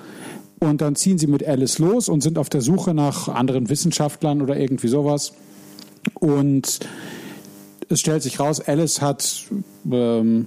Und 0.61 0.80
dann 0.80 0.97
ziehen 0.97 1.18
sie 1.18 1.26
mit 1.26 1.47
Alice 1.47 1.78
los 1.78 2.09
und 2.09 2.22
sind 2.22 2.39
auf 2.39 2.49
der 2.49 2.61
Suche 2.61 2.95
nach 2.95 3.28
anderen 3.28 3.68
Wissenschaftlern 3.68 4.43
oder 4.43 4.57
irgendwie 4.57 4.89
sowas. 4.89 5.32
Und 6.14 6.80
es 7.89 8.01
stellt 8.01 8.22
sich 8.22 8.41
raus, 8.41 8.61
Alice 8.61 9.01
hat 9.01 9.45
ähm, 9.91 10.47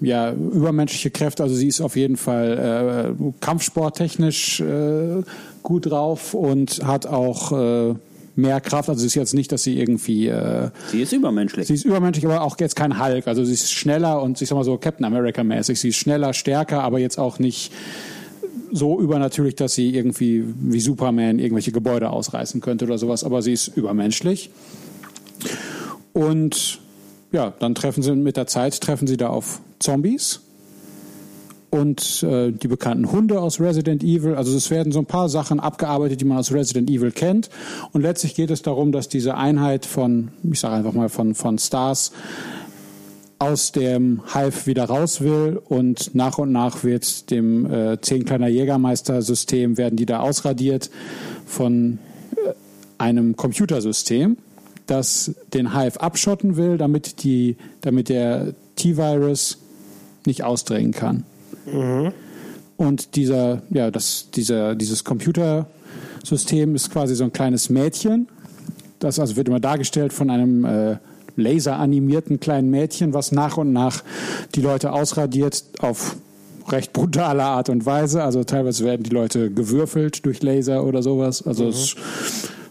ja, 0.00 0.32
übermenschliche 0.32 1.10
Kräfte. 1.10 1.42
Also 1.42 1.54
sie 1.54 1.68
ist 1.68 1.80
auf 1.80 1.96
jeden 1.96 2.16
Fall 2.16 3.16
äh, 3.18 3.32
kampfsporttechnisch 3.40 4.60
äh, 4.60 5.22
gut 5.62 5.90
drauf 5.90 6.34
und 6.34 6.86
hat 6.86 7.06
auch 7.06 7.52
äh, 7.52 7.94
mehr 8.38 8.60
Kraft. 8.60 8.88
Also 8.88 9.00
es 9.00 9.06
ist 9.06 9.14
jetzt 9.14 9.34
nicht, 9.34 9.52
dass 9.52 9.64
sie 9.64 9.78
irgendwie 9.78 10.28
äh, 10.28 10.70
Sie 10.90 11.02
ist 11.02 11.12
übermenschlich. 11.12 11.66
Sie 11.66 11.74
ist 11.74 11.84
übermenschlich, 11.84 12.24
aber 12.24 12.42
auch 12.42 12.58
jetzt 12.58 12.76
kein 12.76 13.02
Hulk. 13.02 13.26
Also 13.26 13.44
sie 13.44 13.52
ist 13.52 13.72
schneller 13.72 14.22
und 14.22 14.40
ich 14.40 14.48
sag 14.48 14.56
mal 14.56 14.64
so 14.64 14.78
Captain 14.78 15.04
America 15.04 15.44
mäßig. 15.44 15.78
Sie 15.78 15.88
ist 15.88 15.96
schneller, 15.96 16.32
stärker, 16.32 16.82
aber 16.82 16.98
jetzt 16.98 17.18
auch 17.18 17.38
nicht 17.38 17.72
so 18.72 19.00
übernatürlich, 19.00 19.56
dass 19.56 19.74
sie 19.74 19.94
irgendwie 19.94 20.44
wie 20.60 20.80
Superman 20.80 21.38
irgendwelche 21.38 21.72
Gebäude 21.72 22.10
ausreißen 22.10 22.60
könnte 22.60 22.84
oder 22.84 22.98
sowas, 22.98 23.24
aber 23.24 23.42
sie 23.42 23.52
ist 23.52 23.68
übermenschlich. 23.68 24.50
Und 26.12 26.80
ja, 27.32 27.52
dann 27.58 27.74
treffen 27.74 28.02
sie 28.02 28.14
mit 28.14 28.36
der 28.36 28.46
Zeit 28.46 28.80
treffen 28.80 29.06
sie 29.06 29.16
da 29.16 29.28
auf 29.28 29.60
Zombies 29.78 30.40
und 31.70 32.22
äh, 32.22 32.50
die 32.50 32.68
bekannten 32.68 33.10
Hunde 33.12 33.40
aus 33.40 33.60
Resident 33.60 34.02
Evil. 34.02 34.34
Also 34.34 34.56
es 34.56 34.70
werden 34.70 34.92
so 34.92 34.98
ein 34.98 35.06
paar 35.06 35.28
Sachen 35.28 35.60
abgearbeitet, 35.60 36.20
die 36.20 36.24
man 36.24 36.38
aus 36.38 36.52
Resident 36.52 36.90
Evil 36.90 37.10
kennt. 37.10 37.50
Und 37.92 38.02
letztlich 38.02 38.34
geht 38.34 38.50
es 38.50 38.62
darum, 38.62 38.92
dass 38.92 39.08
diese 39.08 39.36
Einheit 39.36 39.86
von, 39.86 40.28
ich 40.42 40.60
sage 40.60 40.76
einfach 40.76 40.92
mal 40.92 41.08
von 41.08 41.34
von 41.34 41.58
Stars 41.58 42.12
aus 43.38 43.70
dem 43.72 44.22
Hive 44.32 44.66
wieder 44.66 44.84
raus 44.84 45.20
will 45.20 45.60
und 45.68 46.14
nach 46.14 46.38
und 46.38 46.50
nach 46.50 46.82
wird 46.82 47.30
dem 47.30 47.72
äh, 47.72 48.00
zehn 48.00 48.24
kleiner 48.24 48.48
Jägermeister-System 48.48 49.78
werden 49.78 49.96
die 49.96 50.06
da 50.06 50.20
ausradiert 50.20 50.90
von 51.46 51.98
äh, 52.34 52.52
einem 52.98 53.36
Computersystem, 53.36 54.38
das 54.86 55.34
den 55.54 55.72
Hive 55.72 56.00
abschotten 56.00 56.56
will, 56.56 56.78
damit 56.78 57.22
die, 57.22 57.56
damit 57.80 58.08
der 58.08 58.54
T-Virus 58.74 59.58
nicht 60.26 60.42
ausdringen 60.42 60.92
kann. 60.92 61.24
Und 62.76 63.16
dieser, 63.16 63.62
ja, 63.70 63.90
das, 63.90 64.30
dieser, 64.34 64.74
dieses 64.74 65.04
Computersystem 65.04 66.74
ist 66.74 66.90
quasi 66.90 67.14
so 67.14 67.24
ein 67.24 67.32
kleines 67.32 67.70
Mädchen. 67.70 68.28
Das 68.98 69.18
also 69.18 69.36
wird 69.36 69.48
immer 69.48 69.60
dargestellt 69.60 70.12
von 70.12 70.30
einem 70.30 70.64
äh, 70.64 70.96
laseranimierten 71.36 72.40
kleinen 72.40 72.70
Mädchen, 72.70 73.14
was 73.14 73.32
nach 73.32 73.56
und 73.56 73.72
nach 73.72 74.02
die 74.54 74.60
Leute 74.60 74.92
ausradiert 74.92 75.64
auf 75.80 76.16
recht 76.70 76.92
brutale 76.92 77.44
Art 77.44 77.68
und 77.68 77.86
Weise. 77.86 78.22
Also 78.22 78.44
teilweise 78.44 78.84
werden 78.84 79.02
die 79.02 79.10
Leute 79.10 79.50
gewürfelt 79.50 80.24
durch 80.26 80.42
Laser 80.42 80.84
oder 80.84 81.02
sowas. 81.02 81.46
Also 81.46 81.68
es 81.68 81.78
ist 81.78 81.96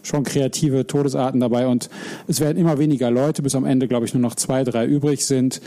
schon 0.02 0.24
kreative 0.24 0.86
Todesarten 0.86 1.40
dabei 1.40 1.66
und 1.66 1.90
es 2.28 2.40
werden 2.40 2.56
immer 2.56 2.78
weniger 2.78 3.10
Leute, 3.10 3.42
bis 3.42 3.54
am 3.54 3.64
Ende, 3.64 3.88
glaube 3.88 4.06
ich, 4.06 4.14
nur 4.14 4.22
noch 4.22 4.36
zwei, 4.36 4.64
drei 4.64 4.86
übrig 4.86 5.26
sind. 5.26 5.60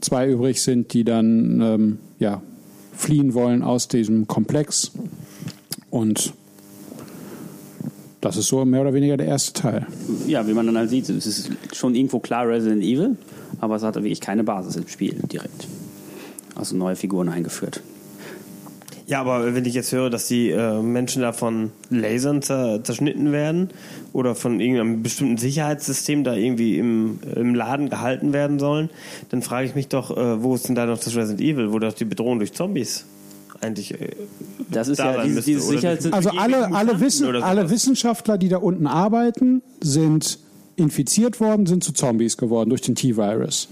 Zwei 0.00 0.28
übrig 0.28 0.62
sind, 0.62 0.92
die 0.92 1.04
dann 1.04 1.60
ähm, 1.60 1.98
ja, 2.18 2.42
fliehen 2.94 3.34
wollen 3.34 3.62
aus 3.62 3.88
diesem 3.88 4.26
Komplex. 4.26 4.92
Und 5.90 6.32
das 8.20 8.36
ist 8.36 8.48
so 8.48 8.64
mehr 8.64 8.80
oder 8.80 8.94
weniger 8.94 9.16
der 9.16 9.26
erste 9.26 9.52
Teil. 9.52 9.86
Ja, 10.26 10.46
wie 10.46 10.52
man 10.52 10.66
dann 10.66 10.76
halt 10.76 10.90
sieht, 10.90 11.08
es 11.08 11.26
ist 11.26 11.50
schon 11.72 11.94
irgendwo 11.94 12.18
klar 12.18 12.48
Resident 12.48 12.82
Evil, 12.82 13.16
aber 13.60 13.76
es 13.76 13.82
hat 13.82 13.94
wirklich 13.94 14.20
keine 14.20 14.44
Basis 14.44 14.76
im 14.76 14.88
Spiel 14.88 15.14
direkt. 15.30 15.66
Also 16.54 16.76
neue 16.76 16.96
Figuren 16.96 17.28
eingeführt. 17.28 17.82
Ja, 19.06 19.20
aber 19.20 19.54
wenn 19.54 19.64
ich 19.64 19.74
jetzt 19.74 19.92
höre, 19.92 20.10
dass 20.10 20.26
die 20.26 20.50
äh, 20.50 20.82
Menschen 20.82 21.22
da 21.22 21.32
von 21.32 21.70
Lasern 21.90 22.42
zer 22.42 22.82
zerschnitten 22.82 23.30
werden 23.30 23.70
oder 24.12 24.34
von 24.34 24.58
irgendeinem 24.58 25.02
bestimmten 25.02 25.38
Sicherheitssystem 25.38 26.24
da 26.24 26.34
irgendwie 26.34 26.76
im, 26.76 27.20
im 27.36 27.54
Laden 27.54 27.88
gehalten 27.88 28.32
werden 28.32 28.58
sollen, 28.58 28.90
dann 29.28 29.42
frage 29.42 29.68
ich 29.68 29.76
mich 29.76 29.86
doch, 29.86 30.16
äh, 30.16 30.42
wo 30.42 30.56
ist 30.56 30.68
denn 30.68 30.74
da 30.74 30.86
noch 30.86 30.98
das 30.98 31.14
Resident 31.14 31.40
Evil, 31.40 31.72
wo 31.72 31.78
doch 31.78 31.92
die 31.92 32.04
Bedrohung 32.04 32.38
durch 32.38 32.52
Zombies 32.52 33.04
eigentlich 33.60 34.00
äh, 34.00 34.10
Das 34.70 34.88
ist 34.88 34.98
da 34.98 35.16
ja 35.16 35.22
dieses, 35.22 35.36
müsste, 35.36 35.50
dieses 35.50 35.68
oder 35.68 35.76
Sicherheits... 35.78 36.12
Also 36.12 36.30
alle, 36.30 36.74
alle, 36.74 37.00
Wissen, 37.00 37.36
alle. 37.36 37.70
Wissenschaftler, 37.70 38.38
die 38.38 38.48
da 38.48 38.58
unten 38.58 38.86
arbeiten, 38.86 39.62
sind 39.80 40.38
infiziert 40.76 41.40
worden, 41.40 41.66
sind 41.66 41.82
zu 41.82 41.92
Zombies 41.92 42.36
geworden 42.36 42.70
durch 42.70 42.82
den 42.82 42.94
T-Virus. 42.94 43.68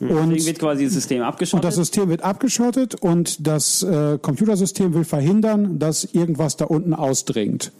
Deswegen 0.00 0.18
Und, 0.18 0.46
wird 0.46 0.58
quasi 0.58 0.84
das 0.84 0.94
System 0.94 1.20
und 1.20 1.26
abgeschottet. 1.26 1.64
das 1.64 1.74
System 1.76 2.08
wird 2.08 2.22
abgeschottet 2.22 2.94
und 2.96 3.46
das 3.46 3.82
äh, 3.82 4.18
Computersystem 4.20 4.92
will 4.94 5.04
verhindern, 5.04 5.78
dass 5.78 6.04
irgendwas 6.04 6.56
da 6.56 6.66
unten 6.66 6.94
ausdringt. 6.94 7.72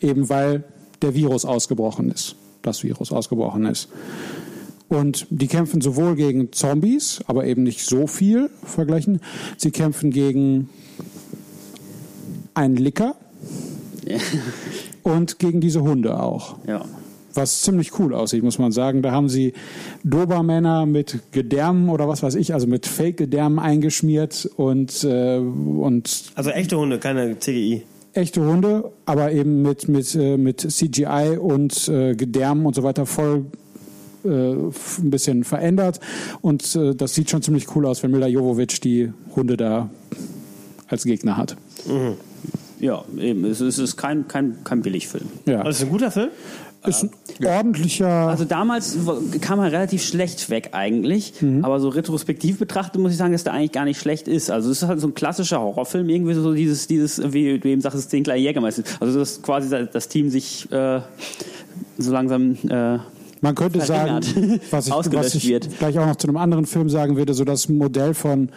Eben 0.00 0.28
weil 0.28 0.64
der 1.02 1.14
Virus 1.14 1.44
ausgebrochen 1.44 2.10
ist. 2.10 2.36
Das 2.62 2.82
Virus 2.82 3.12
ausgebrochen 3.12 3.66
ist. 3.66 3.88
Und 4.88 5.26
die 5.30 5.46
kämpfen 5.46 5.80
sowohl 5.80 6.16
gegen 6.16 6.52
Zombies, 6.52 7.20
aber 7.26 7.44
eben 7.46 7.62
nicht 7.62 7.84
so 7.86 8.06
viel 8.08 8.50
vergleichen. 8.64 9.20
Sie 9.56 9.70
kämpfen 9.70 10.10
gegen 10.10 10.68
einen 12.54 12.76
Licker 12.76 13.14
und 15.04 15.38
gegen 15.38 15.60
diese 15.60 15.82
Hunde 15.82 16.20
auch. 16.20 16.56
ja. 16.66 16.84
Was 17.34 17.62
ziemlich 17.62 17.98
cool 17.98 18.14
aussieht, 18.14 18.42
muss 18.42 18.58
man 18.58 18.72
sagen. 18.72 19.02
Da 19.02 19.12
haben 19.12 19.28
sie 19.28 19.52
Dobermänner 20.04 20.86
mit 20.86 21.20
Gedärmen 21.32 21.88
oder 21.88 22.08
was 22.08 22.22
weiß 22.22 22.34
ich, 22.34 22.54
also 22.54 22.66
mit 22.66 22.86
Fake-Gedärmen 22.86 23.58
eingeschmiert 23.58 24.48
und, 24.56 25.04
äh, 25.04 25.38
und 25.38 26.24
Also 26.34 26.50
echte 26.50 26.76
Hunde, 26.78 26.98
keine 26.98 27.38
CGI. 27.38 27.82
echte 28.12 28.44
Hunde, 28.44 28.90
aber 29.06 29.32
eben 29.32 29.62
mit, 29.62 29.88
mit, 29.88 30.14
äh, 30.14 30.36
mit 30.36 30.60
CGI 30.60 31.38
und 31.38 31.88
äh, 31.88 32.14
Gedärmen 32.14 32.66
und 32.66 32.74
so 32.74 32.82
weiter 32.82 33.06
voll 33.06 33.46
äh, 34.24 34.28
ein 34.28 35.10
bisschen 35.10 35.44
verändert. 35.44 36.00
Und 36.40 36.74
äh, 36.76 36.94
das 36.94 37.14
sieht 37.14 37.30
schon 37.30 37.42
ziemlich 37.42 37.74
cool 37.76 37.86
aus, 37.86 38.02
wenn 38.02 38.10
Mila 38.10 38.26
Jovovich 38.26 38.80
die 38.80 39.12
Hunde 39.36 39.56
da 39.56 39.88
als 40.88 41.04
Gegner 41.04 41.36
hat. 41.36 41.56
ja, 42.80 43.04
eben. 43.18 43.44
Es 43.44 43.60
ist, 43.60 43.78
es 43.78 43.96
kein, 43.96 44.26
kein, 44.26 44.58
kein 44.64 44.82
Billigfilm. 44.82 45.26
Ja. 45.46 45.62
Das 45.62 45.76
ist 45.76 45.84
ein 45.84 45.90
guter 45.90 46.10
Film? 46.10 46.30
Ist 46.86 47.02
ein 47.02 47.10
ordentlicher. 47.44 48.08
Also 48.08 48.44
damals 48.44 48.96
kam 49.42 49.58
er 49.58 49.70
relativ 49.70 50.02
schlecht 50.02 50.48
weg 50.48 50.70
eigentlich, 50.72 51.34
aber 51.62 51.78
so 51.78 51.90
retrospektiv 51.90 52.58
betrachtet 52.58 53.00
muss 53.00 53.12
ich 53.12 53.18
sagen, 53.18 53.32
dass 53.32 53.44
der 53.44 53.52
eigentlich 53.52 53.72
gar 53.72 53.84
nicht 53.84 54.00
schlecht 54.00 54.28
ist. 54.28 54.50
Also 54.50 54.70
es 54.70 54.82
ist 54.82 54.88
halt 54.88 55.00
so 55.00 55.08
ein 55.08 55.14
klassischer 55.14 55.60
Horrorfilm, 55.60 56.08
irgendwie 56.08 56.34
so 56.34 56.54
dieses, 56.54 56.86
dieses 56.86 57.32
wie 57.32 57.58
du 57.58 57.68
eben 57.68 57.82
sagst, 57.82 58.10
den 58.12 58.24
kleinen 58.24 58.42
Jägermeister. 58.42 58.82
Also 58.98 59.18
dass 59.18 59.42
quasi 59.42 59.68
das 59.92 60.08
Team 60.08 60.30
sich 60.30 60.70
äh, 60.72 61.00
so 61.98 62.12
langsam 62.12 62.56
äh, 62.68 62.98
Man 63.40 63.54
könnte 63.54 63.80
sagen, 63.80 64.22
verringert, 64.22 64.60
was 64.70 64.86
ich, 64.88 64.94
was 64.94 65.34
ich 65.34 65.48
wird. 65.48 65.78
gleich 65.78 65.98
auch 65.98 66.06
noch 66.06 66.16
zu 66.16 66.28
einem 66.28 66.36
anderen 66.36 66.66
Film 66.66 66.88
sagen 66.90 67.16
würde, 67.16 67.32
so 67.34 67.44
das 67.44 67.68
Modell 67.68 68.14
von, 68.14 68.50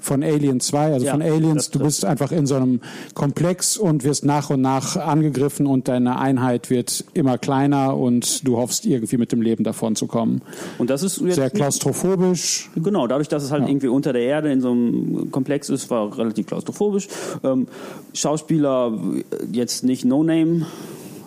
von 0.00 0.22
Alien 0.22 0.60
2, 0.60 0.92
also 0.92 1.06
Ja, 1.06 1.12
von 1.12 1.22
Aliens, 1.22 1.70
du 1.70 1.80
bist 1.80 2.04
einfach 2.04 2.32
in 2.32 2.46
so 2.46 2.56
einem 2.56 2.80
Komplex 3.14 3.76
und 3.76 4.04
wirst 4.04 4.24
nach 4.24 4.50
und 4.50 4.62
nach 4.62 4.96
angegriffen 4.96 5.66
und 5.66 5.88
deine 5.88 6.18
Einheit 6.18 6.70
wird 6.70 7.04
immer 7.12 7.38
kleiner 7.38 7.96
und 7.96 8.46
du 8.46 8.56
hoffst 8.56 8.86
irgendwie 8.86 9.18
mit 9.18 9.32
dem 9.32 9.42
Leben 9.42 9.64
davon 9.64 9.94
zu 9.96 10.06
kommen. 10.06 10.42
und 10.78 10.90
das 10.90 11.02
ist 11.02 11.20
jetzt 11.20 11.34
Sehr 11.34 11.50
klaustrophobisch. 11.50 12.70
Genau, 12.76 13.06
dadurch, 13.06 13.28
dass 13.28 13.42
es 13.42 13.50
halt 13.50 13.68
irgendwie 13.68 13.88
unter 13.88 14.12
der 14.12 14.22
Erde 14.22 14.50
in 14.50 14.60
so 14.60 14.70
einem 14.70 15.30
Komplex 15.30 15.68
ist, 15.68 15.90
war 15.90 16.16
relativ 16.16 16.46
klaustrophobisch. 16.46 17.08
Ähm, 17.44 17.66
Schauspieler 18.14 18.92
äh, 18.92 19.22
jetzt 19.52 19.84
nicht 19.84 20.04
No 20.04 20.22
Name, 20.22 20.66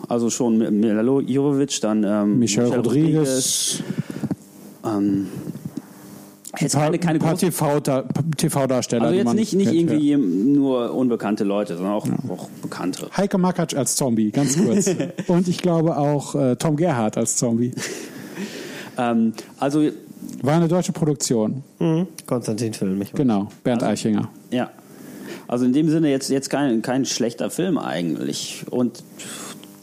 also 0.08 0.30
schon 0.30 0.58
mit 0.58 0.72
Mila 0.72 1.02
Jovovich, 1.02 1.80
dann 1.80 2.04
ähm, 2.04 2.38
Michelle, 2.38 2.68
Michelle 2.68 2.82
Rodriguez, 2.82 3.82
Ähm, 4.84 5.28
jetzt 6.60 6.74
ein 6.76 6.80
paar, 6.80 6.90
keine, 6.98 7.18
keine 7.18 7.18
ein 7.18 8.08
paar 8.08 8.36
TV-Darsteller. 8.36 9.02
also 9.02 9.12
die 9.12 9.18
jetzt 9.18 9.24
man 9.24 9.36
nicht, 9.36 9.54
nicht 9.54 9.70
kennt, 9.70 9.90
irgendwie 9.90 10.10
ja. 10.10 10.18
nur 10.18 10.94
unbekannte 10.94 11.44
Leute, 11.44 11.76
sondern 11.76 11.94
auch, 11.94 12.06
auch 12.28 12.48
bekannte. 12.62 13.08
Heike 13.16 13.38
Makatsch 13.38 13.74
als 13.74 13.96
Zombie, 13.96 14.30
ganz 14.30 14.56
kurz. 14.56 14.90
und 15.26 15.48
ich 15.48 15.58
glaube 15.58 15.96
auch 15.96 16.34
äh, 16.34 16.56
Tom 16.56 16.76
Gerhardt 16.76 17.16
als 17.16 17.36
Zombie. 17.36 17.72
Ähm, 18.96 19.32
also 19.58 19.90
War 20.42 20.54
eine 20.54 20.68
deutsche 20.68 20.92
Produktion. 20.92 21.64
Mhm. 21.80 22.06
Konstantin-Film. 22.26 23.02
ich 23.02 23.12
weiß. 23.12 23.18
Genau, 23.18 23.48
Bernd 23.64 23.82
Eichinger. 23.82 24.30
Ja. 24.52 24.70
Also 25.48 25.64
in 25.64 25.72
dem 25.72 25.88
Sinne 25.88 26.10
jetzt, 26.10 26.30
jetzt 26.30 26.48
kein, 26.48 26.80
kein 26.82 27.04
schlechter 27.04 27.50
Film 27.50 27.76
eigentlich. 27.76 28.64
Und 28.70 29.02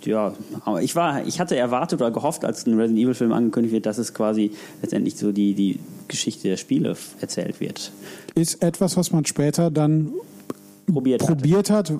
ja, 0.05 0.33
aber 0.65 0.81
ich 0.81 0.95
war, 0.95 1.25
ich 1.25 1.39
hatte 1.39 1.55
erwartet 1.55 2.01
oder 2.01 2.11
gehofft, 2.11 2.45
als 2.45 2.65
ein 2.65 2.73
Resident 2.77 2.99
Evil 2.99 3.13
Film 3.13 3.31
angekündigt 3.31 3.73
wird, 3.73 3.85
dass 3.85 3.97
es 3.97 4.13
quasi 4.13 4.51
letztendlich 4.81 5.15
so 5.17 5.31
die, 5.31 5.53
die 5.53 5.79
Geschichte 6.07 6.47
der 6.47 6.57
Spiele 6.57 6.95
erzählt 7.19 7.59
wird. 7.59 7.91
Ist 8.35 8.61
etwas, 8.63 8.97
was 8.97 9.11
man 9.11 9.25
später 9.25 9.71
dann 9.71 10.11
Probiert. 10.91 11.21
probiert 11.25 11.69
hat, 11.69 11.93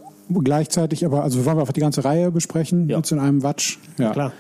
gleichzeitig 0.44 1.06
aber, 1.06 1.24
also 1.24 1.46
wollen 1.46 1.58
wir 1.58 1.62
einfach 1.62 1.74
die 1.74 1.80
ganze 1.82 2.04
Reihe 2.04 2.32
besprechen, 2.32 2.90
Ja. 2.90 2.98
jetzt 2.98 3.12
in 3.12 3.20
einem 3.20 3.44
Watsch? 3.44 3.80
Ja, 3.98 4.12
klar. 4.12 4.34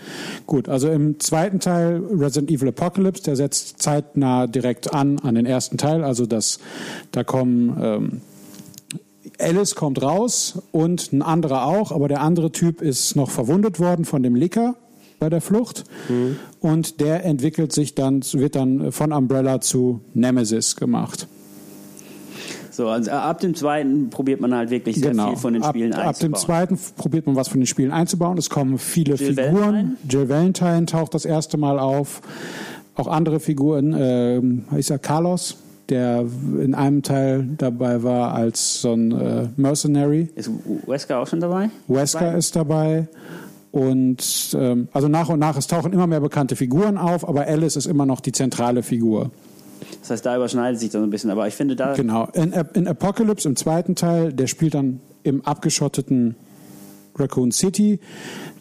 Gut, 0.45 0.67
also 0.67 0.89
im 0.89 1.19
zweiten 1.19 1.59
Teil 1.59 2.01
Resident 2.11 2.49
Evil 2.51 2.69
Apocalypse, 2.69 3.23
der 3.23 3.35
setzt 3.35 3.81
zeitnah 3.81 4.47
direkt 4.47 4.93
an 4.93 5.19
an 5.19 5.35
den 5.35 5.45
ersten 5.45 5.77
Teil, 5.77 6.03
also 6.03 6.25
das, 6.25 6.59
da 7.11 7.23
kommen 7.23 7.77
ähm, 7.81 8.21
Alice 9.41 9.75
kommt 9.75 10.01
raus 10.01 10.61
und 10.71 11.11
ein 11.13 11.21
anderer 11.21 11.65
auch, 11.65 11.91
aber 11.91 12.07
der 12.07 12.21
andere 12.21 12.51
Typ 12.51 12.81
ist 12.81 13.15
noch 13.15 13.29
verwundet 13.29 13.79
worden 13.79 14.05
von 14.05 14.23
dem 14.23 14.35
Licker 14.35 14.75
bei 15.19 15.29
der 15.29 15.41
Flucht 15.41 15.83
und 16.59 16.99
der 16.99 17.23
entwickelt 17.25 17.71
sich 17.73 17.93
dann, 17.95 18.21
wird 18.33 18.55
dann 18.55 18.91
von 18.91 19.11
Umbrella 19.13 19.61
zu 19.61 20.01
Nemesis 20.13 20.75
gemacht. 20.75 21.27
So, 22.71 22.87
also 22.87 23.11
ab 23.11 23.39
dem 23.41 23.53
zweiten 23.53 24.09
probiert 24.09 24.39
man 24.39 24.55
halt 24.55 24.69
wirklich 24.69 24.95
sehr 24.97 25.13
viel 25.13 25.35
von 25.35 25.53
den 25.53 25.61
Spielen 25.63 25.91
Genau. 25.91 26.01
ab, 26.03 26.09
ab 26.09 26.19
dem 26.19 26.33
einzubauen. 26.33 26.67
zweiten 26.67 26.79
probiert 26.95 27.25
man 27.27 27.35
was 27.35 27.49
von 27.49 27.59
den 27.59 27.67
Spielen 27.67 27.91
einzubauen. 27.91 28.37
Es 28.37 28.49
kommen 28.49 28.77
viele 28.77 29.15
Jill 29.15 29.35
Figuren. 29.35 29.53
Valentine? 29.61 29.97
Jill 30.09 30.29
Valentine 30.29 30.85
taucht 30.85 31.13
das 31.13 31.25
erste 31.25 31.57
Mal 31.57 31.77
auf. 31.79 32.21
Auch 32.95 33.07
andere 33.07 33.39
Figuren. 33.41 33.93
Ähm, 33.97 34.63
ist 34.77 34.89
er 34.89 34.99
Carlos, 34.99 35.57
der 35.91 36.25
in 36.59 36.73
einem 36.73 37.03
Teil 37.03 37.47
dabei 37.57 38.01
war 38.01 38.33
als 38.33 38.81
so 38.81 38.93
ein 38.93 39.11
äh, 39.11 39.47
Mercenary. 39.57 40.29
Ist 40.35 40.49
Wesker 40.87 41.19
auch 41.19 41.27
schon 41.27 41.41
dabei? 41.41 41.69
Wesker 41.87 42.35
ist 42.35 42.55
dabei. 42.55 43.07
Und 43.71 44.55
ähm, 44.57 44.87
also 44.91 45.07
nach 45.07 45.29
und 45.29 45.39
nach, 45.39 45.57
es 45.57 45.67
tauchen 45.67 45.93
immer 45.93 46.07
mehr 46.07 46.19
bekannte 46.19 46.55
Figuren 46.55 46.97
auf, 46.97 47.27
aber 47.27 47.47
Alice 47.47 47.75
ist 47.75 47.85
immer 47.85 48.05
noch 48.05 48.19
die 48.19 48.31
zentrale 48.31 48.83
Figur. 48.83 49.31
Das 50.01 50.09
heißt, 50.09 50.25
da 50.25 50.35
überschneidet 50.35 50.79
sich 50.79 50.89
das 50.89 51.01
ein 51.01 51.09
bisschen. 51.09 51.29
Aber 51.29 51.47
ich 51.47 51.53
finde 51.53 51.75
da. 51.75 51.93
Genau. 51.93 52.27
In, 52.33 52.53
in 52.73 52.87
Apocalypse 52.87 53.47
im 53.47 53.55
zweiten 53.55 53.95
Teil, 53.95 54.33
der 54.33 54.47
spielt 54.47 54.73
dann 54.73 54.99
im 55.23 55.45
abgeschotteten 55.45 56.35
Raccoon 57.15 57.51
City, 57.51 57.99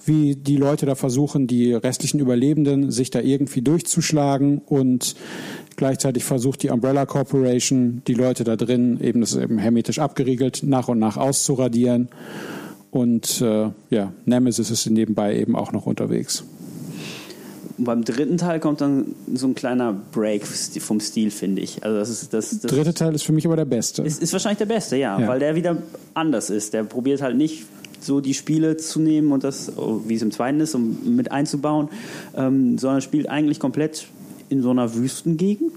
wie 0.05 0.37
die 0.37 0.57
Leute 0.57 0.87
da 0.87 0.95
versuchen, 0.95 1.47
die 1.47 1.73
restlichen 1.75 2.21
Überlebenden 2.21 2.91
sich 2.91 3.11
da 3.11 3.21
irgendwie 3.21 3.63
durchzuschlagen 3.63 4.59
und 4.59 5.15
gleichzeitig 5.77 6.25
versucht 6.25 6.63
die 6.63 6.71
Umbrella 6.71 7.07
Corporation, 7.07 8.03
die 8.07 8.15
Leute 8.15 8.45
da 8.45 8.57
drin, 8.57 8.99
eben 9.03 9.21
das 9.21 9.33
ist 9.33 9.43
eben 9.43 9.59
hermetisch 9.59 9.99
abgeriegelt, 9.99 10.63
nach 10.65 10.89
und 10.89 10.99
nach 10.99 11.17
auszuradieren. 11.17 12.09
Und 12.91 13.41
äh, 13.41 13.71
ja, 13.91 14.13
Nemesis 14.25 14.71
ist 14.71 14.89
nebenbei 14.91 15.37
eben 15.39 15.55
auch 15.55 15.73
noch 15.73 15.87
unterwegs. 15.87 16.45
Und 17.79 17.85
beim 17.85 18.05
dritten 18.05 18.37
Teil 18.37 18.61
kommt 18.61 18.81
dann 18.81 19.15
so 19.33 19.47
ein 19.47 19.55
kleiner 19.55 19.93
Break 20.13 20.45
vom 20.47 21.01
Stil, 21.01 21.31
finde 21.31 21.63
ich. 21.63 21.83
Also 21.85 21.99
das 21.99 22.11
ist 22.11 22.35
das, 22.35 22.61
das 22.61 22.71
Dritte 22.71 22.93
Teil 22.93 23.15
ist 23.15 23.23
für 23.23 23.33
mich 23.33 23.47
aber 23.47 23.57
der 23.57 23.65
beste. 23.65 24.03
ist, 24.03 24.21
ist 24.23 24.33
wahrscheinlich 24.33 24.59
der 24.59 24.67
beste, 24.67 24.97
ja, 24.97 25.19
Ja. 25.19 25.29
weil 25.29 25.39
der 25.39 25.55
wieder 25.55 25.77
anders 26.15 26.51
ist. 26.51 26.75
Der 26.75 26.83
probiert 26.85 27.23
halt 27.23 27.37
nicht 27.37 27.65
so 28.01 28.21
die 28.21 28.35
Spiele 28.35 28.77
zu 28.77 29.01
nehmen 29.01 29.33
und 29.33 29.45
das, 29.45 29.77
oh, 29.77 30.01
wie 30.07 30.15
es 30.15 30.23
im 30.23 30.31
zweiten 30.31 30.61
ist, 30.61 30.75
um 30.75 31.17
mit 31.17 31.33
einzubauen, 31.33 31.89
ähm, 32.37 32.79
sondern 32.79 33.01
spielt 33.01 33.29
eigentlich 33.29 33.61
komplett 33.61 34.07
in 34.49 34.63
so 34.63 34.71
einer 34.71 34.95
Wüstengegend. 34.95 35.73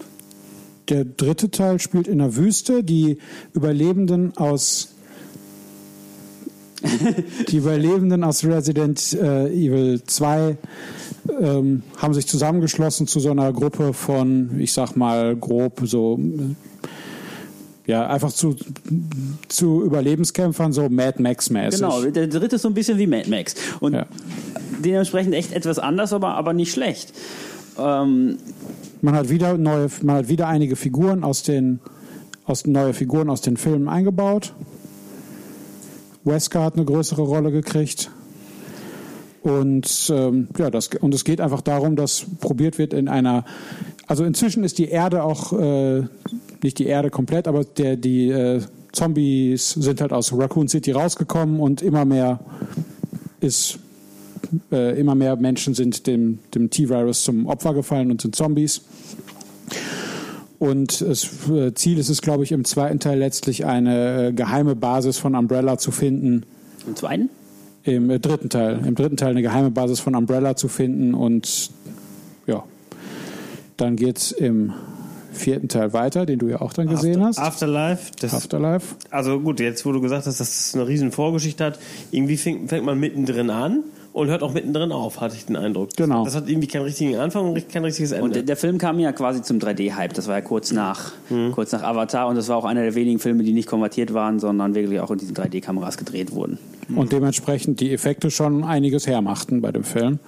Der 0.89 1.05
dritte 1.05 1.49
Teil 1.49 1.79
spielt 1.79 2.07
in 2.07 2.19
der 2.19 2.35
Wüste. 2.35 2.83
Die 2.83 3.17
Überlebenden 3.53 4.35
aus 4.37 4.89
die 7.49 7.57
Überlebenden 7.57 8.25
aus 8.25 8.43
Resident 8.43 9.13
äh, 9.13 9.47
Evil 9.47 10.03
2 10.03 10.57
ähm, 11.39 11.83
haben 11.97 12.13
sich 12.13 12.27
zusammengeschlossen 12.27 13.07
zu 13.07 13.21
so 13.21 13.31
einer 13.31 13.53
Gruppe 13.53 13.93
von, 13.93 14.59
ich 14.59 14.73
sag 14.73 14.95
mal 14.95 15.35
grob 15.35 15.81
so 15.85 16.19
äh, 16.19 16.55
ja, 17.85 18.07
einfach 18.07 18.31
zu, 18.31 18.55
zu 19.49 19.83
Überlebenskämpfern, 19.83 20.71
so 20.73 20.87
Mad 20.89 21.21
Max-mäßig. 21.21 21.81
Genau, 21.81 22.01
der 22.01 22.27
dritte 22.27 22.55
ist 22.55 22.61
so 22.61 22.69
ein 22.69 22.73
bisschen 22.73 22.97
wie 22.97 23.07
Mad 23.07 23.29
Max. 23.29 23.55
Und 23.79 23.93
Ja. 23.93 24.05
dementsprechend 24.83 25.33
echt 25.33 25.51
etwas 25.53 25.79
anders, 25.79 26.13
aber, 26.13 26.35
aber 26.35 26.53
nicht 26.53 26.71
schlecht. 26.71 27.13
Ähm, 27.77 28.37
Man 29.01 29.15
hat 29.15 29.29
wieder 29.29 29.57
neue, 29.57 29.89
man 30.01 30.15
hat 30.17 30.29
wieder 30.29 30.47
einige 30.47 30.75
Figuren 30.75 31.23
aus 31.23 31.43
den, 31.43 31.79
aus 32.45 32.65
neue 32.65 32.93
Figuren 32.93 33.29
aus 33.29 33.41
den 33.41 33.57
Filmen 33.57 33.89
eingebaut. 33.89 34.53
Wesker 36.23 36.63
hat 36.63 36.75
eine 36.75 36.85
größere 36.85 37.21
Rolle 37.21 37.51
gekriegt. 37.51 38.11
Und 39.41 40.09
ähm, 40.09 40.47
ja, 40.57 40.69
das 40.69 40.89
und 41.01 41.13
es 41.13 41.25
geht 41.25 41.41
einfach 41.41 41.59
darum, 41.59 41.97
dass 41.97 42.25
probiert 42.39 42.77
wird 42.77 42.93
in 42.93 43.09
einer, 43.09 43.43
also 44.07 44.23
inzwischen 44.23 44.63
ist 44.63 44.77
die 44.77 44.87
Erde 44.87 45.23
auch 45.23 45.51
äh, 45.51 46.03
nicht 46.63 46.79
die 46.79 46.85
Erde 46.87 47.09
komplett, 47.09 47.47
aber 47.47 47.63
der 47.63 47.95
die 47.95 48.29
äh, 48.29 48.61
Zombies 48.91 49.71
sind 49.71 50.01
halt 50.01 50.13
aus 50.13 50.31
Raccoon 50.33 50.67
City 50.67 50.91
rausgekommen 50.91 51.59
und 51.59 51.81
immer 51.81 52.05
mehr 52.05 52.39
ist 53.41 53.79
äh, 54.71 54.99
immer 54.99 55.15
mehr 55.15 55.35
Menschen 55.35 55.73
sind 55.73 56.05
dem, 56.07 56.39
dem 56.53 56.69
T-Virus 56.69 57.23
zum 57.23 57.47
Opfer 57.47 57.73
gefallen 57.73 58.11
und 58.11 58.21
sind 58.21 58.35
Zombies. 58.35 58.81
Und 60.59 61.01
das 61.01 61.49
äh, 61.49 61.73
Ziel 61.73 61.97
ist 61.97 62.09
es, 62.09 62.21
glaube 62.21 62.43
ich, 62.43 62.51
im 62.51 62.63
zweiten 62.63 62.99
Teil 62.99 63.19
letztlich 63.19 63.65
eine 63.65 64.27
äh, 64.27 64.31
geheime 64.31 64.75
Basis 64.75 65.17
von 65.17 65.35
Umbrella 65.35 65.77
zu 65.77 65.91
finden. 65.91 66.45
Im 66.87 66.95
zweiten? 66.95 67.29
Im 67.83 68.09
äh, 68.09 68.19
dritten 68.19 68.49
Teil. 68.49 68.79
Im 68.85 68.95
dritten 68.95 69.17
Teil 69.17 69.31
eine 69.31 69.41
geheime 69.41 69.71
Basis 69.71 69.99
von 69.99 70.15
Umbrella 70.15 70.55
zu 70.55 70.69
finden. 70.69 71.15
Und 71.15 71.71
ja, 72.47 72.63
dann 73.75 73.95
geht's 73.97 74.31
im 74.31 74.73
vierten 75.33 75.67
Teil 75.67 75.93
weiter, 75.93 76.25
den 76.25 76.39
du 76.39 76.47
ja 76.47 76.61
auch 76.61 76.73
dann 76.73 76.87
gesehen 76.87 77.23
hast. 77.23 77.39
Afterlife, 77.39 78.11
das, 78.19 78.33
Afterlife. 78.33 78.95
also 79.09 79.39
gut, 79.39 79.59
jetzt 79.59 79.85
wo 79.85 79.91
du 79.91 80.01
gesagt 80.01 80.25
hast, 80.25 80.39
dass 80.39 80.49
es 80.49 80.75
eine 80.75 80.87
riesen 80.87 81.11
Vorgeschichte 81.11 81.65
hat, 81.65 81.79
irgendwie 82.11 82.37
fängt, 82.37 82.69
fängt 82.69 82.85
man 82.85 82.99
mittendrin 82.99 83.49
an 83.49 83.83
und 84.13 84.27
hört 84.29 84.43
auch 84.43 84.53
mittendrin 84.53 84.91
auf, 84.91 85.19
hatte 85.21 85.35
ich 85.35 85.45
den 85.45 85.55
Eindruck. 85.55 85.89
Genau. 85.97 86.23
Das 86.23 86.35
hat 86.35 86.47
irgendwie 86.47 86.67
keinen 86.67 86.83
richtigen 86.83 87.17
Anfang 87.17 87.49
und 87.51 87.69
kein 87.69 87.83
richtiges 87.83 88.11
Ende. 88.11 88.23
Und 88.25 88.35
der, 88.35 88.43
der 88.43 88.55
Film 88.55 88.77
kam 88.77 88.99
ja 88.99 89.11
quasi 89.11 89.41
zum 89.41 89.57
3D-Hype. 89.57 90.13
Das 90.13 90.27
war 90.27 90.35
ja 90.35 90.41
kurz 90.41 90.71
nach, 90.71 91.11
kurz 91.53 91.71
nach 91.71 91.83
Avatar. 91.83 92.27
Und 92.27 92.35
das 92.35 92.47
war 92.47 92.57
auch 92.57 92.65
einer 92.65 92.81
der 92.83 92.93
wenigen 92.95 93.19
Filme, 93.19 93.43
die 93.43 93.53
nicht 93.53 93.67
konvertiert 93.67 94.13
waren, 94.13 94.39
sondern 94.39 94.75
wirklich 94.75 94.99
auch 94.99 95.09
in 95.11 95.17
diesen 95.17 95.35
3D-Kameras 95.35 95.97
gedreht 95.97 96.31
wurden. 96.31 96.59
Und 96.93 97.11
dementsprechend 97.11 97.79
die 97.79 97.91
Effekte 97.93 98.29
schon 98.29 98.63
einiges 98.65 99.07
hermachten 99.07 99.61
bei 99.61 99.71
dem 99.71 99.83
Film. 99.85 100.19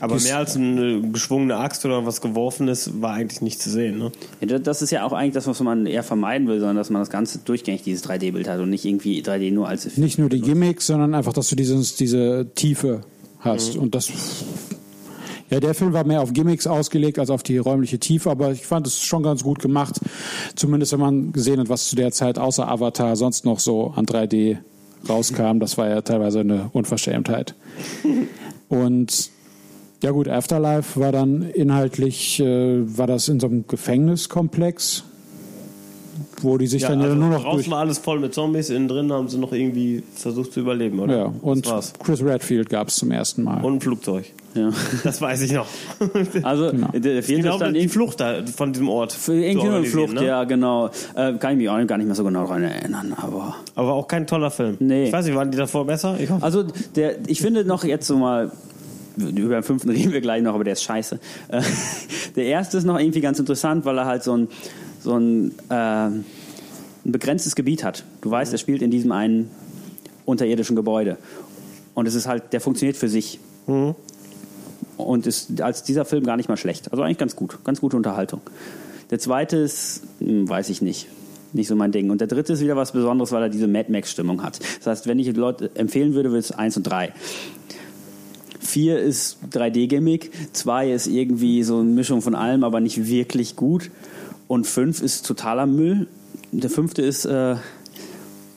Aber 0.00 0.14
Dies- 0.14 0.24
mehr 0.24 0.38
als 0.38 0.56
eine 0.56 1.02
geschwungene 1.12 1.56
Axt 1.56 1.84
oder 1.84 2.06
was 2.06 2.20
Geworfenes 2.20 3.00
war 3.02 3.12
eigentlich 3.12 3.40
nicht 3.42 3.60
zu 3.60 3.70
sehen. 3.70 3.98
Ne? 3.98 4.10
Ja, 4.40 4.58
das 4.58 4.82
ist 4.82 4.90
ja 4.90 5.04
auch 5.04 5.12
eigentlich 5.12 5.34
das, 5.34 5.46
was 5.46 5.60
man 5.60 5.86
eher 5.86 6.02
vermeiden 6.02 6.48
will, 6.48 6.58
sondern 6.60 6.76
dass 6.76 6.90
man 6.90 7.02
das 7.02 7.10
Ganze 7.10 7.38
durchgängig 7.44 7.82
dieses 7.82 8.04
3D-Bild 8.08 8.48
hat 8.48 8.58
und 8.60 8.70
nicht 8.70 8.84
irgendwie 8.84 9.22
3D 9.22 9.52
nur 9.52 9.68
als 9.68 9.84
Effekt. 9.84 9.98
Nicht 9.98 10.18
nur 10.18 10.28
die 10.30 10.40
Gimmicks, 10.40 10.86
sondern 10.86 11.14
einfach, 11.14 11.34
dass 11.34 11.48
du 11.50 11.56
dieses, 11.56 11.94
diese 11.96 12.46
Tiefe 12.54 13.02
hast. 13.40 13.76
Und 13.76 13.94
das. 13.94 14.10
Ja, 15.50 15.60
der 15.60 15.74
Film 15.74 15.94
war 15.94 16.04
mehr 16.04 16.20
auf 16.20 16.34
Gimmicks 16.34 16.66
ausgelegt 16.66 17.18
als 17.18 17.30
auf 17.30 17.42
die 17.42 17.56
räumliche 17.56 17.98
Tiefe, 17.98 18.30
aber 18.30 18.52
ich 18.52 18.66
fand 18.66 18.86
es 18.86 19.00
schon 19.00 19.22
ganz 19.22 19.42
gut 19.42 19.60
gemacht. 19.60 19.98
Zumindest 20.56 20.92
wenn 20.92 21.00
man 21.00 21.32
gesehen 21.32 21.58
hat, 21.58 21.70
was 21.70 21.88
zu 21.88 21.96
der 21.96 22.12
Zeit 22.12 22.38
außer 22.38 22.68
Avatar 22.68 23.16
sonst 23.16 23.46
noch 23.46 23.58
so 23.58 23.92
an 23.96 24.04
3D 24.04 24.58
rauskam. 25.08 25.58
Das 25.58 25.78
war 25.78 25.88
ja 25.88 26.02
teilweise 26.02 26.40
eine 26.40 26.68
Unverschämtheit. 26.72 27.54
Und 28.68 29.30
ja 30.02 30.10
gut, 30.12 30.28
Afterlife 30.28 31.00
war 31.00 31.12
dann 31.12 31.42
inhaltlich, 31.42 32.40
äh, 32.40 32.98
war 32.98 33.06
das 33.06 33.28
in 33.28 33.40
so 33.40 33.46
einem 33.46 33.66
Gefängniskomplex, 33.66 35.04
wo 36.42 36.58
die 36.58 36.66
sich 36.66 36.82
dann 36.82 37.00
ja 37.00 37.06
also 37.06 37.16
nur 37.16 37.28
noch 37.30 37.42
draußen 37.42 37.56
durch... 37.56 37.70
war 37.70 37.78
alles 37.80 37.98
voll 37.98 38.20
mit 38.20 38.32
Zombies, 38.34 38.70
innen 38.70 38.88
drin 38.88 39.12
haben 39.12 39.28
sie 39.28 39.38
noch 39.38 39.52
irgendwie 39.52 40.02
versucht 40.14 40.52
zu 40.52 40.60
überleben, 40.60 41.00
oder? 41.00 41.16
Ja, 41.16 41.32
und. 41.42 41.66
Chris 42.02 42.22
Redfield 42.24 42.68
gab 42.68 42.88
es 42.88 42.96
zum 42.96 43.10
ersten 43.10 43.42
Mal. 43.42 43.62
Und 43.64 43.74
ein 43.76 43.80
Flugzeug. 43.80 44.24
Ja. 44.54 44.70
Das 45.04 45.20
weiß 45.20 45.42
ich 45.42 45.52
noch. 45.52 45.66
Also 46.42 46.70
Genau. 46.70 46.88
der 46.92 47.18
Ich 47.20 47.26
vierte 47.26 47.42
glaube, 47.42 47.64
dann 47.64 47.74
die 47.74 47.88
Flucht 47.88 48.20
da 48.20 48.44
von 48.46 48.72
diesem 48.72 48.88
Ort. 48.88 49.12
für 49.12 49.34
irgendwie 49.34 49.52
zu 49.54 49.60
eine 49.60 49.68
organisieren, 49.76 50.08
Flucht, 50.08 50.20
ne? 50.22 50.26
ja 50.26 50.44
genau. 50.44 50.86
Äh, 51.14 51.34
kann 51.34 51.52
ich 51.52 51.58
mich 51.58 51.68
auch 51.68 51.86
gar 51.86 51.98
nicht 51.98 52.06
mehr 52.06 52.14
so 52.16 52.24
genau 52.24 52.44
daran 52.46 52.62
erinnern, 52.62 53.14
aber 53.16 53.56
Aber 53.74 53.92
auch 53.94 54.08
kein 54.08 54.26
toller 54.26 54.50
Film. 54.50 54.76
Nee. 54.80 55.06
Ich 55.06 55.12
weiß 55.12 55.26
nicht, 55.26 55.34
waren 55.34 55.50
die 55.50 55.58
davor 55.58 55.86
besser? 55.86 56.16
Ich 56.20 56.30
hoffe. 56.30 56.42
Also 56.44 56.64
der, 56.96 57.16
ich 57.28 57.40
finde 57.40 57.64
noch 57.64 57.84
jetzt 57.84 58.06
so 58.06 58.16
mal, 58.16 58.50
über 59.16 59.54
den 59.54 59.62
fünften 59.62 59.90
reden 59.90 60.12
wir 60.12 60.20
gleich 60.20 60.42
noch, 60.42 60.54
aber 60.54 60.64
der 60.64 60.74
ist 60.74 60.82
scheiße. 60.82 61.18
Äh, 61.48 61.62
Der 62.36 62.44
erste 62.46 62.78
ist 62.78 62.84
noch 62.84 62.98
irgendwie 62.98 63.20
ganz 63.20 63.38
interessant, 63.40 63.84
weil 63.84 63.98
er 63.98 64.06
halt 64.06 64.22
so 64.22 64.32
ein, 64.36 64.48
so 65.02 65.16
ein, 65.16 65.52
äh, 65.70 65.74
ein 65.74 66.24
begrenztes 67.04 67.54
Gebiet 67.54 67.84
hat. 67.84 68.04
Du 68.20 68.30
weißt, 68.30 68.52
er 68.52 68.58
spielt 68.58 68.82
in 68.82 68.90
diesem 68.90 69.12
einen 69.12 69.50
unterirdischen 70.24 70.76
Gebäude. 70.76 71.16
Und 71.94 72.06
es 72.06 72.14
ist 72.14 72.26
halt, 72.26 72.52
der 72.52 72.60
funktioniert 72.60 72.96
für 72.96 73.08
sich. 73.08 73.40
Und 74.96 75.26
ist 75.26 75.60
als 75.60 75.82
dieser 75.82 76.04
Film 76.04 76.24
gar 76.24 76.36
nicht 76.36 76.48
mal 76.48 76.56
schlecht. 76.56 76.92
Also 76.92 77.02
eigentlich 77.02 77.18
ganz 77.18 77.36
gut. 77.36 77.58
Ganz 77.64 77.80
gute 77.80 77.96
Unterhaltung. 77.96 78.40
Der 79.10 79.18
zweite 79.18 79.56
ist, 79.56 80.02
hm, 80.18 80.48
weiß 80.48 80.68
ich 80.70 80.82
nicht. 80.82 81.08
Nicht 81.52 81.68
so 81.68 81.76
mein 81.76 81.92
Ding. 81.92 82.10
Und 82.10 82.20
der 82.20 82.28
dritte 82.28 82.52
ist 82.52 82.60
wieder 82.60 82.76
was 82.76 82.92
Besonderes, 82.92 83.32
weil 83.32 83.42
er 83.42 83.48
diese 83.48 83.66
Mad 83.66 83.90
Max-Stimmung 83.90 84.42
hat. 84.42 84.60
Das 84.78 84.86
heißt, 84.86 85.06
wenn 85.06 85.18
ich 85.18 85.34
Leute 85.34 85.70
empfehlen 85.74 86.14
würde, 86.14 86.30
würde 86.30 86.40
es 86.40 86.52
eins 86.52 86.76
und 86.76 86.82
drei. 86.82 87.12
Vier 88.60 88.98
ist 88.98 89.38
3D-Gimmick, 89.50 90.30
zwei 90.52 90.92
ist 90.92 91.06
irgendwie 91.06 91.62
so 91.62 91.78
eine 91.78 91.88
Mischung 91.88 92.20
von 92.20 92.34
allem, 92.34 92.64
aber 92.64 92.80
nicht 92.80 93.06
wirklich 93.06 93.56
gut. 93.56 93.90
Und 94.48 94.66
fünf 94.66 95.00
ist 95.02 95.26
totaler 95.26 95.66
Müll. 95.66 96.06
Der 96.52 96.70
fünfte 96.70 97.02
ist, 97.02 97.24
äh, 97.26 97.56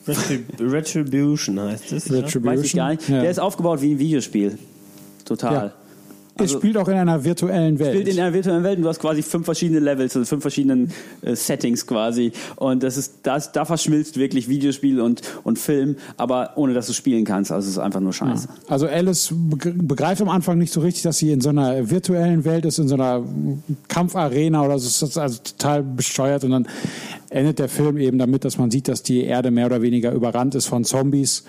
Retrib- 0.06 0.44
Retribution 0.58 1.60
heißt 1.60 1.92
es. 1.92 2.06
Retribution. 2.10 2.44
weiß 2.44 2.62
ich 2.64 2.74
gar 2.74 2.90
nicht, 2.90 3.08
Ja. 3.08 3.20
der 3.20 3.30
ist 3.30 3.38
aufgebaut 3.38 3.80
wie 3.82 3.92
ein 3.92 3.98
Videospiel. 3.98 4.58
Total. 5.24 5.52
Ja. 5.54 5.72
Es 6.38 6.52
spielt 6.52 6.76
auch 6.76 6.88
in 6.88 6.94
einer 6.94 7.24
virtuellen 7.24 7.78
Welt. 7.78 7.94
spielt 7.94 8.08
in 8.08 8.20
einer 8.20 8.32
virtuellen 8.32 8.64
Welt 8.64 8.76
und 8.76 8.82
du 8.82 8.88
hast 8.88 9.00
quasi 9.00 9.22
fünf 9.22 9.44
verschiedene 9.44 9.80
Levels, 9.80 10.16
also 10.16 10.26
fünf 10.26 10.42
verschiedenen 10.42 10.90
äh, 11.22 11.36
Settings 11.36 11.86
quasi. 11.86 12.32
Und 12.56 12.82
das 12.82 12.96
ist, 12.96 13.14
das, 13.22 13.52
da 13.52 13.64
verschmilzt 13.64 14.16
wirklich 14.16 14.48
Videospiel 14.48 15.00
und, 15.00 15.22
und 15.44 15.58
Film, 15.58 15.96
aber 16.16 16.52
ohne 16.56 16.74
dass 16.74 16.86
du 16.86 16.92
spielen 16.92 17.24
kannst. 17.24 17.52
Also 17.52 17.66
es 17.66 17.74
ist 17.74 17.78
einfach 17.78 18.00
nur 18.00 18.12
scheiße. 18.12 18.48
Also 18.68 18.86
Alice 18.86 19.32
begr- 19.32 19.74
begreift 19.76 20.22
am 20.22 20.28
Anfang 20.28 20.58
nicht 20.58 20.72
so 20.72 20.80
richtig, 20.80 21.02
dass 21.02 21.18
sie 21.18 21.32
in 21.32 21.40
so 21.40 21.50
einer 21.50 21.90
virtuellen 21.90 22.44
Welt 22.44 22.64
ist, 22.64 22.78
in 22.78 22.88
so 22.88 22.94
einer 22.94 23.22
Kampfarena 23.88 24.62
oder 24.62 24.78
so. 24.78 24.86
Das 24.86 25.10
ist 25.10 25.18
also 25.18 25.38
total 25.42 25.82
bescheuert. 25.82 26.44
Und 26.44 26.50
dann 26.52 26.68
endet 27.30 27.58
der 27.58 27.68
Film 27.68 27.96
eben 27.98 28.18
damit, 28.18 28.44
dass 28.44 28.58
man 28.58 28.70
sieht, 28.70 28.88
dass 28.88 29.02
die 29.02 29.24
Erde 29.24 29.50
mehr 29.50 29.66
oder 29.66 29.82
weniger 29.82 30.12
überrannt 30.12 30.54
ist 30.54 30.66
von 30.66 30.84
Zombies. 30.84 31.44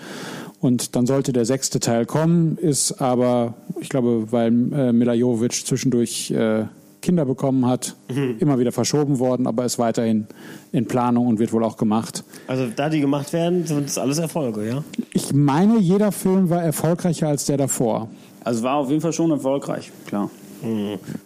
Und 0.64 0.96
dann 0.96 1.04
sollte 1.04 1.34
der 1.34 1.44
sechste 1.44 1.78
Teil 1.78 2.06
kommen, 2.06 2.56
ist 2.56 2.92
aber, 2.92 3.52
ich 3.80 3.90
glaube, 3.90 4.32
weil 4.32 4.48
äh, 4.72 4.94
Mila 4.94 5.12
Jovovich 5.12 5.66
zwischendurch 5.66 6.30
äh, 6.30 6.64
Kinder 7.02 7.26
bekommen 7.26 7.66
hat. 7.66 7.96
Immer 8.38 8.58
wieder 8.58 8.72
verschoben 8.72 9.18
worden, 9.18 9.46
aber 9.46 9.66
ist 9.66 9.78
weiterhin 9.78 10.26
in 10.72 10.86
Planung 10.86 11.26
und 11.26 11.38
wird 11.38 11.52
wohl 11.52 11.64
auch 11.64 11.76
gemacht. 11.76 12.24
Also 12.46 12.66
da 12.74 12.88
die 12.88 13.00
gemacht 13.00 13.34
werden, 13.34 13.66
sind 13.66 13.84
das 13.84 13.98
alles 13.98 14.16
Erfolge, 14.16 14.66
ja? 14.66 14.84
Ich 15.12 15.34
meine, 15.34 15.78
jeder 15.78 16.12
Film 16.12 16.48
war 16.48 16.62
erfolgreicher 16.62 17.28
als 17.28 17.44
der 17.44 17.58
davor. 17.58 18.08
Also 18.42 18.62
war 18.62 18.76
auf 18.76 18.88
jeden 18.88 19.02
Fall 19.02 19.12
schon 19.12 19.32
erfolgreich, 19.32 19.92
klar. 20.06 20.30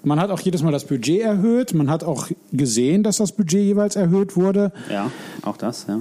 Man 0.02 0.20
hat 0.20 0.30
auch 0.30 0.40
jedes 0.40 0.64
Mal 0.64 0.72
das 0.72 0.84
Budget 0.84 1.20
erhöht. 1.20 1.74
Man 1.74 1.88
hat 1.88 2.02
auch 2.02 2.26
gesehen, 2.52 3.04
dass 3.04 3.18
das 3.18 3.30
Budget 3.30 3.60
jeweils 3.60 3.94
erhöht 3.94 4.36
wurde. 4.36 4.72
Ja, 4.90 5.12
auch 5.42 5.56
das, 5.56 5.86
ja. 5.88 6.00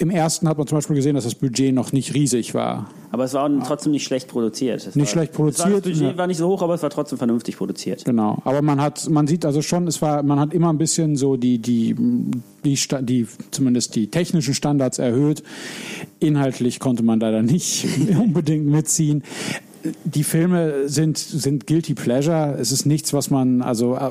Im 0.00 0.10
ersten 0.10 0.48
hat 0.48 0.56
man 0.56 0.66
zum 0.68 0.78
Beispiel 0.78 0.94
gesehen, 0.94 1.16
dass 1.16 1.24
das 1.24 1.34
Budget 1.34 1.74
noch 1.74 1.90
nicht 1.90 2.14
riesig 2.14 2.54
war. 2.54 2.88
Aber 3.10 3.24
es 3.24 3.34
war 3.34 3.50
trotzdem 3.64 3.90
nicht 3.90 4.04
schlecht 4.04 4.28
produziert. 4.28 4.86
Es 4.86 4.94
Nicht 4.94 5.06
war, 5.06 5.06
schlecht 5.06 5.36
war, 5.36 5.46
das 5.46 5.56
produziert, 5.56 5.82
Budget 5.82 6.12
ja. 6.12 6.16
war 6.16 6.26
nicht 6.28 6.36
so 6.36 6.46
hoch, 6.46 6.62
aber 6.62 6.74
es 6.74 6.82
war 6.84 6.90
trotzdem 6.90 7.18
vernünftig 7.18 7.56
produziert. 7.56 8.04
Genau, 8.04 8.40
aber 8.44 8.62
man 8.62 8.80
hat, 8.80 9.10
man 9.10 9.26
sieht 9.26 9.44
also 9.44 9.60
schon, 9.60 9.88
es 9.88 10.00
war, 10.00 10.22
man 10.22 10.38
hat 10.38 10.54
immer 10.54 10.72
ein 10.72 10.78
bisschen 10.78 11.16
so 11.16 11.36
die, 11.36 11.58
die, 11.58 11.96
die, 12.64 12.78
die 13.00 13.26
zumindest 13.50 13.96
die 13.96 14.06
technischen 14.06 14.54
Standards 14.54 15.00
erhöht. 15.00 15.42
Inhaltlich 16.20 16.78
konnte 16.78 17.02
man 17.02 17.18
leider 17.18 17.42
nicht 17.42 17.84
unbedingt 18.20 18.66
mitziehen. 18.66 19.24
Die 20.04 20.22
Filme 20.22 20.88
sind, 20.88 21.18
sind 21.18 21.66
guilty 21.66 21.94
pleasure. 21.94 22.56
Es 22.60 22.70
ist 22.70 22.86
nichts, 22.86 23.12
was 23.14 23.30
man, 23.30 23.62
also, 23.62 23.96
äh, 23.96 24.10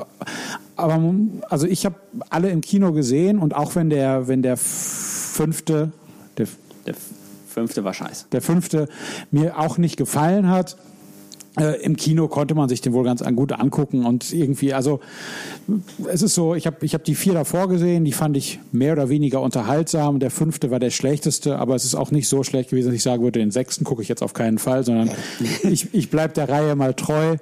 aber, 0.76 1.14
also 1.48 1.66
ich 1.66 1.86
habe 1.86 1.94
alle 2.28 2.50
im 2.50 2.60
Kino 2.60 2.92
gesehen 2.92 3.38
und 3.38 3.56
auch 3.56 3.74
wenn 3.74 3.88
der, 3.88 4.28
wenn 4.28 4.42
der 4.42 4.58
fünfte, 5.38 5.92
der 6.36 6.46
Der 6.86 6.94
fünfte 7.48 7.84
war 7.84 7.94
scheiße. 7.94 8.26
der 8.32 8.42
fünfte 8.42 8.88
mir 9.30 9.58
auch 9.58 9.78
nicht 9.78 9.96
gefallen 9.96 10.48
hat. 10.48 10.76
Äh, 11.58 11.82
Im 11.82 11.96
Kino 11.96 12.28
konnte 12.28 12.54
man 12.54 12.68
sich 12.68 12.82
den 12.82 12.92
wohl 12.92 13.02
ganz 13.02 13.20
an- 13.20 13.34
gut 13.34 13.50
angucken 13.52 14.04
und 14.06 14.32
irgendwie, 14.32 14.74
also 14.74 15.00
es 16.08 16.22
ist 16.22 16.34
so, 16.36 16.54
ich 16.54 16.66
habe 16.68 16.86
ich 16.86 16.94
hab 16.94 17.02
die 17.02 17.16
vier 17.16 17.32
davor 17.34 17.68
gesehen, 17.68 18.04
die 18.04 18.12
fand 18.12 18.36
ich 18.36 18.60
mehr 18.70 18.92
oder 18.92 19.08
weniger 19.08 19.40
unterhaltsam. 19.42 20.20
Der 20.20 20.30
fünfte 20.30 20.70
war 20.70 20.78
der 20.78 20.90
schlechteste, 20.90 21.58
aber 21.58 21.74
es 21.74 21.84
ist 21.84 21.96
auch 21.96 22.12
nicht 22.12 22.28
so 22.28 22.44
schlecht 22.44 22.70
gewesen, 22.70 22.88
dass 22.88 22.94
ich 22.94 23.02
sagen 23.02 23.24
würde, 23.24 23.40
den 23.40 23.50
sechsten 23.50 23.82
gucke 23.84 24.02
ich 24.02 24.08
jetzt 24.08 24.22
auf 24.22 24.34
keinen 24.34 24.58
Fall, 24.58 24.84
sondern 24.84 25.10
ich, 25.64 25.92
ich 25.92 26.10
bleib 26.10 26.34
der 26.34 26.48
Reihe 26.48 26.76
mal 26.76 26.94
treu. 26.94 27.38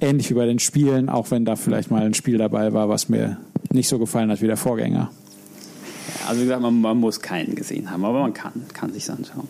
Ähnlich 0.00 0.28
wie 0.28 0.34
bei 0.34 0.44
den 0.44 0.58
Spielen, 0.58 1.08
auch 1.08 1.30
wenn 1.30 1.46
da 1.46 1.56
vielleicht 1.56 1.90
mal 1.90 2.02
ein 2.02 2.12
Spiel 2.14 2.36
dabei 2.36 2.74
war, 2.74 2.90
was 2.90 3.08
mir 3.08 3.38
nicht 3.72 3.88
so 3.88 3.98
gefallen 3.98 4.30
hat 4.30 4.42
wie 4.42 4.46
der 4.46 4.58
Vorgänger. 4.58 5.10
Also 6.28 6.40
wie 6.40 6.44
gesagt, 6.44 6.62
man, 6.62 6.80
man 6.80 6.96
muss 6.98 7.20
keinen 7.20 7.54
gesehen 7.54 7.90
haben, 7.90 8.04
aber 8.04 8.20
man 8.20 8.34
kann, 8.34 8.52
kann 8.72 8.92
sich 8.92 9.10
anschauen. 9.10 9.48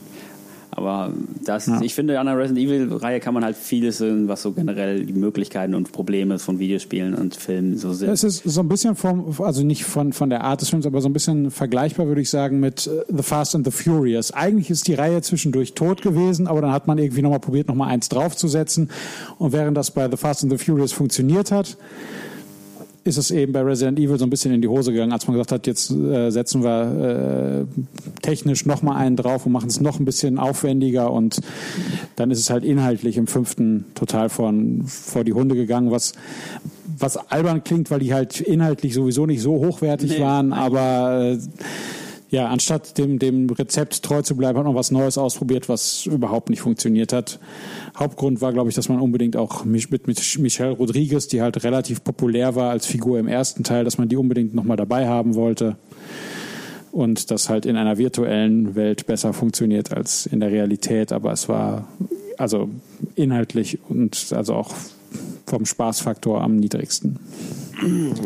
Aber 0.75 1.13
das, 1.45 1.67
Ja. 1.67 1.83
ich 1.83 1.95
finde, 1.95 2.19
an 2.19 2.25
der 2.25 2.39
Resident 2.39 2.67
Evil-Reihe 2.67 3.21
kann 3.21 3.35
man 3.35 3.45
halt 3.45 3.57
vieles, 3.59 3.99
sehen, 3.99 4.27
was 4.27 4.41
so 4.41 4.53
generell 4.53 5.05
die 5.05 5.13
Möglichkeiten 5.13 5.75
und 5.75 5.93
Probleme 5.93 6.39
von 6.39 6.59
Videospielen 6.59 7.15
und 7.15 7.37
Filmen 7.37 7.77
so 7.77 7.93
sind. 7.93 8.09
Es 8.09 8.25
ist 8.25 8.43
so 8.45 8.63
ein 8.63 8.69
bisschen 8.69 8.97
vom, 8.97 9.35
also 9.41 9.63
nicht 9.65 9.85
von, 9.85 10.15
von 10.15 10.31
der 10.31 10.45
Art 10.45 10.63
des 10.63 10.71
Films, 10.71 10.87
aber 10.87 11.03
so 11.03 11.11
ein 11.11 11.13
bisschen 11.13 11.51
vergleichbar, 11.51 12.07
würde 12.07 12.23
ich 12.23 12.31
sagen, 12.31 12.59
mit 12.59 12.87
äh, 12.87 13.05
The 13.15 13.23
Fast 13.23 13.55
and 13.55 13.67
the 13.67 13.71
Furious. 13.71 14.31
Eigentlich 14.33 14.71
ist 14.71 14.89
die 14.89 14.95
Reihe 14.95 15.21
zwischendurch 15.21 15.75
tot 15.75 16.01
gewesen, 16.01 16.47
aber 16.47 16.63
dann 16.63 16.73
hat 16.73 16.87
man 16.87 16.97
irgendwie 16.97 17.21
nochmal 17.21 17.41
probiert, 17.41 17.69
nochmal 17.69 17.91
eins 17.91 18.09
draufzusetzen. 18.09 18.89
Und 19.37 19.53
während 19.53 19.77
das 19.77 19.91
bei 19.91 20.11
The 20.11 20.17
Fast 20.17 20.43
and 20.43 20.59
the 20.59 20.65
Furious 20.65 20.93
funktioniert 20.93 21.53
hat, 21.53 21.77
ist 23.05 23.17
es 23.17 23.31
eben 23.31 23.53
bei 23.53 23.63
Resident 23.63 23.99
Evil 23.99 24.19
so 24.19 24.25
ein 24.25 24.31
bisschen 24.31 24.53
in 24.53 24.63
die 24.63 24.69
Hose 24.69 24.93
gegangen, 24.93 25.13
als 25.13 25.27
man 25.27 25.35
gesagt 25.35 25.53
hat, 25.53 25.67
jetzt 25.67 25.91
äh, 25.91 26.31
setzen 26.31 26.63
wir 26.63 27.67
äh, 27.67 28.21
technisch 28.23 28.65
nochmal 28.65 28.97
einen 28.97 29.17
drauf 29.17 29.47
und 29.47 29.53
machen 29.53 29.69
es 29.69 29.81
noch 29.81 29.99
ein 29.99 30.05
bisschen 30.05 30.39
aufwendiger 30.39 31.11
und 31.13 31.41
dann 32.17 32.31
ist 32.31 32.39
es 32.39 32.51
halt 32.51 32.65
inhaltlich 32.65 33.17
im 33.17 33.27
fünften 33.27 33.87
total 33.95 34.29
von, 34.29 34.85
vor 34.87 35.25
die 35.25 35.33
Hunde 35.33 35.57
gegangen, 35.57 35.91
was, 35.91 36.13
was 36.99 37.17
albern 37.17 37.65
klingt, 37.65 37.91
weil 37.91 38.01
die 38.01 38.15
halt 38.15 38.41
inhaltlich 38.41 38.95
sowieso 38.95 39.27
nicht 39.27 39.43
so 39.43 39.55
hochwertig 39.55 40.13
Nee, 40.13 40.21
waren, 40.21 40.53
aber 40.53 41.33
äh, 41.33 41.39
ja, 42.33 42.49
anstatt 42.49 42.97
dem, 42.97 43.19
dem 43.19 43.51
Rezept 43.51 44.03
treu 44.03 44.23
zu 44.23 44.35
bleiben, 44.37 44.59
hat 44.59 44.65
man 44.65 44.75
was 44.75 44.91
Neues 44.91 45.19
ausprobiert, 45.19 45.69
was 45.69 46.07
überhaupt 46.07 46.49
nicht 46.49 46.63
funktioniert 46.63 47.13
hat. 47.13 47.39
Hauptgrund 47.95 48.41
war, 48.41 48.55
glaube 48.55 48.71
ich, 48.71 48.75
dass 48.75 48.89
man 48.89 49.01
unbedingt 49.01 49.37
auch 49.37 49.67
mit, 49.67 49.91
mit 49.91 50.39
Michelle 50.39 50.71
Rodriguez, 50.71 51.29
die 51.29 51.43
halt 51.43 51.63
relativ 51.63 52.03
populär 52.03 52.55
war 52.55 52.71
als 52.71 52.87
Figur 52.87 53.19
im 53.19 53.29
ersten 53.29 53.65
Teil, 53.65 53.85
dass 53.85 53.99
man 53.99 54.09
die 54.09 54.17
unbedingt 54.17 54.55
nochmal 54.55 54.79
dabei 54.79 55.07
haben 55.07 55.35
wollte. 55.35 55.77
Und 56.91 57.31
das 57.31 57.51
halt 57.51 57.67
in 57.67 57.77
einer 57.77 57.99
virtuellen 57.99 58.75
Welt 58.77 59.07
besser 59.07 59.35
funktioniert 59.35 59.93
als 59.93 60.25
in 60.25 60.41
der 60.41 60.51
Realität. 60.51 61.13
Aber 61.13 61.33
es 61.33 61.51
war 61.51 61.87
also 62.39 62.71
inhaltlich 63.15 63.79
und 63.91 64.33
also 64.33 64.55
auch 64.55 64.73
vom 65.47 65.67
Spaßfaktor 65.67 66.41
am 66.41 66.57
niedrigsten. 66.57 67.19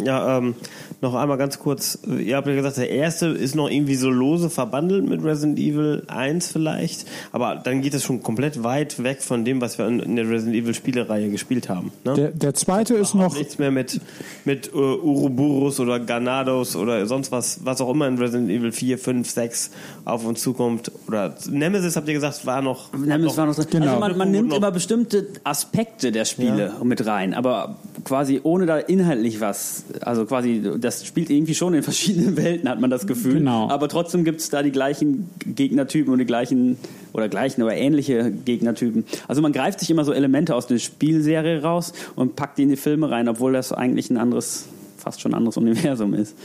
Ja, 0.04 0.38
ähm, 0.38 0.54
noch 1.00 1.14
einmal 1.14 1.36
ganz 1.36 1.58
kurz. 1.58 1.98
Ihr 2.06 2.36
habt 2.36 2.46
ja 2.46 2.54
gesagt, 2.54 2.78
der 2.78 2.90
erste 2.90 3.26
ist 3.26 3.54
noch 3.54 3.68
irgendwie 3.68 3.96
so 3.96 4.08
lose 4.08 4.48
verbandelt 4.50 5.06
mit 5.08 5.22
Resident 5.22 5.58
Evil 5.58 6.02
1 6.06 6.50
vielleicht. 6.52 7.06
Aber 7.32 7.56
dann 7.56 7.82
geht 7.82 7.94
es 7.94 8.02
schon 8.04 8.22
komplett 8.22 8.62
weit 8.62 9.02
weg 9.02 9.22
von 9.22 9.44
dem, 9.44 9.60
was 9.60 9.78
wir 9.78 9.86
in, 9.86 10.16
der 10.16 10.28
Resident 10.28 10.56
Evil 10.56 10.74
Spielereihe 10.74 11.30
gespielt 11.30 11.68
haben. 11.68 11.92
Ne? 12.04 12.14
Der, 12.14 12.30
der 12.30 12.54
zweite 12.54 12.94
ist 12.94 13.14
noch, 13.14 13.36
Nichts 13.36 13.58
mehr 13.58 13.70
mit, 13.70 14.00
mit 14.44 14.68
äh, 14.68 14.76
Uroboros 14.76 15.80
oder 15.80 16.00
Ganados 16.00 16.76
oder 16.76 17.06
sonst 17.06 17.30
was, 17.32 17.60
was 17.64 17.80
auch 17.80 17.90
immer 17.90 18.08
in 18.08 18.18
Resident 18.18 18.50
Evil 18.50 18.72
4, 18.72 18.98
5, 18.98 19.28
6 19.28 19.70
auf 20.04 20.24
uns 20.24 20.40
zukommt. 20.42 20.90
Oder 21.08 21.34
Nemesis, 21.50 21.96
habt 21.96 22.08
ihr 22.08 22.14
gesagt, 22.14 22.46
war 22.46 22.62
noch. 22.62 22.92
Nemesis 22.94 23.36
war 23.36 23.46
noch. 23.46 23.56
Genau. 23.68 23.86
Also 23.86 24.00
man, 24.00 24.16
man 24.16 24.30
nimmt 24.30 24.48
Noch- 24.48 24.56
immer 24.56 24.70
bestimmte 24.70 25.26
Aspekte 25.44 26.12
der 26.12 26.24
Spiele 26.24 26.72
mit 26.82 27.04
rein, 27.06 27.34
aber 27.34 27.76
quasi 28.04 28.40
ohne 28.42 28.66
da 28.66 28.78
inhaltlich 28.78 29.40
was. 29.40 29.84
Also 30.00 30.24
quasi, 30.24 30.62
das 30.86 31.04
spielt 31.04 31.30
irgendwie 31.30 31.54
schon 31.54 31.74
in 31.74 31.82
verschiedenen 31.82 32.36
Welten, 32.42 32.68
hat 32.68 32.80
man 32.80 32.90
das 32.90 33.06
Gefühl. 33.06 33.34
Genau. 33.34 33.68
Aber 33.68 33.88
trotzdem 33.88 34.24
gibt 34.24 34.40
es 34.40 34.48
da 34.48 34.62
die 34.62 34.72
gleichen 34.72 35.28
Gegnertypen 35.44 36.12
und 36.12 36.18
die 36.18 36.26
gleichen, 36.26 36.78
oder 37.12 37.28
gleichen, 37.28 37.62
aber 37.62 37.74
ähnliche 37.74 38.30
Gegnertypen. 38.30 39.04
Also 39.28 39.42
man 39.42 39.52
greift 39.52 39.80
sich 39.80 39.90
immer 39.90 40.04
so 40.04 40.12
Elemente 40.12 40.54
aus 40.54 40.66
der 40.66 40.78
Spielserie 40.78 41.62
raus 41.62 41.92
und 42.14 42.36
packt 42.36 42.58
die 42.58 42.62
in 42.62 42.68
die 42.70 42.76
Filme 42.76 43.10
rein, 43.10 43.28
obwohl 43.28 43.52
das 43.52 43.72
eigentlich 43.72 44.10
ein 44.10 44.16
anderes, 44.16 44.66
fast 44.96 45.20
schon 45.20 45.34
anderes 45.34 45.56
Universum 45.56 46.14
ist. 46.14 46.36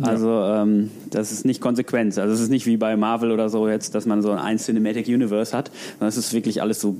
Also 0.00 0.30
ähm, 0.30 0.90
das 1.10 1.32
ist 1.32 1.44
nicht 1.44 1.60
konsequent. 1.60 2.18
Also 2.18 2.34
es 2.34 2.40
ist 2.40 2.50
nicht 2.50 2.66
wie 2.66 2.76
bei 2.76 2.96
Marvel 2.96 3.32
oder 3.32 3.48
so 3.48 3.68
jetzt, 3.68 3.94
dass 3.94 4.06
man 4.06 4.22
so 4.22 4.32
ein 4.32 4.58
Cinematic 4.58 5.08
Universe 5.08 5.56
hat, 5.56 5.70
es 6.00 6.16
ist 6.16 6.32
wirklich 6.32 6.62
alles 6.62 6.80
so. 6.80 6.96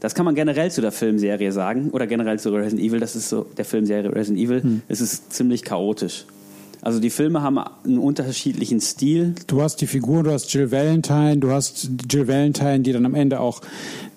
Das 0.00 0.14
kann 0.14 0.24
man 0.24 0.34
generell 0.34 0.70
zu 0.70 0.80
der 0.80 0.92
Filmserie 0.92 1.52
sagen 1.52 1.90
oder 1.90 2.06
generell 2.06 2.38
zu 2.38 2.54
Resident 2.54 2.80
Evil. 2.80 3.00
Das 3.00 3.16
ist 3.16 3.28
so 3.28 3.46
der 3.56 3.64
Filmserie 3.64 4.14
Resident 4.14 4.38
Evil. 4.38 4.82
Es 4.88 5.00
ist 5.00 5.32
ziemlich 5.32 5.62
chaotisch. 5.62 6.26
Also 6.86 7.00
die 7.00 7.10
Filme 7.10 7.42
haben 7.42 7.58
einen 7.58 7.98
unterschiedlichen 7.98 8.80
Stil. 8.80 9.34
du 9.48 9.60
hast 9.60 9.80
die 9.80 9.88
Figur, 9.88 10.22
du 10.22 10.30
hast 10.30 10.54
Jill 10.54 10.70
Valentine, 10.70 11.38
du 11.38 11.50
hast 11.50 11.90
Jill 12.08 12.28
Valentine, 12.28 12.80
die 12.80 12.92
dann 12.92 13.04
am 13.04 13.16
Ende 13.16 13.40
auch 13.40 13.60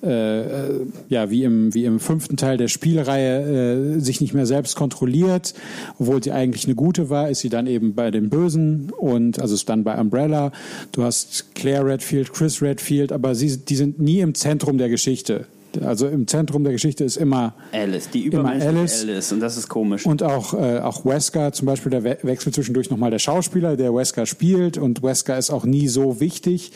äh, 0.04 0.42
äh, 0.42 0.86
ja 1.08 1.32
wie 1.32 1.46
im 1.46 1.74
wie 1.74 1.86
im 1.86 2.00
fünften 2.00 2.38
Teil 2.38 2.58
der 2.58 2.68
Spielreihe 2.68 3.96
äh, 3.96 4.00
sich 4.00 4.22
nicht 4.22 4.36
mehr 4.36 4.46
selbst 4.46 4.76
kontrolliert, 4.76 5.56
obwohl 5.98 6.22
sie 6.24 6.32
eigentlich 6.32 6.66
eine 6.66 6.76
gute 6.76 7.10
war, 7.10 7.30
ist 7.30 7.40
sie 7.40 7.50
dann 7.50 7.66
eben 7.66 7.96
bei 7.96 8.12
den 8.12 8.30
Bösen 8.30 8.92
und 8.96 9.42
also 9.42 9.56
ist 9.56 9.68
dann 9.68 9.84
bei 9.84 10.00
Umbrella. 10.00 10.52
Du 10.92 11.02
hast 11.02 11.56
Claire 11.56 11.86
Redfield, 11.86 12.34
Chris 12.34 12.62
Redfield, 12.62 13.12
aber 13.12 13.34
sie 13.34 13.58
die 13.58 13.76
sind 13.78 14.00
nie 14.00 14.20
im 14.20 14.36
Zentrum 14.36 14.78
der 14.78 14.90
Geschichte. 14.90 15.48
Also 15.84 16.08
im 16.08 16.28
Zentrum 16.28 16.64
der 16.64 16.74
Geschichte 16.74 17.04
ist 17.04 17.18
immer 17.18 17.54
Alice, 17.72 18.10
die 18.10 18.26
Immer 18.26 18.40
übermenschliche 18.40 18.80
Alice. 18.80 19.04
Alice. 19.04 19.32
Und 19.32 19.40
das 19.40 19.58
ist 19.58 19.70
komisch. 19.70 20.06
und 20.06 20.24
auch, 20.24 20.54
äh, 20.54 20.80
auch 20.80 21.06
Wesker 21.06 21.52
zum 21.52 21.68
Beispiel, 21.68 21.92
der 21.92 22.04
we 22.04 22.18
wechselt 22.24 22.56
zwischendurch 22.56 22.90
nochmal 22.90 23.12
der 23.12 23.20
Schauspieler, 23.20 23.78
der 23.78 23.94
Wesker 23.94 24.26
spielt. 24.26 24.78
Und 24.78 25.04
Wesker 25.04 25.38
ist 25.38 25.52
auch 25.52 25.66
nie 25.66 25.88
so 25.88 26.20
wichtig, 26.20 26.72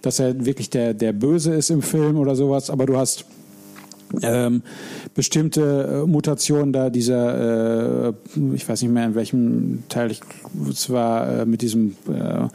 dass 0.00 0.18
er 0.18 0.44
wirklich 0.44 0.70
der, 0.70 0.94
der 0.94 1.12
Böse 1.12 1.54
ist 1.54 1.70
im 1.70 1.82
Film 1.82 2.16
oder 2.16 2.34
sowas. 2.34 2.70
Aber 2.70 2.86
du 2.86 2.96
hast 2.96 3.24
ähm, 4.22 4.62
bestimmte 5.14 6.02
äh, 6.04 6.06
Mutationen 6.06 6.72
da, 6.72 6.90
dieser, 6.90 8.08
äh, 8.08 8.12
ich 8.54 8.68
weiß 8.68 8.82
nicht 8.82 8.90
mehr 8.92 9.06
in 9.06 9.14
welchem 9.14 9.84
Teil, 9.88 10.10
ich, 10.10 10.20
es 10.70 10.90
war 10.90 11.40
äh, 11.40 11.46
mit 11.46 11.62
diesem 11.62 11.96
äh, 12.08 12.48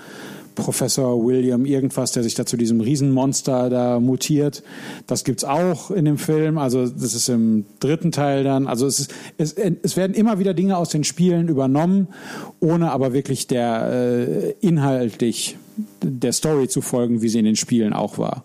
Professor 0.57 1.23
William 1.23 1.65
irgendwas, 1.65 2.11
der 2.11 2.23
sich 2.23 2.33
da 2.33 2.45
zu 2.45 2.57
diesem 2.57 2.81
Riesenmonster 2.81 3.69
da 3.69 3.99
mutiert. 3.99 4.63
Das 5.05 5.23
gibt's 5.23 5.43
auch 5.43 5.91
in 5.91 6.03
dem 6.03 6.17
Film. 6.17 6.57
Also 6.57 6.87
das 6.87 7.13
ist 7.13 7.29
im 7.29 7.65
dritten 7.79 8.11
Teil 8.11 8.43
dann. 8.43 8.67
Also 8.67 8.87
es, 8.87 8.99
ist, 8.99 9.13
es, 9.37 9.53
es 9.53 9.95
werden 9.95 10.15
immer 10.15 10.39
wieder 10.39 10.55
Dinge 10.55 10.75
aus 10.75 10.89
den 10.89 11.03
Spielen 11.03 11.47
übernommen, 11.47 12.07
ohne 12.59 12.91
aber 12.91 13.13
wirklich 13.13 13.45
der 13.45 13.89
äh, 13.91 14.51
inhaltlich 14.59 15.57
der 16.01 16.33
Story 16.33 16.67
zu 16.67 16.81
folgen, 16.81 17.21
wie 17.21 17.29
sie 17.29 17.39
in 17.39 17.45
den 17.45 17.55
Spielen 17.55 17.93
auch 17.93 18.17
war. 18.17 18.43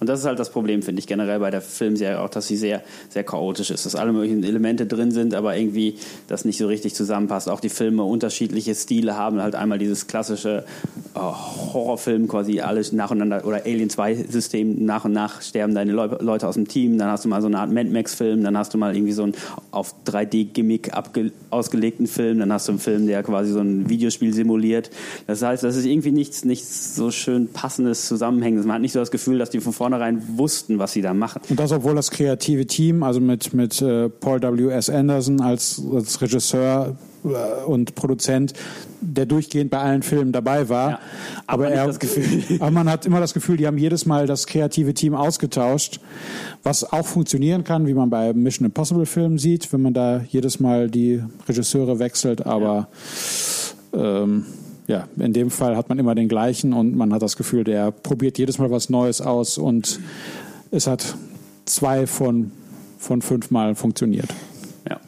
Und 0.00 0.08
das 0.08 0.20
ist 0.20 0.26
halt 0.26 0.38
das 0.38 0.50
Problem, 0.50 0.82
finde 0.82 1.00
ich, 1.00 1.06
generell 1.06 1.40
bei 1.40 1.50
der 1.50 1.60
Filmserie 1.60 2.20
auch, 2.20 2.28
dass 2.28 2.46
sie 2.46 2.56
sehr, 2.56 2.82
sehr 3.08 3.24
chaotisch 3.24 3.70
ist, 3.70 3.86
dass 3.86 3.94
alle 3.94 4.12
möglichen 4.12 4.44
Elemente 4.44 4.86
drin 4.86 5.10
sind, 5.10 5.34
aber 5.34 5.56
irgendwie 5.56 5.96
das 6.28 6.44
nicht 6.44 6.58
so 6.58 6.66
richtig 6.66 6.94
zusammenpasst. 6.94 7.48
Auch 7.48 7.60
die 7.60 7.68
Filme 7.68 8.02
unterschiedliche 8.02 8.74
Stile 8.74 9.16
haben, 9.16 9.40
halt 9.40 9.54
einmal 9.54 9.78
dieses 9.78 10.06
klassische 10.06 10.64
äh, 11.14 11.18
Horrorfilm 11.18 12.28
quasi 12.28 12.60
alles 12.60 12.92
nacheinander 12.92 13.44
oder 13.46 13.64
Alien 13.64 13.90
2 13.90 14.14
System 14.28 14.84
nach 14.84 15.04
und 15.04 15.12
nach 15.12 15.42
sterben 15.42 15.74
deine 15.74 15.92
Leu 15.92 16.08
Leute 16.20 16.46
aus 16.46 16.54
dem 16.54 16.68
Team, 16.68 16.98
dann 16.98 17.08
hast 17.08 17.24
du 17.24 17.28
mal 17.28 17.40
so 17.40 17.46
eine 17.46 17.58
Art 17.58 17.70
Mad 17.72 17.90
Max 17.90 18.14
Film, 18.14 18.42
dann 18.44 18.56
hast 18.56 18.74
du 18.74 18.78
mal 18.78 18.94
irgendwie 18.94 19.12
so 19.12 19.22
einen 19.22 19.34
auf 19.70 19.94
3D 20.06 20.52
Gimmick 20.52 20.90
ausgelegten 21.50 22.06
Film, 22.06 22.38
dann 22.38 22.52
hast 22.52 22.68
du 22.68 22.72
einen 22.72 22.78
Film, 22.78 23.06
der 23.06 23.22
quasi 23.22 23.52
so 23.52 23.60
ein 23.60 23.88
Videospiel 23.88 24.32
simuliert. 24.34 24.90
Das 25.26 25.42
heißt, 25.42 25.62
das 25.64 25.76
ist 25.76 25.86
irgendwie 25.86 26.12
nichts, 26.12 26.44
nichts 26.44 26.94
so 26.94 27.10
schön 27.10 27.48
passendes 27.48 28.06
Zusammenhängendes. 28.06 28.66
Man 28.66 28.76
hat 28.76 28.82
nicht 28.82 28.92
so 28.92 29.00
das 29.00 29.10
Gefühl, 29.10 29.38
dass 29.38 29.50
die 29.50 29.60
von 29.60 29.72
vornherein 29.86 30.20
wussten, 30.36 30.80
was 30.80 30.92
sie 30.92 31.00
da 31.00 31.14
machen. 31.14 31.42
Und 31.48 31.60
das, 31.60 31.70
obwohl 31.70 31.94
das 31.94 32.10
kreative 32.10 32.66
Team, 32.66 33.04
also 33.04 33.20
mit, 33.20 33.54
mit 33.54 33.80
äh, 33.80 34.08
Paul 34.08 34.42
W.S. 34.42 34.90
Anderson 34.90 35.40
als, 35.40 35.80
als 35.94 36.20
Regisseur 36.20 36.96
äh, 37.24 37.64
und 37.66 37.94
Produzent, 37.94 38.52
der 39.00 39.26
durchgehend 39.26 39.70
bei 39.70 39.78
allen 39.78 40.02
Filmen 40.02 40.32
dabei 40.32 40.68
war. 40.68 40.90
Ja, 40.90 40.98
aber 41.46 41.66
aber 41.66 41.74
er, 41.74 41.84
aber 42.60 42.70
man 42.72 42.90
hat 42.90 43.06
immer 43.06 43.20
das 43.20 43.32
Gefühl, 43.32 43.58
die 43.58 43.68
haben 43.68 43.78
jedes 43.78 44.06
Mal 44.06 44.26
das 44.26 44.48
kreative 44.48 44.92
Team 44.92 45.14
ausgetauscht, 45.14 46.00
was 46.64 46.92
auch 46.92 47.06
funktionieren 47.06 47.62
kann, 47.62 47.86
wie 47.86 47.94
man 47.94 48.10
bei 48.10 48.32
Mission 48.32 48.66
Impossible 48.66 49.06
Filmen 49.06 49.38
sieht, 49.38 49.72
wenn 49.72 49.82
man 49.82 49.94
da 49.94 50.20
jedes 50.28 50.58
Mal 50.58 50.90
die 50.90 51.22
Regisseure 51.48 52.00
wechselt. 52.00 52.44
Aber 52.44 52.88
ähm, 53.94 54.46
ja, 54.86 55.08
in 55.18 55.32
dem 55.32 55.50
Fall 55.50 55.76
hat 55.76 55.88
man 55.88 55.98
immer 55.98 56.14
den 56.14 56.28
gleichen 56.28 56.72
und 56.72 56.96
man 56.96 57.12
hat 57.12 57.22
das 57.22 57.36
Gefühl, 57.36 57.64
der 57.64 57.90
probiert 57.90 58.38
jedes 58.38 58.58
Mal 58.58 58.70
was 58.70 58.88
Neues 58.88 59.20
aus 59.20 59.58
und 59.58 60.00
es 60.70 60.86
hat 60.86 61.16
zwei 61.64 62.06
von, 62.06 62.52
von 62.98 63.22
fünf 63.22 63.50
Mal 63.50 63.74
funktioniert. 63.74 64.28
Ja. 64.88 65.00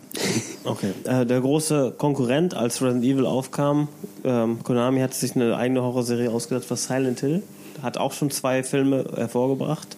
Okay. 0.65 0.93
Äh, 1.05 1.25
der 1.27 1.41
große 1.41 1.95
Konkurrent, 1.97 2.55
als 2.55 2.83
Resident 2.83 3.05
Evil 3.05 3.27
aufkam, 3.27 3.89
ähm, 4.25 4.63
Konami 4.65 5.01
hat 5.01 5.15
sich 5.15 5.37
eine 5.37 5.57
eigene 5.57 5.83
Horrorserie 5.83 6.31
ausgedacht, 6.31 6.69
was 6.71 6.85
Silent 6.85 7.21
Hill. 7.21 7.43
Hat 7.83 7.97
auch 7.97 8.13
schon 8.13 8.31
zwei 8.31 8.65
Filme 8.65 9.05
hervorgebracht. 9.15 9.97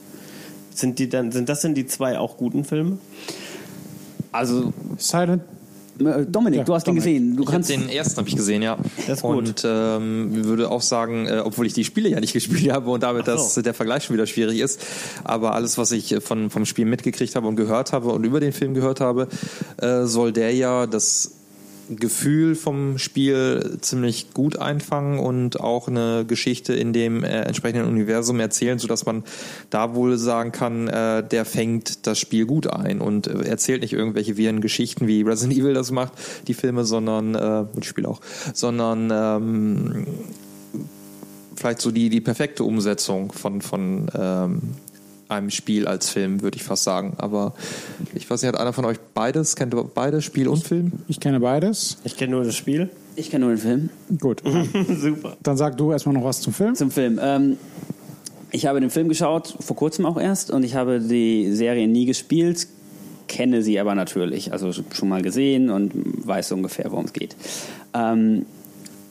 Sind, 0.74 0.98
die 0.98 1.08
dann, 1.08 1.32
sind 1.32 1.48
das 1.48 1.62
denn 1.62 1.74
die 1.74 1.86
zwei 1.86 2.18
auch 2.18 2.36
guten 2.36 2.64
Filme? 2.64 2.98
Also, 4.32 4.72
Silent 4.98 5.42
Dominik, 5.98 6.58
Ja, 6.58 6.64
du 6.64 6.74
hast 6.74 6.86
den 6.86 6.96
Dominik. 6.96 7.04
gesehen. 7.04 7.36
Du 7.36 7.42
Ich 7.42 7.48
hab 7.48 7.52
kannst 7.54 7.70
den 7.70 7.88
ersten 7.88 8.16
habe 8.18 8.28
ich 8.28 8.36
gesehen, 8.36 8.62
ja. 8.62 8.76
Das 9.06 9.18
ist 9.18 9.22
gut. 9.22 9.36
Und 9.36 9.62
ähm, 9.66 10.44
würde 10.44 10.70
auch 10.70 10.82
sagen, 10.82 11.26
äh, 11.26 11.42
obwohl 11.44 11.66
ich 11.66 11.72
die 11.74 11.84
Spiele 11.84 12.08
ja 12.08 12.20
nicht 12.20 12.32
gespielt 12.34 12.72
habe 12.72 12.90
und 12.90 13.02
damit 13.02 13.22
Ach 13.22 13.34
das, 13.34 13.54
so. 13.54 13.62
der 13.62 13.74
Vergleich 13.74 14.04
schon 14.04 14.14
wieder 14.14 14.26
schwierig 14.26 14.60
ist, 14.60 14.80
aber 15.24 15.54
alles, 15.54 15.78
was 15.78 15.92
ich 15.92 16.12
äh, 16.12 16.20
von, 16.20 16.50
vom 16.50 16.64
Spiel 16.66 16.84
mitgekriegt 16.86 17.36
habe 17.36 17.46
und 17.46 17.56
gehört 17.56 17.92
habe 17.92 18.10
und 18.10 18.24
über 18.24 18.40
den 18.40 18.52
Film 18.52 18.74
gehört 18.74 19.00
habe, 19.00 19.28
äh, 19.78 20.04
soll 20.04 20.32
der 20.32 20.54
ja 20.54 20.86
das 20.86 21.32
Gefühl 21.96 22.54
vom 22.54 22.98
Spiel 22.98 23.78
ziemlich 23.80 24.32
gut 24.32 24.58
einfangen 24.58 25.18
und 25.18 25.60
auch 25.60 25.88
eine 25.88 26.24
Geschichte 26.26 26.74
in 26.74 26.92
dem 26.92 27.24
äh, 27.24 27.42
entsprechenden 27.42 27.88
Universum 27.88 28.38
erzählen, 28.40 28.78
sodass 28.78 29.06
man 29.06 29.24
da 29.70 29.94
wohl 29.94 30.16
sagen 30.18 30.52
kann, 30.52 30.88
äh, 30.88 31.26
der 31.26 31.44
fängt 31.44 32.06
das 32.06 32.18
Spiel 32.18 32.46
gut 32.46 32.66
ein 32.66 33.00
und 33.00 33.26
äh, 33.26 33.42
erzählt 33.42 33.82
nicht 33.82 33.92
irgendwelche 33.92 34.36
viren 34.36 34.60
Geschichten, 34.60 35.06
wie 35.06 35.22
Resident 35.22 35.58
Evil 35.58 35.74
das 35.74 35.90
macht, 35.90 36.12
die 36.46 36.54
Filme, 36.54 36.84
sondern, 36.84 37.34
äh, 37.34 37.66
und 37.72 37.84
die 37.84 37.88
Spiele 37.88 38.08
auch, 38.08 38.20
sondern 38.54 39.10
ähm, 39.12 40.06
vielleicht 41.56 41.80
so 41.80 41.90
die, 41.90 42.08
die 42.08 42.20
perfekte 42.20 42.64
Umsetzung 42.64 43.32
von, 43.32 43.60
von 43.60 44.06
ähm, 44.14 44.60
einem 45.30 45.50
Spiel 45.50 45.86
als 45.86 46.10
Film, 46.10 46.42
würde 46.42 46.56
ich 46.56 46.62
fast 46.64 46.84
sagen. 46.84 47.14
Aber 47.18 47.54
ich 48.14 48.28
weiß 48.28 48.42
nicht, 48.42 48.52
hat 48.52 48.60
einer 48.60 48.72
von 48.72 48.84
euch 48.84 48.98
beides? 49.14 49.56
Kennt 49.56 49.74
ihr 49.74 49.84
beide 49.84 50.22
Spiel 50.22 50.48
und 50.48 50.66
Film? 50.66 50.92
Ich 51.08 51.20
kenne 51.20 51.40
beides. 51.40 51.98
Ich 52.04 52.16
kenne 52.16 52.32
nur 52.32 52.44
das 52.44 52.56
Spiel. 52.56 52.90
ich 53.16 53.30
kenne 53.30 53.46
nur 53.46 53.54
den 53.54 53.60
Film. 53.60 53.90
Gut. 54.18 54.42
Super. 54.88 55.36
Dann 55.42 55.56
sag 55.56 55.76
du 55.76 55.92
erstmal 55.92 56.14
noch 56.14 56.24
was 56.24 56.40
zum 56.40 56.52
Film. 56.52 56.74
Zum 56.74 56.90
Film. 56.90 57.18
Ähm, 57.22 57.56
ich 58.50 58.66
habe 58.66 58.80
den 58.80 58.90
Film 58.90 59.08
geschaut, 59.08 59.54
vor 59.60 59.76
kurzem 59.76 60.06
auch 60.06 60.20
erst, 60.20 60.50
und 60.50 60.64
ich 60.64 60.74
habe 60.74 61.00
die 61.00 61.52
Serie 61.52 61.86
nie 61.86 62.06
gespielt, 62.06 62.66
kenne 63.28 63.62
sie 63.62 63.78
aber 63.78 63.94
natürlich. 63.94 64.52
Also 64.52 64.72
schon 64.72 65.08
mal 65.08 65.22
gesehen 65.22 65.70
und 65.70 65.92
weiß 66.26 66.48
so 66.48 66.56
ungefähr, 66.56 66.90
worum 66.90 67.04
es 67.04 67.12
geht. 67.12 67.36
Ähm, 67.94 68.46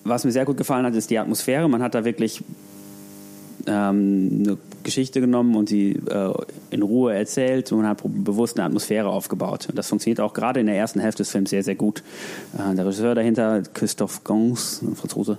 was 0.03 0.25
mir 0.25 0.31
sehr 0.31 0.45
gut 0.45 0.57
gefallen 0.57 0.85
hat, 0.85 0.93
ist 0.95 1.09
die 1.09 1.17
Atmosphäre. 1.19 1.69
Man 1.69 1.81
hat 1.81 1.95
da 1.95 2.03
wirklich 2.03 2.41
ähm, 3.67 4.43
eine 4.45 4.57
Geschichte 4.83 5.21
genommen 5.21 5.55
und 5.55 5.69
sie 5.69 5.91
äh, 5.91 6.33
in 6.69 6.81
Ruhe 6.81 7.13
erzählt 7.13 7.71
und 7.71 7.87
hat 7.87 8.01
bewusst 8.03 8.57
eine 8.57 8.65
Atmosphäre 8.65 9.09
aufgebaut. 9.09 9.67
Und 9.69 9.77
das 9.77 9.87
funktioniert 9.87 10.19
auch 10.19 10.33
gerade 10.33 10.59
in 10.59 10.65
der 10.65 10.75
ersten 10.75 10.99
Hälfte 10.99 11.23
des 11.23 11.31
Films 11.31 11.49
sehr, 11.49 11.63
sehr 11.63 11.75
gut. 11.75 12.03
Äh, 12.57 12.75
der 12.75 12.85
Regisseur 12.85 13.15
dahinter, 13.15 13.63
Christophe 13.73 14.21
Gans, 14.23 14.81
ein 14.81 14.95
Franzose, 14.95 15.37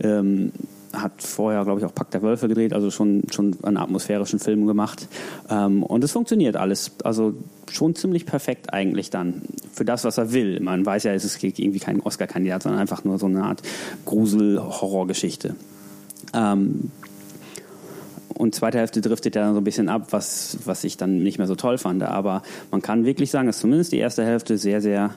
ähm, 0.00 0.52
hat 0.92 1.22
vorher, 1.22 1.64
glaube 1.64 1.80
ich, 1.80 1.86
auch 1.86 1.94
Pakt 1.94 2.14
der 2.14 2.22
Wölfe 2.22 2.48
gedreht, 2.48 2.72
also 2.72 2.90
schon, 2.90 3.22
schon 3.30 3.56
einen 3.62 3.78
atmosphärischen 3.78 4.38
Film 4.38 4.66
gemacht. 4.66 5.08
Ähm, 5.48 5.82
und 5.82 6.04
es 6.04 6.12
funktioniert 6.12 6.56
alles. 6.56 6.92
Also 7.04 7.34
schon 7.70 7.94
ziemlich 7.94 8.26
perfekt 8.26 8.72
eigentlich 8.72 9.10
dann 9.10 9.42
für 9.72 9.84
das, 9.84 10.04
was 10.04 10.18
er 10.18 10.32
will. 10.32 10.60
Man 10.60 10.84
weiß 10.84 11.04
ja, 11.04 11.12
es 11.14 11.24
ist 11.24 11.42
irgendwie 11.42 11.78
kein 11.78 12.00
Oscar-Kandidat, 12.00 12.64
sondern 12.64 12.80
einfach 12.80 13.04
nur 13.04 13.18
so 13.18 13.26
eine 13.26 13.44
Art 13.44 13.62
Grusel-Horrorgeschichte. 14.04 15.56
Ähm, 16.34 16.90
und 18.32 18.54
zweite 18.54 18.78
Hälfte 18.78 19.00
driftet 19.00 19.36
ja 19.36 19.42
dann 19.42 19.54
so 19.54 19.60
ein 19.60 19.64
bisschen 19.64 19.88
ab, 19.88 20.08
was, 20.10 20.58
was 20.64 20.84
ich 20.84 20.96
dann 20.96 21.22
nicht 21.22 21.38
mehr 21.38 21.46
so 21.46 21.54
toll 21.54 21.78
fand. 21.78 22.02
Aber 22.02 22.42
man 22.70 22.82
kann 22.82 23.04
wirklich 23.04 23.30
sagen, 23.30 23.46
dass 23.46 23.58
zumindest 23.58 23.92
die 23.92 23.98
erste 23.98 24.24
Hälfte 24.24 24.58
sehr, 24.58 24.80
sehr 24.80 25.14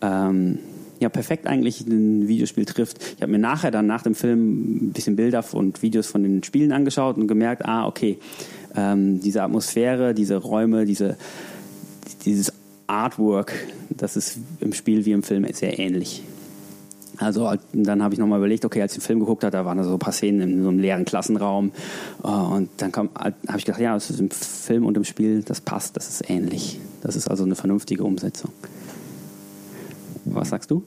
ähm, 0.00 0.58
ja, 1.00 1.08
perfekt 1.08 1.46
eigentlich 1.46 1.80
ein 1.86 2.28
Videospiel 2.28 2.64
trifft. 2.64 2.98
Ich 3.16 3.22
habe 3.22 3.32
mir 3.32 3.38
nachher 3.38 3.70
dann 3.70 3.86
nach 3.86 4.02
dem 4.02 4.14
Film 4.14 4.88
ein 4.88 4.92
bisschen 4.92 5.16
Bilder 5.16 5.44
und 5.52 5.82
Videos 5.82 6.06
von 6.06 6.22
den 6.22 6.42
Spielen 6.42 6.72
angeschaut 6.72 7.16
und 7.16 7.26
gemerkt, 7.26 7.64
ah, 7.64 7.86
okay, 7.86 8.18
ähm, 8.76 9.20
diese 9.20 9.42
Atmosphäre, 9.42 10.14
diese 10.14 10.36
Räume, 10.36 10.84
diese, 10.84 11.16
dieses 12.24 12.52
Artwork, 12.86 13.52
das 13.90 14.16
ist 14.16 14.38
im 14.60 14.72
Spiel 14.72 15.04
wie 15.04 15.12
im 15.12 15.22
Film 15.22 15.46
sehr 15.52 15.78
ähnlich. 15.78 16.22
Also 17.18 17.50
dann 17.72 18.02
habe 18.02 18.14
ich 18.14 18.20
nochmal 18.20 18.38
überlegt, 18.38 18.64
okay, 18.64 18.82
als 18.82 18.92
ich 18.92 18.98
den 18.98 19.04
Film 19.04 19.20
geguckt 19.20 19.44
habe, 19.44 19.52
da 19.52 19.64
waren 19.64 19.78
da 19.78 19.84
so 19.84 19.92
ein 19.92 19.98
paar 19.98 20.12
Szenen 20.12 20.40
in 20.40 20.62
so 20.62 20.68
einem 20.68 20.78
leeren 20.78 21.04
Klassenraum 21.04 21.72
äh, 22.22 22.28
und 22.28 22.70
dann 22.78 22.92
habe 22.92 23.34
ich 23.56 23.64
gedacht, 23.64 23.80
ja, 23.80 23.94
das 23.94 24.10
ist 24.10 24.20
im 24.20 24.30
Film 24.30 24.84
und 24.84 24.96
im 24.96 25.04
Spiel, 25.04 25.42
das 25.42 25.60
passt, 25.60 25.96
das 25.96 26.08
ist 26.08 26.28
ähnlich. 26.28 26.80
Das 27.02 27.16
ist 27.16 27.28
also 27.28 27.44
eine 27.44 27.54
vernünftige 27.54 28.02
Umsetzung. 28.02 28.50
Was 30.24 30.48
sagst 30.48 30.70
du? 30.70 30.82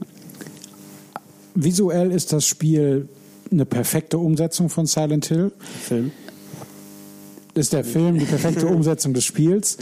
Visuell 1.56 2.12
ist 2.12 2.34
das 2.34 2.46
Spiel 2.46 3.08
eine 3.52 3.66
perfekte 3.66 4.18
Umsetzung 4.18 4.70
von 4.70 4.86
Silent 4.86 5.28
Hill. 5.28 5.52
Film. 5.84 6.12
Ist 7.54 7.74
der 7.74 7.84
Film 7.84 8.20
die 8.20 8.26
perfekte 8.26 8.68
Umsetzung 8.68 9.14
des 9.14 9.24
Spiels. 9.24 9.78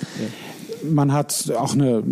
Man 0.89 1.11
hat 1.11 1.51
auch 1.57 1.73
eine 1.73 2.03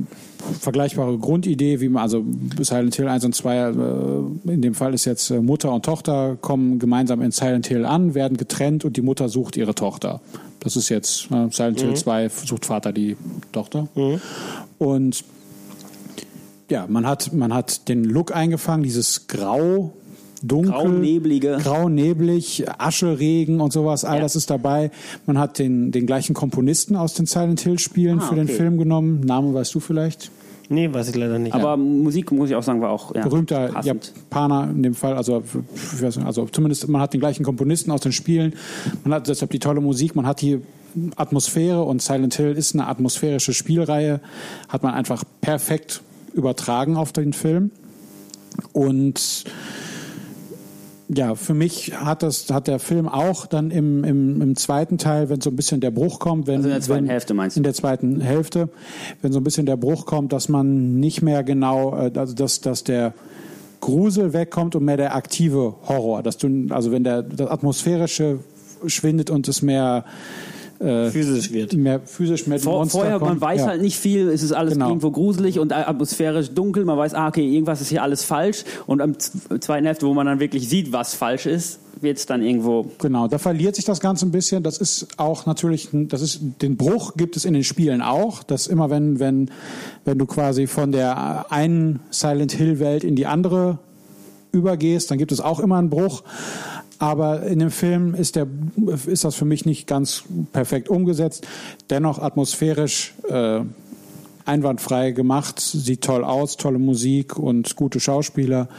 vergleichbare 0.60 1.18
Grundidee, 1.18 1.80
wie 1.80 1.90
man, 1.90 2.04
also 2.04 2.24
Silent 2.60 2.96
Hill 2.96 3.08
1 3.08 3.26
und 3.26 3.36
2, 3.36 3.58
äh, 3.58 4.52
in 4.52 4.62
dem 4.62 4.74
Fall 4.74 4.94
ist 4.94 5.06
jetzt 5.06 5.30
äh, 5.30 5.40
Mutter 5.40 5.72
und 5.72 5.86
Tochter 5.86 6.38
kommen 6.42 6.80
gemeinsam 6.80 7.22
in 7.22 7.32
Silent 7.32 7.68
Hill 7.68 7.86
an, 7.86 8.14
werden 8.14 8.38
getrennt 8.38 8.84
und 8.86 8.98
die 8.98 9.02
Mutter 9.02 9.30
sucht 9.30 9.56
ihre 9.58 9.76
Tochter. 9.76 10.22
Das 10.60 10.76
ist 10.76 10.90
jetzt 10.90 11.32
äh, 11.32 11.50
Silent 11.50 11.82
Hill 11.82 11.96
2, 11.96 12.30
sucht 12.30 12.66
Vater 12.66 12.92
die 12.92 13.18
Tochter. 13.52 13.88
Und 14.78 15.24
ja, 16.70 16.86
man 16.88 17.06
hat, 17.06 17.34
man 17.34 17.54
hat 17.54 17.88
den 17.88 18.04
Look 18.04 18.36
eingefangen, 18.36 18.84
dieses 18.84 19.28
Grau, 19.28 19.94
dunkel, 20.44 20.72
Grau-neblige. 20.72 21.58
grau, 21.64 21.90
neblig, 21.90 22.66
Ascheregen 22.78 23.60
und 23.62 23.74
sowas, 23.74 24.06
all 24.06 24.18
Ja. 24.18 24.22
das 24.22 24.36
ist 24.36 24.50
dabei. 24.50 24.92
Man 25.26 25.40
hat 25.40 25.58
den, 25.58 25.92
den 25.92 26.06
gleichen 26.06 26.34
Komponisten 26.36 26.96
aus 26.96 27.14
den 27.16 27.26
Silent 27.26 27.62
Hill 27.62 27.80
Spielen 27.80 28.20
Ah, 28.20 28.28
für 28.28 28.36
den 28.36 28.46
okay. 28.46 28.54
Film 28.58 28.78
genommen. 28.78 29.22
Name 29.22 29.54
weißt 29.54 29.74
du 29.74 29.80
vielleicht? 29.80 30.30
Nee, 30.70 30.92
weiß 30.94 31.10
ich 31.10 31.16
leider 31.16 31.40
nicht. 31.40 31.54
Aber 31.54 31.76
Musik, 31.78 32.32
muss 32.32 32.50
ich 32.50 32.56
auch 32.56 32.64
sagen, 32.64 32.82
war 32.82 32.90
auch 32.90 33.14
ja, 33.14 33.22
Berühmter 33.24 33.68
passend. 33.70 34.14
Japaner 34.16 34.70
in 34.72 34.82
dem 34.84 34.94
Fall, 34.96 35.14
also, 35.16 35.44
ich 35.76 36.02
weiß 36.02 36.18
nicht, 36.18 36.26
also 36.26 36.46
zumindest 36.52 36.88
man 36.88 37.02
hat 37.02 37.14
den 37.14 37.20
gleichen 37.20 37.44
Komponisten 37.44 37.92
aus 37.92 38.02
den 38.02 38.12
Spielen. 38.14 38.54
Man 39.04 39.14
hat 39.14 39.28
deshalb 39.28 39.52
die 39.52 39.60
tolle 39.60 39.82
Musik, 39.82 40.16
man 40.16 40.26
hat 40.26 40.42
die 40.42 40.62
Atmosphäre 41.16 41.84
und 41.84 42.02
Silent 42.02 42.36
Hill 42.36 42.52
ist 42.54 42.76
eine 42.76 42.88
atmosphärische 42.88 43.54
Spielreihe, 43.54 44.20
hat 44.70 44.84
man 44.84 44.94
einfach 44.94 45.24
perfekt 45.42 46.02
übertragen 46.34 46.96
auf 46.98 47.12
den 47.12 47.34
Film. 47.34 47.72
Und 48.72 49.44
ja, 51.16 51.36
für 51.36 51.54
mich 51.54 51.94
hat 51.96 52.24
das 52.24 52.50
hat 52.50 52.68
der 52.68 52.80
Film 52.80 53.08
auch 53.08 53.46
dann 53.46 53.72
im, 53.72 54.04
im, 54.04 54.42
im 54.42 54.56
zweiten 54.56 54.98
Teil, 54.98 55.30
wenn 55.30 55.42
so 55.42 55.50
ein 55.50 55.56
bisschen 55.56 55.82
der 55.82 55.92
Bruch 55.92 56.20
kommt, 56.20 56.48
wenn 56.48 56.58
Also 56.58 56.70
in 56.70 56.74
der 56.74 56.82
zweiten 56.82 57.04
wenn, 57.04 57.10
Hälfte 57.10 57.34
meinst 57.34 57.56
du? 57.56 57.60
In 57.60 57.64
der 57.64 57.74
zweiten 57.74 58.22
Hälfte, 58.22 58.70
wenn 59.22 59.32
so 59.32 59.40
ein 59.40 59.44
bisschen 59.44 59.66
der 59.66 59.78
Bruch 59.78 60.06
kommt, 60.06 60.34
dass 60.34 60.50
man 60.50 61.00
nicht 61.00 61.22
mehr 61.22 61.44
genau, 61.44 61.96
äh, 61.96 62.12
also 62.16 62.34
dass 62.34 62.62
dass 62.62 62.84
der 62.84 63.14
Grusel 63.80 64.34
wegkommt 64.34 64.76
und 64.76 64.86
mehr 64.86 64.98
der 64.98 65.16
aktive 65.16 65.76
Horror, 65.88 66.24
dass 66.24 66.38
du 66.38 66.68
also 66.70 66.92
wenn 66.92 67.04
der 67.04 67.24
das 67.24 67.50
atmosphärische 67.50 68.40
schwindet 68.88 69.30
und 69.30 69.48
es 69.48 69.62
mehr 69.62 70.06
äh, 70.80 71.10
Physisch 71.12 71.52
wird. 71.52 71.74
mehr 71.74 72.00
physisch 72.02 72.48
mehr 72.48 72.58
die 72.58 72.64
Vor, 72.64 72.80
Monster 72.80 73.00
vorher, 73.00 73.20
man 73.20 73.30
kommen. 73.30 73.42
weiß 73.42 73.62
Ja. 73.62 73.68
halt 73.68 73.82
nicht 73.82 73.98
viel, 73.98 74.30
es 74.30 74.44
ist 74.44 74.52
alles 74.52 74.74
Genau. 74.74 74.90
irgendwo 74.90 75.12
gruselig 75.12 75.60
und 75.60 75.72
atmosphärisch 75.72 76.50
dunkel, 76.52 76.84
man 76.86 76.98
weiß, 76.98 77.14
ah, 77.14 77.28
okay, 77.28 77.48
irgendwas 77.48 77.82
ist 77.82 77.90
hier 77.90 78.04
alles 78.04 78.24
falsch 78.24 78.64
und 78.88 79.02
am 79.02 79.16
zweiten 79.60 79.86
Hälfte, 79.86 80.06
wo 80.08 80.14
man 80.14 80.26
dann 80.26 80.40
wirklich 80.40 80.68
sieht, 80.68 80.92
was 80.92 81.14
falsch 81.14 81.46
ist, 81.46 81.80
wird 82.02 82.18
es 82.18 82.26
dann 82.26 82.42
irgendwo, 82.44 82.86
Genau, 83.00 83.28
da 83.30 83.38
verliert 83.38 83.76
sich 83.78 83.86
das 83.86 84.02
Ganze 84.02 84.26
ein 84.26 84.32
bisschen. 84.32 84.62
Das 84.62 84.78
ist 84.78 85.08
auch 85.18 85.46
natürlich, 85.46 85.94
ein- 85.94 86.10
das 86.10 86.22
ist 86.22 86.42
den 86.62 86.76
Bruch 86.76 87.16
gibt 87.16 87.38
es 87.38 87.46
in 87.46 87.54
den 87.54 87.64
Spielen 87.64 88.02
auch, 88.02 88.44
dass 88.44 88.68
immer 88.68 88.90
wenn 88.90 89.20
wenn 89.20 89.50
wenn 90.04 90.18
du 90.18 90.26
quasi 90.26 90.68
von 90.68 90.92
der 90.92 91.46
einen 91.50 92.02
Silent 92.10 92.52
Hill 92.52 92.80
Welt 92.80 93.06
in 93.06 93.16
die 93.16 93.26
andere 93.26 93.78
übergehst, 94.52 95.10
dann 95.12 95.18
gibt 95.18 95.32
es 95.32 95.40
auch 95.40 95.60
immer 95.60 95.78
einen 95.78 95.90
Bruch. 95.90 96.24
Aber 97.04 97.44
in 97.44 97.60
dem 97.60 97.70
Film 97.70 98.16
ist 98.16 98.38
der 98.38 98.48
ist 99.08 99.26
das 99.26 99.36
für 99.36 99.44
mich 99.44 99.66
nicht 99.66 99.88
ganz 99.88 100.24
perfekt 100.54 100.88
umgesetzt. 100.88 101.46
Dennoch 101.90 102.18
atmosphärisch 102.18 103.14
äh, 103.28 103.60
einwandfrei 104.46 105.12
gemacht, 105.12 105.60
sieht 105.60 106.02
toll 106.02 106.24
aus, 106.24 106.56
tolle 106.56 106.80
Musik 106.80 107.38
und 107.38 107.76
gute 107.76 108.00
Schauspieler. 108.00 108.70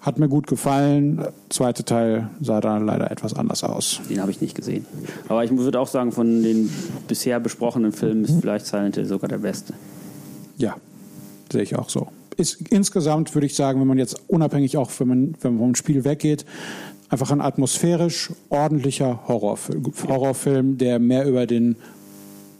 Hat 0.00 0.18
mir 0.18 0.28
gut 0.28 0.48
gefallen. 0.48 1.24
Zweite 1.50 1.84
Teil 1.84 2.30
sah 2.40 2.60
dann 2.60 2.84
leider 2.84 3.12
etwas 3.12 3.32
anders 3.32 3.62
aus. 3.62 4.00
den 4.10 4.20
habe 4.20 4.32
ich 4.32 4.40
nicht 4.40 4.56
gesehen. 4.56 4.84
Aber 5.28 5.44
ich 5.44 5.56
würde 5.56 5.78
auch 5.78 5.86
sagen, 5.86 6.10
von 6.10 6.42
den 6.42 6.68
bisher 7.06 7.38
besprochenen 7.38 7.92
Filmen 7.92 8.24
ist 8.24 8.40
vielleicht 8.40 8.66
Silent 8.66 8.96
Hill 8.96 9.06
sogar 9.06 9.28
der 9.28 9.38
beste. 9.38 9.74
Ja, 10.56 10.74
sehe 11.52 11.62
ich 11.62 11.76
auch 11.76 11.88
so. 11.88 12.08
Ist 12.36 12.60
insgesamt 12.70 13.32
würde 13.36 13.46
ich 13.46 13.54
sagen, 13.54 13.78
wenn 13.78 13.86
man 13.86 13.98
jetzt 13.98 14.20
unabhängig 14.26 14.78
auch, 14.78 14.90
wenn 14.98 15.06
man, 15.06 15.34
wenn 15.42 15.52
man 15.52 15.60
vom 15.60 15.74
Spiel 15.76 16.04
weggeht, 16.04 16.44
einfach 17.12 17.30
ein 17.30 17.42
atmosphärisch 17.42 18.30
ordentlicher 18.48 19.20
Horrorfilm, 19.28 19.92
Horrorfilm, 20.08 20.78
der 20.78 20.98
mehr 20.98 21.26
über 21.26 21.46
den 21.46 21.76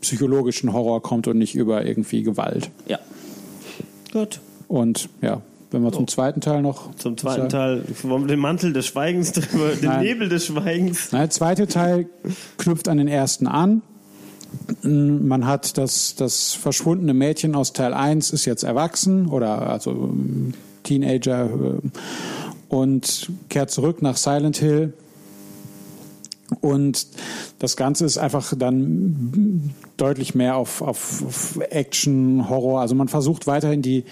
psychologischen 0.02 0.72
Horror 0.72 1.02
kommt 1.02 1.26
und 1.26 1.38
nicht 1.38 1.54
über 1.54 1.86
irgendwie 1.86 2.22
Gewalt. 2.22 2.70
Ja. 2.86 2.98
Gut. 4.12 4.40
Und 4.68 5.08
ja, 5.22 5.40
wenn 5.70 5.82
wir 5.82 5.92
zum 5.92 6.06
zweiten 6.06 6.42
Teil 6.42 6.60
noch 6.60 6.94
Zum 6.96 7.16
zweiten 7.16 7.48
sagen. 7.50 7.82
Teil 7.84 7.84
wollen 8.02 8.24
wir 8.24 8.28
den 8.28 8.40
Mantel 8.40 8.74
des 8.74 8.86
Schweigens 8.86 9.32
drüber, 9.32 9.70
den 9.70 9.88
Nein. 9.88 10.04
Nebel 10.04 10.28
des 10.28 10.46
Schweigens. 10.46 11.12
Nein, 11.12 11.22
der 11.22 11.30
zweite 11.30 11.66
Teil 11.66 12.10
knüpft 12.58 12.88
an 12.88 12.98
den 12.98 13.08
ersten 13.08 13.46
an. 13.46 13.80
Man 14.82 15.46
hat 15.46 15.78
das, 15.78 16.14
das 16.14 16.52
verschwundene 16.52 17.14
Mädchen 17.14 17.54
aus 17.54 17.72
Teil 17.72 17.94
1 17.94 18.32
ist 18.32 18.44
jetzt 18.44 18.64
erwachsen 18.64 19.28
oder 19.28 19.70
also 19.70 20.14
Teenager 20.82 21.46
äh, 21.46 21.88
und 22.72 23.30
kehrt 23.50 23.70
zurück 23.70 24.00
nach 24.00 24.16
Silent 24.16 24.56
Hill. 24.56 24.94
Und 26.62 27.06
das 27.58 27.76
Ganze 27.76 28.06
ist 28.06 28.16
einfach 28.16 28.54
dann 28.56 29.74
deutlich 29.98 30.34
mehr 30.34 30.56
auf, 30.56 30.80
auf, 30.80 31.22
auf 31.22 31.58
Action, 31.68 32.48
Horror. 32.48 32.80
Also 32.80 32.94
man 32.94 33.08
versucht 33.08 33.46
weiterhin 33.46 33.82
die, 33.82 34.04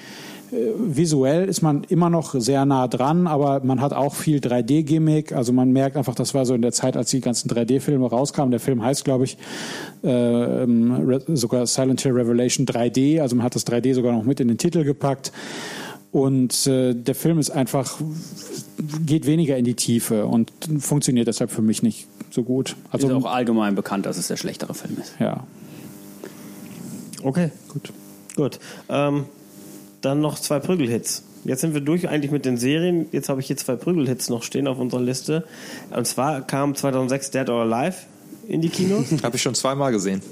visuell 0.53 1.49
ist 1.49 1.63
man 1.63 1.85
immer 1.85 2.11
noch 2.11 2.35
sehr 2.35 2.67
nah 2.67 2.89
dran, 2.89 3.27
aber 3.27 3.61
man 3.65 3.81
hat 3.81 3.93
auch 3.93 4.15
viel 4.15 4.41
3D-Gimmick. 4.41 5.33
Also 5.33 5.53
man 5.53 5.73
merkt 5.73 5.97
einfach, 5.97 6.15
das 6.15 6.35
war 6.35 6.45
so 6.45 6.55
in 6.55 6.63
der 6.63 6.73
Zeit, 6.73 6.97
als 6.97 7.11
die 7.11 7.21
ganzen 7.21 7.49
3D-Filme 7.49 8.09
rauskamen. 8.09 8.51
Der 8.51 8.61
Film 8.61 8.83
heißt, 8.83 9.05
glaube 9.05 9.25
ich, 9.25 9.39
äh, 10.03 10.63
ähm, 10.63 11.21
sogar 11.29 11.67
Silent 11.67 12.03
Hill 12.03 12.13
Revelation 12.13 12.67
3D. 12.67 13.21
Also 13.23 13.37
man 13.37 13.45
hat 13.45 13.55
das 13.55 13.67
3D 13.67 13.95
sogar 13.95 14.13
noch 14.13 14.25
mit 14.25 14.41
in 14.41 14.49
den 14.49 14.59
Titel 14.59 14.85
gepackt. 14.85 15.33
Und 16.13 16.67
äh, 16.67 16.95
der 16.95 17.15
Film 17.15 17.39
ist 17.39 17.51
einfach, 17.51 18.01
geht 19.07 19.27
weniger 19.27 19.57
in 19.57 19.65
die 19.65 19.75
Tiefe 19.75 20.27
und 20.27 20.51
funktioniert 20.81 21.29
deshalb 21.29 21.51
für 21.51 21.63
mich 21.63 21.83
nicht 21.83 22.09
so 22.31 22.43
gut. 22.43 22.77
Also 22.91 23.09
ist 23.09 23.15
auch 23.15 23.31
allgemein 23.31 23.75
bekannt, 23.77 24.07
dass 24.07 24.19
es 24.19 24.29
der 24.29 24.37
schlechtere 24.37 24.75
Film 24.75 24.97
ist. 25.01 25.15
ja, 25.21 25.45
Okay, 27.23 27.51
gut. 27.69 27.93
Gut. 28.37 28.59
Ähm, 28.89 29.27
dann 30.01 30.21
noch 30.21 30.39
zwei 30.39 30.59
Prügelhits. 30.59 31.23
Jetzt 31.45 31.61
sind 31.61 31.75
wir 31.75 31.81
durch 31.81 32.09
eigentlich 32.09 32.31
mit 32.31 32.45
den 32.45 32.57
Serien. 32.57 33.07
Jetzt 33.13 33.29
habe 33.29 33.41
ich 33.41 33.47
hier 33.47 33.57
zwei 33.57 33.77
Prügelhits 33.77 34.29
noch 34.29 34.43
stehen 34.43 34.67
auf 34.67 34.79
unserer 34.79 35.01
Liste. 35.01 35.45
Und 35.91 36.07
zwar 36.07 36.43
kam 36.43 36.75
2006 36.75 37.31
Dead 37.31 37.49
or 37.49 37.63
Alive 37.63 37.97
in 38.49 38.61
die 38.61 38.69
Kinos. 38.69 39.07
Habe 39.23 39.37
ich 39.37 39.43
schon 39.43 39.55
zweimal 39.55 39.93
gesehen. 39.93 40.23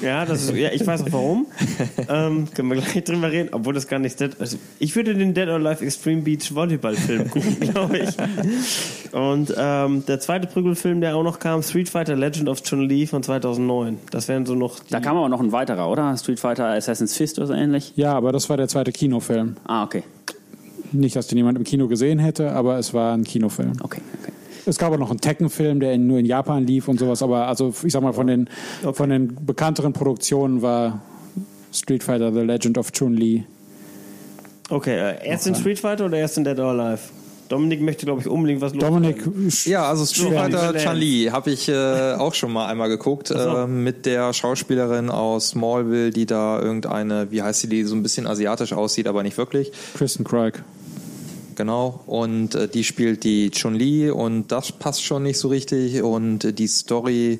Ja, 0.00 0.26
das 0.26 0.44
ist, 0.44 0.54
ja, 0.54 0.70
ich 0.72 0.86
weiß 0.86 1.04
auch 1.04 1.12
warum. 1.12 1.46
ähm, 2.08 2.48
können 2.54 2.68
wir 2.68 2.76
gleich 2.76 3.04
drüber 3.04 3.30
reden, 3.30 3.48
obwohl 3.52 3.72
das 3.72 3.88
gar 3.88 3.98
nicht 3.98 4.20
Dead, 4.20 4.30
also 4.38 4.58
ich 4.78 4.94
würde 4.94 5.14
den 5.14 5.32
Dead 5.32 5.48
or 5.48 5.54
Alive 5.54 5.84
Extreme 5.84 6.22
Beach 6.22 6.54
Volleyball 6.54 6.94
Film 6.94 7.30
gucken, 7.30 7.60
glaube 7.60 7.98
ich. 7.98 8.08
Und 9.12 9.54
ähm, 9.56 10.04
der 10.06 10.20
zweite 10.20 10.46
Prügelfilm, 10.46 11.00
der 11.00 11.16
auch 11.16 11.22
noch 11.22 11.38
kam, 11.38 11.62
Street 11.62 11.88
Fighter 11.88 12.14
Legend 12.14 12.48
of 12.48 12.62
Chun-Li 12.62 13.06
von 13.06 13.22
2009. 13.22 13.98
Das 14.10 14.28
wären 14.28 14.44
so 14.44 14.54
noch 14.54 14.80
die, 14.80 14.90
Da 14.90 15.00
kam 15.00 15.16
aber 15.16 15.28
noch 15.28 15.40
ein 15.40 15.52
weiterer, 15.52 15.90
oder? 15.90 16.16
Street 16.16 16.40
Fighter 16.40 16.66
Assassin's 16.66 17.16
Fist 17.16 17.38
oder 17.38 17.46
so 17.46 17.54
ähnlich? 17.54 17.92
ja, 17.96 18.12
aber 18.12 18.32
das 18.32 18.50
war 18.50 18.56
der 18.56 18.68
zweite 18.68 18.92
Kinofilm. 18.92 19.56
Ah, 19.64 19.84
okay. 19.84 20.02
Nicht, 20.92 21.16
dass 21.16 21.26
den 21.26 21.38
jemand 21.38 21.58
im 21.58 21.64
Kino 21.64 21.88
gesehen 21.88 22.18
hätte, 22.18 22.52
aber 22.52 22.78
es 22.78 22.94
war 22.94 23.14
ein 23.14 23.24
Kinofilm. 23.24 23.72
Okay, 23.82 24.00
okay. 24.20 24.32
Es 24.66 24.78
gab 24.78 24.92
auch 24.92 24.98
noch 24.98 25.10
einen 25.10 25.20
Tekken-Film, 25.20 25.80
der 25.80 25.92
in, 25.92 26.06
nur 26.06 26.18
in 26.18 26.26
Japan 26.26 26.66
lief 26.66 26.88
und 26.88 26.98
sowas, 26.98 27.22
aber 27.22 27.46
also 27.46 27.72
ich 27.84 27.92
sag 27.92 28.02
mal, 28.02 28.12
von 28.12 28.26
den, 28.26 28.48
von 28.92 29.10
den 29.10 29.46
bekannteren 29.46 29.92
Produktionen 29.92 30.60
war 30.60 31.00
Street 31.72 32.02
Fighter 32.02 32.32
The 32.32 32.40
Legend 32.40 32.78
of 32.78 32.90
Chun-Li. 32.92 33.44
Okay, 34.68 34.96
äh, 34.96 35.28
erst 35.28 35.46
in 35.46 35.54
Street 35.54 35.78
Fighter 35.78 36.06
oder 36.06 36.18
erst 36.18 36.38
in 36.38 36.44
Dead 36.44 36.58
or 36.58 36.70
Alive? 36.70 37.00
Dominik 37.48 37.80
möchte, 37.80 38.06
glaube 38.06 38.20
ich, 38.20 38.26
unbedingt 38.26 38.60
was 38.60 38.72
Dominik, 38.72 39.22
Ja, 39.66 39.88
also 39.88 40.04
Street 40.04 40.32
Fighter. 40.32 40.74
Chun-Li 40.74 41.28
habe 41.30 41.50
ich 41.50 41.68
äh, 41.68 42.14
auch 42.14 42.34
schon 42.34 42.52
mal 42.52 42.66
einmal 42.66 42.88
geguckt 42.88 43.28
so. 43.28 43.34
äh, 43.36 43.66
mit 43.68 44.04
der 44.04 44.32
Schauspielerin 44.32 45.10
aus 45.10 45.50
Smallville, 45.50 46.10
die 46.10 46.26
da 46.26 46.60
irgendeine, 46.60 47.30
wie 47.30 47.42
heißt 47.42 47.60
sie, 47.60 47.68
die 47.68 47.84
so 47.84 47.94
ein 47.94 48.02
bisschen 48.02 48.26
asiatisch 48.26 48.72
aussieht, 48.72 49.06
aber 49.06 49.22
nicht 49.22 49.38
wirklich. 49.38 49.70
Kristen 49.96 50.24
Craig. 50.24 50.64
Genau, 51.56 52.00
und 52.06 52.54
äh, 52.54 52.68
die 52.68 52.84
spielt 52.84 53.24
die 53.24 53.50
Chun-Li 53.50 54.10
und 54.10 54.52
das 54.52 54.72
passt 54.72 55.02
schon 55.02 55.22
nicht 55.22 55.38
so 55.38 55.48
richtig. 55.48 56.02
Und 56.02 56.44
äh, 56.44 56.52
die 56.52 56.66
Story 56.66 57.38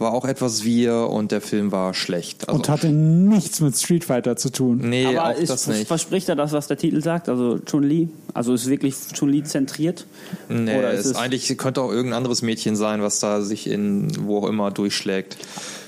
war 0.00 0.12
auch 0.12 0.24
etwas 0.24 0.64
wir 0.64 1.08
und 1.10 1.30
der 1.30 1.40
Film 1.40 1.70
war 1.72 1.94
schlecht. 1.94 2.48
Also, 2.48 2.58
Und 2.58 2.68
hatte 2.68 2.88
nichts 2.88 3.60
mit 3.60 3.76
Street 3.76 4.02
Fighter 4.04 4.34
zu 4.36 4.50
tun. 4.50 4.78
nee, 4.82 5.04
Aber 5.06 5.28
auch 5.28 5.38
ist, 5.38 5.50
das 5.50 5.66
nicht. 5.66 5.86
verspricht 5.86 6.28
er 6.28 6.36
das, 6.36 6.52
was 6.52 6.66
der 6.68 6.78
Titel 6.78 7.02
sagt? 7.02 7.28
Also 7.28 7.58
Chun-Li? 7.58 8.08
Also 8.34 8.54
ist 8.54 8.68
wirklich 8.68 8.94
Chun-Li 9.12 9.44
zentriert? 9.44 10.06
Nee, 10.48 10.78
Oder 10.78 10.92
es 10.94 11.00
ist 11.00 11.10
es- 11.12 11.16
eigentlich 11.16 11.56
könnte 11.58 11.82
auch 11.82 11.90
irgendein 11.90 12.16
anderes 12.16 12.42
Mädchen 12.42 12.76
sein, 12.76 13.02
was 13.02 13.20
da 13.20 13.42
sich 13.42 13.66
in 13.68 14.08
wo 14.26 14.38
auch 14.38 14.48
immer 14.48 14.70
durchschlägt. 14.70 15.36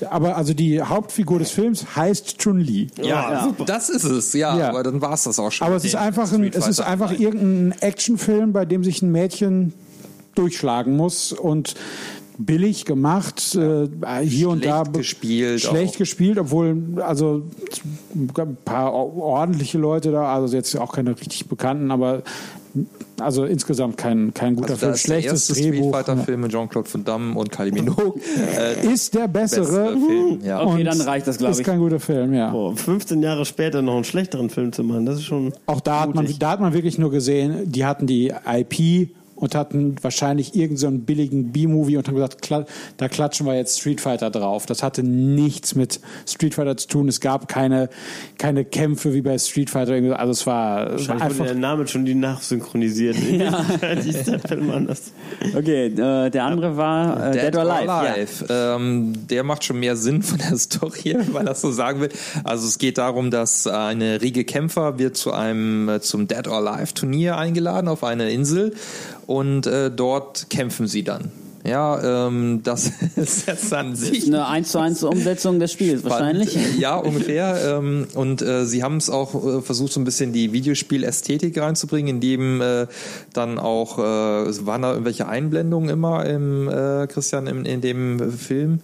Aber 0.09 0.37
also 0.37 0.53
die 0.53 0.81
Hauptfigur 0.81 1.39
des 1.39 1.49
Films 1.51 1.95
heißt 1.95 2.37
Chun-Li. 2.37 2.87
Ja, 3.01 3.49
das 3.65 3.89
ist 3.89 4.03
es, 4.03 4.33
ja, 4.33 4.57
Ja. 4.57 4.69
aber 4.69 4.83
dann 4.83 5.01
war 5.01 5.13
es 5.13 5.23
das 5.23 5.39
auch 5.39 5.51
schon. 5.51 5.65
Aber 5.67 5.75
es 5.75 5.85
ist 5.85 5.95
einfach 5.95 6.31
ein, 6.31 6.43
es 6.53 6.67
ist 6.67 6.79
einfach 6.81 7.17
irgendein 7.17 7.73
Actionfilm, 7.81 8.53
bei 8.53 8.65
dem 8.65 8.83
sich 8.83 9.01
ein 9.01 9.11
Mädchen 9.11 9.73
durchschlagen 10.35 10.95
muss 10.97 11.31
und 11.31 11.75
billig 12.37 12.85
gemacht, 12.85 13.55
äh, 13.55 13.87
hier 14.25 14.49
und 14.49 14.65
da 14.65 14.83
Schlecht 14.83 14.93
gespielt 14.93 15.61
schlecht 15.61 15.95
auch. 15.95 15.97
gespielt, 15.99 16.37
obwohl 16.37 17.01
also 17.01 17.43
ein 18.15 18.57
paar 18.65 18.93
ordentliche 18.93 19.77
Leute 19.77 20.11
da, 20.11 20.33
also 20.33 20.55
jetzt 20.55 20.75
auch 20.77 20.93
keine 20.93 21.11
richtig 21.19 21.47
bekannten, 21.47 21.91
aber 21.91 22.23
also 23.19 23.45
insgesamt 23.45 23.97
kein 23.97 24.33
kein 24.33 24.55
guter 24.55 24.71
also 24.71 24.79
Film, 24.79 24.93
ist 24.93 25.03
der 25.03 25.13
schlechtes 25.13 25.49
erste 25.49 25.55
Street 25.55 25.73
Drehbuch. 25.73 25.91
Fighter 25.91 26.17
Film 26.17 26.41
mit 26.41 26.51
Jean-Claude 26.51 26.91
Van 26.91 27.03
Damme 27.03 27.37
und 27.37 27.51
Kylie 27.51 27.71
Minogue. 27.71 28.19
äh, 28.57 28.87
Ist 28.93 29.13
der 29.13 29.27
bessere, 29.27 29.61
bessere 29.61 29.97
Film, 29.97 30.39
ja. 30.43 30.65
Okay, 30.65 30.83
dann 30.83 30.99
reicht 31.01 31.27
das, 31.27 31.37
glaub 31.37 31.51
Ist 31.51 31.59
ich. 31.59 31.65
kein 31.65 31.79
guter 31.79 31.99
Film, 31.99 32.33
ja. 32.33 32.51
Oh, 32.51 32.75
15 32.75 33.21
Jahre 33.21 33.45
später 33.45 33.81
noch 33.83 33.95
einen 33.95 34.03
schlechteren 34.03 34.49
Film 34.49 34.73
zu 34.73 34.83
machen, 34.83 35.05
das 35.05 35.17
ist 35.17 35.25
schon. 35.25 35.53
Auch 35.67 35.81
da 35.81 36.01
hat, 36.01 36.15
man, 36.15 36.25
mutig. 36.25 36.39
da 36.39 36.51
hat 36.51 36.61
man 36.61 36.73
wirklich 36.73 36.97
nur 36.97 37.11
gesehen, 37.11 37.71
die 37.71 37.85
hatten 37.85 38.07
die 38.07 38.33
IP 38.45 39.09
und 39.35 39.55
hatten 39.55 39.95
wahrscheinlich 40.01 40.55
irgendeinen 40.55 40.77
so 40.77 40.87
einen 40.87 41.05
billigen 41.05 41.51
B-Movie 41.51 41.97
und 41.97 42.07
haben 42.07 42.15
gesagt, 42.15 42.47
da 42.97 43.07
klatschen 43.07 43.45
wir 43.45 43.55
jetzt 43.55 43.79
Street 43.79 44.01
Fighter 44.01 44.29
drauf. 44.29 44.65
Das 44.65 44.83
hatte 44.83 45.03
nichts 45.03 45.75
mit 45.75 45.99
Street 46.27 46.53
Fighter 46.53 46.77
zu 46.77 46.87
tun. 46.87 47.07
Es 47.07 47.19
gab 47.19 47.47
keine, 47.47 47.89
keine 48.37 48.65
Kämpfe 48.65 49.13
wie 49.13 49.21
bei 49.21 49.37
Street 49.37 49.69
Fighter. 49.69 49.93
Also 50.19 50.31
es 50.31 50.47
war 50.47 50.91
Wahrscheinlich 50.91 51.07
wurde 51.07 51.23
einfach. 51.23 51.45
der 51.45 51.55
Name 51.55 51.87
schon 51.87 52.05
die 52.05 52.15
nachsynchronisiert. 52.15 53.17
Ja. 53.33 53.65
die 54.03 54.09
ist 54.09 54.27
der 54.27 54.39
Film 54.39 54.69
anders. 54.69 55.11
Okay, 55.57 55.87
äh, 55.87 56.29
der 56.29 56.43
andere 56.43 56.77
war 56.77 57.31
äh, 57.31 57.51
Dead, 57.51 57.55
or 57.55 57.61
Alive. 57.63 57.85
Ja. 57.87 57.99
Alive. 57.99 58.45
Ähm, 58.49 59.13
der 59.27 59.43
macht 59.43 59.63
schon 59.63 59.79
mehr 59.79 59.95
Sinn 59.95 60.21
von 60.21 60.37
der 60.37 60.55
Story, 60.57 61.15
wenn 61.17 61.31
man 61.31 61.45
das 61.45 61.61
so 61.61 61.71
sagen 61.71 62.01
will. 62.01 62.09
Also 62.43 62.67
es 62.67 62.77
geht 62.77 62.99
darum, 62.99 63.31
dass 63.31 63.65
eine 63.65 64.21
Riege 64.21 64.43
Kämpfer 64.43 64.99
wird 64.99 65.17
zu 65.17 65.33
einem 65.33 65.89
äh, 65.89 66.01
zum 66.01 66.27
Dead 66.27 66.47
or 66.47 66.57
Alive 66.57 66.93
Turnier 66.93 67.37
eingeladen 67.37 67.87
auf 67.87 68.03
eine 68.03 68.29
Insel 68.31 68.73
und 69.27 69.67
äh, 69.67 69.91
dort 69.91 70.49
kämpfen 70.49 70.87
sie 70.87 71.03
dann. 71.03 71.31
Ja, 71.65 72.27
ähm, 72.27 72.59
das 72.63 72.91
ist 73.15 73.47
jetzt 73.47 73.73
an 73.73 73.95
sich 73.95 74.27
Eine 74.27 74.47
1 74.47 74.71
zu 74.71 74.79
1 74.79 75.03
Umsetzung 75.03 75.59
des 75.59 75.71
Spiels 75.71 76.03
wahrscheinlich. 76.03 76.57
Ja, 76.77 76.97
ungefähr. 76.97 77.77
ähm, 77.77 78.07
und 78.15 78.41
äh, 78.41 78.65
sie 78.65 78.83
haben 78.83 78.97
es 78.97 79.09
auch 79.09 79.33
äh, 79.33 79.61
versucht, 79.61 79.93
so 79.93 80.01
ein 80.01 80.03
bisschen 80.03 80.33
die 80.33 80.51
Videospielästhetik 80.51 81.57
reinzubringen, 81.57 82.15
indem 82.15 82.61
äh, 82.61 82.87
dann 83.31 83.59
auch, 83.59 83.97
äh, 83.97 84.49
es 84.49 84.65
waren 84.65 84.81
da 84.81 84.91
irgendwelche 84.91 85.27
Einblendungen 85.27 85.89
immer 85.89 86.25
im, 86.25 86.67
äh, 86.67 87.07
Christian, 87.07 87.47
in, 87.47 87.63
in 87.63 87.79
dem 87.79 88.31
Film. 88.31 88.81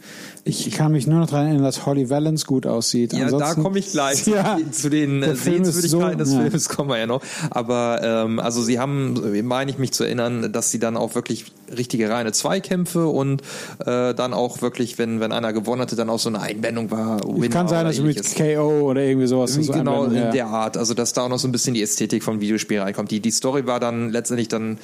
Ich 0.50 0.72
kann 0.72 0.92
mich 0.92 1.08
nur 1.08 1.20
noch 1.20 1.28
daran 1.30 1.46
erinnern, 1.48 1.64
dass 1.64 1.86
Holly 1.86 2.10
Valance 2.10 2.46
gut 2.46 2.66
aussieht. 2.66 3.14
Ja, 3.14 3.26
Ansonsten- 3.26 3.56
da 3.56 3.62
komme 3.62 3.80
ich 3.80 3.92
gleich 3.92 4.26
Ja, 4.28 4.58
zu 4.72 4.90
den 4.90 5.24
äh, 5.24 5.36
Sehenswürdigkeiten 5.36 6.26
so- 6.26 6.34
des 6.38 6.44
ja. 6.46 6.50
Films 6.50 6.70
kommen 6.70 6.90
wir 6.90 6.98
ja 6.98 7.08
noch. 7.08 7.22
Aber 7.52 8.02
ähm, 8.04 8.40
also 8.40 8.62
sie 8.62 8.80
haben, 8.80 9.46
meine 9.48 9.72
ich 9.72 9.78
mich 9.78 9.92
zu 9.92 10.04
erinnern, 10.04 10.52
dass 10.52 10.72
sie 10.72 10.80
dann 10.80 10.98
auch 10.98 11.16
wirklich 11.16 11.46
richtige 11.76 12.10
reine 12.10 12.32
Zweikämpfe 12.32 13.08
und 13.08 13.42
äh, 13.86 14.14
dann 14.14 14.34
auch 14.34 14.62
wirklich, 14.62 14.98
wenn 14.98 15.20
wenn 15.20 15.32
einer 15.32 15.54
gewonnen 15.54 15.82
hatte, 15.82 15.96
dann 15.96 16.10
auch 16.10 16.20
so 16.20 16.30
eine 16.30 16.42
Einblendung 16.42 16.92
war. 16.92 17.22
Es 17.42 17.50
kann 17.50 17.68
sein, 17.68 17.86
dass 17.86 17.98
du 17.98 18.04
mit 18.04 18.36
KO 18.36 18.90
oder 18.90 19.02
irgendwie 19.02 19.28
sowas 19.28 19.54
so 19.54 19.72
genau 19.72 20.06
in 20.06 20.16
ja. 20.16 20.32
der 20.32 20.48
Art, 20.48 20.78
also 20.78 20.94
dass 20.94 21.14
da 21.14 21.24
auch 21.24 21.30
noch 21.30 21.40
so 21.40 21.48
ein 21.48 21.52
bisschen 21.52 21.74
die 21.74 21.84
Ästhetik 21.84 22.24
vom 22.24 22.42
Videospiel 22.42 22.80
reinkommt. 22.80 23.12
Die, 23.12 23.20
die 23.20 23.32
Story 23.32 23.66
war 23.68 23.80
dann 23.80 24.10
letztendlich 24.10 24.48
dann 24.48 24.78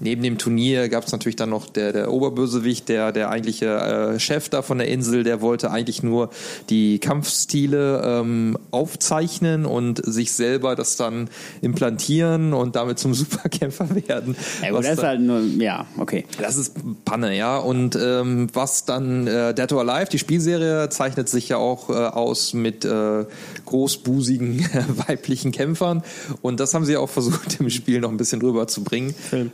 neben 0.00 0.22
dem 0.22 0.38
Turnier 0.38 0.88
gab 0.88 1.04
es 1.04 1.12
natürlich 1.12 1.36
dann 1.36 1.50
noch 1.50 1.68
der, 1.68 1.92
der 1.92 2.12
Oberbösewicht, 2.12 2.88
der, 2.88 3.12
der 3.12 3.30
eigentliche 3.30 3.66
äh, 3.66 4.20
Chef 4.20 4.48
da 4.48 4.62
von 4.62 4.78
der 4.78 4.88
Insel, 4.88 5.24
der 5.24 5.40
wollte 5.40 5.70
eigentlich 5.70 6.02
nur 6.02 6.30
die 6.70 6.98
Kampfstile 6.98 8.02
ähm, 8.04 8.58
aufzeichnen 8.70 9.66
und 9.66 10.04
sich 10.04 10.32
selber 10.32 10.76
das 10.76 10.96
dann 10.96 11.28
implantieren 11.60 12.52
und 12.52 12.76
damit 12.76 12.98
zum 12.98 13.14
Superkämpfer 13.14 13.88
werden. 14.08 14.36
Ja, 14.62 14.70
gut, 14.70 14.84
das 14.84 14.94
ist 14.94 15.02
halt 15.02 15.20
nur, 15.20 15.40
ja, 15.40 15.86
okay. 15.98 16.24
das 16.40 16.56
ist 16.56 16.74
Panne, 17.04 17.36
ja. 17.36 17.58
Und 17.58 17.96
ähm, 18.00 18.48
was 18.52 18.84
dann 18.84 19.26
äh, 19.26 19.54
Dead 19.54 19.72
or 19.72 19.88
Alive, 19.88 20.10
die 20.10 20.18
Spielserie, 20.18 20.88
zeichnet 20.90 21.28
sich 21.28 21.48
ja 21.48 21.56
auch 21.56 21.90
äh, 21.90 21.92
aus 21.92 22.54
mit 22.54 22.84
äh, 22.84 23.24
großbusigen 23.66 24.68
weiblichen 25.06 25.52
Kämpfern. 25.52 26.02
Und 26.42 26.60
das 26.60 26.74
haben 26.74 26.84
sie 26.84 26.96
auch 26.96 27.10
versucht, 27.10 27.60
im 27.60 27.70
Spiel 27.70 28.00
noch 28.00 28.10
ein 28.10 28.16
bisschen 28.16 28.40
rüberzubringen. 28.40 29.14
Film. 29.14 29.50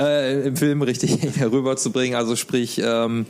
Äh, 0.00 0.48
Im 0.48 0.56
Film 0.56 0.82
richtig 0.82 1.18
rüberzubringen. 1.40 2.16
Also 2.16 2.36
sprich, 2.36 2.80
ähm, 2.84 3.26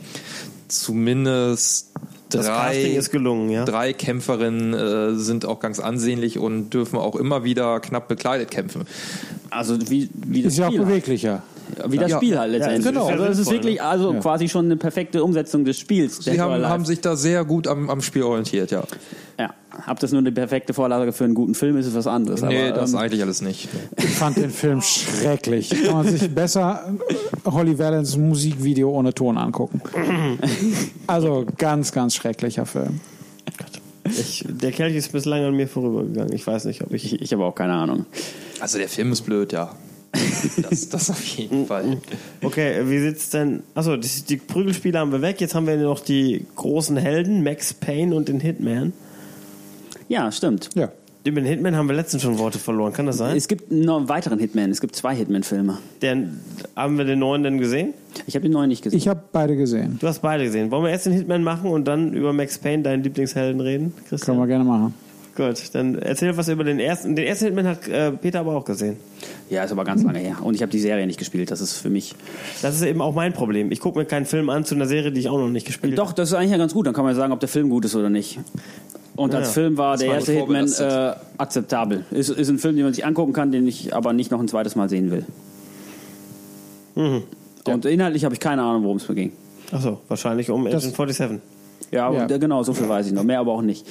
zumindest 0.67 1.91
Das 2.29 2.45
drei, 2.45 2.81
ist 2.81 3.11
gelungen, 3.11 3.49
ja. 3.49 3.63
drei 3.65 3.93
Kämpferinnen 3.93 4.73
äh, 4.73 5.15
sind 5.15 5.45
auch 5.45 5.59
ganz 5.59 5.79
ansehnlich 5.79 6.37
und 6.37 6.71
dürfen 6.71 6.99
auch 6.99 7.15
immer 7.15 7.43
wieder 7.43 7.79
knapp 7.79 8.07
bekleidet 8.07 8.51
kämpfen. 8.51 8.85
Also 9.49 9.77
wie, 9.89 10.09
wie 10.13 10.43
das 10.43 10.53
Ist 10.53 10.59
ja 10.59 10.67
auch 10.67 10.73
beweglicher. 10.73 11.43
Wie 11.87 11.97
das 11.97 12.11
Ja. 12.11 12.17
Spiel 12.17 12.37
halt 12.39 12.51
letztendlich. 12.51 12.85
Ja, 12.85 12.91
genau. 12.91 13.07
Also 13.07 13.25
das 13.25 13.39
ist 13.39 13.51
wirklich 13.51 13.81
also 13.81 14.13
Ja. 14.13 14.19
quasi 14.19 14.49
schon 14.49 14.65
eine 14.65 14.77
perfekte 14.77 15.23
Umsetzung 15.23 15.65
des 15.65 15.77
Spiels. 15.79 16.17
Sie 16.17 16.39
haben, 16.39 16.65
haben 16.65 16.85
sich 16.85 17.01
da 17.01 17.15
sehr 17.15 17.45
gut 17.45 17.67
am, 17.67 17.89
am 17.89 18.01
Spiel 18.01 18.23
orientiert, 18.23 18.71
ja. 18.71 18.83
ja, 19.39 19.53
ob 19.87 19.99
das 19.99 20.11
nur 20.11 20.19
eine 20.19 20.31
perfekte 20.31 20.73
Vorlage 20.73 21.13
für 21.13 21.23
einen 21.25 21.35
guten 21.35 21.55
Film 21.55 21.77
ist, 21.77 21.85
ist 21.87 21.95
was 21.95 22.07
anderes. 22.07 22.41
nee, 22.41 22.69
aber, 22.69 22.79
das 22.79 22.93
ähm, 22.93 22.99
eigentlich 22.99 23.21
alles 23.21 23.41
nicht. 23.41 23.69
Ich 23.97 24.05
fand 24.05 24.37
den 24.37 24.49
Film 24.49 24.81
schrecklich. 24.81 25.69
Kann 25.85 25.93
man 25.93 26.07
sich 26.07 26.29
besser 26.33 26.95
Holly 27.45 27.77
Valance 27.77 28.19
Musikvideo 28.19 28.89
ohne 28.89 29.13
Ton 29.13 29.37
angucken. 29.37 29.81
Also 31.07 31.45
ganz, 31.57 31.91
ganz 31.91 32.15
schrecklicher 32.15 32.65
Film. 32.65 32.99
Ich, 34.05 34.45
der 34.47 34.71
Kelch 34.71 34.95
ist 34.95 35.11
bislang 35.11 35.43
an 35.43 35.53
mir 35.53 35.67
vorübergegangen. 35.67 36.31
Ich 36.33 36.47
weiß 36.47 36.65
nicht, 36.65 36.81
ob 36.81 36.93
ich. 36.93 37.13
ich, 37.13 37.21
ich 37.21 37.33
habe 37.33 37.43
auch 37.43 37.55
keine 37.55 37.73
Ahnung. 37.73 38.05
Also 38.59 38.77
der 38.77 38.87
Film 38.87 39.11
ist 39.11 39.21
blöd, 39.23 39.51
ja. 39.51 39.71
Das, 40.69 40.89
das 40.89 41.09
auf 41.09 41.23
jeden 41.23 41.67
Fall. 41.67 41.97
Okay, 42.41 42.81
wie 42.85 42.99
sieht's 42.99 43.29
denn? 43.29 43.63
Achso, 43.75 43.97
die, 43.97 44.09
die 44.27 44.37
Prügelspiele 44.37 44.99
haben 44.99 45.11
wir 45.11 45.21
weg. 45.21 45.39
Jetzt 45.41 45.55
haben 45.55 45.67
wir 45.67 45.77
noch 45.77 45.99
die 45.99 46.45
großen 46.55 46.97
Helden, 46.97 47.43
Max 47.43 47.73
Payne 47.73 48.15
und 48.15 48.27
den 48.27 48.39
Hitman. 48.39 48.93
Ja, 50.09 50.31
stimmt. 50.31 50.69
Ja. 50.75 50.91
Über 51.23 51.41
den 51.41 51.47
Hitman 51.47 51.75
haben 51.75 51.89
wir 51.89 51.95
letztens 51.95 52.23
schon 52.23 52.39
Worte 52.39 52.57
verloren. 52.57 52.93
Kann 52.93 53.05
das 53.05 53.17
sein? 53.17 53.35
Es 53.35 53.49
gibt 53.49 53.69
noch 53.69 53.97
einen 53.97 54.07
weiteren 54.07 54.39
Hitman. 54.39 54.71
Es 54.71 54.79
gibt 54.79 54.95
zwei 54.95 55.13
Hitman-Filme. 55.13 55.77
Den, 56.01 56.39
haben 56.73 56.97
wir 56.97 57.03
den 57.03 57.19
neuen 57.19 57.43
denn 57.43 57.57
gesehen? 57.57 57.93
Ich 58.27 58.35
habe 58.35 58.43
den 58.43 58.53
neuen 58.53 58.69
nicht 58.69 58.81
gesehen. 58.81 58.97
Ich 58.97 59.09
habe 59.09 59.21
beide 59.33 59.57
gesehen. 59.57 59.97
Du 59.99 60.07
hast 60.07 60.21
beide 60.21 60.45
gesehen. 60.45 60.71
Wollen 60.71 60.83
wir 60.83 60.91
erst 60.91 61.05
den 61.05 61.13
Hitman 61.13 61.43
machen 61.43 61.69
und 61.69 61.85
dann 61.85 62.13
über 62.13 62.31
Max 62.31 62.57
Payne, 62.57 62.83
deinen 62.83 63.03
Lieblingshelden, 63.03 63.59
reden? 63.59 63.93
Christian? 64.07 64.37
Können 64.37 64.39
wir 64.39 64.47
gerne 64.47 64.63
machen. 64.63 64.93
Gut, 65.37 65.69
dann 65.73 65.99
erzähl 65.99 66.35
was 66.35 66.47
über 66.49 66.63
den 66.63 66.79
ersten. 66.79 67.15
Den 67.15 67.27
ersten 67.27 67.45
Hitman 67.45 67.67
hat 67.67 67.87
äh, 67.87 68.11
Peter 68.11 68.39
aber 68.39 68.55
auch 68.55 68.65
gesehen. 68.65 68.97
ja, 69.51 69.63
ist 69.63 69.71
aber 69.71 69.83
ganz 69.83 70.03
lange 70.03 70.17
her. 70.17 70.37
Und 70.41 70.55
ich 70.55 70.63
habe 70.63 70.71
die 70.71 70.79
Serie 70.79 71.05
nicht 71.05 71.19
gespielt. 71.19 71.51
Das 71.51 71.61
ist 71.61 71.77
für 71.77 71.91
mich. 71.91 72.15
Das 72.63 72.73
ist 72.75 72.81
eben 72.81 73.01
auch 73.01 73.13
mein 73.13 73.33
Problem. 73.33 73.71
Ich 73.71 73.79
gucke 73.79 73.99
mir 73.99 74.05
keinen 74.05 74.25
Film 74.25 74.49
an 74.49 74.65
zu 74.65 74.73
einer 74.73 74.87
Serie, 74.87 75.11
die 75.11 75.19
ich 75.19 75.29
auch 75.29 75.37
noch 75.37 75.47
nicht 75.49 75.67
gespielt 75.67 75.95
Doch, 75.99 76.11
das 76.11 76.29
ist 76.29 76.33
eigentlich 76.33 76.51
ja 76.51 76.57
ganz 76.57 76.73
gut. 76.73 76.87
Dann 76.87 76.95
kann 76.95 77.03
man 77.05 77.13
ja 77.13 77.17
sagen, 77.19 77.31
ob 77.33 77.39
der 77.39 77.49
Film 77.49 77.69
gut 77.69 77.85
ist 77.85 77.95
oder 77.95 78.09
nicht. 78.09 78.39
Und 79.15 79.35
als 79.35 79.49
Ja, 79.49 79.53
Film 79.53 79.77
war 79.77 79.95
der 79.95 80.07
war 80.09 80.15
erste 80.15 80.31
Hitman 80.33 80.67
äh, 80.79 81.13
akzeptabel. 81.37 82.05
Ist, 82.09 82.29
ist 82.29 82.49
ein 82.49 82.57
Film, 82.57 82.75
den 82.75 82.85
man 82.85 82.93
sich 82.95 83.05
angucken 83.05 83.33
kann, 83.33 83.51
den 83.51 83.67
ich 83.67 83.93
aber 83.95 84.13
nicht 84.13 84.31
noch 84.31 84.39
ein 84.39 84.47
zweites 84.47 84.75
Mal 84.75 84.89
sehen 84.89 85.11
will. 85.11 85.25
Mhm. 86.95 87.23
Und 87.65 87.85
inhaltlich 87.85 88.25
habe 88.25 88.33
ich 88.33 88.39
keine 88.39 88.63
Ahnung, 88.63 88.83
worum 88.83 88.97
es 88.97 89.07
mir 89.07 89.13
ging. 89.15 89.31
habe. 89.71 89.77
Achso, 89.77 90.01
wahrscheinlich 90.07 90.49
um 90.49 90.63
Das- 90.65 90.83
Agent 90.83 90.95
47. 90.95 91.39
Ja, 91.91 92.11
Ja. 92.11 92.23
aber- 92.25 92.39
genau, 92.39 92.63
so 92.63 92.73
viel 92.73 92.89
weiß 92.89 93.05
ich 93.07 93.13
noch. 93.13 93.23
Mehr 93.23 93.39
aber 93.39 93.51
auch 93.51 93.61
nicht. 93.61 93.85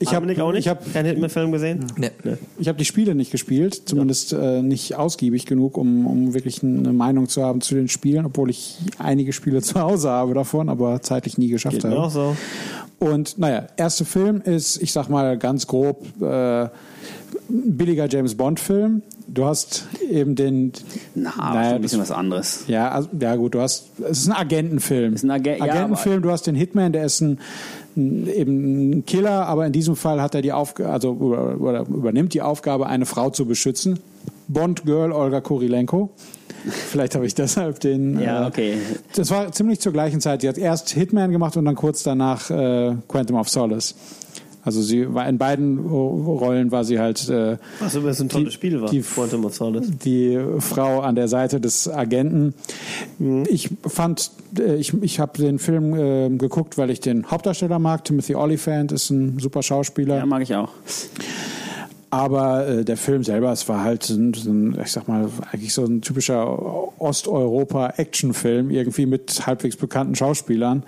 Ich 0.00 0.14
habe 0.14 0.26
auch 0.42 0.52
nicht? 0.52 0.60
ich 0.60 0.68
hab, 0.68 0.92
keinen 0.92 1.06
Hitman-Film 1.06 1.50
gesehen? 1.50 1.84
Nee. 1.96 2.10
ich 2.58 2.68
hab 2.68 2.78
die 2.78 2.84
Spiele 2.84 3.14
nicht 3.16 3.32
gespielt, 3.32 3.82
zumindest 3.88 4.32
äh, 4.32 4.62
nicht 4.62 4.94
ausgiebig 4.94 5.44
genug, 5.44 5.76
um, 5.76 6.06
um 6.06 6.34
wirklich 6.34 6.62
eine 6.62 6.92
Meinung 6.92 7.28
zu 7.28 7.42
haben 7.42 7.60
zu 7.60 7.74
den 7.74 7.88
Spielen, 7.88 8.24
obwohl 8.26 8.50
ich 8.50 8.78
einige 8.98 9.32
Spiele 9.32 9.60
zu 9.62 9.80
Hause 9.80 10.10
habe 10.10 10.34
davon, 10.34 10.68
aber 10.68 11.02
zeitlich 11.02 11.36
nie 11.36 11.48
geschafft 11.48 11.76
Geht 11.76 11.84
habe. 11.84 11.98
auch 11.98 12.10
so. 12.10 12.36
Und 13.00 13.38
naja, 13.38 13.66
erster 13.76 14.04
Film 14.04 14.40
ist, 14.40 14.80
ich 14.82 14.92
sag 14.92 15.08
mal 15.08 15.36
ganz 15.38 15.66
grob, 15.66 16.04
äh, 16.22 16.62
ein 16.64 16.70
billiger 17.76 18.08
James 18.08 18.34
Bond-Film. 18.36 19.02
Du 19.30 19.44
hast 19.44 19.86
eben 20.10 20.34
den. 20.34 20.72
Na, 21.14 21.32
aber 21.38 21.54
Naja, 21.54 21.74
ein 21.76 21.82
bisschen 21.82 21.98
das- 22.00 22.08
was 22.10 22.16
anderes. 22.16 22.64
Ja, 22.66 22.90
also, 22.90 23.08
ja 23.20 23.36
gut, 23.36 23.54
du 23.54 23.60
hast. 23.60 23.88
Es 24.08 24.20
ist 24.20 24.28
ein 24.28 24.32
Agentenfilm. 24.32 25.14
Ist 25.14 25.22
ein 25.22 25.30
Agen- 25.30 25.58
ja, 25.58 25.64
Agentenfilm, 25.64 26.22
du 26.22 26.30
hast 26.30 26.46
den 26.46 26.54
Hitman, 26.54 26.92
der 26.92 27.04
ist 27.04 27.20
ein, 27.20 27.38
eben 27.98 28.90
ein 28.90 29.06
Killer, 29.06 29.46
aber 29.46 29.66
in 29.66 29.72
diesem 29.72 29.96
Fall 29.96 30.20
hat 30.22 30.34
er 30.34 30.42
die 30.42 30.52
Aufgabe, 30.52 30.90
also 30.90 31.12
oder 31.12 31.80
übernimmt 31.82 32.34
die 32.34 32.42
Aufgabe, 32.42 32.86
eine 32.86 33.06
Frau 33.06 33.30
zu 33.30 33.46
beschützen. 33.46 33.98
Bond-Girl 34.48 35.12
Olga 35.12 35.40
Kurilenko. 35.40 36.10
Vielleicht 36.66 37.14
habe 37.14 37.26
ich 37.26 37.34
deshalb 37.36 37.80
den. 37.80 38.20
Ja, 38.20 38.44
äh, 38.44 38.48
okay. 38.48 38.74
das 39.14 39.30
war 39.30 39.52
ziemlich 39.52 39.80
zur 39.80 39.92
gleichen 39.92 40.20
Zeit. 40.20 40.40
Sie 40.40 40.48
hat 40.48 40.58
erst 40.58 40.90
Hitman 40.90 41.30
gemacht 41.30 41.56
und 41.56 41.64
dann 41.64 41.74
kurz 41.74 42.02
danach 42.02 42.50
äh, 42.50 42.94
Quantum 43.08 43.36
of 43.36 43.48
Solace. 43.48 43.94
Also 44.68 44.82
sie 44.82 45.12
war 45.14 45.28
in 45.28 45.38
beiden 45.38 45.78
Rollen 45.86 46.70
war 46.70 46.84
sie 46.84 46.98
halt 46.98 47.28
äh, 47.28 47.56
Was 47.80 47.94
übrigens 47.94 48.20
ein 48.20 48.28
tolles 48.28 48.48
Die- 48.50 48.54
Spiel 48.54 48.80
war. 48.80 48.90
die- 48.90 49.00
Quantum 49.00 49.44
of 49.46 49.54
Solace. 49.54 49.90
die 50.04 50.38
Frau 50.60 51.00
an 51.00 51.14
der 51.14 51.26
Seite 51.28 51.60
des 51.60 51.88
Agenten. 51.88 52.54
Ich 53.48 53.70
fand, 53.86 54.30
äh, 54.58 54.76
ich, 54.76 54.92
ich 55.02 55.20
habe 55.20 55.36
den 55.38 55.58
Film 55.58 55.94
äh, 55.94 56.28
geguckt, 56.36 56.78
weil 56.78 56.90
ich 56.90 57.00
den 57.00 57.26
Hauptdarsteller 57.30 57.78
mag. 57.78 58.04
Timothy 58.04 58.34
Olyphant 58.34 58.92
ist 58.92 59.10
ein 59.10 59.38
super 59.38 59.62
Schauspieler. 59.62 60.16
Ja, 60.18 60.26
mag 60.26 60.42
ich 60.42 60.54
auch. 60.54 60.68
Aber 62.10 62.66
äh, 62.66 62.84
der 62.86 62.96
Film 62.96 63.22
selber, 63.22 63.52
es 63.52 63.68
war 63.68 63.84
halt 63.84 64.02
so 64.02 64.14
ein, 64.14 64.32
so 64.32 64.50
ein, 64.50 64.78
ich 64.82 64.90
sag 64.92 65.08
mal, 65.08 65.28
eigentlich 65.52 65.74
so 65.74 65.84
ein 65.84 66.00
typischer 66.00 66.58
Osteuropa-Actionfilm, 67.00 68.70
irgendwie 68.70 69.04
mit 69.06 69.46
halbwegs 69.46 69.76
bekannten 69.76 70.14
Schauspielern. 70.14 70.84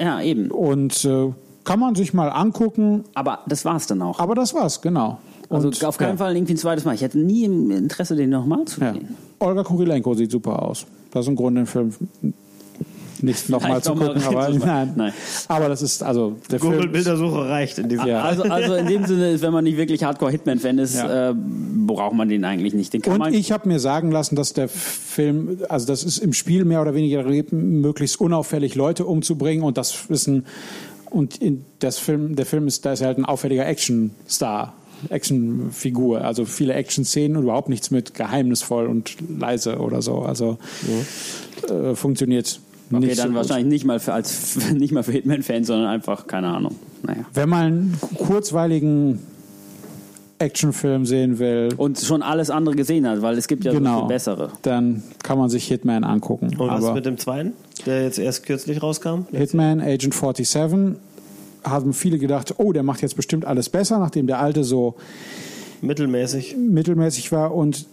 Ja, 0.00 0.22
eben. 0.22 0.50
Und 0.50 1.04
äh, 1.04 1.32
kann 1.68 1.78
man 1.80 1.94
sich 1.94 2.14
mal 2.14 2.28
angucken, 2.30 3.04
Aber 3.14 3.40
das 3.46 3.64
war's 3.64 3.86
dann 3.86 4.00
auch. 4.02 4.18
aber 4.18 4.34
das 4.34 4.54
war's, 4.54 4.80
genau. 4.80 5.18
Also 5.50 5.68
Und, 5.68 5.84
auf 5.84 5.96
keinen 5.98 6.10
ja, 6.10 6.16
Fall 6.16 6.36
irgendwie 6.36 6.54
ein 6.54 6.58
zweites 6.58 6.84
Mal. 6.84 6.94
Ich 6.94 7.02
hätte 7.02 7.18
nie 7.18 7.44
im 7.44 7.70
Interesse, 7.70 8.16
den 8.16 8.30
nochmal 8.30 8.64
zu 8.66 8.80
Ja. 8.80 8.92
sehen. 8.92 9.16
Olga 9.38 9.62
Kurilenko 9.64 10.14
sieht 10.14 10.30
super 10.30 10.62
aus. 10.62 10.84
Das 11.10 11.24
ist 11.24 11.28
im 11.28 11.36
Grunde 11.36 11.62
ein 11.62 11.66
Film 11.66 11.92
nicht 13.20 13.48
nochmal 13.48 13.82
zu 13.82 13.94
mal 13.94 14.14
gucken, 14.14 14.22
aber 14.24 14.48
nein. 14.50 14.92
Nein. 14.94 15.12
Aber 15.48 15.68
das 15.68 15.82
ist, 15.82 16.02
also 16.04 16.36
der 16.50 16.60
Film. 16.60 16.74
Google-Bildersuche 16.74 17.48
reicht 17.48 17.78
in 17.78 17.88
diesem 17.88 18.06
Ja. 18.06 18.22
Also, 18.22 18.44
also 18.44 18.74
in 18.74 18.86
dem 18.86 19.06
Sinne, 19.06 19.40
wenn 19.42 19.52
man 19.52 19.64
nicht 19.64 19.76
wirklich 19.76 20.04
Hardcore-Hitman-Fan 20.04 20.78
ist, 20.78 20.94
Ja. 20.96 21.30
äh, 21.30 21.34
braucht 21.34 22.14
man 22.14 22.28
den 22.28 22.44
eigentlich 22.44 22.74
nicht. 22.74 22.92
Den 22.92 23.02
kann 23.02 23.14
Und 23.14 23.18
man 23.18 23.34
ich 23.34 23.50
habe 23.50 23.66
mir 23.68 23.80
sagen 23.80 24.12
lassen, 24.12 24.36
dass 24.36 24.52
der 24.52 24.68
Film, 24.68 25.58
also 25.68 25.86
das 25.86 26.04
ist 26.04 26.18
im 26.18 26.32
Spiel 26.32 26.64
mehr 26.64 26.80
oder 26.80 26.94
weniger 26.94 27.24
möglichst 27.50 28.20
unauffällig 28.20 28.74
Leute 28.76 29.04
umzubringen 29.04 29.64
und 29.64 29.78
das 29.78 30.04
ist 30.08 30.28
ein 30.28 30.46
und 31.10 31.36
in 31.38 31.64
das 31.78 31.98
Film, 31.98 32.36
der 32.36 32.46
Film 32.46 32.66
ist, 32.66 32.84
da 32.84 32.92
ist 32.92 33.00
er 33.00 33.08
halt 33.08 33.18
ein 33.18 33.24
auffälliger 33.24 33.66
Actionstar, 33.66 34.74
Actionfigur, 35.10 36.22
also 36.22 36.44
viele 36.44 36.74
Action-Szenen 36.74 37.36
und 37.36 37.44
überhaupt 37.44 37.68
nichts 37.68 37.90
mit 37.90 38.14
geheimnisvoll 38.14 38.86
und 38.86 39.16
leise 39.38 39.78
oder 39.78 40.02
so. 40.02 40.20
Also 40.20 40.58
äh, 41.68 41.94
funktioniert 41.94 42.60
Okay, 42.90 43.06
nicht. 43.06 43.18
dann 43.18 43.24
so 43.24 43.28
gut. 43.28 43.36
wahrscheinlich 43.36 43.68
nicht 43.72 43.84
mal 43.84 44.00
für 44.00 44.14
als 44.14 44.56
nicht 44.72 44.92
mal 44.92 45.02
für 45.02 45.12
Hitman-Fans, 45.12 45.66
sondern 45.66 45.88
einfach, 45.88 46.26
keine 46.26 46.48
Ahnung. 46.48 46.74
Naja. 47.02 47.24
Wenn 47.34 47.48
man 47.48 47.62
einen 47.66 47.98
kurzweiligen 48.16 49.18
Actionfilm 50.38 51.04
sehen 51.06 51.38
will, 51.38 51.70
Und 51.76 51.98
schon 51.98 52.22
alles 52.22 52.50
andere 52.50 52.76
gesehen 52.76 53.06
hat, 53.08 53.22
weil 53.22 53.36
es 53.38 53.48
gibt 53.48 53.64
ja 53.64 53.72
so 53.72 53.78
genau, 53.78 54.00
viel 54.00 54.08
bessere. 54.08 54.50
dann 54.62 55.02
kann 55.22 55.38
man 55.38 55.50
sich 55.50 55.66
Hitman 55.66 56.04
angucken. 56.04 56.46
Und 56.56 56.68
was 56.68 56.84
Aber 56.84 56.94
mit 56.94 57.06
dem 57.06 57.18
zweiten, 57.18 57.52
der 57.86 58.02
jetzt 58.04 58.18
erst 58.18 58.44
kürzlich 58.44 58.82
rauskam? 58.82 59.22
Hitman 59.32 59.80
Agent 59.80 60.14
47 60.14 60.96
haben 61.64 61.92
viele 61.92 62.18
gedacht, 62.18 62.54
oh, 62.58 62.72
der 62.72 62.82
macht 62.82 63.02
jetzt 63.02 63.16
bestimmt 63.16 63.44
alles 63.44 63.68
besser, 63.68 63.98
nachdem 63.98 64.26
der 64.26 64.38
alte 64.40 64.64
so 64.64 64.94
Mittelmäßig. 65.80 66.56
mittelmäßig 66.56 67.30
war 67.32 67.54
und 67.54 67.86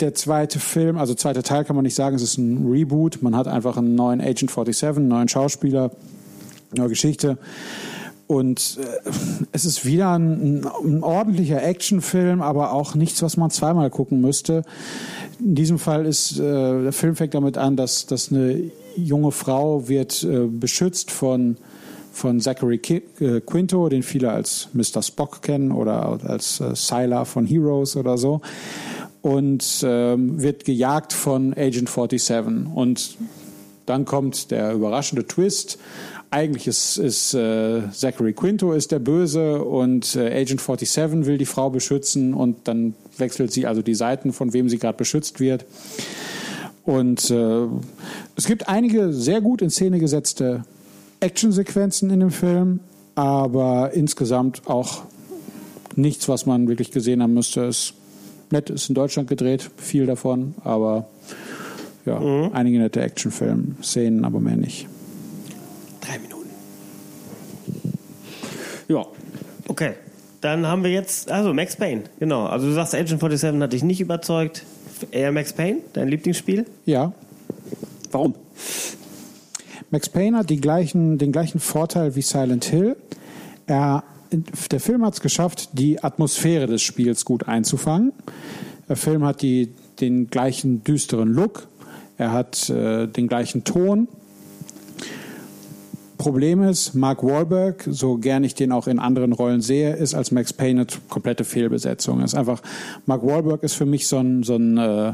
der 0.00 0.14
zweite 0.14 0.58
Film, 0.58 0.98
also 0.98 1.14
zweiter 1.14 1.44
Teil 1.44 1.64
kann 1.64 1.76
man 1.76 1.84
nicht 1.84 1.94
sagen, 1.94 2.16
es 2.16 2.22
ist 2.22 2.38
ein 2.38 2.68
Reboot. 2.68 3.22
Man 3.22 3.36
hat 3.36 3.46
einfach 3.46 3.76
einen 3.76 3.94
neuen 3.94 4.20
Agent 4.20 4.50
47, 4.50 4.96
einen 4.96 5.08
neuen 5.08 5.28
Schauspieler, 5.28 5.92
neue 6.76 6.88
Geschichte. 6.88 7.38
Und 8.32 8.78
äh, 8.80 9.10
es 9.52 9.66
ist 9.66 9.84
wieder 9.84 10.12
ein, 10.12 10.64
ein 10.64 11.02
ordentlicher 11.02 11.62
Actionfilm, 11.62 12.40
aber 12.40 12.72
auch 12.72 12.94
nichts, 12.94 13.22
was 13.22 13.36
man 13.36 13.50
zweimal 13.50 13.90
gucken 13.90 14.22
müsste. 14.22 14.62
In 15.38 15.54
diesem 15.54 15.78
Fall 15.78 16.06
ist 16.06 16.38
äh, 16.38 16.82
der 16.82 16.92
Film 16.92 17.14
fängt 17.14 17.34
damit 17.34 17.58
an, 17.58 17.76
dass, 17.76 18.06
dass 18.06 18.32
eine 18.32 18.70
junge 18.96 19.32
Frau 19.32 19.86
wird 19.86 20.24
äh, 20.24 20.46
beschützt 20.46 21.10
von 21.10 21.58
von 22.10 22.40
Zachary 22.40 22.80
äh, 23.20 23.40
Quinto, 23.40 23.88
den 23.88 24.02
viele 24.02 24.30
als 24.30 24.68
Mr. 24.74 25.02
Spock 25.02 25.40
kennen 25.42 25.72
oder 25.72 26.20
als 26.24 26.60
äh, 26.60 26.74
Sylar 26.74 27.24
von 27.24 27.46
Heroes 27.46 27.96
oder 27.96 28.18
so, 28.18 28.40
und 29.22 29.82
ähm, 29.82 30.40
wird 30.42 30.64
gejagt 30.64 31.12
von 31.12 31.52
Agent 31.54 31.88
47. 31.88 32.30
Und 32.74 33.16
dann 33.86 34.04
kommt 34.04 34.50
der 34.50 34.72
überraschende 34.72 35.26
Twist. 35.26 35.78
Eigentlich 36.32 36.66
ist, 36.66 36.96
ist 36.96 37.34
äh, 37.34 37.82
Zachary 37.92 38.32
Quinto 38.32 38.72
ist 38.72 38.90
der 38.90 39.00
Böse 39.00 39.62
und 39.62 40.16
äh, 40.16 40.28
Agent 40.28 40.62
47 40.62 41.26
will 41.26 41.36
die 41.36 41.44
Frau 41.44 41.68
beschützen 41.68 42.32
und 42.32 42.66
dann 42.66 42.94
wechselt 43.18 43.52
sie 43.52 43.66
also 43.66 43.82
die 43.82 43.94
Seiten, 43.94 44.32
von 44.32 44.54
wem 44.54 44.70
sie 44.70 44.78
gerade 44.78 44.96
beschützt 44.96 45.40
wird. 45.40 45.66
Und 46.84 47.30
äh, 47.30 47.66
es 48.34 48.46
gibt 48.46 48.66
einige 48.66 49.12
sehr 49.12 49.42
gut 49.42 49.60
in 49.60 49.68
Szene 49.68 49.98
gesetzte 49.98 50.64
Actionsequenzen 51.20 52.08
in 52.08 52.20
dem 52.20 52.30
Film, 52.30 52.80
aber 53.14 53.92
insgesamt 53.92 54.62
auch 54.66 55.02
nichts, 55.96 56.30
was 56.30 56.46
man 56.46 56.66
wirklich 56.66 56.92
gesehen 56.92 57.22
haben 57.22 57.34
müsste. 57.34 57.66
Es 57.66 57.92
nett, 58.50 58.70
ist 58.70 58.88
in 58.88 58.94
Deutschland 58.94 59.28
gedreht, 59.28 59.70
viel 59.76 60.06
davon, 60.06 60.54
aber 60.64 61.08
ja, 62.06 62.18
einige 62.54 62.78
nette 62.78 63.02
Actionfilm-Szenen, 63.02 64.24
aber 64.24 64.40
mehr 64.40 64.56
nicht. 64.56 64.88
Drei 66.02 66.18
Minuten. 66.18 66.50
Ja. 68.88 69.06
Okay. 69.68 69.94
Dann 70.42 70.66
haben 70.66 70.82
wir 70.84 70.90
jetzt, 70.90 71.30
also 71.30 71.54
Max 71.54 71.76
Payne, 71.76 72.02
genau. 72.18 72.46
Also 72.46 72.66
du 72.66 72.72
sagst, 72.74 72.94
Agent 72.94 73.20
47 73.20 73.62
hat 73.62 73.72
dich 73.72 73.82
nicht 73.82 74.00
überzeugt. 74.00 74.64
Eher 75.10 75.32
Max 75.32 75.52
Payne, 75.52 75.78
dein 75.94 76.08
Lieblingsspiel? 76.08 76.66
Ja, 76.84 77.12
Warum? 78.12 78.34
Max 79.90 80.08
Payne 80.08 80.36
hat 80.36 80.50
die 80.50 80.60
gleichen, 80.60 81.18
den 81.18 81.32
gleichen 81.32 81.58
Vorteil 81.58 82.14
wie 82.14 82.22
Silent 82.22 82.66
Hill. 82.66 82.96
Er, 83.66 84.04
der 84.70 84.80
Film 84.80 85.04
hat 85.04 85.14
es 85.14 85.20
geschafft, 85.20 85.70
die 85.72 86.02
Atmosphäre 86.02 86.66
des 86.66 86.82
Spiels 86.82 87.24
gut 87.24 87.48
einzufangen. 87.48 88.12
Der 88.88 88.96
Film 88.96 89.24
hat 89.24 89.42
die, 89.42 89.72
den 90.00 90.28
gleichen 90.28 90.84
düsteren 90.84 91.32
Look. 91.32 91.68
Er 92.18 92.32
hat 92.32 92.68
äh, 92.70 93.06
den 93.06 93.28
gleichen 93.28 93.64
Ton. 93.64 94.08
Problem 96.22 96.62
ist, 96.62 96.94
Mark 96.94 97.22
Wahlberg, 97.22 97.84
so 97.90 98.16
gern 98.16 98.44
ich 98.44 98.54
den 98.54 98.72
auch 98.72 98.86
in 98.86 98.98
anderen 98.98 99.32
Rollen 99.32 99.60
sehe, 99.60 99.94
ist 99.96 100.14
als 100.14 100.30
Max 100.30 100.52
Payne 100.52 100.82
eine 100.82 100.86
komplette 101.08 101.44
Fehlbesetzung. 101.44 102.20
Ist 102.22 102.34
einfach, 102.34 102.62
Mark 103.06 103.26
Wahlberg 103.26 103.62
ist 103.62 103.74
für 103.74 103.86
mich 103.86 104.06
so 104.08 104.18
ein, 104.18 104.42
so 104.42 104.56
ein 104.56 104.78
äh, 104.78 105.12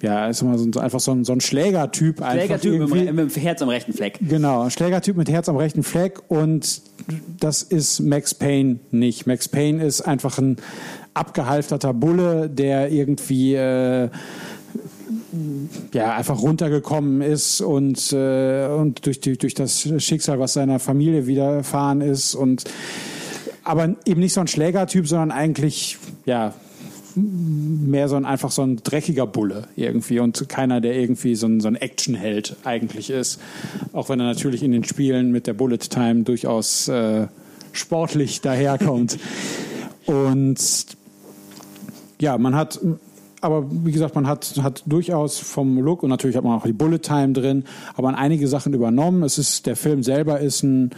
ja, 0.00 0.28
ist 0.28 0.42
immer 0.42 0.56
so, 0.58 0.64
ein- 0.66 0.76
einfach 0.76 1.00
so 1.00 1.10
ein, 1.12 1.24
so 1.24 1.32
ein 1.32 1.40
Schlägertyp. 1.40 2.22
Schlägertyp 2.24 2.88
mit, 2.88 3.14
mit 3.14 3.36
Herz 3.36 3.62
am 3.62 3.68
rechten 3.68 3.92
Fleck. 3.92 4.18
Genau, 4.20 4.68
Schlägertyp 4.70 5.16
mit 5.16 5.28
Herz 5.28 5.48
am 5.48 5.56
rechten 5.56 5.82
Fleck 5.82 6.20
und 6.28 6.82
das 7.40 7.62
ist 7.62 8.00
Max 8.00 8.34
Payne 8.34 8.78
nicht. 8.92 9.26
Max 9.26 9.48
Payne 9.48 9.82
ist 9.84 10.02
einfach 10.02 10.38
ein 10.38 10.56
abgehalfterter 11.14 11.94
Bulle, 11.94 12.48
der 12.48 12.92
irgendwie 12.92 13.54
äh, 13.54 14.08
ja 15.92 16.14
einfach 16.14 16.40
runtergekommen 16.40 17.22
ist 17.22 17.60
und 17.60 18.12
und 18.12 19.06
durch 19.06 19.20
die, 19.20 19.36
durch 19.36 19.54
das 19.54 19.88
Schicksal, 19.98 20.38
was 20.38 20.54
seiner 20.54 20.78
Familie 20.78 21.26
widerfahren 21.26 22.00
ist 22.00 22.34
und 22.34 22.64
aber 23.64 23.96
eben 24.06 24.20
nicht 24.20 24.32
so 24.32 24.40
ein 24.40 24.48
Schlägertyp, 24.48 25.06
sondern 25.06 25.30
eigentlich 25.30 25.98
ja 26.24 26.54
mehr 27.18 28.08
so 28.08 28.16
ein 28.16 28.24
einfach 28.24 28.50
so 28.50 28.62
ein 28.62 28.76
dreckiger 28.82 29.26
Bulle 29.26 29.68
irgendwie 29.76 30.20
und 30.20 30.48
keiner, 30.48 30.80
der 30.80 30.94
irgendwie 30.96 31.34
so 31.34 31.46
ein, 31.46 31.60
so 31.60 31.68
ein 31.68 31.76
Actionheld 31.76 32.56
eigentlich 32.64 33.10
ist. 33.10 33.40
Auch 33.92 34.08
wenn 34.08 34.20
er 34.20 34.26
natürlich 34.26 34.62
in 34.62 34.72
den 34.72 34.84
Spielen 34.84 35.32
mit 35.32 35.46
der 35.46 35.54
Bullet 35.54 35.78
Time 35.78 36.22
durchaus 36.22 36.88
äh, 36.88 37.26
sportlich 37.72 38.40
daherkommt. 38.40 39.18
und 40.06 40.86
ja, 42.20 42.38
man 42.38 42.54
hat, 42.54 42.80
aber 43.40 43.66
wie 43.70 43.92
gesagt, 43.92 44.14
man 44.14 44.26
hat, 44.26 44.54
hat 44.62 44.82
durchaus 44.86 45.38
vom 45.38 45.78
Look 45.78 46.02
und 46.02 46.10
natürlich 46.10 46.36
hat 46.36 46.44
man 46.44 46.58
auch 46.58 46.64
die 46.64 46.72
Bullet 46.72 46.98
Time 46.98 47.32
drin, 47.32 47.64
aber 47.94 48.08
man 48.08 48.14
einige 48.14 48.48
Sachen 48.48 48.74
übernommen. 48.74 49.22
Es 49.22 49.38
ist, 49.38 49.66
der 49.66 49.76
Film 49.76 50.02
selber 50.02 50.40
ist 50.40 50.62
ein, 50.62 50.90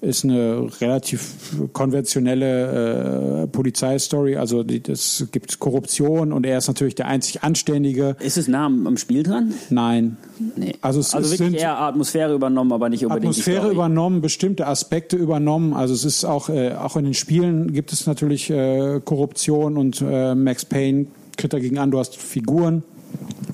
ist 0.00 0.24
eine 0.24 0.68
relativ 0.80 1.34
konventionelle 1.72 3.42
äh, 3.42 3.46
Polizeistory. 3.48 4.36
Also 4.36 4.62
die, 4.62 4.82
es 4.90 5.26
gibt 5.32 5.58
Korruption 5.58 6.32
und 6.32 6.46
er 6.46 6.58
ist 6.58 6.68
natürlich 6.68 6.94
der 6.94 7.06
einzig 7.08 7.42
Anständige. 7.42 8.16
Ist 8.20 8.36
es 8.38 8.48
nah 8.48 8.66
am, 8.66 8.86
am 8.86 8.96
Spiel 8.96 9.22
dran? 9.22 9.54
Nein. 9.70 10.16
Nee. 10.56 10.74
Also 10.80 10.98
Also, 11.00 11.18
es- 11.18 11.32
es 11.32 11.40
wirklich 11.40 11.60
eher 11.62 11.80
Atmosphäre 11.80 12.34
übernommen, 12.34 12.72
aber 12.72 12.88
nicht 12.88 13.04
unbedingt 13.04 13.34
die 13.36 13.40
Atmosphäre 13.40 13.70
übernommen, 13.72 14.20
bestimmte 14.20 14.66
Aspekte 14.66 15.16
übernommen. 15.16 15.72
Also 15.72 15.94
es 15.94 16.04
ist 16.04 16.24
auch, 16.24 16.48
äh, 16.48 16.72
auch 16.74 16.96
in 16.96 17.04
den 17.04 17.14
Spielen 17.14 17.72
gibt 17.72 17.92
es 17.92 18.06
natürlich 18.06 18.50
äh, 18.50 19.00
Korruption 19.04 19.76
und 19.76 20.02
äh, 20.06 20.34
Max 20.34 20.64
Payne 20.64 21.06
tritt 21.38 21.54
dagegen 21.54 21.78
an. 21.78 21.90
Du 21.90 21.98
hast 21.98 22.16
Figuren 22.16 22.82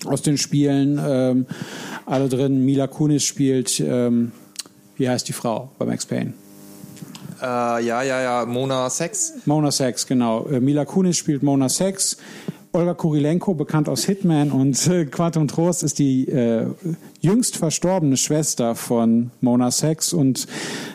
aus 0.07 0.23
den 0.23 0.39
Spielen, 0.39 1.01
ähm, 1.07 1.47
alle 2.07 2.29
drin. 2.29 2.65
Mila 2.65 2.89
Kunis 2.89 3.23
spielt, 3.23 3.81
ähm, 3.81 4.33
wie 4.97 5.09
heißt 5.09 5.29
die 5.29 5.33
Frau 5.33 5.71
bei 5.79 5.85
Max 5.85 6.07
Payne? 6.07 6.33
Äh, 7.41 7.85
ja, 7.85 8.03
ja, 8.03 8.23
ja, 8.23 8.47
Mona 8.47 8.91
Sex. 8.91 9.35
Mona 9.45 9.71
Sex, 9.71 10.07
genau. 10.07 10.47
Äh, 10.47 10.61
Mila 10.61 10.85
Kunis 10.85 11.17
spielt 11.17 11.43
Mona 11.43 11.69
Sex. 11.69 12.17
Olga 12.73 12.95
Kurilenko, 12.95 13.55
bekannt 13.55 13.89
aus 13.89 14.05
Hitman 14.05 14.51
und 14.51 14.89
äh, 14.89 15.05
Quantum 15.05 15.47
Trost, 15.47 15.85
ist 15.85 16.01
die 16.01 16.27
äh, 16.29 16.67
jüngst 17.21 17.57
verstorbene 17.57 18.17
Schwester 18.17 18.75
von 18.75 19.31
Mona 19.41 19.71
Sex 19.71 20.13
und 20.13 20.49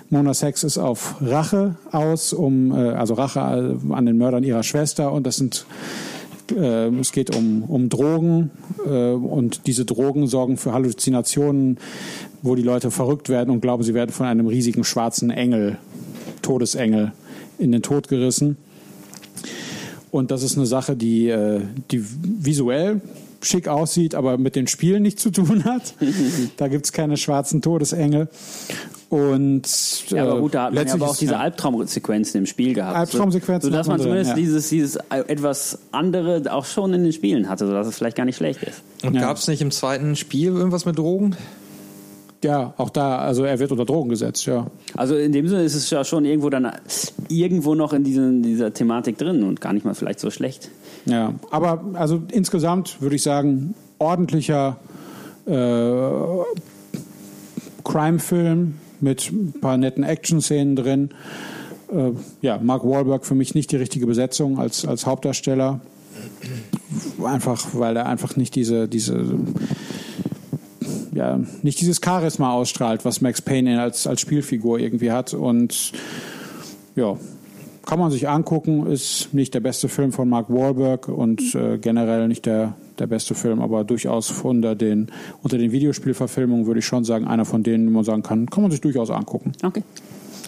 Mona 0.09 0.33
Sex 0.33 0.65
ist 0.65 0.77
auf 0.77 1.15
Rache 1.21 1.75
aus, 1.93 2.33
um 2.33 2.73
äh, 2.73 2.89
also 2.89 3.13
Rache 3.13 3.39
äh, 3.39 3.93
an 3.93 4.05
den 4.05 4.17
Mördern 4.17 4.43
ihrer 4.43 4.63
Schwester 4.63 5.13
und 5.13 5.25
das 5.25 5.37
sind 5.37 5.65
äh, 6.51 6.87
es 6.99 7.11
geht 7.11 7.35
um, 7.35 7.63
um 7.63 7.89
Drogen 7.89 8.51
äh, 8.85 9.11
und 9.11 9.67
diese 9.67 9.85
Drogen 9.85 10.27
sorgen 10.27 10.57
für 10.57 10.73
Halluzinationen, 10.73 11.77
wo 12.41 12.55
die 12.55 12.63
Leute 12.63 12.91
verrückt 12.91 13.29
werden 13.29 13.49
und 13.49 13.61
glauben, 13.61 13.83
sie 13.83 13.93
werden 13.93 14.11
von 14.11 14.25
einem 14.25 14.47
riesigen 14.47 14.83
schwarzen 14.83 15.29
Engel, 15.29 15.77
Todesengel, 16.41 17.13
in 17.57 17.71
den 17.71 17.81
Tod 17.81 18.07
gerissen. 18.07 18.57
Und 20.11 20.31
das 20.31 20.43
ist 20.43 20.57
eine 20.57 20.65
Sache, 20.65 20.95
die, 20.95 21.29
äh, 21.29 21.61
die 21.91 22.03
visuell 22.03 23.01
schick 23.41 23.67
aussieht, 23.67 24.15
aber 24.15 24.37
mit 24.37 24.55
den 24.55 24.67
Spielen 24.67 25.03
nichts 25.03 25.21
zu 25.21 25.31
tun 25.31 25.63
hat. 25.65 25.93
da 26.57 26.67
gibt's 26.67 26.91
keine 26.91 27.17
schwarzen 27.17 27.61
Todesengel. 27.61 28.27
Und 29.09 29.63
Ja, 30.09 30.23
aber 30.23 30.37
äh, 30.37 30.39
gut, 30.39 30.53
da 30.53 30.65
hat 30.65 30.69
man 30.69 30.75
ja 30.75 30.81
letztlich 30.83 31.01
aber 31.01 31.11
auch 31.11 31.17
diese 31.17 31.31
ja. 31.33 31.39
Albtraumsequenzen 31.39 32.39
im 32.39 32.45
Spiel 32.45 32.75
gehabt. 32.75 32.95
Albtraumsequenzen 32.95 33.71
So, 33.71 33.75
dass 33.75 33.87
hat 33.87 33.97
man 33.97 33.97
man 33.97 34.07
drin, 34.15 34.23
zumindest 34.25 34.29
ja. 34.29 34.35
dieses, 34.35 34.69
dieses 34.69 34.95
etwas 35.27 35.79
andere 35.91 36.43
auch 36.53 36.65
schon 36.65 36.93
in 36.93 37.03
den 37.03 37.13
Spielen 37.13 37.49
hatte, 37.49 37.65
sodass 37.65 37.87
es 37.87 37.97
vielleicht 37.97 38.17
gar 38.17 38.25
nicht 38.25 38.35
schlecht 38.37 38.61
ist. 38.61 38.83
Und 39.03 39.15
Ja. 39.15 39.21
gab 39.21 39.37
es 39.37 39.47
nicht 39.47 39.61
im 39.61 39.71
zweiten 39.71 40.15
Spiel 40.15 40.49
irgendwas 40.49 40.85
mit 40.85 40.97
Drogen? 40.97 41.35
Ja, 42.43 42.73
auch 42.77 42.89
da, 42.89 43.17
also 43.17 43.43
er 43.43 43.59
wird 43.59 43.71
unter 43.71 43.83
Drogen 43.83 44.09
gesetzt, 44.09 44.45
ja. 44.45 44.67
Also 44.95 45.15
in 45.15 45.31
dem 45.33 45.47
Sinne 45.47 45.63
ist 45.63 45.75
es 45.75 45.89
ja 45.89 46.05
schon 46.05 46.23
irgendwo 46.23 46.49
dann 46.49 46.71
irgendwo 47.27 47.75
noch 47.75 47.91
in 47.91 48.03
diesen, 48.03 48.43
dieser 48.43 48.73
Thematik 48.73 49.17
drin 49.17 49.43
und 49.43 49.59
gar 49.59 49.73
nicht 49.73 49.85
mal 49.85 49.93
vielleicht 49.95 50.19
so 50.21 50.29
schlecht. 50.29 50.69
Ja, 51.05 51.33
aber 51.51 51.83
also 51.95 52.21
insgesamt 52.31 53.01
würde 53.01 53.15
ich 53.17 53.23
sagen, 53.23 53.73
ordentlicher 53.97 54.77
äh, 55.47 55.51
Crime-Film 57.83 58.75
mit 59.01 59.31
ein 59.31 59.53
paar 59.59 59.77
netten 59.77 60.03
Action-Szenen 60.03 60.75
drin. 60.75 61.09
Äh, 61.91 62.11
ja, 62.41 62.59
Mark 62.61 62.83
Wahlberg 62.83 63.25
für 63.25 63.35
mich 63.35 63.55
nicht 63.55 63.71
die 63.71 63.77
richtige 63.77 64.05
Besetzung 64.05 64.59
als, 64.59 64.85
als 64.85 65.05
Hauptdarsteller. 65.05 65.81
Einfach, 67.23 67.67
weil 67.73 67.95
er 67.97 68.05
einfach 68.05 68.35
nicht 68.35 68.55
diese, 68.55 68.87
diese 68.87 69.37
ja, 71.13 71.39
nicht 71.63 71.81
dieses 71.81 71.99
Charisma 72.03 72.53
ausstrahlt, 72.53 73.05
was 73.05 73.21
Max 73.21 73.41
Payne 73.41 73.81
als, 73.81 74.07
als 74.07 74.21
Spielfigur 74.21 74.79
irgendwie 74.79 75.11
hat. 75.11 75.33
Und 75.33 75.91
ja, 76.95 77.17
kann 77.85 77.99
man 77.99 78.11
sich 78.11 78.29
angucken, 78.29 78.85
ist 78.87 79.33
nicht 79.33 79.53
der 79.53 79.59
beste 79.59 79.89
Film 79.89 80.11
von 80.11 80.29
Mark 80.29 80.49
Wahlberg 80.49 81.07
und 81.07 81.55
äh, 81.55 81.77
generell 81.77 82.27
nicht 82.27 82.45
der, 82.45 82.75
der 82.99 83.07
beste 83.07 83.35
Film, 83.35 83.61
aber 83.61 83.83
durchaus 83.83 84.31
unter 84.43 84.75
den, 84.75 85.07
unter 85.43 85.57
den 85.57 85.71
Videospielverfilmungen 85.71 86.65
würde 86.65 86.79
ich 86.79 86.85
schon 86.85 87.03
sagen, 87.03 87.27
einer 87.27 87.45
von 87.45 87.63
denen, 87.63 87.87
die 87.87 87.93
man 87.93 88.03
sagen 88.03 88.23
kann, 88.23 88.49
kann 88.49 88.61
man 88.63 88.71
sich 88.71 88.81
durchaus 88.81 89.09
angucken. 89.09 89.51
Okay. 89.63 89.83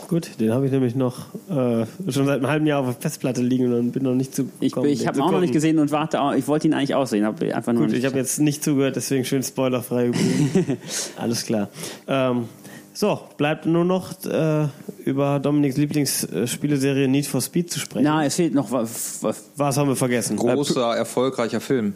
Gut, 0.07 0.41
den 0.41 0.51
habe 0.51 0.65
ich 0.65 0.73
nämlich 0.73 0.93
noch 0.93 1.27
äh, 1.49 1.85
schon 2.11 2.25
seit 2.25 2.39
einem 2.39 2.47
halben 2.47 2.65
Jahr 2.67 2.81
auf 2.81 2.85
der 2.87 2.95
Festplatte 3.01 3.41
liegen 3.41 3.73
und 3.73 3.93
bin 3.93 4.03
noch 4.03 4.13
nicht 4.13 4.35
zu 4.35 4.49
Ich, 4.59 4.73
gekommen, 4.73 4.89
ich 4.89 5.07
habe 5.07 5.17
ihn 5.19 5.21
auch 5.23 5.31
noch 5.31 5.39
nicht 5.39 5.53
gesehen 5.53 5.79
und 5.79 5.89
warte, 5.91 6.19
auch- 6.19 6.33
ich 6.33 6.49
wollte 6.49 6.67
ihn 6.67 6.73
eigentlich 6.73 6.95
auch 6.95 7.07
sehen, 7.07 7.23
habe 7.23 7.55
einfach 7.55 7.71
nur 7.71 7.83
Gut, 7.83 7.91
nicht 7.91 7.99
ich 7.99 8.05
habe 8.05 8.17
jetzt 8.17 8.39
nicht 8.41 8.61
zugehört, 8.61 8.97
deswegen 8.97 9.23
schön 9.23 9.41
spoilerfrei 9.41 10.07
geblieben. 10.07 10.77
Alles 11.17 11.45
klar. 11.45 11.69
Ähm, 12.09 12.49
so, 12.93 13.21
bleibt 13.37 13.65
nur 13.65 13.85
noch 13.85 14.11
äh, 14.25 14.67
über 15.05 15.39
Dominiks 15.39 15.77
Lieblingsspieleserie 15.77 17.07
Need 17.07 17.25
for 17.25 17.39
Speed 17.39 17.71
zu 17.71 17.79
sprechen. 17.79 18.03
Na, 18.03 18.25
es 18.25 18.35
fehlt 18.35 18.53
noch 18.53 18.69
was. 18.69 19.19
was 19.21 19.45
Was 19.55 19.77
haben 19.77 19.87
wir 19.87 19.95
vergessen? 19.95 20.35
Großer, 20.35 20.93
erfolgreicher 20.97 21.61
Film. 21.61 21.93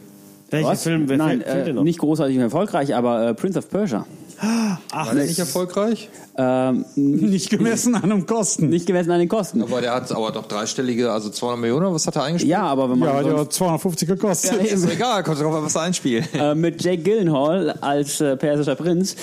Welcher 0.51 0.67
was? 0.69 0.83
Film 0.83 1.09
wer 1.09 1.17
Nein, 1.17 1.41
äh, 1.41 1.73
nicht 1.73 1.99
großartig 1.99 2.35
und 2.37 2.43
erfolgreich, 2.43 2.93
aber 2.95 3.29
äh, 3.29 3.33
Prince 3.33 3.57
of 3.59 3.69
Persia. 3.69 4.05
Ach, 4.37 5.07
War 5.07 5.15
der 5.15 5.25
nicht 5.25 5.39
erfolgreich? 5.39 6.09
Ähm, 6.37 6.83
Nicht 6.95 7.49
gemessen 7.49 7.95
an 7.95 8.03
einem 8.03 8.25
Kosten. 8.25 8.67
nicht 8.67 8.85
gemessen 8.85 9.09
an 9.11 9.19
den 9.19 9.29
Kosten. 9.29 9.61
Aber 9.61 9.79
der 9.79 9.93
hat 9.93 10.11
aber 10.11 10.31
doch 10.31 10.45
dreistellige, 10.47 11.09
also 11.11 11.29
200 11.29 11.61
Millionen, 11.61 11.93
was 11.93 12.05
hat 12.05 12.17
er 12.17 12.23
eingespielt? 12.23 12.51
Ja, 12.51 12.63
aber 12.63 12.89
wenn 12.91 12.99
man 12.99 13.07
Ja, 13.09 13.15
hat 13.15 13.25
ja 13.25 13.37
sonst, 13.37 13.53
250 13.55 14.07
gekostet. 14.09 14.51
Ja, 14.51 14.57
Ist 14.73 14.85
doch 14.85 14.91
egal, 14.91 15.23
kommt 15.23 15.39
drauf 15.39 15.55
an, 15.55 15.63
was 15.63 15.75
er 15.75 15.83
einspielt. 15.83 16.27
äh, 16.33 16.53
mit 16.53 16.83
Jake 16.83 17.03
Gyllenhaal 17.03 17.71
als 17.79 18.19
äh, 18.19 18.35
persischer 18.35 18.75
Prinz. 18.75 19.15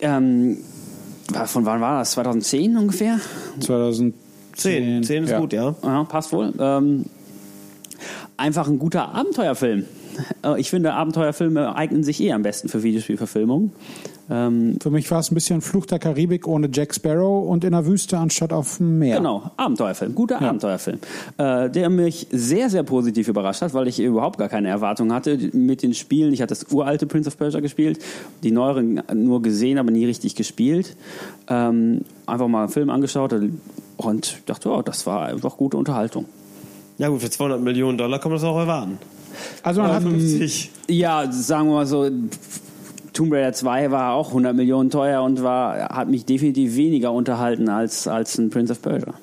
Ähm, 0.00 0.58
war- 1.32 1.46
von 1.46 1.64
wann 1.64 1.80
war 1.80 2.00
das? 2.00 2.10
2010 2.12 2.76
ungefähr? 2.76 3.18
2010. 3.60 4.14
10. 4.54 5.02
10 5.04 5.24
ist 5.24 5.36
gut, 5.36 5.52
ja. 5.54 5.74
Ja, 5.82 6.04
passt 6.04 6.32
wohl. 6.32 6.52
Ähm, 6.58 7.06
einfach 8.38 8.68
ein 8.68 8.78
guter 8.78 9.14
Abenteuerfilm. 9.14 9.84
Äh, 10.44 10.60
Ich 10.60 10.70
finde, 10.70 10.94
Abenteuerfilme 10.94 11.76
eignen 11.76 12.02
sich 12.02 12.20
eh 12.22 12.32
am 12.32 12.42
besten 12.42 12.68
für 12.68 12.82
Videospielverfilmungen. 12.82 13.72
Ähm, 14.30 14.76
Für 14.82 14.90
mich 14.90 15.10
war 15.10 15.20
es 15.20 15.30
ein 15.30 15.34
bisschen 15.34 15.62
Fluch 15.62 15.86
der 15.86 15.98
Karibik 15.98 16.46
ohne 16.46 16.68
Jack 16.70 16.94
Sparrow 16.94 17.48
und 17.48 17.64
in 17.64 17.72
der 17.72 17.86
Wüste 17.86 18.18
anstatt 18.18 18.52
auf 18.52 18.76
dem 18.76 18.98
Meer. 18.98 19.16
Genau, 19.16 19.50
Abenteuerfilm, 19.56 20.14
guter 20.14 20.42
Abenteuerfilm, 20.42 20.98
äh, 21.38 21.70
der 21.70 21.88
mich 21.88 22.26
sehr, 22.30 22.68
sehr 22.68 22.82
positiv 22.82 23.28
überrascht 23.28 23.62
hat, 23.62 23.72
weil 23.72 23.88
ich 23.88 23.98
überhaupt 24.00 24.38
gar 24.38 24.48
keine 24.50 24.68
Erwartung 24.68 25.12
hatte 25.14 25.38
mit 25.54 25.82
den 25.82 25.94
Spielen. 25.94 26.34
Ich 26.34 26.42
hatte 26.42 26.54
das 26.54 26.70
uralte 26.70 27.06
Prince 27.06 27.28
of 27.28 27.38
Persia 27.38 27.60
gespielt, 27.60 28.00
die 28.42 28.50
neueren 28.50 29.02
nur 29.14 29.40
gesehen, 29.40 29.78
aber 29.78 29.90
nie 29.90 30.04
richtig 30.04 30.34
gespielt. 30.34 30.94
Ähm, 31.48 32.02
einfach 32.26 32.48
mal 32.48 32.64
einen 32.64 32.68
Film 32.72 32.90
angeschaut 32.90 33.34
und 33.96 34.42
dachte, 34.44 34.70
oh, 34.70 34.82
das 34.82 35.06
war 35.06 35.22
einfach 35.26 35.56
gute 35.56 35.78
Unterhaltung. 35.78 36.26
Ja 36.98 37.08
gut, 37.08 37.22
für 37.22 37.30
200 37.30 37.60
Millionen 37.60 37.96
Dollar 37.96 38.18
kann 38.18 38.30
man 38.30 38.40
das 38.40 38.48
auch 38.48 38.58
erwarten. 38.58 38.98
Also 39.62 39.80
man 39.82 39.92
hat, 39.92 40.02
50. 40.02 40.70
Ja, 40.88 41.30
sagen 41.30 41.68
wir 41.68 41.74
mal 41.74 41.86
so, 41.86 42.10
Tomb 43.12 43.32
Raider 43.32 43.52
2 43.52 43.90
war 43.90 44.14
auch 44.14 44.28
100 44.28 44.54
Millionen 44.54 44.90
teuer 44.90 45.22
und 45.22 45.42
war, 45.42 45.88
hat 45.90 46.08
mich 46.08 46.24
definitiv 46.24 46.76
weniger 46.76 47.12
unterhalten 47.12 47.68
als, 47.68 48.08
als 48.08 48.36
ein 48.38 48.50
Prince 48.50 48.72
of 48.72 48.82
Persia. 48.82 49.14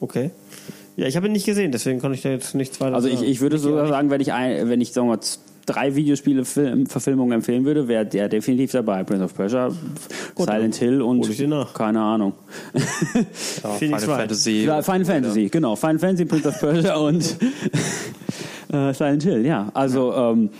Okay. 0.00 0.30
Ja, 0.96 1.06
ich 1.06 1.16
habe 1.16 1.26
ihn 1.26 1.32
nicht 1.32 1.46
gesehen, 1.46 1.72
deswegen 1.72 2.00
kann 2.00 2.12
ich 2.12 2.22
da 2.22 2.28
jetzt 2.28 2.54
nichts 2.54 2.80
weiter 2.80 2.94
Also 2.94 3.08
ich, 3.08 3.22
ich 3.22 3.40
würde 3.40 3.58
sogar 3.58 3.86
sagen, 3.86 4.10
wenn 4.10 4.20
ich, 4.20 4.32
ein, 4.32 4.68
wenn 4.68 4.80
ich 4.80 4.92
sagen 4.92 5.08
wir, 5.08 5.16
mal, 5.16 5.22
drei 5.68 5.94
Videospiele 5.94 6.44
Film, 6.44 6.86
Verfilmungen 6.86 7.32
empfehlen 7.32 7.64
würde, 7.64 7.88
wäre 7.88 8.06
der 8.06 8.28
definitiv 8.28 8.72
dabei. 8.72 9.04
Prince 9.04 9.24
of 9.24 9.34
Persia, 9.34 9.70
Silent 10.36 10.74
Hill 10.76 11.02
und 11.02 11.28
keine 11.74 12.00
Ahnung. 12.00 12.32
Ja, 13.62 13.70
Phoenix 13.70 14.04
Final. 14.04 14.18
Fantasy. 14.18 14.64
Ja, 14.64 14.82
Final 14.82 15.04
Fantasy, 15.04 15.48
genau. 15.48 15.76
Final 15.76 15.98
Fantasy, 15.98 16.24
Prince 16.24 16.48
of 16.48 16.60
Persia 16.60 16.96
und 17.08 17.22
äh, 18.72 18.92
Silent 18.94 19.22
Hill, 19.22 19.44
ja. 19.44 19.70
Also 19.74 20.14
ähm, 20.14 20.50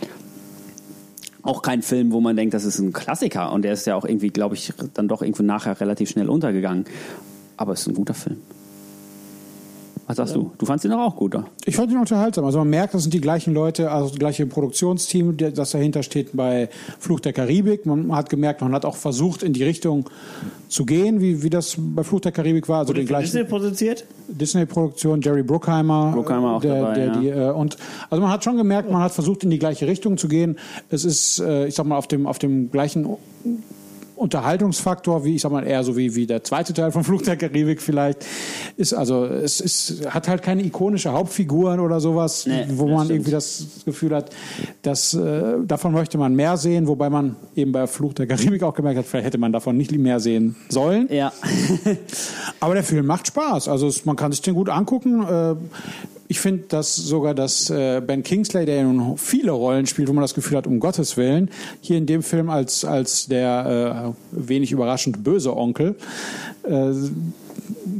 auch 1.43 1.63
kein 1.63 1.83
Film, 1.83 2.13
wo 2.13 2.21
man 2.21 2.37
denkt, 2.37 2.55
das 2.55 2.65
ist 2.65 2.79
ein 2.79 2.93
Klassiker. 2.93 3.53
Und 3.53 3.63
der 3.63 3.73
ist 3.73 3.87
ja 3.87 3.95
auch 3.95 4.05
irgendwie, 4.05 4.31
glaube 4.31 4.55
ich, 4.55 4.73
dann 4.95 5.09
doch 5.09 5.23
irgendwo 5.23 5.43
nachher 5.43 5.81
relativ 5.81 6.11
schnell 6.11 6.29
untergegangen. 6.29 6.85
Aber 7.57 7.73
es 7.73 7.81
ist 7.81 7.89
ein 7.89 7.95
guter 7.95 8.15
Film. 8.15 8.39
Was 10.09 10.17
sagst 10.17 10.35
du? 10.35 10.53
Du 10.57 10.65
fandst 10.65 10.87
ihn 10.87 10.91
doch 10.91 11.01
auch 11.01 11.17
gut, 11.17 11.35
oder? 11.35 11.47
ich 11.67 11.77
fand 11.77 11.93
ihn 11.93 11.99
unterhaltsam. 11.99 12.47
Also 12.47 12.59
man 12.59 12.71
merkt, 12.71 12.95
das 12.95 13.03
sind 13.03 13.13
die 13.13 13.21
gleichen 13.21 13.53
Leute, 13.53 13.91
also 13.91 14.09
das 14.09 14.19
gleiche 14.19 14.47
Produktionsteam, 14.47 15.37
das 15.37 15.71
dahinter 15.71 16.03
steht 16.03 16.31
bei 16.35 16.71
Fluch 16.99 17.21
der 17.21 17.35
Karibik. 17.35 17.85
Man 17.85 18.17
hat 18.17 18.31
gemerkt, 18.31 18.63
man 18.63 18.73
hat 18.73 18.87
auch 18.87 18.97
versucht, 18.97 19.43
in 19.43 19.53
die 19.53 19.65
Richtung 19.65 20.09
zu 20.71 20.87
gehen, 20.87 21.21
wie, 21.21 21.43
wie 21.43 21.51
das 21.51 21.77
bei 21.79 22.05
Fluch 22.05 22.21
der 22.21 22.33
Karibik 22.33 22.71
war. 22.71 22.79
Also 22.79 22.89
Wurde 22.89 23.01
den 23.01 23.07
gleichen 23.07 23.27
Disney 23.27 23.45
produziert? 23.45 24.07
Disney-Produktion, 24.29 25.21
Jerry 25.21 25.43
Bruckheimer. 25.43 26.13
Bruckheimer 26.15 26.57
auch 26.57 26.61
der, 26.63 26.81
dabei, 26.81 26.95
der, 26.95 27.07
ja. 27.07 27.21
die, 27.21 27.29
äh, 27.29 27.51
und 27.51 27.77
also 28.09 28.23
man 28.23 28.31
hat 28.31 28.43
schon 28.45 28.57
gemerkt, 28.57 28.91
man 28.91 29.03
hat 29.03 29.13
versucht, 29.13 29.45
in 29.45 29.51
die 29.51 29.59
gleiche 29.59 29.87
Richtung 29.87 30.17
zu 30.17 30.29
gehen. 30.29 30.59
Es 30.89 31.05
ist, 31.05 31.39
äh, 31.41 31.67
ich 31.67 31.75
sag 31.75 31.85
mal, 31.85 31.99
auf 31.99 32.07
dem, 32.07 32.27
auf 32.27 32.39
dem 32.39 32.71
gleichen 32.71 33.07
Unterhaltungsfaktor, 34.19 35.25
wie 35.25 35.37
ich 35.37 35.43
sag 35.43 35.53
mal, 35.53 35.67
eher 35.67 35.83
so 35.85 35.97
wie, 35.97 36.15
wie 36.15 36.27
der 36.27 36.43
zweite 36.45 36.75
Teil 36.75 36.93
von 36.93 37.05
Flug 37.05 37.23
der 37.25 37.37
Karibik 37.37 37.81
vielleicht, 37.81 38.25
ist 38.77 38.93
also, 38.93 39.25
es 39.25 39.61
ist, 39.61 40.07
hat 40.11 40.29
halt 40.29 40.43
keine 40.43 40.63
ikonische 40.65 41.13
Hauptfiguren 41.13 41.81
oder 41.81 42.01
sowas, 42.01 42.47
Nee, 42.47 42.65
wo 42.71 42.87
man 42.89 43.05
stimmt. 43.07 43.11
irgendwie 43.11 43.31
das 43.31 43.65
Gefühl 43.85 44.15
hat, 44.15 44.31
dass, 44.83 45.15
äh, 45.15 45.55
davon 45.67 45.93
möchte 45.93 46.19
man 46.19 46.35
mehr 46.35 46.57
sehen, 46.57 46.87
wobei 46.89 47.11
man 47.11 47.37
eben 47.55 47.73
bei 47.73 47.87
Fluch 47.87 48.13
der 48.15 48.27
Karibik 48.27 48.63
auch 48.63 48.75
gemerkt 48.75 48.99
hat, 48.99 49.07
vielleicht 49.07 49.27
hätte 49.27 49.39
man 49.39 49.53
davon 49.53 49.77
nicht 49.77 49.93
mehr 49.93 50.21
sehen 50.21 50.57
sollen. 50.69 51.09
Ja. 51.13 51.33
Aber 52.61 52.75
der 52.75 52.85
Film 52.85 53.07
macht 53.07 53.27
Spaß. 53.29 53.69
Also 53.69 53.87
es, 53.87 54.05
man 54.05 54.17
kann 54.17 54.33
sich 54.33 54.43
den 54.43 54.55
gut 54.55 54.69
angucken. 54.69 55.23
Äh, 55.23 55.55
Ich 56.31 56.41
finde, 56.41 56.65
dass 56.69 56.95
sogar 56.95 57.35
das 57.35 57.71
äh, 57.71 58.03
Ben 58.07 58.23
Kingsley, 58.23 58.67
der 58.67 58.85
nun 58.85 59.17
viele 59.17 59.53
Rollen 59.53 59.87
spielt, 59.87 60.09
wo 60.09 60.13
man 60.13 60.23
das 60.23 60.35
Gefühl 60.35 60.59
hat, 60.59 60.67
um 60.67 60.79
Gottes 60.79 61.17
Willen, 61.17 61.51
hier 61.81 61.97
in 61.97 62.05
dem 62.05 62.23
Film 62.23 62.51
als, 62.51 62.85
als 62.85 63.27
der 63.29 64.15
äh, 64.33 64.39
wenig 64.49 64.71
überraschend 64.71 65.25
böse 65.25 65.57
Onkel 65.57 65.97
äh, 66.65 66.93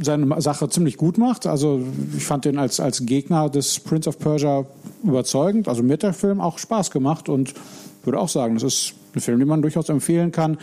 seine 0.01 0.41
Sache 0.41 0.69
ziemlich 0.69 0.97
gut 0.97 1.17
macht. 1.17 1.47
Also 1.47 1.81
ich 2.15 2.23
fand 2.23 2.45
den 2.45 2.59
als, 2.59 2.79
als 2.79 3.05
Gegner 3.05 3.49
des 3.49 3.79
Prince 3.79 4.07
of 4.07 4.19
Persia 4.19 4.65
überzeugend. 5.03 5.67
Also 5.67 5.81
mir 5.81 5.93
hat 5.93 6.03
der 6.03 6.13
Film 6.13 6.39
auch 6.39 6.59
Spaß 6.59 6.91
gemacht 6.91 7.29
und 7.29 7.53
würde 8.03 8.19
auch 8.19 8.29
sagen, 8.29 8.55
das 8.55 8.63
ist 8.63 8.93
ein 9.15 9.21
Film, 9.21 9.39
den 9.39 9.47
man 9.47 9.63
durchaus 9.63 9.89
empfehlen 9.89 10.31
kann. 10.31 10.59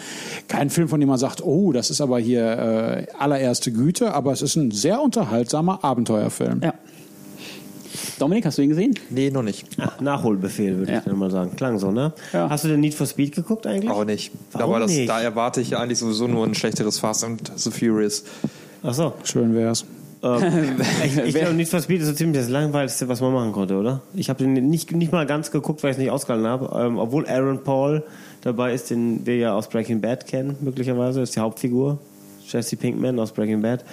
Kein 0.47 0.71
Film, 0.71 0.89
von 0.89 1.01
dem 1.01 1.09
man 1.09 1.19
sagt, 1.19 1.45
oh, 1.45 1.73
das 1.73 1.91
ist 1.91 2.01
aber 2.01 2.21
hier 2.21 2.45
äh, 2.45 3.07
allererste 3.19 3.73
Güte, 3.73 4.15
aber 4.15 4.33
es 4.33 4.41
ist 4.41 4.55
ein 4.55 4.71
sehr 4.71 5.03
unterhaltsamer 5.03 5.83
Abenteuerfilm. 5.83 6.61
ja. 6.63 6.75
Dominik, 8.19 8.47
hast 8.47 8.59
du 8.59 8.63
ihn 8.63 8.71
gesehen? 8.71 8.95
Nee, 9.11 9.31
noch 9.31 9.43
nicht. 9.43 9.67
Ah, 9.81 9.93
Nachholbefehl, 10.01 10.79
würde 10.79 10.93
Ja. 10.93 10.99
ich 10.99 11.05
dann 11.05 11.19
mal 11.19 11.31
sagen. 11.31 11.55
Klang 11.57 11.79
so, 11.79 11.91
ne? 11.91 12.13
Ja. 12.33 12.49
Hast 12.51 12.65
du 12.65 12.69
den 12.69 12.81
Need 12.81 12.95
for 12.95 13.07
Speed 13.07 13.35
geguckt 13.35 13.67
eigentlich? 13.67 13.91
Auch 13.91 14.05
nicht. 14.05 14.33
Warum 14.53 14.71
Aber 14.75 14.81
das, 14.81 14.91
nicht? 14.93 15.09
da 15.09 15.21
erwarte 15.21 15.61
ich 15.61 15.71
ja 15.71 15.79
eigentlich 15.81 15.99
sowieso 15.99 16.27
nur 16.27 16.47
ein 16.47 16.55
schlechteres 16.55 16.99
Fast 16.99 17.25
and 17.25 17.53
the 17.57 17.71
Furious. 17.71 18.25
Ach 18.83 18.95
so. 18.95 19.13
Schön 19.25 19.55
wär's. 19.55 19.85
Ähm, 20.23 20.43
ich 21.05 21.17
ich 21.19 21.35
glaube, 21.35 21.55
Need 21.55 21.69
for 21.69 21.81
Speed 21.81 22.01
ist 22.01 22.07
so 22.09 22.15
ziemlich 22.15 22.41
das 22.41 22.49
langweiligste, 22.51 23.09
was 23.09 23.21
man 23.21 23.33
machen 23.33 23.53
konnte, 23.53 23.77
oder? 23.77 24.01
Ich 24.15 24.29
habe 24.31 24.43
den 24.43 24.55
nicht, 24.71 24.93
nicht 24.93 25.13
mal 25.13 25.27
ganz 25.27 25.51
geguckt, 25.51 25.83
weil 25.83 25.91
ich 25.91 25.97
es 25.97 26.01
nicht 26.03 26.11
ausgehalten 26.11 26.47
habe. 26.49 26.71
Ähm, 26.87 26.99
obwohl 26.99 27.27
Aaron 27.29 27.63
Paul 27.63 28.03
dabei 28.43 28.73
ist, 28.75 28.91
den 28.91 29.27
wir 29.27 29.37
ja 29.37 29.55
aus 29.55 29.69
Breaking 29.69 30.01
Bad 30.01 30.27
kennen, 30.27 30.57
möglicherweise. 30.61 31.21
ist 31.21 31.37
die 31.37 31.41
Hauptfigur. 31.41 31.99
Jesse 32.49 32.77
Pinkman 32.77 33.19
aus 33.19 33.33
Breaking 33.33 33.61
Bad. 33.61 33.85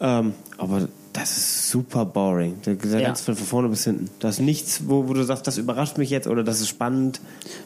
Ähm, 0.00 0.32
aber 0.58 0.88
das 1.12 1.36
ist 1.36 1.70
super 1.70 2.04
boring. 2.04 2.60
Der, 2.64 2.74
der 2.74 3.00
Ja. 3.00 3.06
ganze 3.08 3.24
Film 3.24 3.36
von 3.36 3.46
vorne 3.46 3.68
bis 3.68 3.84
hinten. 3.84 4.08
Da 4.18 4.28
ist 4.30 4.40
nichts, 4.40 4.82
wo, 4.86 5.08
wo 5.08 5.14
du 5.14 5.22
sagst, 5.24 5.46
das 5.46 5.58
überrascht 5.58 5.98
mich 5.98 6.10
jetzt 6.10 6.26
oder 6.26 6.42
das 6.42 6.60
ist 6.60 6.68
spannend. 6.68 7.20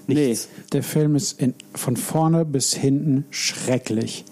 Nichts. 0.06 0.48
Der 0.72 0.82
Film 0.82 1.14
ist 1.16 1.40
in, 1.40 1.54
von 1.74 1.96
vorne 1.96 2.44
bis 2.44 2.74
hinten 2.74 3.24
schrecklich. 3.30 4.24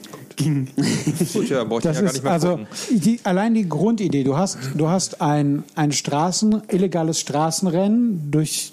Gut, 1.32 1.49
ja, 1.49 1.62
brauche 1.65 1.78
ich 1.78 1.85
Das 1.85 1.97
ja 1.97 2.03
gar 2.03 2.07
ist 2.09 2.12
nicht 2.15 2.24
mehr 2.24 2.32
also 2.32 2.59
die, 2.91 3.20
allein 3.23 3.55
die 3.55 3.69
Grundidee. 3.69 4.24
Du 4.24 4.36
hast, 4.36 4.59
du 4.74 4.89
hast 4.89 5.20
ein, 5.20 5.62
ein 5.77 5.93
Straßen, 5.93 6.62
illegales 6.69 7.20
Straßenrennen 7.20 8.31
durch 8.32 8.73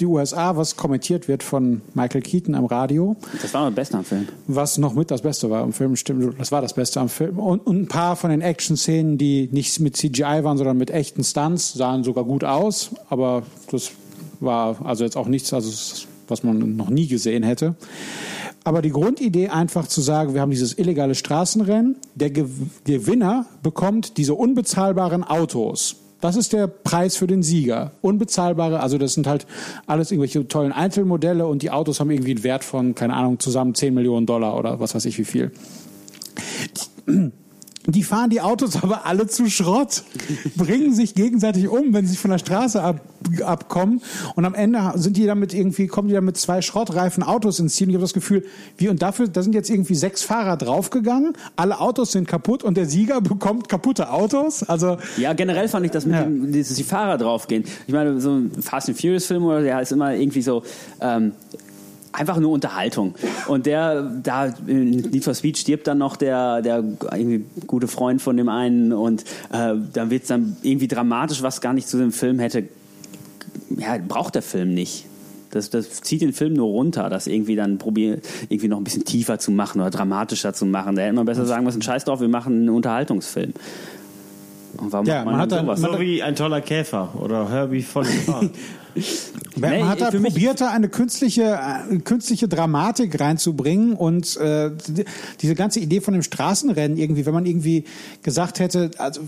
die 0.00 0.06
USA, 0.06 0.56
was 0.56 0.76
kommentiert 0.76 1.28
wird 1.28 1.42
von 1.42 1.82
Michael 1.94 2.22
Keaton 2.22 2.54
am 2.54 2.64
Radio, 2.64 3.16
Das 3.40 3.52
war 3.54 3.66
das 3.66 3.74
Beste 3.74 3.98
am 3.98 4.04
Film. 4.04 4.28
was 4.46 4.78
noch 4.78 4.94
mit 4.94 5.10
das 5.10 5.22
Beste 5.22 5.50
war 5.50 5.62
am 5.62 5.72
Film. 5.72 5.96
Stimmt, 5.96 6.38
das 6.38 6.50
war 6.52 6.62
das 6.62 6.74
Beste 6.74 7.00
am 7.00 7.08
Film. 7.08 7.38
Und, 7.38 7.66
und 7.66 7.82
ein 7.82 7.88
paar 7.88 8.16
von 8.16 8.30
den 8.30 8.40
Action-Szenen, 8.40 9.18
die 9.18 9.48
nicht 9.52 9.78
mit 9.80 9.96
CGI 9.96 10.42
waren, 10.42 10.56
sondern 10.56 10.76
mit 10.76 10.90
echten 10.90 11.22
Stunts, 11.24 11.74
sahen 11.74 12.04
sogar 12.04 12.24
gut 12.24 12.44
aus. 12.44 12.90
Aber 13.08 13.42
das 13.70 13.90
war 14.40 14.84
also 14.84 15.04
jetzt 15.04 15.16
auch 15.16 15.28
nichts, 15.28 15.52
also 15.52 15.70
was 16.28 16.42
man 16.42 16.76
noch 16.76 16.90
nie 16.90 17.06
gesehen 17.06 17.42
hätte. 17.42 17.74
Aber 18.62 18.82
die 18.82 18.90
Grundidee 18.90 19.48
einfach 19.48 19.86
zu 19.86 20.00
sagen, 20.00 20.34
wir 20.34 20.40
haben 20.42 20.50
dieses 20.50 20.76
illegale 20.78 21.14
Straßenrennen, 21.14 21.96
der 22.14 22.30
Ge 22.30 22.44
Gewinner 22.84 23.46
bekommt 23.62 24.16
diese 24.18 24.34
unbezahlbaren 24.34 25.24
Autos. 25.24 25.96
Das 26.20 26.36
ist 26.36 26.52
der 26.52 26.66
Preis 26.66 27.16
für 27.16 27.26
den 27.26 27.42
Sieger. 27.42 27.92
Unbezahlbare, 28.02 28.80
also 28.80 28.98
das 28.98 29.14
sind 29.14 29.26
halt 29.26 29.46
alles 29.86 30.10
irgendwelche 30.10 30.46
tollen 30.48 30.72
Einzelmodelle 30.72 31.46
und 31.46 31.62
die 31.62 31.70
Autos 31.70 32.00
haben 32.00 32.10
irgendwie 32.10 32.32
einen 32.32 32.44
Wert 32.44 32.64
von, 32.64 32.94
keine 32.94 33.14
Ahnung, 33.14 33.38
zusammen 33.38 33.74
10 33.74 33.94
Millionen 33.94 34.26
Dollar 34.26 34.58
oder 34.58 34.80
was 34.80 34.94
weiß 34.94 35.04
ich 35.06 35.18
wie 35.18 35.24
viel. 35.24 35.52
Die 37.92 38.02
fahren 38.02 38.30
die 38.30 38.40
Autos 38.40 38.82
aber 38.82 39.06
alle 39.06 39.26
zu 39.26 39.48
Schrott, 39.50 40.02
bringen 40.56 40.94
sich 40.94 41.14
gegenseitig 41.14 41.68
um, 41.68 41.92
wenn 41.92 42.06
sie 42.06 42.16
von 42.16 42.30
der 42.30 42.38
Straße 42.38 42.82
ab, 42.82 43.00
abkommen. 43.44 44.00
Und 44.36 44.44
am 44.44 44.54
Ende 44.54 44.92
sind 44.96 45.16
die 45.16 45.26
damit 45.26 45.52
irgendwie, 45.54 45.86
kommen 45.86 46.08
die 46.08 46.14
dann 46.14 46.24
mit 46.24 46.36
zwei 46.36 46.62
schrottreifen 46.62 47.22
Autos 47.22 47.58
ins 47.58 47.74
Ziel. 47.74 47.86
Und 47.86 47.90
ich 47.90 47.94
habe 47.96 48.04
das 48.04 48.12
Gefühl, 48.14 48.44
wie 48.76 48.88
und 48.88 49.02
dafür, 49.02 49.28
da 49.28 49.42
sind 49.42 49.54
jetzt 49.54 49.70
irgendwie 49.70 49.94
sechs 49.94 50.22
Fahrer 50.22 50.56
draufgegangen, 50.56 51.32
alle 51.56 51.80
Autos 51.80 52.12
sind 52.12 52.28
kaputt 52.28 52.62
und 52.62 52.76
der 52.76 52.86
Sieger 52.86 53.20
bekommt 53.20 53.68
kaputte 53.68 54.10
Autos. 54.12 54.62
Also 54.62 54.98
Ja, 55.16 55.32
generell 55.32 55.68
fand 55.68 55.84
ich 55.86 55.92
das 55.92 56.06
mit 56.06 56.14
Ja. 56.14 56.22
dem, 56.24 56.52
dass 56.52 56.68
die 56.74 56.84
Fahrer 56.84 57.18
draufgehen. 57.18 57.64
Ich 57.86 57.92
meine, 57.92 58.20
so 58.20 58.30
ein 58.30 58.50
Fast 58.60 58.88
and 58.88 59.00
Furious 59.00 59.26
Film 59.26 59.44
oder 59.44 59.62
der 59.62 59.80
ist 59.80 59.92
immer 59.92 60.14
irgendwie 60.14 60.42
so 60.42 60.62
ähm, 61.00 61.32
einfach 62.12 62.38
nur 62.38 62.50
Unterhaltung. 62.52 63.14
Und 63.46 63.66
der, 63.66 64.02
da 64.02 64.46
in 64.66 64.90
Need 64.90 65.24
for 65.24 65.34
Speed 65.34 65.58
stirbt 65.58 65.86
dann 65.86 65.98
noch 65.98 66.16
der, 66.16 66.60
der 66.62 66.82
irgendwie 67.12 67.44
gute 67.66 67.88
Freund 67.88 68.20
von 68.20 68.36
dem 68.36 68.48
einen 68.48 68.92
und 68.92 69.22
äh, 69.52 69.74
dann 69.92 70.10
wird 70.10 70.22
es 70.22 70.28
dann 70.28 70.56
irgendwie 70.62 70.88
dramatisch, 70.88 71.42
was 71.42 71.60
gar 71.60 71.72
nicht 71.72 71.88
zu 71.88 71.98
dem 71.98 72.12
Film 72.12 72.38
hätte. 72.38 72.64
Ja, 73.76 73.96
braucht 74.06 74.34
der 74.34 74.42
Film 74.42 74.74
nicht. 74.74 75.06
Das, 75.52 75.68
das 75.70 76.00
zieht 76.02 76.20
den 76.22 76.32
Film 76.32 76.54
nur 76.54 76.68
runter, 76.68 77.08
das 77.10 77.26
irgendwie 77.26 77.56
dann 77.56 77.78
probiert, 77.78 78.24
irgendwie 78.48 78.68
noch 78.68 78.78
ein 78.78 78.84
bisschen 78.84 79.04
tiefer 79.04 79.38
zu 79.40 79.50
machen 79.50 79.80
oder 79.80 79.90
dramatischer 79.90 80.52
zu 80.52 80.64
machen. 80.64 80.94
Da 80.94 81.02
hätte 81.02 81.14
man 81.14 81.26
besser 81.26 81.44
sagen 81.44 81.64
müssen, 81.64 81.82
scheiß 81.82 82.04
drauf, 82.04 82.20
wir 82.20 82.28
machen 82.28 82.54
einen 82.54 82.68
Unterhaltungsfilm. 82.70 83.52
Und 84.76 84.92
warum 84.92 85.06
Ja, 85.06 85.16
macht 85.16 85.24
man, 85.24 85.32
man 85.34 85.40
hat 85.42 85.52
dann 85.52 85.64
sowas? 85.66 85.80
man- 85.80 85.92
So 85.94 86.00
wie 86.00 86.22
ein 86.22 86.36
toller 86.36 86.60
Käfer 86.60 87.08
oder 87.20 87.48
Herbie 87.50 87.82
voll. 87.82 88.06
Man 89.56 89.70
Nee, 89.70 89.82
hat 89.82 90.00
da 90.00 90.10
probiert, 90.10 90.60
da 90.60 90.70
eine 90.70 90.88
künstliche, 90.88 91.58
äh, 91.90 91.96
künstliche 91.98 92.48
Dramatik 92.48 93.20
reinzubringen 93.20 93.94
und 93.94 94.36
äh, 94.36 94.70
die- 94.88 95.04
diese 95.40 95.54
ganze 95.54 95.80
Idee 95.80 96.00
von 96.00 96.14
dem 96.14 96.22
Straßenrennen 96.22 96.96
irgendwie, 96.96 97.26
wenn 97.26 97.34
man 97.34 97.46
irgendwie 97.46 97.84
gesagt 98.22 98.58
hätte, 98.58 98.90
also 98.98 99.20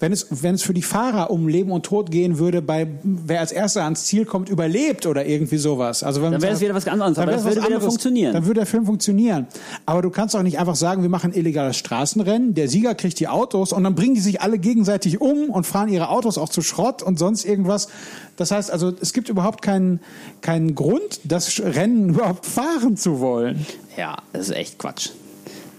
wenn 0.00 0.12
es 0.12 0.26
wenn 0.42 0.54
es 0.54 0.62
für 0.62 0.74
die 0.74 0.82
Fahrer 0.82 1.30
um 1.30 1.48
Leben 1.48 1.70
und 1.70 1.84
Tod 1.86 2.10
gehen 2.10 2.38
würde, 2.38 2.62
bei 2.62 2.88
wer 3.02 3.40
als 3.40 3.52
erster 3.52 3.84
ans 3.84 4.04
Ziel 4.04 4.24
kommt, 4.24 4.48
überlebt 4.48 5.06
oder 5.06 5.24
irgendwie 5.26 5.58
sowas. 5.58 6.02
Also 6.02 6.22
wenn 6.22 6.32
Dann 6.32 6.42
wäre 6.42 6.54
es 6.54 6.60
wieder 6.60 6.74
was 6.74 6.88
anderes, 6.88 7.14
dann 7.14 7.22
aber 7.24 7.32
das 7.32 7.44
würde 7.44 7.56
wieder 7.56 7.66
anderes. 7.66 7.84
funktionieren. 7.84 8.32
Dann 8.32 8.46
würde 8.46 8.60
der 8.60 8.66
Film 8.66 8.86
funktionieren. 8.86 9.46
Aber 9.86 10.02
du 10.02 10.10
kannst 10.10 10.34
auch 10.34 10.42
nicht 10.42 10.58
einfach 10.58 10.76
sagen, 10.76 11.02
wir 11.02 11.10
machen 11.10 11.32
ein 11.32 11.38
illegales 11.38 11.76
Straßenrennen, 11.76 12.54
der 12.54 12.68
Sieger 12.68 12.94
kriegt 12.94 13.20
die 13.20 13.28
Autos 13.28 13.72
und 13.72 13.84
dann 13.84 13.94
bringen 13.94 14.14
die 14.14 14.20
sich 14.20 14.40
alle 14.40 14.58
gegenseitig 14.58 15.20
um 15.20 15.50
und 15.50 15.66
fahren 15.66 15.88
ihre 15.88 16.08
Autos 16.08 16.38
auch 16.38 16.48
zu 16.48 16.62
Schrott 16.62 17.02
und 17.02 17.18
sonst 17.18 17.44
irgendwas. 17.44 17.88
Das 18.36 18.50
heißt 18.50 18.70
also, 18.70 18.92
es 19.00 19.12
gibt 19.12 19.28
überhaupt 19.28 19.62
keinen, 19.62 20.00
keinen 20.40 20.74
Grund, 20.74 21.20
das 21.24 21.60
Rennen 21.60 22.08
überhaupt 22.14 22.46
fahren 22.46 22.96
zu 22.96 23.20
wollen. 23.20 23.66
Ja, 23.96 24.16
das 24.32 24.48
ist 24.48 24.56
echt 24.56 24.78
Quatsch. 24.78 25.10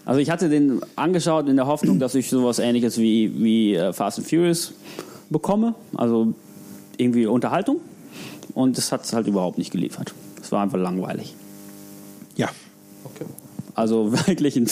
Also 0.06 0.20
ich 0.20 0.30
hatte 0.30 0.50
den 0.50 0.82
angeschaut 0.96 1.48
in 1.48 1.56
der 1.56 1.66
Hoffnung, 1.66 1.98
dass 2.00 2.14
ich 2.14 2.30
sowas 2.30 2.60
ähnliches 2.60 2.98
wie, 2.98 3.32
wie 3.42 3.76
äh, 3.76 3.94
Fast 3.94 4.20
and 4.20 4.28
Furious 4.28 4.74
bekomme. 5.30 5.76
Also 5.96 6.34
irgendwie 6.98 7.26
Unterhaltung. 7.26 7.80
Und 8.54 8.78
das 8.78 8.92
hat 8.92 9.06
es 9.06 9.14
halt 9.14 9.28
überhaupt 9.28 9.58
nicht 9.58 9.72
geliefert. 9.72 10.14
Es 10.42 10.52
war 10.52 10.62
einfach 10.62 10.78
langweilig. 10.78 11.36
Also 13.76 14.12
wirklich 14.28 14.56
ein, 14.56 14.68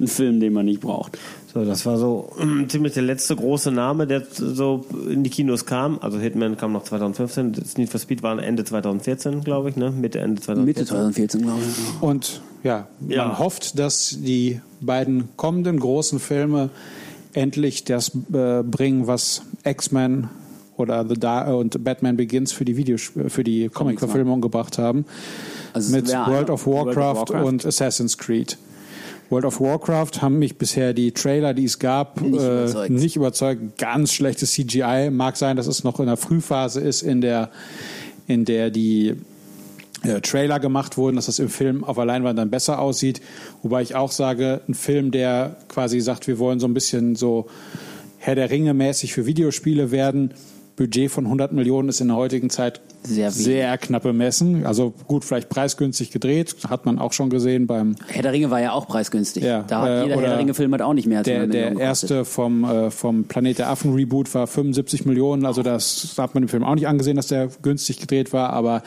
ein 0.00 0.08
Film, 0.08 0.40
den 0.40 0.52
man 0.52 0.66
nicht 0.66 0.80
braucht. 0.80 1.18
So, 1.52 1.64
das 1.64 1.86
war 1.86 1.98
so 1.98 2.32
ähm, 2.40 2.68
ziemlich 2.68 2.94
der 2.94 3.04
letzte 3.04 3.36
große 3.36 3.70
Name, 3.70 4.06
der 4.08 4.24
so 4.30 4.84
in 5.08 5.22
die 5.22 5.30
Kinos 5.30 5.66
kam. 5.66 5.98
Also 6.00 6.18
Hitman 6.18 6.56
kam 6.56 6.72
noch 6.72 6.82
2015, 6.82 7.52
das 7.52 7.76
Need 7.78 7.90
for 7.90 8.00
Speed 8.00 8.22
war 8.24 8.36
Ende 8.42 8.64
2014, 8.64 9.42
glaube 9.44 9.70
ich, 9.70 9.76
ne? 9.76 9.90
Mitte, 9.92 10.18
Ende 10.18 10.42
2014. 10.42 10.64
Mitte 10.64 10.84
2014, 10.84 11.42
glaube 11.42 11.60
ich. 11.62 12.02
Und 12.02 12.40
ja, 12.64 12.88
Ja. 13.08 13.26
man 13.28 13.38
hofft, 13.38 13.78
dass 13.78 14.16
die 14.20 14.60
beiden 14.80 15.28
kommenden 15.36 15.78
großen 15.78 16.18
Filme 16.18 16.70
endlich 17.34 17.84
das 17.84 18.10
äh, 18.32 18.62
bringen, 18.64 19.06
was 19.06 19.42
X-Men 19.64 20.28
oder 20.76 21.06
The 21.08 21.14
Dark 21.14 21.48
und 21.48 21.82
Batman 21.84 22.16
Begins 22.16 22.52
für 22.52 22.64
die 22.64 22.76
Videos 22.76 23.12
für 23.28 23.44
die 23.44 23.68
Comic-Verfilmung 23.68 24.40
gebracht 24.40 24.78
haben. 24.78 25.04
Also 25.72 25.94
mit 25.94 26.08
World 26.08 26.50
of, 26.50 26.66
Warcraft 26.66 26.96
World 26.96 26.98
of 26.98 27.28
Warcraft. 27.30 27.46
und 27.46 27.66
Assassin's 27.66 28.18
Creed. 28.18 28.56
World 29.30 29.44
of 29.46 29.60
Warcraft 29.60 30.20
haben 30.22 30.38
mich 30.38 30.58
bisher 30.58 30.92
die 30.92 31.12
Trailer, 31.12 31.54
die 31.54 31.64
es 31.64 31.78
gab, 31.78 32.20
Nicht 32.20 32.40
äh, 32.40 32.62
überzeugt. 32.62 32.90
nicht 32.90 33.16
überzeugt. 33.16 33.78
Ganz 33.78 34.12
schlechtes 34.12 34.52
CGI. 34.52 35.10
Mag 35.10 35.36
sein, 35.36 35.56
dass 35.56 35.66
es 35.66 35.82
noch 35.82 35.98
in 35.98 36.06
der 36.06 36.16
Frühphase 36.16 36.80
ist, 36.80 37.02
in 37.02 37.20
der, 37.20 37.50
in 38.26 38.44
der 38.44 38.70
die 38.70 39.14
äh, 40.02 40.20
Trailer 40.20 40.60
gemacht 40.60 40.96
wurden, 40.98 41.16
dass 41.16 41.26
das 41.26 41.38
im 41.38 41.48
Film 41.48 41.84
auf 41.84 41.96
der 41.96 42.04
Leinwand 42.04 42.38
dann 42.38 42.50
besser 42.50 42.78
aussieht. 42.78 43.22
Wobei 43.62 43.82
ich 43.82 43.94
auch 43.94 44.12
sage, 44.12 44.60
ein 44.68 44.74
Film, 44.74 45.10
der 45.10 45.56
quasi 45.68 46.00
sagt, 46.00 46.26
wir 46.26 46.38
wollen 46.38 46.60
so 46.60 46.66
ein 46.68 46.74
bisschen 46.74 47.16
so 47.16 47.46
Herr 48.18 48.34
der 48.34 48.50
Ringe 48.50 48.74
mäßig 48.74 49.14
für 49.14 49.26
Videospiele 49.26 49.90
werden. 49.90 50.34
Budget 50.76 51.10
von 51.10 51.24
100 51.24 51.52
Millionen 51.52 51.88
ist 51.88 52.00
in 52.00 52.08
der 52.08 52.16
heutigen 52.16 52.50
Zeit 52.50 52.80
Sehr 53.04 53.30
sehr 53.30 53.78
knapp 53.78 54.02
bemessen. 54.02 54.66
Also 54.66 54.92
gut, 55.06 55.24
vielleicht 55.24 55.48
preisgünstig 55.48 56.10
gedreht, 56.10 56.56
hat 56.68 56.84
man 56.84 56.98
auch 56.98 57.12
schon 57.12 57.30
gesehen 57.30 57.66
beim 57.66 57.94
Herr 58.08 58.22
der 58.22 58.32
Ringe 58.32 58.50
war 58.50 58.60
ja 58.60 58.72
auch 58.72 58.88
preisgünstig. 58.88 59.44
Ja, 59.44 59.62
da 59.62 59.82
hat 59.82 59.88
äh, 59.88 60.02
jeder 60.02 60.14
Herr 60.16 60.22
der 60.30 60.38
Ringe-Film 60.38 60.74
hat 60.74 60.82
auch 60.82 60.94
nicht 60.94 61.06
mehr 61.06 61.18
als 61.18 61.26
der, 61.26 61.42
100 61.42 61.54
der 61.54 61.78
erste 61.78 62.24
vom, 62.24 62.64
äh, 62.64 62.90
vom 62.90 63.24
Planet 63.24 63.58
der 63.58 63.70
Affen 63.70 63.94
Reboot 63.94 64.34
war 64.34 64.46
75 64.46 65.04
Millionen. 65.06 65.46
Also 65.46 65.62
das 65.62 66.14
hat 66.18 66.34
man 66.34 66.42
im 66.44 66.48
Film 66.48 66.64
auch 66.64 66.74
nicht 66.74 66.88
angesehen, 66.88 67.16
dass 67.16 67.28
der 67.28 67.48
günstig 67.62 68.00
gedreht 68.00 68.32
war. 68.32 68.50
Aber 68.50 68.82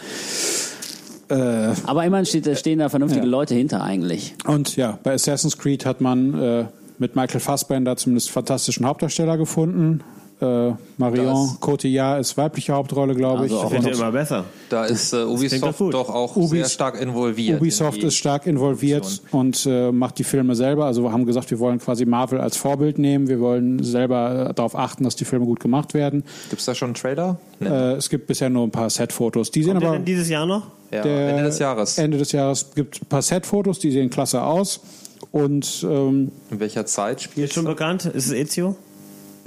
äh, 1.30 1.74
Aber 1.86 2.06
immerhin 2.06 2.26
steht, 2.26 2.48
da 2.48 2.56
stehen 2.56 2.80
da 2.80 2.90
vernünftige 2.90 3.26
Ja. 3.26 3.30
Leute 3.32 3.54
hinter 3.56 3.82
eigentlich. 3.84 4.36
und 4.46 4.76
ja, 4.76 4.98
bei 5.04 5.14
Assassin's 5.14 5.58
Creed 5.58 5.86
hat 5.86 6.02
man 6.02 6.34
äh, 6.40 6.66
mit 7.00 7.16
Michael 7.16 7.40
Fassbender 7.40 7.96
zumindest 7.98 8.32
fantastischen 8.32 8.86
Hauptdarsteller 8.86 9.38
gefunden. 9.38 10.04
Äh, 10.40 10.72
Marion 10.98 11.26
Das- 11.26 11.60
Cotillard 11.60 12.20
ist 12.22 12.38
weibliche 12.38 12.72
Hauptrolle, 12.74 13.16
glaube 13.16 13.42
Also 13.44 13.56
ich. 13.58 13.62
auch 13.64 13.72
Wird 13.72 13.86
ja 13.86 13.92
immer 13.92 14.12
besser. 14.12 14.44
Da 14.70 14.86
ist 14.86 15.12
äh, 15.12 15.24
Ubisoft 15.24 15.80
doch 15.92 16.10
auch 16.10 16.36
Ubis- 16.36 16.50
sehr 16.50 16.66
stark 16.70 17.02
involviert. 17.02 17.60
Ubisoft 17.60 17.98
in 18.04 18.08
ist 18.10 18.16
stark 18.18 18.46
involviert 18.46 19.22
und 19.32 19.66
äh, 19.66 19.92
macht 19.92 20.20
die 20.20 20.24
Filme 20.24 20.54
selber. 20.56 20.86
Also 20.86 21.02
wir 21.04 21.12
haben 21.12 21.26
gesagt, 21.26 21.50
wir 21.50 21.58
wollen 21.58 21.80
quasi 21.80 22.06
Marvel 22.06 22.40
als 22.40 22.56
Vorbild 22.56 23.00
nehmen. 23.00 23.28
Wir 23.28 23.40
wollen 23.40 23.82
selber 23.84 24.50
äh, 24.50 24.54
darauf 24.54 24.76
achten, 24.76 25.04
dass 25.06 25.16
die 25.16 25.26
Filme 25.26 25.46
gut 25.46 25.60
gemacht 25.60 25.96
werden. 25.96 26.24
Gibt's 26.52 26.66
da 26.66 26.76
schon 26.76 26.90
einen 26.90 26.96
Trailer? 26.96 27.40
Nee. 27.60 27.68
Äh, 27.70 27.94
es 27.94 28.08
gibt 28.10 28.28
bisher 28.28 28.52
nur 28.52 28.64
ein 28.66 28.72
paar 28.72 28.92
Set-Fotos. 28.92 29.50
Die 29.50 29.64
sehen 29.64 29.72
Kommt 29.72 29.84
der 29.84 29.90
aber 29.90 30.00
dieses 30.00 30.30
Jahr 30.30 30.46
noch? 30.46 30.68
ja, 30.92 31.02
der- 31.02 31.30
Ende 31.30 31.44
des 31.46 31.58
Jahres. 31.58 31.98
Ende 31.98 32.18
des 32.20 32.32
Jahres 32.32 32.68
gibt 32.76 33.02
ein 33.02 33.08
paar 33.08 33.24
Set-Fotos, 33.24 33.80
die 33.80 33.90
sehen 33.90 34.12
klasse 34.12 34.44
aus. 34.44 34.82
Und 35.32 35.84
ähm, 35.84 36.32
In 36.52 36.60
welcher 36.60 36.86
Zeit 36.86 37.18
Ist 37.18 37.24
spielt 37.24 37.54
schon 37.54 37.66
bekannt? 37.66 38.06
Ist 38.06 38.28
es 38.28 38.34
Ezio? 38.34 38.76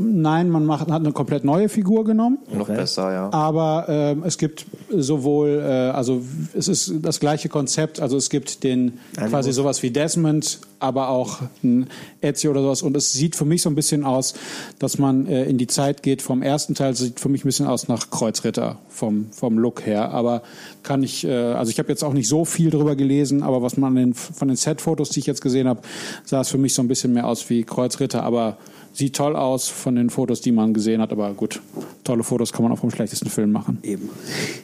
Nein, 0.01 0.51
man 0.51 0.65
macht, 0.65 0.89
hat 0.91 1.01
eine 1.01 1.13
komplett 1.13 1.45
neue 1.45 1.69
Figur 1.69 2.05
genommen. 2.05 2.39
noch 2.53 2.69
besser, 2.69 3.13
ja. 3.13 3.33
Aber 3.33 3.87
ähm, 3.89 4.23
es 4.25 4.39
gibt 4.39 4.67
sowohl, 4.91 5.63
äh, 5.63 5.91
also 5.91 6.23
es 6.55 6.69
ist 6.69 6.93
das 7.03 7.21
gleiche 7.21 7.49
Konzept, 7.49 8.01
also 8.01 8.17
es 8.17 8.31
gibt 8.31 8.65
den 8.65 8.99
quasi 9.17 9.53
sowas 9.53 9.83
wie 9.83 9.91
Desmond, 9.91 10.61
aber 10.81 11.11
auch 11.11 11.41
ein 11.63 11.87
Ezio 12.23 12.51
oder 12.51 12.63
sowas. 12.63 12.83
Und 12.83 12.97
es 12.97 13.13
sieht 13.13 13.37
für 13.37 13.45
mich 13.45 13.63
so 13.63 13.69
ein 13.69 13.75
bisschen 13.75 14.05
aus, 14.05 14.35
dass 14.79 14.99
man 14.99 15.27
äh, 15.27 15.45
in 15.45 15.59
die 15.59 15.67
Zeit 15.67 16.03
geht 16.03 16.23
vom 16.23 16.43
ersten 16.43 16.75
Teil, 16.75 16.95
sieht 16.95 17.21
für 17.21 17.29
mich 17.29 17.45
ein 17.45 17.49
bisschen 17.49 17.67
aus 17.67 17.89
nach 17.89 18.11
Kreuzritter 18.11 18.79
vom, 18.89 19.27
vom 19.31 19.59
Look 19.59 19.87
her. 19.87 20.11
Aber 20.11 20.43
kann 20.83 21.03
ich, 21.03 21.25
äh, 21.25 21.31
also 21.31 21.71
ich 21.71 21.79
habe 21.79 21.89
jetzt 21.91 22.03
auch 22.03 22.15
nicht 22.15 22.29
so 22.29 22.45
viel 22.45 22.71
drüber 22.71 22.97
gelesen, 22.97 23.43
aber 23.43 23.63
was 23.63 23.77
man 23.77 23.91
an 23.91 23.97
den, 23.97 24.15
von 24.15 24.49
den 24.49 24.57
Set-Fotos, 24.57 25.11
die 25.11 25.21
ich 25.21 25.27
jetzt 25.27 25.43
gesehen 25.43 25.69
habe, 25.69 25.83
sah 26.25 26.41
es 26.41 26.49
für 26.49 26.59
mich 26.59 26.75
so 26.75 26.83
ein 26.83 26.89
bisschen 26.89 27.13
mehr 27.13 27.27
aus 27.27 27.49
wie 27.51 27.63
Kreuzritter, 27.63 28.23
aber 28.23 28.57
sieht 28.93 29.17
toll 29.17 29.37
aus 29.37 29.69
von 29.69 29.95
den 29.95 30.11
Fotos, 30.11 30.41
die 30.41 30.53
man 30.53 30.75
gesehen 30.75 31.01
hat. 31.01 31.13
Aber 31.13 31.33
gut, 31.33 31.61
tolle 32.05 32.23
Fotos 32.23 32.53
kann 32.53 32.63
man 32.63 32.73
auch 32.73 32.79
vom 32.79 32.91
schlechtesten 32.91 33.31
Film 33.31 33.53
machen. 33.53 33.79
Eben. 33.83 34.11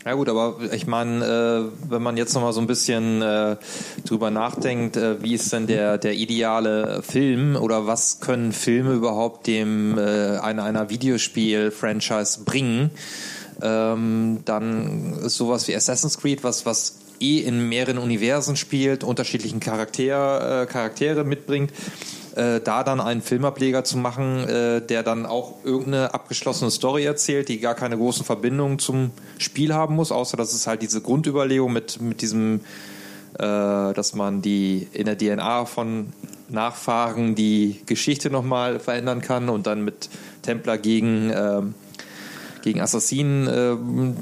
Ja 0.04 0.14
gut, 0.14 0.28
aber 0.28 0.56
ich 0.72 0.86
meine, 0.86 1.24
äh, 1.24 1.90
wenn 1.90 2.02
man 2.02 2.16
jetzt 2.16 2.34
noch 2.34 2.42
mal 2.42 2.52
so 2.52 2.60
ein 2.60 2.66
bisschen 2.66 3.22
äh, 3.22 3.56
drüber 4.04 4.30
nachdenkt, 4.30 4.96
äh, 4.96 5.22
wie 5.22 5.34
ist 5.34 5.52
denn 5.52 5.66
der 5.66 5.98
der 5.98 6.14
ideale 6.14 7.02
Film 7.02 7.56
oder 7.56 7.86
was 7.86 8.20
können 8.20 8.52
Filme 8.52 8.94
überhaupt 8.94 9.46
dem 9.46 9.98
äh, 9.98 10.38
einer 10.38 10.64
einer 10.64 10.90
Videospiel-Franchise 10.90 12.40
bringen, 12.44 12.90
ähm, 13.62 14.38
dann 14.44 15.14
ist 15.24 15.36
sowas 15.36 15.68
wie 15.68 15.74
Assassin's 15.74 16.18
Creed, 16.18 16.44
was 16.44 16.66
was 16.66 16.96
eh 17.20 17.38
in 17.38 17.68
mehreren 17.68 17.98
Universen 17.98 18.56
spielt, 18.56 19.04
unterschiedlichen 19.04 19.60
Charakter, 19.60 20.62
äh, 20.62 20.66
Charaktere 20.66 21.24
mitbringt, 21.24 21.72
äh, 22.36 22.60
da 22.60 22.84
dann 22.84 23.00
einen 23.00 23.22
Filmableger 23.22 23.82
zu 23.82 23.96
machen, 23.96 24.46
äh, 24.48 24.82
der 24.82 25.02
dann 25.02 25.26
auch 25.26 25.54
irgendeine 25.64 26.12
abgeschlossene 26.14 26.70
Story 26.70 27.04
erzählt, 27.04 27.48
die 27.48 27.58
gar 27.58 27.74
keine 27.74 27.96
großen 27.96 28.24
Verbindungen 28.24 28.78
zum 28.78 29.10
Spiel 29.38 29.74
haben 29.74 29.96
muss, 29.96 30.12
außer 30.12 30.36
dass 30.36 30.52
es 30.52 30.66
halt 30.66 30.82
diese 30.82 31.00
Grundüberlegung 31.00 31.72
mit, 31.72 32.00
mit 32.00 32.20
diesem, 32.20 32.60
äh, 33.34 33.38
dass 33.38 34.14
man 34.14 34.42
die 34.42 34.86
in 34.92 35.06
der 35.06 35.16
DNA 35.16 35.64
von 35.64 36.12
Nachfahren 36.48 37.34
die 37.34 37.80
Geschichte 37.86 38.30
nochmal 38.30 38.80
verändern 38.80 39.20
kann 39.20 39.48
und 39.48 39.66
dann 39.66 39.82
mit 39.82 40.08
Templer 40.42 40.78
gegen 40.78 41.32
ähm, 41.34 41.74
gegen 42.66 42.80
Assassinen, 42.80 43.48
ähm, 43.48 44.16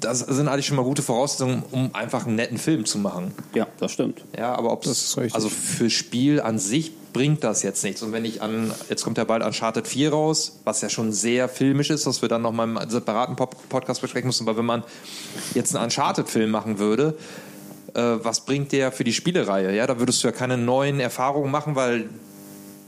das 0.00 0.18
sind 0.18 0.46
eigentlich 0.46 0.66
schon 0.66 0.76
mal 0.76 0.82
gute 0.82 1.00
Voraussetzungen, 1.00 1.62
um 1.70 1.94
einfach 1.94 2.26
einen 2.26 2.36
netten 2.36 2.58
Film 2.58 2.84
zu 2.84 2.98
machen. 2.98 3.32
Ja, 3.54 3.66
das 3.80 3.92
stimmt. 3.92 4.24
Ja, 4.36 4.54
aber 4.54 4.72
ob 4.72 4.82
Das 4.82 5.16
also 5.32 5.48
für 5.48 5.88
Spiel 5.88 6.42
an 6.42 6.58
sich 6.58 6.92
bringt 7.12 7.44
das 7.44 7.62
jetzt 7.62 7.82
nichts. 7.84 8.02
Und 8.02 8.12
wenn 8.12 8.24
ich 8.24 8.42
an, 8.42 8.72
jetzt 8.88 9.04
kommt 9.04 9.18
ja 9.18 9.24
bald 9.24 9.42
Uncharted 9.42 9.86
4 9.86 10.10
raus, 10.10 10.60
was 10.64 10.80
ja 10.80 10.88
schon 10.88 11.12
sehr 11.12 11.48
filmisch 11.48 11.90
ist, 11.90 12.06
was 12.06 12.22
wir 12.22 12.28
dann 12.28 12.42
nochmal 12.42 12.68
im 12.68 12.90
separaten 12.90 13.36
Podcast 13.36 14.00
besprechen 14.00 14.26
müssen, 14.26 14.46
weil 14.46 14.56
wenn 14.56 14.66
man 14.66 14.84
jetzt 15.54 15.74
einen 15.74 15.84
Uncharted-Film 15.84 16.50
machen 16.50 16.78
würde, 16.78 17.16
äh, 17.94 18.00
was 18.00 18.44
bringt 18.44 18.72
der 18.72 18.92
für 18.92 19.04
die 19.04 19.12
Spielereihe? 19.12 19.74
Ja, 19.74 19.86
da 19.86 19.98
würdest 19.98 20.22
du 20.22 20.28
ja 20.28 20.32
keine 20.32 20.58
neuen 20.58 21.00
Erfahrungen 21.00 21.50
machen, 21.50 21.74
weil 21.74 22.08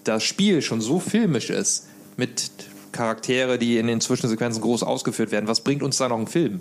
das 0.05 0.22
Spiel 0.24 0.62
schon 0.62 0.80
so 0.80 1.01
filmisch 1.01 1.51
ist, 1.51 1.86
mit 2.16 2.51
Charaktere, 2.92 3.59
die 3.59 3.78
in 3.78 3.86
den 3.86 4.01
Zwischensequenzen 4.01 4.62
groß 4.62 4.82
ausgeführt 4.82 5.30
werden. 5.30 5.48
Was 5.48 5.60
bringt 5.60 5.82
uns 5.82 5.97
da 5.98 6.09
noch 6.09 6.18
ein 6.18 6.26
Film? 6.26 6.60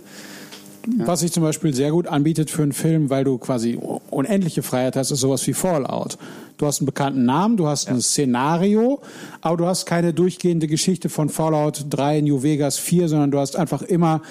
Was 0.97 1.19
sich 1.19 1.31
zum 1.31 1.43
Beispiel 1.43 1.73
sehr 1.73 1.91
gut 1.91 2.07
anbietet 2.07 2.49
für 2.49 2.63
einen 2.63 2.73
Film, 2.73 3.09
weil 3.09 3.23
du 3.23 3.37
quasi 3.37 3.79
unendliche 4.09 4.63
Freiheit 4.63 4.95
hast, 4.95 5.11
ist 5.11 5.19
sowas 5.19 5.45
wie 5.47 5.53
Fallout. 5.53 6.17
Du 6.57 6.65
hast 6.65 6.79
einen 6.79 6.85
bekannten 6.85 7.25
Namen, 7.25 7.57
du 7.57 7.67
hast 7.67 7.87
ein 7.87 8.01
Szenario, 8.01 9.01
aber 9.41 9.57
du 9.57 9.65
hast 9.65 9.85
keine 9.85 10.13
durchgehende 10.13 10.67
Geschichte 10.67 11.09
von 11.09 11.29
Fallout 11.29 11.85
3, 11.89 12.21
New 12.21 12.43
Vegas 12.43 12.77
4, 12.77 13.07
sondern 13.09 13.31
du 13.31 13.39
hast 13.39 13.55
einfach 13.55 13.81
immer 13.81 14.21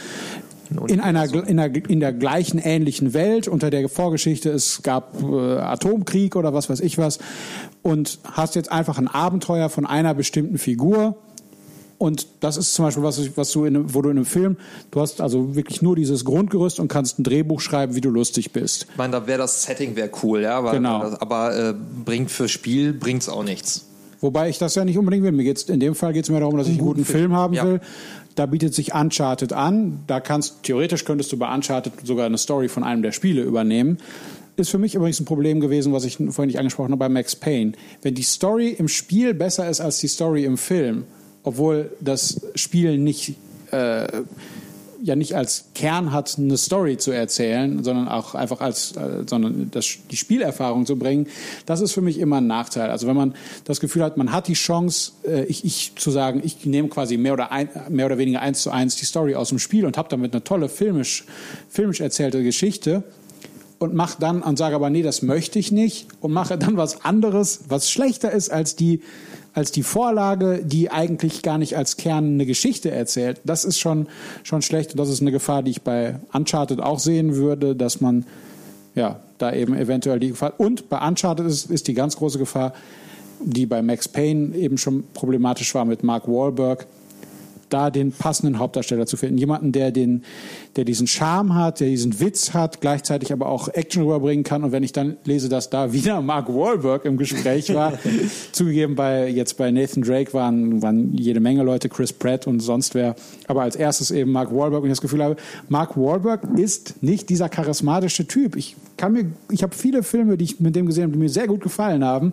in 0.87 1.01
einer, 1.01 1.25
in, 1.35 1.59
einer, 1.59 1.75
in 1.89 2.01
der 2.01 2.13
gleichen 2.13 2.59
ähnlichen 2.59 3.15
Welt, 3.15 3.49
unter 3.49 3.71
der 3.71 3.89
Vorgeschichte, 3.89 4.51
es 4.51 4.83
gab 4.83 5.23
äh, 5.23 5.59
Atomkrieg 5.59 6.37
oder 6.37 6.53
was 6.53 6.69
weiß 6.69 6.81
ich 6.81 6.99
was, 6.99 7.19
und 7.83 8.19
hast 8.25 8.55
jetzt 8.55 8.71
einfach 8.71 8.99
ein 8.99 9.09
Abenteuer 9.09 9.71
von 9.71 9.87
einer 9.87 10.13
bestimmten 10.15 10.59
Figur, 10.59 11.17
und 11.99 12.27
das 12.41 12.57
ist 12.57 12.75
zum 12.75 12.85
Beispiel 12.85 13.03
was, 13.03 13.37
was 13.37 13.51
du 13.53 13.65
in, 13.65 13.93
wo 13.95 14.03
du 14.03 14.11
in 14.11 14.17
einem 14.17 14.25
Film, 14.25 14.57
du 14.91 15.01
hast 15.01 15.21
also 15.21 15.55
wirklich 15.57 15.83
nur 15.83 15.97
dieses 15.97 16.25
Grundgerüst 16.25 16.79
und 16.81 16.89
kannst 16.89 17.19
ein 17.19 17.25
Drehbuch 17.25 17.61
schreiben, 17.61 17.95
wie 17.97 18.01
du 18.01 18.11
lustig 18.11 18.53
bist. 18.53 18.87
Ich 18.91 18.97
meine, 18.97 19.13
da 19.13 19.27
wäre 19.27 19.39
das 19.39 19.63
Setting 19.65 19.97
wäre 19.97 20.11
cool, 20.23 20.43
ja, 20.43 20.57
aber, 20.59 20.73
Genau. 20.73 21.03
aber 21.21 21.57
äh, 21.71 21.75
bringt 22.05 22.31
fürs 22.31 22.51
Spiel 22.53 22.93
bringt's 22.93 23.29
auch 23.29 23.43
nichts. 23.45 23.85
Wobei 24.21 24.49
ich 24.49 24.59
das 24.59 24.75
ja 24.75 24.85
nicht 24.85 24.99
unbedingt 24.99 25.23
will. 25.25 25.31
Mir 25.33 25.45
geht's, 25.45 25.63
in 25.65 25.79
dem 25.79 25.95
Fall 25.95 26.13
geht 26.13 26.25
es 26.25 26.31
mir 26.31 26.41
darum, 26.41 26.57
dass 26.57 26.67
ich 26.67 26.77
einen 26.79 26.87
guten 26.87 27.05
Film 27.05 27.33
haben 27.35 27.55
Ja. 27.55 27.65
will. 27.65 27.81
Da 28.35 28.47
bietet 28.47 28.75
sich 28.75 28.93
Uncharted 28.95 29.53
an. 29.53 30.01
Da 30.09 30.19
kannst, 30.21 30.63
theoretisch 30.65 31.05
könntest 31.05 31.31
du 31.33 31.37
bei 31.37 31.53
Uncharted 31.55 31.93
sogar 32.05 32.27
eine 32.27 32.39
Story 32.39 32.69
von 32.69 32.83
einem 32.83 33.03
der 33.03 33.13
Spiele 33.13 33.43
übernehmen. 33.43 33.99
Ist 34.57 34.71
für 34.71 34.79
mich 34.79 34.97
übrigens 34.97 35.21
ein 35.21 35.25
Problem 35.25 35.61
gewesen, 35.61 35.93
was 35.93 36.05
ich 36.05 36.17
vorhin 36.17 36.47
nicht 36.49 36.59
angesprochen 36.59 36.91
habe 36.91 36.99
bei 36.99 37.09
Max 37.09 37.37
Payne. 37.37 37.73
Wenn 38.03 38.17
die 38.17 38.25
Story 38.25 38.71
im 38.77 38.89
Spiel 38.89 39.35
besser 39.35 39.69
ist 39.71 39.81
als 39.81 39.99
die 40.01 40.09
Story 40.09 40.45
im 40.45 40.59
Film, 40.59 41.05
obwohl 41.43 41.91
das 42.01 42.41
Spiel 42.55 42.99
nicht 42.99 43.35
äh, 43.71 44.07
ja 45.03 45.17
nicht 45.17 45.35
als 45.35 45.67
Kern 45.75 46.13
hat, 46.13 46.37
eine 46.39 46.57
Story 46.57 46.97
zu 46.97 47.11
erzählen, 47.11 47.83
sondern 47.83 48.09
auch 48.09 48.35
einfach 48.35 48.61
als, 48.61 48.97
äh, 48.97 49.25
sondern 49.27 49.71
das, 49.71 49.87
die 50.11 50.17
Spielerfahrung 50.17 50.87
zu 50.87 50.97
bringen, 50.97 51.27
das 51.67 51.81
ist 51.81 51.93
für 51.93 52.01
mich 52.01 52.19
immer 52.19 52.39
ein 52.39 52.47
Nachteil. 52.47 52.91
Also 52.91 53.07
wenn 53.07 53.17
man 53.17 53.35
das 53.65 53.81
Gefühl 53.81 54.03
hat, 54.03 54.17
man 54.17 54.33
hat 54.33 54.49
die 54.49 54.55
Chance, 54.55 55.13
äh, 55.27 55.45
ich, 55.45 55.65
ich 55.65 55.93
zu 55.97 56.11
sagen, 56.11 56.43
ich 56.45 56.65
nehme 56.67 56.89
quasi 56.89 57.17
mehr 57.17 57.33
oder, 57.33 57.53
ein, 57.53 57.69
mehr 57.89 58.07
oder 58.07 58.19
weniger 58.19 58.43
eins 58.43 58.63
zu 58.63 58.71
eins 58.71 58.97
die 58.97 59.05
Story 59.05 59.35
aus 59.35 59.51
dem 59.51 59.59
Spiel 59.59 59.87
und 59.87 59.97
habe 59.97 60.09
damit 60.09 60.33
eine 60.33 60.45
tolle 60.45 60.69
filmisch, 60.69 61.25
filmisch 61.69 62.01
erzählte 62.01 62.43
Geschichte, 62.43 63.05
und 63.81 63.95
mach 63.95 64.17
dann 64.17 64.43
und 64.43 64.59
sage 64.59 64.75
aber 64.75 64.91
nee, 64.91 65.03
das 65.03 65.23
möchte 65.23 65.61
ich 65.61 65.71
nicht 65.71 66.09
und 66.21 66.33
mache 66.33 66.59
dann 66.59 66.77
was 66.77 67.05
anderes, 67.05 67.61
was 67.69 67.89
schlechter 67.89 68.33
ist 68.33 68.51
als 68.51 68.75
die 68.75 69.03
als 69.59 69.73
die 69.73 69.83
Vorlage, 69.83 70.63
die 70.65 70.91
eigentlich 70.91 71.43
gar 71.43 71.59
nicht 71.59 71.77
als 71.77 71.97
Kern 71.97 72.35
eine 72.35 72.47
Geschichte 72.47 72.93
erzählt. 72.93 73.41
Das 73.45 73.65
ist 73.65 73.79
schon 73.79 74.07
schon 74.45 74.63
schlecht 74.63 74.93
und 74.93 74.99
das 74.99 75.09
ist 75.09 75.21
eine 75.21 75.33
Gefahr, 75.33 75.65
die 75.65 75.73
ich 75.73 75.83
bei 75.83 76.21
Uncharted 76.33 76.81
auch 76.81 77.01
sehen 77.01 77.35
würde, 77.35 77.75
dass 77.75 78.01
man 78.01 78.25
ja 78.95 79.19
da 79.39 79.53
eben 79.53 79.75
eventuell 79.75 80.21
die 80.21 80.29
Gefahr 80.29 80.55
und 80.59 80.89
bei 80.89 81.07
Uncharted 81.07 81.45
ist, 81.47 81.71
ist 81.71 81.89
die 81.89 81.95
ganz 81.95 82.17
große 82.17 82.39
Gefahr, 82.39 82.73
die 83.41 83.67
bei 83.67 83.83
Max 83.83 84.07
Payne 84.07 84.57
eben 84.57 84.79
schon 84.79 85.05
problematisch 85.13 85.75
war 85.75 85.85
mit 85.85 86.05
Mark 86.05 86.29
Wahlberg, 86.29 86.87
da 87.69 87.91
den 87.91 88.13
passenden 88.13 88.59
Hauptdarsteller 88.59 89.07
zu 89.07 89.17
finden. 89.17 89.39
Jemanden, 89.39 89.73
der 89.73 89.91
den, 89.91 90.25
der 90.77 90.85
diesen 90.85 91.07
Charme 91.07 91.55
hat, 91.55 91.81
der 91.81 91.89
diesen 91.89 92.21
Witz 92.21 92.55
hat, 92.55 92.81
gleichzeitig 92.81 93.33
aber 93.33 93.47
auch 93.47 93.69
Action 93.69 94.03
rüberbringen 94.03 94.45
kann. 94.45 94.65
Und 94.65 94.73
wenn 94.73 94.83
ich 94.83 94.93
dann 94.93 95.17
lese, 95.25 95.49
dass 95.49 95.71
da 95.71 95.93
wieder 95.93 96.21
Mark 96.23 96.49
Wahlberg 96.49 97.05
im 97.05 97.17
Gespräch 97.17 97.73
war, 97.75 97.93
zugegeben 98.53 98.95
bei, 98.95 99.29
jetzt 99.29 99.57
bei 99.57 99.71
Nathan 99.71 100.03
Drake 100.03 100.33
waren, 100.35 100.83
waren 100.83 101.15
jede 101.15 101.41
Menge 101.41 101.63
Leute, 101.63 101.89
Chris 101.89 102.13
Pratt 102.13 102.47
und 102.47 102.61
sonst 102.61 102.95
wer. 102.95 103.15
Aber 103.47 103.63
als 103.63 103.77
erstes 103.77 104.11
eben 104.11 104.33
Mark 104.33 104.55
Wahlberg 104.55 104.83
und 104.83 104.89
ich 104.89 104.93
das 104.93 105.01
Gefühl 105.01 105.23
habe, 105.23 105.37
Mark 105.69 105.97
Wahlberg 105.97 106.43
ist 106.57 107.03
nicht 107.03 107.29
dieser 107.29 107.49
charismatische 107.49 108.27
Typ. 108.27 108.57
Ich 108.57 108.77
kann 108.97 109.13
mir, 109.13 109.27
ich 109.51 109.63
habe 109.63 109.75
viele 109.75 110.03
Filme, 110.03 110.37
die 110.37 110.45
ich 110.45 110.61
mit 110.61 110.77
dem 110.77 110.87
gesehen 110.87 111.05
habe, 111.05 111.13
die 111.13 111.19
mir 111.19 111.29
sehr 111.29 111.47
gut 111.47 111.63
gefallen 111.63 112.05
haben. 112.05 112.33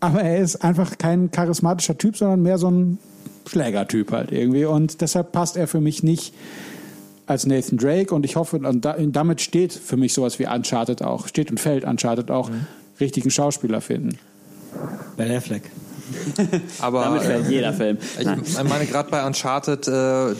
Aber 0.00 0.22
er 0.22 0.38
ist 0.38 0.56
einfach 0.56 0.98
kein 0.98 1.30
charismatischer 1.30 1.96
Typ, 1.96 2.16
sondern 2.16 2.42
mehr 2.42 2.58
so 2.58 2.70
ein 2.70 2.98
Schlägertyp 3.46 4.12
halt 4.12 4.32
irgendwie. 4.32 4.64
Und 4.64 5.00
deshalb 5.00 5.32
passt 5.32 5.56
er 5.56 5.66
für 5.66 5.80
mich 5.80 6.02
nicht 6.02 6.34
als 7.26 7.46
Nathan 7.46 7.78
Drake. 7.78 8.14
Und 8.14 8.24
ich 8.24 8.36
hoffe, 8.36 8.58
und 8.58 8.84
da, 8.84 8.96
damit 8.98 9.40
steht 9.40 9.72
für 9.72 9.96
mich 9.96 10.12
sowas 10.12 10.38
wie 10.38 10.46
Uncharted 10.46 11.02
auch, 11.02 11.28
steht 11.28 11.50
und 11.50 11.60
fällt 11.60 11.84
Uncharted 11.84 12.30
auch, 12.30 12.50
richtigen 13.00 13.30
Schauspieler 13.30 13.80
finden. 13.80 14.18
Ben 15.16 15.30
Affleck. 15.30 15.62
Aber 16.80 17.02
Damit 17.02 17.22
fällt 17.22 17.46
äh, 17.46 17.50
jeder 17.50 17.72
Film. 17.72 17.98
Ich 18.18 18.26
Nein. 18.26 18.42
meine, 18.68 18.86
gerade 18.86 19.10
bei 19.10 19.26
Uncharted, 19.26 19.88
äh, 19.88 20.34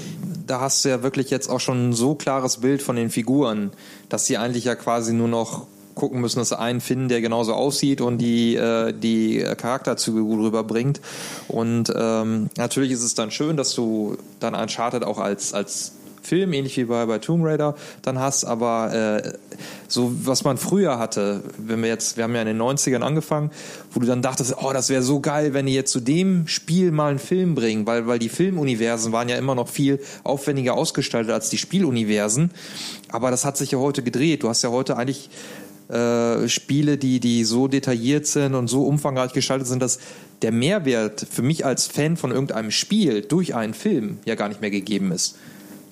da 0.46 0.60
hast 0.60 0.84
du 0.84 0.90
ja 0.90 1.02
wirklich 1.02 1.30
jetzt 1.30 1.48
auch 1.48 1.60
schon 1.60 1.88
ein 1.88 1.92
so 1.92 2.14
klares 2.14 2.58
Bild 2.58 2.82
von 2.82 2.96
den 2.96 3.10
Figuren, 3.10 3.70
dass 4.08 4.26
sie 4.26 4.36
eigentlich 4.36 4.64
ja 4.64 4.74
quasi 4.74 5.12
nur 5.14 5.28
noch 5.28 5.66
gucken 5.94 6.20
müssen, 6.20 6.38
dass 6.38 6.50
sie 6.50 6.58
einen 6.58 6.80
finden, 6.80 7.08
der 7.08 7.20
genauso 7.20 7.54
aussieht 7.54 8.00
und 8.00 8.18
die, 8.18 8.56
äh, 8.56 8.92
die 8.92 9.44
Charakterzüge 9.56 10.22
gut 10.22 10.40
rüberbringt. 10.40 11.00
Und 11.48 11.92
ähm, 11.96 12.50
natürlich 12.56 12.92
ist 12.92 13.02
es 13.02 13.14
dann 13.14 13.30
schön, 13.30 13.56
dass 13.56 13.74
du 13.74 14.16
dann 14.40 14.54
Uncharted 14.54 15.04
auch 15.04 15.18
als, 15.18 15.54
als 15.54 15.92
Film, 16.24 16.54
ähnlich 16.54 16.76
wie 16.78 16.84
bei, 16.84 17.04
bei 17.04 17.18
Tomb 17.18 17.44
Raider, 17.44 17.74
dann 18.02 18.18
hast, 18.18 18.44
aber 18.44 18.94
äh, 18.94 19.32
so 19.88 20.10
was 20.24 20.42
man 20.42 20.56
früher 20.56 20.98
hatte, 20.98 21.42
wenn 21.58 21.82
wir 21.82 21.90
jetzt, 21.90 22.16
wir 22.16 22.24
haben 22.24 22.34
ja 22.34 22.40
in 22.40 22.46
den 22.46 22.60
90ern 22.60 23.02
angefangen, 23.02 23.50
wo 23.92 24.00
du 24.00 24.06
dann 24.06 24.22
dachtest, 24.22 24.56
oh, 24.56 24.72
das 24.72 24.88
wäre 24.88 25.02
so 25.02 25.20
geil, 25.20 25.52
wenn 25.52 25.66
die 25.66 25.74
jetzt 25.74 25.92
zu 25.92 26.00
dem 26.00 26.48
Spiel 26.48 26.92
mal 26.92 27.10
einen 27.10 27.18
Film 27.18 27.54
bringen, 27.54 27.86
weil, 27.86 28.06
weil 28.06 28.18
die 28.18 28.30
Filmuniversen 28.30 29.12
waren 29.12 29.28
ja 29.28 29.36
immer 29.36 29.54
noch 29.54 29.68
viel 29.68 30.00
aufwendiger 30.24 30.74
ausgestaltet 30.74 31.30
als 31.30 31.50
die 31.50 31.58
Spieluniversen. 31.58 32.50
Aber 33.10 33.30
das 33.30 33.44
hat 33.44 33.56
sich 33.58 33.70
ja 33.70 33.78
heute 33.78 34.02
gedreht. 34.02 34.42
Du 34.42 34.48
hast 34.48 34.62
ja 34.62 34.70
heute 34.70 34.96
eigentlich 34.96 35.28
äh, 35.88 36.48
Spiele, 36.48 36.96
die, 36.96 37.20
die 37.20 37.44
so 37.44 37.68
detailliert 37.68 38.26
sind 38.26 38.54
und 38.54 38.68
so 38.68 38.84
umfangreich 38.84 39.32
gestaltet 39.32 39.66
sind, 39.66 39.82
dass 39.82 39.98
der 40.42 40.52
Mehrwert 40.52 41.26
für 41.30 41.42
mich 41.42 41.64
als 41.64 41.86
Fan 41.86 42.16
von 42.16 42.30
irgendeinem 42.30 42.70
Spiel 42.70 43.22
durch 43.22 43.54
einen 43.54 43.74
Film 43.74 44.18
ja 44.24 44.34
gar 44.34 44.48
nicht 44.48 44.60
mehr 44.60 44.70
gegeben 44.70 45.12
ist. 45.12 45.36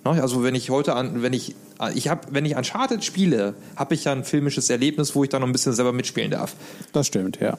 Ne? 0.05 0.21
Also 0.23 0.43
wenn 0.43 0.55
ich 0.55 0.71
heute 0.71 0.95
an, 0.95 1.23
wenn 1.23 1.33
ich, 1.33 1.55
ich 1.95 2.09
habe, 2.09 2.29
wenn 2.31 2.45
ich 2.45 2.57
Uncharted 2.57 3.05
spiele, 3.05 3.55
habe 3.77 3.95
ich 3.95 4.05
ja 4.05 4.13
ein 4.13 4.25
filmisches 4.25 4.71
Erlebnis, 4.71 5.15
wo 5.15 5.25
ich 5.25 5.31
dann 5.31 5.41
noch 5.41 5.49
ein 5.49 5.53
bisschen 5.53 5.73
selber 5.73 5.93
mitspielen 5.93 6.31
darf. 6.31 6.55
Das 6.93 7.07
stimmt, 7.07 7.41
ja. 7.41 7.59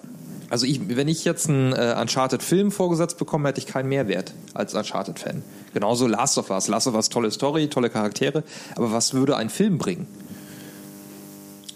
Also 0.49 0.68
ich, 0.68 0.95
wenn 0.95 1.07
ich 1.07 1.26
jetzt 1.26 1.49
einen 1.49 1.73
äh, 1.73 1.95
Uncharted-Film 1.99 2.72
vorgesetzt 2.72 3.18
bekomme, 3.18 3.49
hätte 3.49 3.60
ich 3.60 3.65
keinen 3.65 3.89
Mehrwert 3.89 4.35
als 4.53 4.76
Uncharted-Fan. 4.76 5.41
Genauso 5.73 6.05
Last 6.05 6.38
of 6.38 6.51
Us. 6.51 6.68
Last 6.68 6.85
of 6.85 6.93
Us, 6.93 7.10
tolle 7.10 7.31
Story, 7.31 7.69
tolle 7.69 7.89
Charaktere. 7.89 8.43
Aber 8.76 8.91
was 8.91 9.15
würde 9.15 9.35
ein 9.35 9.49
Film 9.49 9.80
bringen? 9.80 10.05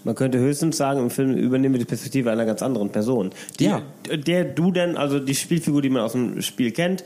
Man 0.03 0.15
könnte 0.15 0.39
höchstens 0.39 0.77
sagen, 0.77 0.99
im 0.99 1.09
Film 1.09 1.35
übernehmen 1.35 1.75
wir 1.75 1.79
die 1.79 1.85
Perspektive 1.85 2.31
einer 2.31 2.45
ganz 2.45 2.61
anderen 2.61 2.89
Person. 2.89 3.31
Die, 3.59 3.65
Ja. 3.65 3.81
Der 4.09 4.45
du 4.45 4.71
dann, 4.71 4.97
also 4.97 5.19
die 5.19 5.35
Spielfigur, 5.35 5.81
die 5.81 5.89
man 5.89 6.03
aus 6.03 6.13
dem 6.13 6.41
Spiel 6.41 6.71
kennt, 6.71 7.03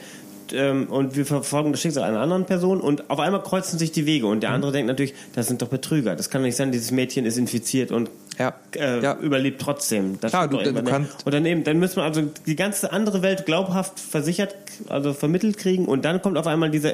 ähm, 0.53 0.87
und 0.89 1.15
wir 1.15 1.25
verfolgen 1.25 1.71
das 1.71 1.81
Schicksal 1.81 2.03
einer 2.03 2.19
anderen 2.19 2.45
Person 2.45 2.81
und 2.81 3.09
auf 3.09 3.19
einmal 3.19 3.41
kreuzen 3.41 3.79
sich 3.79 3.91
die 3.91 4.05
Wege 4.05 4.27
und 4.27 4.43
der 4.43 4.51
andere 4.51 4.71
denkt 4.71 4.87
natürlich, 4.87 5.13
das 5.33 5.47
sind 5.47 5.61
doch 5.61 5.69
Betrüger. 5.69 6.15
Das 6.15 6.29
kann 6.29 6.41
doch 6.41 6.47
nicht 6.47 6.57
sein, 6.57 6.71
dieses 6.71 6.91
Mädchen 6.91 7.25
ist 7.25 7.37
infiziert 7.37 7.91
und 7.91 8.09
Ja. 8.39 8.53
äh, 8.75 9.01
Ja. 9.01 9.17
überlebt 9.17 9.61
trotzdem. 9.61 10.17
Das 10.21 10.31
Klar, 10.31 10.47
du- 10.47 10.57
du 10.57 10.71
nicht. 10.71 10.85
kannst- 10.85 11.25
und 11.25 11.33
dann 11.33 11.45
eben, 11.45 11.63
dann 11.63 11.77
müssen 11.79 11.97
wir 11.97 12.03
also 12.03 12.23
die 12.47 12.55
ganze 12.55 12.91
andere 12.91 13.21
Welt 13.21 13.45
glaubhaft 13.45 13.99
versichert, 13.99 14.55
also 14.89 15.13
vermittelt 15.13 15.57
kriegen 15.57 15.85
und 15.85 16.05
dann 16.05 16.21
kommt 16.21 16.37
auf 16.37 16.47
einmal 16.47 16.71
dieser. 16.71 16.93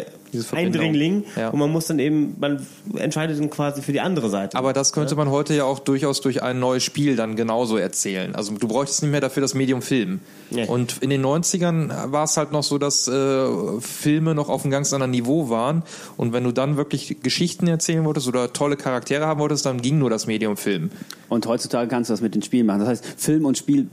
Eindringling 0.52 1.24
Ja. 1.38 1.50
und 1.50 1.60
man 1.60 1.72
muss 1.72 1.88
dann 1.88 2.00
eben, 2.00 2.36
man 2.40 2.66
entscheidet 2.98 3.40
dann 3.40 3.50
quasi 3.50 3.82
für 3.82 3.94
die 3.94 4.02
andere 4.02 4.30
Seite. 4.30 4.58
Aber 4.58 4.74
das 4.74 4.92
könnte 4.92 5.16
man 5.16 5.30
heute 5.32 5.54
ja 5.54 5.64
auch 5.64 5.80
durchaus 5.80 6.20
durch 6.20 6.44
ein 6.44 6.60
neues 6.60 6.84
Spiel 6.84 7.16
dann 7.16 7.38
genauso 7.38 7.78
erzählen. 7.78 8.36
Also 8.36 8.54
du 8.54 8.68
bräuchtest 8.68 9.04
nicht 9.04 9.12
mehr 9.12 9.22
dafür 9.22 9.40
das 9.42 9.54
Medium 9.54 9.82
Film. 9.82 10.20
Und 10.68 10.98
in 11.02 11.10
den 11.10 11.22
90ern 11.26 12.12
war 12.12 12.26
es 12.26 12.36
halt 12.36 12.52
noch 12.52 12.64
so, 12.64 12.78
dass 12.78 13.08
äh, 13.08 13.48
Filme 13.80 14.36
noch 14.36 14.50
auf 14.50 14.64
einem 14.64 14.72
ganz 14.72 14.92
anderen 14.94 15.12
Niveau 15.12 15.50
waren. 15.50 15.84
Und 16.18 16.34
wenn 16.34 16.44
du 16.44 16.52
dann 16.52 16.76
wirklich 16.76 17.18
Geschichten 17.24 17.68
erzählen 17.68 18.04
wolltest 18.04 18.28
oder 18.28 18.52
tolle 18.52 18.76
Charaktere 18.76 19.26
haben 19.26 19.40
wolltest, 19.40 19.66
dann 19.66 19.82
ging 19.82 19.98
nur 19.98 20.10
das 20.10 20.28
Medium 20.28 20.58
Film. 20.58 20.92
Und 21.30 21.46
heutzutage 21.48 21.88
kannst 21.90 22.10
du 22.10 22.14
das 22.14 22.22
mit 22.22 22.36
den 22.36 22.42
Spielen 22.42 22.66
machen. 22.66 22.80
Das 22.80 22.90
heißt, 22.90 23.06
Film 23.18 23.46
und 23.46 23.58
Spiel 23.58 23.88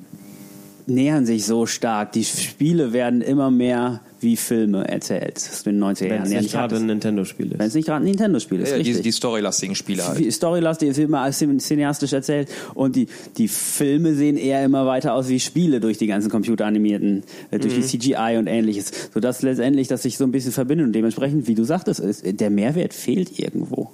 nähern 0.86 1.24
sich 1.24 1.47
so 1.47 1.65
stark. 1.66 2.12
Die 2.12 2.24
Spiele 2.24 2.93
werden 2.93 3.23
immer 3.23 3.51
mehr 3.51 4.01
wie 4.20 4.36
Filme 4.36 4.86
erzählt. 4.89 5.36
Das 5.36 5.48
ist 5.48 5.66
in 5.66 5.74
den 5.81 5.85
90er 5.85 6.01
Wenn 6.01 6.09
Jahren 6.11 6.23
es 6.24 6.28
ja 6.31 6.36
nicht 6.36 6.43
nicht 6.44 6.52
gerade 6.52 6.77
ein. 6.77 6.86
Nintendo-Spiel 6.86 7.51
Wenn 7.52 7.61
ist. 7.61 7.66
es 7.69 7.74
nicht 7.74 7.86
gerade 7.86 8.05
ein 8.05 8.09
Nintendo-Spiel 8.09 8.61
ist, 8.61 8.70
Ja, 8.70 8.77
die, 8.77 8.82
richtig. 8.82 9.02
die 9.02 9.12
storylastigen 9.12 9.74
Spiele 9.74 10.06
halt. 10.06 10.19
Die 10.19 10.31
Storylastig 10.31 10.90
ist 10.90 10.98
immer 10.98 11.20
als 11.20 11.39
cineastisch 11.39 12.12
erzählt 12.12 12.48
und 12.74 12.97
die, 12.97 13.06
die 13.36 13.48
Filme 13.48 14.15
sehen 14.15 14.36
eher 14.36 14.65
immer 14.65 14.86
weiter 14.86 15.15
aus 15.15 15.28
wie 15.28 15.40
Spiele 15.40 15.81
durch 15.81 15.98
die 15.98 16.06
ganzen 16.06 16.31
computeranimierten, 16.31 17.23
äh, 17.51 17.59
durch 17.59 17.74
die 17.74 17.82
CGI 17.82 18.36
und 18.39 18.47
ähnliches, 18.47 18.93
sodass 19.12 19.43
letztendlich 19.43 19.89
das 19.89 20.02
sich 20.02 20.16
so 20.16 20.24
ein 20.24 20.32
bisschen 20.32 20.52
verbindet 20.52 20.86
und 20.86 20.93
dementsprechend, 20.93 21.47
wie 21.47 21.55
du 21.55 21.65
sagtest, 21.65 22.01
ist, 22.01 22.24
der 22.40 22.51
Mehrwert 22.51 22.94
fehlt 22.94 23.39
irgendwo. 23.39 23.90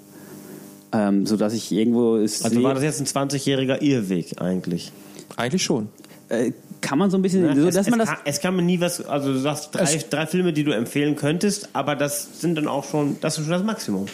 Ähm, 0.92 1.24
sodass 1.26 1.52
ich 1.54 1.70
irgendwo 1.70 2.16
es 2.16 2.42
Also 2.42 2.56
sehe- 2.56 2.64
war 2.64 2.74
das 2.74 2.82
jetzt 2.82 3.00
ein 3.00 3.28
20-jähriger 3.28 3.80
Irrweg 3.80 4.40
eigentlich? 4.40 4.90
Eigentlich 5.36 5.62
schon. 5.62 5.88
äh, 6.28 6.52
kann 6.80 6.98
man 6.98 7.10
so 7.10 7.18
ein 7.18 7.22
bisschen, 7.22 7.42
so, 7.60 7.68
es, 7.68 7.74
dass 7.74 7.86
es, 7.86 7.90
man 7.90 7.98
das 7.98 8.08
kann, 8.08 8.18
es 8.24 8.40
kann 8.40 8.56
mir 8.56 8.62
nie 8.62 8.80
was, 8.80 9.04
also 9.04 9.32
du 9.34 9.38
sagst 9.38 9.68
drei, 9.74 9.84
drei 10.08 10.26
Filme, 10.26 10.52
die 10.54 10.64
du 10.64 10.72
empfehlen 10.72 11.14
könntest, 11.14 11.68
aber 11.74 11.94
das 11.94 12.40
sind 12.40 12.56
dann 12.56 12.66
auch 12.68 12.84
schon, 12.84 13.18
das 13.20 13.36
ist 13.36 13.44
schon 13.44 13.52
das 13.52 13.62
Maximum. 13.62 14.06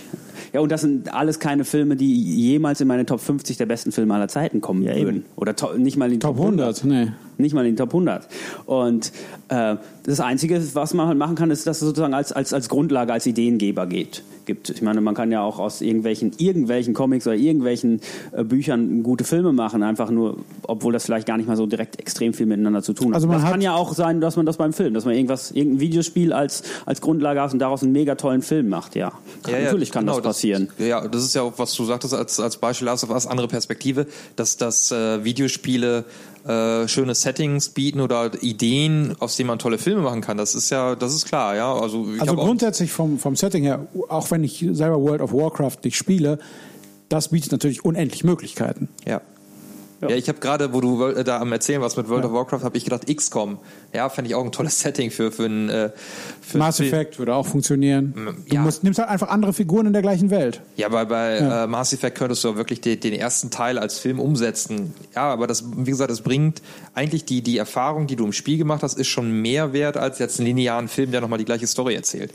Ja, 0.52 0.60
und 0.60 0.72
das 0.72 0.80
sind 0.80 1.14
alles 1.14 1.38
keine 1.38 1.64
Filme, 1.64 1.94
die 1.96 2.12
jemals 2.22 2.80
in 2.80 2.88
meine 2.88 3.06
Top 3.06 3.20
50 3.20 3.56
der 3.56 3.66
besten 3.66 3.92
Filme 3.92 4.14
aller 4.14 4.26
Zeiten 4.28 4.60
kommen 4.60 4.82
Ja, 4.82 4.96
würden. 4.96 5.16
eben. 5.18 5.24
Oder 5.36 5.54
to 5.54 5.74
nicht 5.78 5.96
mal 5.96 6.06
in 6.06 6.12
die 6.14 6.18
Top 6.18 6.36
100, 6.38 6.84
nee. 6.84 7.08
Nicht 7.38 7.54
mal 7.54 7.64
in 7.66 7.72
die 7.72 7.76
Top 7.76 7.90
100. 7.90 8.26
Und 8.66 9.12
äh, 9.48 9.76
das 10.04 10.20
Einzige, 10.20 10.62
was 10.74 10.94
man 10.94 11.08
halt 11.08 11.18
machen 11.18 11.34
kann, 11.36 11.50
ist, 11.50 11.66
dass 11.66 11.78
es 11.82 11.88
sozusagen 11.88 12.14
als, 12.14 12.32
als, 12.32 12.52
als 12.52 12.68
Grundlage, 12.68 13.12
als 13.12 13.26
Ideengeber 13.26 13.86
geht, 13.86 14.22
gibt. 14.46 14.70
Ich 14.70 14.80
meine, 14.82 15.00
man 15.00 15.14
kann 15.14 15.32
ja 15.32 15.42
auch 15.42 15.58
aus 15.58 15.80
irgendwelchen, 15.80 16.32
irgendwelchen 16.38 16.94
Comics 16.94 17.26
oder 17.26 17.34
irgendwelchen 17.36 18.00
äh, 18.32 18.44
Büchern 18.44 19.02
gute 19.02 19.24
Filme 19.24 19.52
machen, 19.52 19.82
einfach 19.82 20.10
nur, 20.10 20.38
obwohl 20.62 20.92
das 20.92 21.04
vielleicht 21.04 21.26
gar 21.26 21.36
nicht 21.36 21.48
mal 21.48 21.56
so 21.56 21.66
direkt 21.66 21.98
extrem 21.98 22.32
viel 22.34 22.46
miteinander 22.46 22.82
zu 22.82 22.92
tun 22.92 23.08
hat. 23.08 23.14
Also 23.16 23.26
man 23.26 23.36
das 23.38 23.44
hat- 23.44 23.50
kann 23.52 23.60
ja 23.60 23.74
auch 23.74 23.92
sein, 23.94 24.20
dass 24.20 24.36
man 24.36 24.46
das 24.46 24.56
beim 24.56 24.72
Film, 24.72 24.94
dass 24.94 25.04
man 25.04 25.14
irgendwas, 25.14 25.50
irgendein 25.50 25.80
Videospiel 25.80 26.32
als, 26.32 26.62
als 26.86 27.00
Grundlage 27.00 27.40
hat 27.40 27.52
und 27.52 27.58
daraus 27.58 27.82
einen 27.82 27.92
mega 27.92 28.14
tollen 28.14 28.42
Film 28.42 28.68
macht, 28.68 28.94
ja. 28.94 29.12
Ja, 29.48 29.58
ja, 29.58 29.64
Natürlich 29.64 29.90
kann 29.90 30.04
genau, 30.06 30.16
das 30.18 30.24
passieren. 30.24 30.68
Das, 30.78 30.86
ja, 30.86 31.06
das 31.08 31.24
ist 31.24 31.34
ja 31.34 31.42
auch, 31.42 31.54
was 31.56 31.74
du 31.74 31.84
sagtest 31.84 32.14
als, 32.14 32.38
als 32.40 32.56
Beispiel 32.56 32.88
aus 32.88 33.02
aus 33.08 33.26
andere 33.26 33.48
Perspektive, 33.48 34.06
dass, 34.36 34.56
dass 34.56 34.90
äh, 34.92 35.24
Videospiele 35.24 36.04
äh, 36.46 36.86
schöne 36.88 37.14
Settings 37.14 37.70
bieten 37.70 38.00
oder 38.00 38.30
Ideen, 38.42 39.16
aus 39.18 39.36
denen 39.36 39.48
man 39.48 39.58
tolle 39.58 39.78
Filme 39.78 40.02
machen 40.02 40.20
kann. 40.20 40.36
Das 40.36 40.54
ist 40.54 40.70
ja, 40.70 40.94
das 40.94 41.14
ist 41.14 41.26
klar, 41.26 41.56
ja. 41.56 41.72
Also, 41.74 42.06
Also 42.18 42.36
grundsätzlich 42.36 42.92
vom, 42.92 43.18
vom 43.18 43.36
Setting 43.36 43.64
her, 43.64 43.86
auch 44.08 44.30
wenn 44.30 44.44
ich 44.44 44.64
selber 44.72 45.00
World 45.00 45.20
of 45.20 45.32
Warcraft 45.32 45.78
nicht 45.84 45.96
spiele, 45.96 46.38
das 47.08 47.28
bietet 47.28 47.52
natürlich 47.52 47.84
unendlich 47.84 48.24
Möglichkeiten. 48.24 48.88
Ja. 49.04 49.20
Ja, 50.00 50.10
ich 50.10 50.28
habe 50.28 50.38
gerade, 50.40 50.72
wo 50.72 50.80
du 50.80 51.04
äh, 51.06 51.24
da 51.24 51.40
am 51.40 51.52
Erzählen 51.52 51.80
warst 51.80 51.96
mit 51.96 52.08
World 52.08 52.26
of 52.26 52.32
Warcraft, 52.32 52.62
habe 52.62 52.76
ich 52.76 52.84
gedacht, 52.84 53.06
XCOM. 53.06 53.58
Ja, 53.94 54.08
fände 54.08 54.28
ich 54.28 54.34
auch 54.34 54.44
ein 54.44 54.52
tolles 54.52 54.80
Setting 54.80 55.10
für, 55.10 55.32
für 55.32 55.46
ein 55.46 55.68
äh, 55.68 55.90
für 56.40 56.58
Mass 56.58 56.80
Effect 56.80 57.18
würde 57.18 57.34
auch 57.34 57.46
funktionieren. 57.46 58.36
Du 58.48 58.54
ja. 58.54 58.60
musst, 58.60 58.84
nimmst 58.84 58.98
halt 58.98 59.08
einfach 59.08 59.28
andere 59.28 59.52
Figuren 59.52 59.86
in 59.86 59.92
der 59.92 60.02
gleichen 60.02 60.30
Welt. 60.30 60.60
Ja, 60.76 60.88
bei, 60.88 61.04
bei 61.04 61.38
Ja. 61.38 61.64
Äh, 61.64 61.66
Mass 61.66 61.92
Effect 61.92 62.18
könntest 62.18 62.44
du 62.44 62.50
auch 62.50 62.56
wirklich 62.56 62.80
den, 62.80 63.00
den 63.00 63.14
ersten 63.14 63.50
Teil 63.50 63.78
als 63.78 63.98
Film 63.98 64.20
umsetzen. 64.20 64.94
Ja, 65.14 65.22
aber 65.22 65.46
das, 65.46 65.64
wie 65.76 65.90
gesagt, 65.90 66.10
es 66.10 66.20
bringt 66.20 66.62
eigentlich 66.94 67.24
die, 67.24 67.42
die 67.42 67.58
Erfahrung, 67.58 68.06
die 68.06 68.16
du 68.16 68.24
im 68.24 68.32
Spiel 68.32 68.58
gemacht 68.58 68.82
hast, 68.82 68.98
ist 68.98 69.08
schon 69.08 69.42
mehr 69.42 69.72
wert 69.72 69.96
als 69.96 70.18
jetzt 70.18 70.38
einen 70.38 70.46
linearen 70.46 70.88
Film, 70.88 71.10
der 71.10 71.20
nochmal 71.20 71.38
die 71.38 71.44
gleiche 71.44 71.66
Story 71.66 71.94
erzählt. 71.94 72.32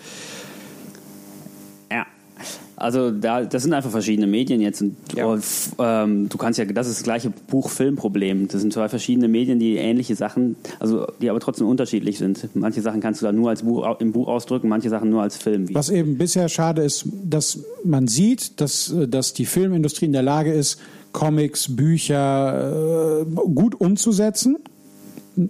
Also 2.82 3.12
da, 3.12 3.44
das 3.44 3.64
sind 3.64 3.74
einfach 3.74 3.92
verschiedene 3.92 4.28
Medien 4.28 4.62
jetzt 4.62 4.82
und, 4.82 4.96
Ja. 5.16 5.26
und 5.26 5.44
ähm, 5.80 6.30
du 6.30 6.38
kannst 6.38 6.60
ja, 6.60 6.66
das 6.66 6.88
ist 6.88 6.98
das 6.98 7.04
gleiche 7.04 7.32
Buch-Film-Problem. 7.48 8.48
Das 8.48 8.62
sind 8.62 8.74
zwei 8.74 8.90
verschiedene 8.90 9.28
Medien, 9.28 9.60
die 9.60 9.76
ähnliche 9.78 10.16
Sachen, 10.16 10.56
also 10.80 11.08
die 11.22 11.30
aber 11.30 11.40
trotzdem 11.40 11.68
unterschiedlich 11.68 12.18
sind. 12.18 12.50
Manche 12.56 12.82
Sachen 12.82 13.00
kannst 13.02 13.22
du 13.22 13.26
da 13.26 13.32
nur 13.32 13.50
als 13.50 13.64
Buch 13.64 13.86
im 14.00 14.12
Buch 14.12 14.28
ausdrücken, 14.28 14.68
manche 14.68 14.90
Sachen 14.90 15.10
nur 15.10 15.22
als 15.22 15.38
Film. 15.38 15.74
Was 15.74 15.90
eben 15.90 16.18
bisher 16.18 16.50
schade 16.50 16.82
ist, 16.82 17.06
dass 17.24 17.60
man 17.84 18.08
sieht, 18.08 18.60
dass, 18.60 18.92
äh, 18.92 19.08
dass 19.08 19.34
die 19.34 19.46
Filmindustrie 19.46 20.06
in 20.06 20.14
der 20.14 20.24
Lage 20.24 20.52
ist, 20.52 20.80
Comics, 21.12 21.76
Bücher 21.76 23.22
äh, 23.22 23.26
gut 23.54 23.80
umzusetzen. 23.80 24.58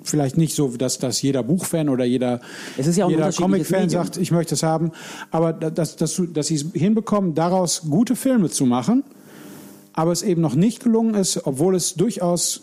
Vielleicht 0.04 0.38
nicht 0.38 0.56
so, 0.56 0.68
dass, 0.70 1.00
dass 1.00 1.22
jeder 1.22 1.42
Buchfan 1.44 1.90
oder 1.90 2.06
jeder, 2.06 2.42
ja 2.98 3.08
jeder 3.10 3.26
Comic-Fan 3.44 3.90
sagt, 3.90 4.18
ich 4.18 4.32
möchte 4.32 4.54
es 4.56 4.64
haben. 4.64 4.92
Aber 5.32 5.54
da- 5.54 5.70
dass, 5.72 5.96
dass, 5.96 6.22
dass 6.34 6.48
sie 6.48 6.56
es 6.56 6.66
hinbekommen, 6.74 7.34
daraus 7.36 7.82
gute 7.90 8.16
Filme 8.16 8.50
zu 8.50 8.66
machen, 8.66 9.04
aber 9.94 10.12
es 10.12 10.22
eben 10.22 10.42
noch 10.42 10.56
nicht 10.56 10.84
gelungen 10.84 11.16
ist, 11.16 11.46
obwohl 11.46 11.76
es 11.76 11.96
durchaus 11.96 12.62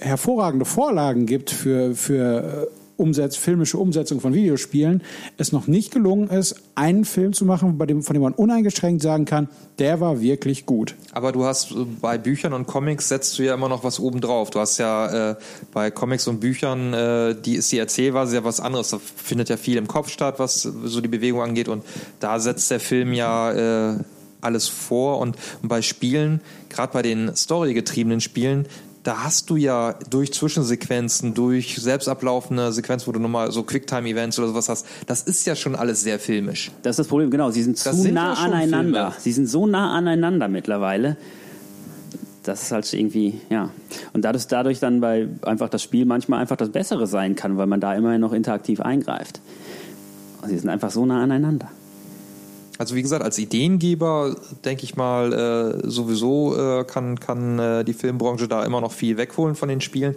hervorragende 0.00 0.64
Vorlagen 0.66 1.24
gibt 1.26 1.50
für, 1.50 1.94
für 1.94 2.68
Umsetz, 2.96 3.36
filmische 3.36 3.78
Umsetzung 3.78 4.20
von 4.20 4.34
Videospielen, 4.34 5.02
es 5.36 5.52
noch 5.52 5.66
nicht 5.66 5.92
gelungen 5.92 6.28
ist, 6.28 6.56
einen 6.74 7.04
Film 7.04 7.32
zu 7.32 7.44
machen, 7.44 7.78
bei 7.78 7.86
dem, 7.86 8.02
von 8.02 8.14
dem 8.14 8.22
man 8.22 8.32
uneingeschränkt 8.32 9.02
sagen 9.02 9.24
kann, 9.24 9.48
der 9.78 10.00
war 10.00 10.20
wirklich 10.20 10.66
gut. 10.66 10.94
Aber 11.12 11.32
du 11.32 11.44
hast 11.44 11.72
äh, 11.72 11.86
bei 12.00 12.18
Büchern 12.18 12.52
und 12.52 12.66
Comics 12.66 13.08
setzt 13.08 13.38
du 13.38 13.42
ja 13.42 13.54
immer 13.54 13.68
noch 13.68 13.84
was 13.84 14.00
oben 14.00 14.20
drauf. 14.20 14.50
Du 14.50 14.60
hast 14.60 14.78
ja 14.78 15.30
äh, 15.30 15.36
bei 15.72 15.90
Comics 15.90 16.26
und 16.28 16.40
Büchern, 16.40 16.94
äh, 16.94 17.34
die 17.34 17.56
ist 17.56 17.70
die 17.72 17.78
Erzählweise 17.78 18.36
ja 18.36 18.44
was 18.44 18.60
anderes. 18.60 18.90
Da 18.90 18.98
findet 18.98 19.48
ja 19.48 19.56
viel 19.56 19.76
im 19.76 19.86
Kopf 19.86 20.10
statt, 20.10 20.38
was 20.38 20.62
so 20.62 21.00
die 21.00 21.08
Bewegung 21.08 21.42
angeht. 21.42 21.68
Und 21.68 21.84
da 22.20 22.38
setzt 22.40 22.70
der 22.70 22.80
Film 22.80 23.12
ja 23.12 23.94
äh, 23.94 23.98
alles 24.40 24.68
vor. 24.68 25.18
Und, 25.18 25.36
und 25.62 25.68
bei 25.68 25.82
Spielen, 25.82 26.40
gerade 26.68 26.92
bei 26.92 27.02
den 27.02 27.34
storygetriebenen 27.34 28.20
Spielen, 28.20 28.66
da 29.06 29.22
hast 29.22 29.50
du 29.50 29.56
ja 29.56 29.94
durch 30.10 30.32
Zwischensequenzen, 30.32 31.32
durch 31.32 31.76
selbst 31.76 32.08
ablaufende 32.08 32.72
Sequenzen, 32.72 33.06
wo 33.06 33.12
du 33.12 33.20
nochmal 33.20 33.52
so 33.52 33.62
Quicktime-Events 33.62 34.38
oder 34.40 34.48
sowas 34.48 34.68
hast, 34.68 34.84
das 35.06 35.22
ist 35.22 35.46
ja 35.46 35.54
schon 35.54 35.76
alles 35.76 36.02
sehr 36.02 36.18
filmisch. 36.18 36.72
Das 36.82 36.94
ist 36.94 36.98
das 36.98 37.06
Problem, 37.06 37.30
genau. 37.30 37.50
Sie 37.50 37.62
sind 37.62 37.78
zu 37.78 37.84
Das 37.84 38.02
sind 38.02 38.14
nah 38.14 38.34
ja 38.34 38.40
aneinander. 38.40 39.10
Filme. 39.12 39.22
Sie 39.22 39.32
sind 39.32 39.48
so 39.48 39.66
nah 39.66 39.96
aneinander 39.96 40.48
mittlerweile. 40.48 41.16
Das 42.42 42.62
ist 42.62 42.72
halt 42.72 42.92
irgendwie, 42.92 43.40
ja. 43.48 43.70
Und 44.12 44.24
dadurch, 44.24 44.48
dadurch 44.48 44.80
dann 44.80 45.00
bei 45.00 45.28
einfach 45.42 45.68
das 45.68 45.84
Spiel 45.84 46.04
manchmal 46.04 46.40
einfach 46.40 46.56
das 46.56 46.70
Bessere 46.70 47.06
sein 47.06 47.36
kann, 47.36 47.56
weil 47.58 47.66
man 47.68 47.80
da 47.80 47.94
immerhin 47.94 48.20
noch 48.20 48.32
interaktiv 48.32 48.80
eingreift. 48.80 49.40
Und 50.42 50.48
sie 50.48 50.58
sind 50.58 50.68
einfach 50.68 50.90
so 50.90 51.06
nah 51.06 51.22
aneinander. 51.22 51.70
Also 52.78 52.94
wie 52.94 53.02
gesagt, 53.02 53.24
als 53.24 53.38
Ideengeber 53.38 54.36
denke 54.64 54.84
ich 54.84 54.96
mal, 54.96 55.32
äh, 55.32 55.88
sowieso 55.88 56.56
äh, 56.56 56.84
kann, 56.84 57.18
kann 57.18 57.58
äh, 57.58 57.84
die 57.84 57.94
Filmbranche 57.94 58.48
da 58.48 58.64
immer 58.64 58.80
noch 58.80 58.92
viel 58.92 59.16
wegholen 59.16 59.54
von 59.54 59.68
den 59.68 59.80
Spielen. 59.80 60.14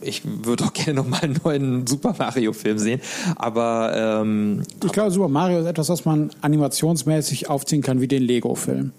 Ich 0.00 0.22
würde 0.24 0.64
auch 0.64 0.72
gerne 0.74 0.94
noch 0.94 1.08
mal 1.08 1.22
einen 1.22 1.38
neuen 1.42 1.86
Super 1.86 2.14
Mario-Film 2.18 2.78
sehen, 2.78 3.00
aber 3.36 3.92
ähm, 4.22 4.62
Ich 4.84 4.92
glaube, 4.92 5.10
Super 5.10 5.28
Mario 5.28 5.60
ist 5.60 5.66
etwas, 5.66 5.88
was 5.88 6.04
man 6.04 6.30
animationsmäßig 6.42 7.48
aufziehen 7.48 7.82
kann 7.82 8.00
wie 8.00 8.08
den 8.08 8.22
Lego-Film. 8.22 8.92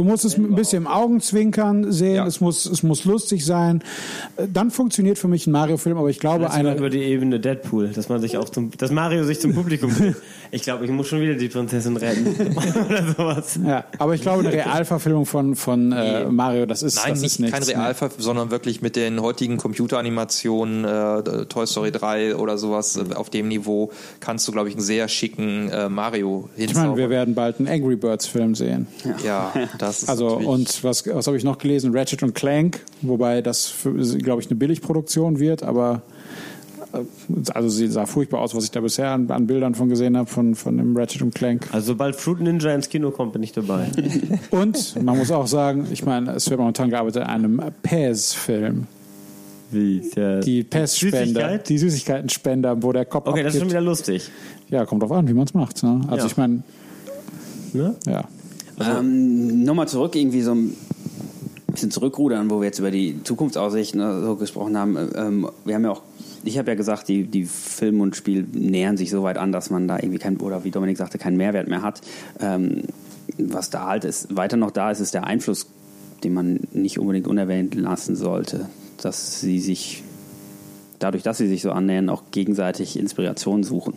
Du 0.00 0.04
musst 0.04 0.24
es 0.24 0.38
ein 0.38 0.54
bisschen 0.54 0.84
im 0.84 0.86
Augenzwinkern 0.86 1.92
sehen, 1.92 2.14
Ja. 2.14 2.26
es, 2.26 2.40
muss, 2.40 2.64
es 2.64 2.82
muss 2.82 3.04
lustig 3.04 3.44
sein. 3.44 3.82
Äh, 4.38 4.46
Dann 4.50 4.70
funktioniert 4.70 5.18
für 5.18 5.28
mich 5.28 5.46
ein 5.46 5.50
Mario-Film, 5.50 5.98
aber 5.98 6.08
ich 6.08 6.18
glaube, 6.18 6.46
Vielleicht 6.46 6.54
sogar 6.56 6.70
eine, 6.70 6.78
über 6.78 6.88
die 6.88 7.02
Ebene 7.02 7.38
Deadpool, 7.38 7.88
dass 7.88 8.08
man 8.08 8.18
sich 8.22 8.38
auch 8.38 8.48
zum, 8.48 8.70
dass 8.78 8.90
Mario 8.92 9.24
sich 9.24 9.40
zum 9.40 9.52
Publikum. 9.54 9.92
ich 10.50 10.62
glaube, 10.62 10.86
ich 10.86 10.90
muss 10.90 11.06
schon 11.08 11.20
wieder 11.20 11.34
die 11.34 11.48
Prinzessin 11.48 11.98
retten 11.98 12.28
oder 12.88 13.12
sowas. 13.14 13.58
ja, 13.62 13.84
aber 13.98 14.14
ich 14.14 14.22
glaube, 14.22 14.40
eine 14.48 14.52
Realverfilmung 14.54 15.26
von, 15.26 15.54
von 15.54 15.92
äh, 15.92 16.24
Nee. 16.24 16.30
Mario, 16.32 16.64
das 16.64 16.82
ist, 16.82 16.96
nein, 16.96 17.10
das 17.10 17.20
nicht 17.20 17.40
ist 17.40 17.52
kein 17.52 17.62
Realfall, 17.62 18.08
sondern 18.16 18.50
wirklich 18.50 18.80
mit 18.80 18.96
den 18.96 19.20
heutigen 19.20 19.58
Computeranimationen, 19.58 20.84
äh, 20.86 21.44
Toy 21.44 21.66
Story 21.66 21.92
3 21.92 22.36
oder 22.36 22.56
sowas, 22.56 22.96
äh, 22.96 23.14
auf 23.14 23.28
dem 23.28 23.48
Niveau 23.48 23.90
kannst 24.20 24.48
du, 24.48 24.52
glaube 24.52 24.68
ich, 24.70 24.74
einen 24.76 24.82
sehr 24.82 25.08
schicken 25.08 25.68
äh, 25.68 25.90
Mario 25.90 26.48
Ich 26.56 26.72
meine, 26.74 26.96
wir 26.96 27.04
hinzaubern. 27.04 27.10
werden 27.10 27.34
bald 27.34 27.58
einen 27.58 27.68
Angry 27.68 27.96
Birds 27.96 28.26
Film 28.26 28.54
sehen. 28.54 28.86
Ja, 29.24 29.52
das 29.90 30.02
ist 30.04 30.08
Also 30.08 30.28
und 30.36 30.82
was, 30.84 31.06
was 31.06 31.26
habe 31.26 31.36
ich 31.36 31.44
noch 31.44 31.58
gelesen? 31.58 31.96
Ratchet 31.96 32.22
und 32.22 32.34
Clank, 32.34 32.80
wobei 33.02 33.42
das, 33.42 33.72
glaube 34.18 34.40
ich, 34.42 34.48
eine 34.48 34.56
Billigproduktion 34.56 35.38
wird, 35.38 35.62
aber 35.62 36.02
äh, 36.92 36.98
also 37.54 37.68
sie 37.68 37.86
sah 37.88 38.06
furchtbar 38.06 38.40
aus, 38.40 38.54
was 38.54 38.64
ich 38.64 38.70
da 38.70 38.80
bisher 38.80 39.10
an, 39.10 39.30
an 39.30 39.46
Bildern 39.46 39.74
von 39.74 39.88
gesehen 39.88 40.16
habe 40.16 40.28
von, 40.28 40.54
von 40.54 40.76
dem 40.76 40.96
Ratchet 40.96 41.22
und 41.22 41.34
Clank. 41.34 41.68
Also 41.72 41.88
sobald 41.88 42.16
Fruit 42.16 42.40
Ninja 42.40 42.74
ins 42.74 42.88
Kino 42.88 43.10
kommt, 43.10 43.32
bin 43.32 43.42
ich 43.42 43.52
dabei. 43.52 43.86
Und 44.50 45.00
man 45.02 45.16
muss 45.18 45.30
auch 45.30 45.46
sagen, 45.46 45.86
ich 45.92 46.04
meine, 46.04 46.32
es 46.32 46.48
wird 46.50 46.58
momentan 46.60 46.90
gearbeitet 46.90 47.22
an 47.22 47.28
einem 47.44 47.62
PES-Film. 47.82 48.86
Wie? 49.72 50.00
Der 50.16 50.40
Die 50.40 50.64
PES-Spender, 50.64 51.18
Süßigkeit? 51.26 51.68
die 51.68 51.78
Süßigkeiten-Spender, 51.78 52.82
wo 52.82 52.92
der 52.92 53.04
Kopf 53.04 53.28
Okay, 53.28 53.44
das 53.44 53.54
ist 53.54 53.60
schon 53.60 53.68
abgibt. 53.68 53.80
wieder 53.80 53.88
lustig. 53.88 54.28
Ja, 54.68 54.84
kommt 54.84 55.02
drauf 55.02 55.12
an, 55.12 55.28
wie 55.28 55.32
man 55.34 55.44
es 55.44 55.54
macht. 55.54 55.82
Ne? 55.84 56.00
Also 56.08 56.24
Ja. 56.24 56.26
ich 56.26 56.36
meine, 56.36 56.62
Ne? 57.72 57.94
ja. 58.04 58.24
Ähm, 58.80 59.64
Nochmal 59.64 59.88
zurück, 59.88 60.16
irgendwie 60.16 60.42
so 60.42 60.52
ein 60.52 60.76
bisschen 61.66 61.90
zurückrudern, 61.90 62.50
wo 62.50 62.60
wir 62.60 62.66
jetzt 62.66 62.78
über 62.78 62.90
die 62.90 63.22
Zukunftsaussichten 63.22 64.00
äh, 64.00 64.22
so 64.22 64.36
gesprochen 64.36 64.76
haben. 64.76 64.96
Ähm, 65.14 65.48
wir 65.64 65.74
haben 65.74 65.84
ja 65.84 65.90
auch, 65.90 66.02
ich 66.44 66.58
habe 66.58 66.70
ja 66.70 66.74
gesagt, 66.74 67.08
die, 67.08 67.24
die 67.24 67.44
Film 67.44 68.00
und 68.00 68.16
Spiel 68.16 68.46
nähern 68.52 68.96
sich 68.96 69.10
so 69.10 69.22
weit 69.22 69.38
an, 69.38 69.52
dass 69.52 69.70
man 69.70 69.88
da 69.88 69.96
irgendwie 69.96 70.18
kein, 70.18 70.36
oder 70.38 70.64
wie 70.64 70.70
Dominik 70.70 70.96
sagte, 70.96 71.18
keinen 71.18 71.36
Mehrwert 71.36 71.68
mehr 71.68 71.82
hat. 71.82 72.00
Ähm, 72.40 72.82
was 73.38 73.70
da 73.70 73.86
halt 73.86 74.04
ist, 74.04 74.34
weiter 74.36 74.56
noch 74.56 74.70
da 74.70 74.90
ist, 74.90 75.00
ist 75.00 75.14
der 75.14 75.24
Einfluss, 75.24 75.66
den 76.24 76.34
man 76.34 76.60
nicht 76.72 76.98
unbedingt 76.98 77.26
unerwähnt 77.28 77.74
lassen 77.74 78.16
sollte, 78.16 78.68
dass 79.00 79.40
sie 79.40 79.60
sich 79.60 80.02
dadurch, 80.98 81.22
dass 81.22 81.38
sie 81.38 81.48
sich 81.48 81.62
so 81.62 81.72
annähern, 81.72 82.08
auch 82.08 82.24
gegenseitig 82.30 82.98
Inspiration 82.98 83.62
suchen, 83.62 83.94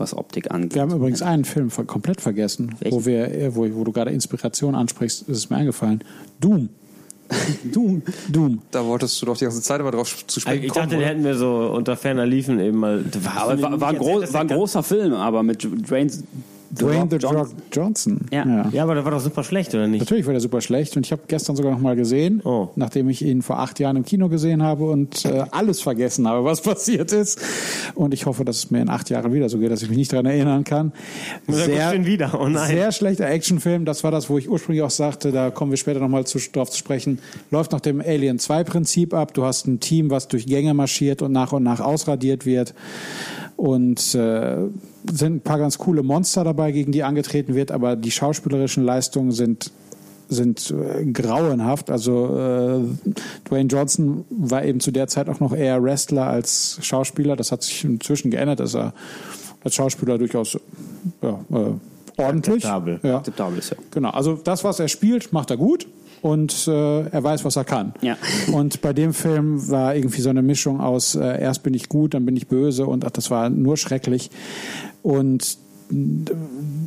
was 0.00 0.16
Optik 0.16 0.50
angeht. 0.50 0.74
Wir 0.74 0.82
haben 0.82 0.92
übrigens 0.92 1.22
einen 1.22 1.44
Film 1.44 1.70
komplett 1.86 2.20
vergessen, 2.20 2.74
wo, 2.88 3.04
wir, 3.04 3.32
äh, 3.32 3.54
wo, 3.54 3.68
wo 3.74 3.84
du 3.84 3.92
gerade 3.92 4.10
Inspiration 4.10 4.74
ansprichst, 4.74 5.28
ist 5.28 5.36
es 5.36 5.50
mir 5.50 5.56
eingefallen. 5.56 6.02
Doom. 6.40 6.70
Doom. 7.72 8.02
Doom. 8.28 8.60
Da 8.72 8.84
wolltest 8.84 9.20
du 9.22 9.26
doch 9.26 9.36
die 9.36 9.44
ganze 9.44 9.62
Zeit 9.62 9.80
immer 9.80 9.92
drauf 9.92 10.26
zu 10.26 10.40
sprechen 10.40 10.64
Ich 10.64 10.70
kommen. 10.70 10.86
dachte, 10.88 10.96
den 10.96 11.06
hätten 11.06 11.22
wir 11.24 11.36
so 11.36 11.70
unter 11.72 11.96
ferner 11.96 12.26
Liefen 12.26 12.58
eben 12.58 12.78
mal. 12.78 13.04
aber 13.36 13.62
war, 13.62 13.80
war, 13.80 13.88
ein 13.90 13.98
gro 13.98 14.20
war 14.20 14.40
ein 14.40 14.48
großer 14.48 14.82
Film, 14.82 15.12
aber 15.12 15.42
mit 15.44 15.62
Dwayne, 15.62 16.10
Dwayne 16.70 17.06
The 17.10 17.16
Johnson. 17.16 17.36
Rock 17.36 17.48
Johnson. 17.72 18.20
Ja. 18.30 18.68
Ja, 18.72 18.82
aber 18.84 18.94
der 18.94 19.04
war 19.04 19.12
doch 19.12 19.20
super 19.20 19.42
schlecht, 19.44 19.74
oder 19.74 19.86
nicht? 19.86 20.00
Natürlich 20.00 20.26
war 20.26 20.32
der 20.32 20.40
super 20.40 20.60
schlecht 20.60 20.96
und 20.96 21.04
ich 21.04 21.12
habe 21.12 21.22
gestern 21.26 21.56
sogar 21.56 21.72
noch 21.72 21.80
mal 21.80 21.96
gesehen, 21.96 22.40
Oh. 22.44 22.68
nachdem 22.76 23.08
ich 23.08 23.22
ihn 23.24 23.42
vor 23.42 23.58
acht 23.58 23.78
Jahren 23.80 23.96
im 23.96 24.04
Kino 24.04 24.28
gesehen 24.28 24.62
habe 24.62 24.84
und 24.90 25.24
äh, 25.24 25.44
alles 25.50 25.80
vergessen 25.80 26.28
habe, 26.28 26.44
was 26.44 26.60
passiert 26.62 27.12
ist. 27.12 27.40
Und 27.94 28.14
ich 28.14 28.26
hoffe, 28.26 28.44
dass 28.44 28.56
es 28.58 28.70
mir 28.70 28.80
in 28.82 28.88
acht 28.88 29.10
Jahren 29.10 29.32
wieder 29.32 29.48
so 29.48 29.58
geht, 29.58 29.70
dass 29.70 29.82
ich 29.82 29.88
mich 29.88 29.98
nicht 29.98 30.12
daran 30.12 30.26
erinnern 30.26 30.64
kann. 30.64 30.92
Ja, 31.48 31.90
schön 31.90 32.06
wieder. 32.06 32.38
Oh 32.40 32.46
nein. 32.48 32.68
Sehr 32.68 32.92
schlechter 32.92 33.26
Actionfilm. 33.28 33.84
Das 33.84 34.04
war 34.04 34.10
das, 34.10 34.30
wo 34.30 34.38
ich 34.38 34.48
ursprünglich 34.48 34.82
auch 34.82 34.90
sagte, 34.90 35.32
da 35.32 35.50
kommen 35.50 35.70
wir 35.72 35.76
später 35.76 36.00
nochmal 36.00 36.24
zu, 36.26 36.38
drauf 36.52 36.70
zu 36.70 36.78
sprechen. 36.78 37.18
Läuft 37.50 37.72
nach 37.72 37.80
dem 37.80 38.00
Alien 38.00 38.38
2 38.38 38.64
Prinzip 38.64 39.14
ab. 39.14 39.34
Du 39.34 39.44
hast 39.44 39.66
ein 39.66 39.80
Team, 39.80 40.10
was 40.10 40.28
durch 40.28 40.46
Gänge 40.46 40.74
marschiert 40.74 41.22
und 41.22 41.32
nach 41.32 41.52
und 41.52 41.62
nach 41.62 41.80
ausradiert 41.80 42.46
wird. 42.46 42.74
Und 43.60 44.14
äh, 44.14 44.56
sind 45.12 45.34
ein 45.34 45.40
paar 45.42 45.58
ganz 45.58 45.76
coole 45.76 46.02
Monster 46.02 46.44
dabei, 46.44 46.72
gegen 46.72 46.92
die 46.92 47.02
angetreten 47.02 47.54
wird, 47.54 47.72
aber 47.72 47.94
die 47.94 48.10
schauspielerischen 48.10 48.84
Leistungen 48.84 49.32
sind 49.32 49.70
sind 50.30 50.70
äh, 50.70 51.04
grauenhaft. 51.04 51.90
Also 51.90 52.38
äh, 52.38 53.10
Dwayne 53.46 53.68
Johnson 53.68 54.24
war 54.30 54.64
eben 54.64 54.80
zu 54.80 54.92
der 54.92 55.08
Zeit 55.08 55.28
auch 55.28 55.40
noch 55.40 55.52
eher 55.54 55.82
Wrestler 55.82 56.26
als 56.26 56.78
Schauspieler. 56.80 57.36
Das 57.36 57.52
hat 57.52 57.62
sich 57.62 57.84
inzwischen 57.84 58.30
geändert, 58.30 58.60
dass 58.60 58.74
er 58.74 58.94
als 59.62 59.74
Schauspieler 59.74 60.16
durchaus 60.16 60.58
ja, 61.20 61.40
äh, 61.50 61.72
ordentlich. 62.16 62.64
Akzeptabel. 62.64 63.00
Ja. 63.02 63.18
Akzeptabel 63.18 63.58
ist 63.58 63.70
ja. 63.72 63.76
Genau, 63.90 64.10
also 64.10 64.36
das, 64.36 64.64
was 64.64 64.80
er 64.80 64.88
spielt, 64.88 65.34
macht 65.34 65.50
er 65.50 65.58
gut 65.58 65.86
und 66.22 66.68
äh, 66.68 67.02
er 67.08 67.24
weiß, 67.24 67.44
was 67.44 67.56
er 67.56 67.64
kann. 67.64 67.94
Ja. 68.00 68.16
Und 68.52 68.80
bei 68.80 68.92
dem 68.92 69.14
Film 69.14 69.68
war 69.68 69.94
irgendwie 69.94 70.20
so 70.20 70.30
eine 70.30 70.42
Mischung 70.42 70.80
aus 70.80 71.14
äh, 71.14 71.40
erst 71.40 71.62
bin 71.62 71.74
ich 71.74 71.88
gut, 71.88 72.14
dann 72.14 72.24
bin 72.24 72.36
ich 72.36 72.48
böse 72.48 72.86
und 72.86 73.04
ach, 73.04 73.10
das 73.10 73.30
war 73.30 73.50
nur 73.50 73.76
schrecklich. 73.76 74.30
Und 75.02 75.58
äh, 75.90 75.94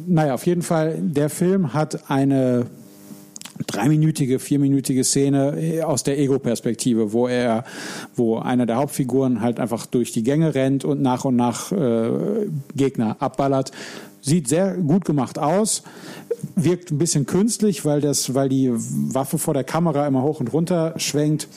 naja, 0.07 0.33
auf 0.33 0.45
jeden 0.45 0.61
Fall, 0.61 0.97
der 0.99 1.29
Film 1.29 1.73
hat 1.73 2.09
eine 2.09 2.67
dreiminütige, 3.67 4.39
vierminütige 4.39 5.03
Szene 5.03 5.59
äh, 5.59 5.81
aus 5.83 6.03
der 6.03 6.19
Ego-Perspektive, 6.19 7.13
wo 7.13 7.27
er, 7.27 7.63
wo 8.15 8.37
einer 8.37 8.65
der 8.65 8.77
Hauptfiguren 8.77 9.41
halt 9.41 9.59
einfach 9.59 9.85
durch 9.85 10.11
die 10.11 10.23
Gänge 10.23 10.55
rennt 10.55 10.85
und 10.85 11.01
nach 11.01 11.25
und 11.25 11.35
nach 11.35 11.71
äh, 11.71 12.47
Gegner 12.75 13.17
abballert. 13.19 13.71
Sieht 14.25 14.47
sehr 14.47 14.75
gut 14.75 15.03
gemacht 15.03 15.37
aus, 15.37 15.83
wirkt 16.55 16.91
ein 16.91 16.97
bisschen 16.97 17.25
künstlich, 17.25 17.83
weil 17.83 17.99
das, 17.99 18.33
weil 18.33 18.47
die 18.47 18.71
Waffe 18.73 19.37
vor 19.37 19.53
der 19.53 19.65
Kamera 19.65 20.07
immer 20.07 20.23
hoch 20.23 20.39
und 20.39 20.53
runter 20.53 20.93
schwenkt. 20.95 21.49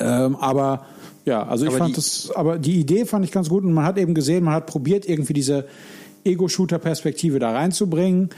Ähm, 0.00 0.36
aber 0.36 0.86
ja, 1.26 1.46
also 1.46 1.64
ich 1.66 1.70
Aber 1.72 1.78
fand 1.78 1.90
die- 1.90 1.94
das, 1.96 2.30
aber 2.34 2.58
die 2.58 2.80
Idee 2.80 3.04
fand 3.04 3.26
ich 3.26 3.30
ganz 3.30 3.50
gut 3.50 3.62
und 3.62 3.74
man 3.74 3.84
hat 3.84 3.98
eben 3.98 4.14
gesehen, 4.14 4.44
man 4.44 4.54
hat 4.54 4.66
probiert 4.66 5.06
irgendwie 5.06 5.34
diese 5.34 5.66
Ego-Shooter-Perspektive 6.24 7.38
da 7.38 7.52
reinzubringen 7.52 8.30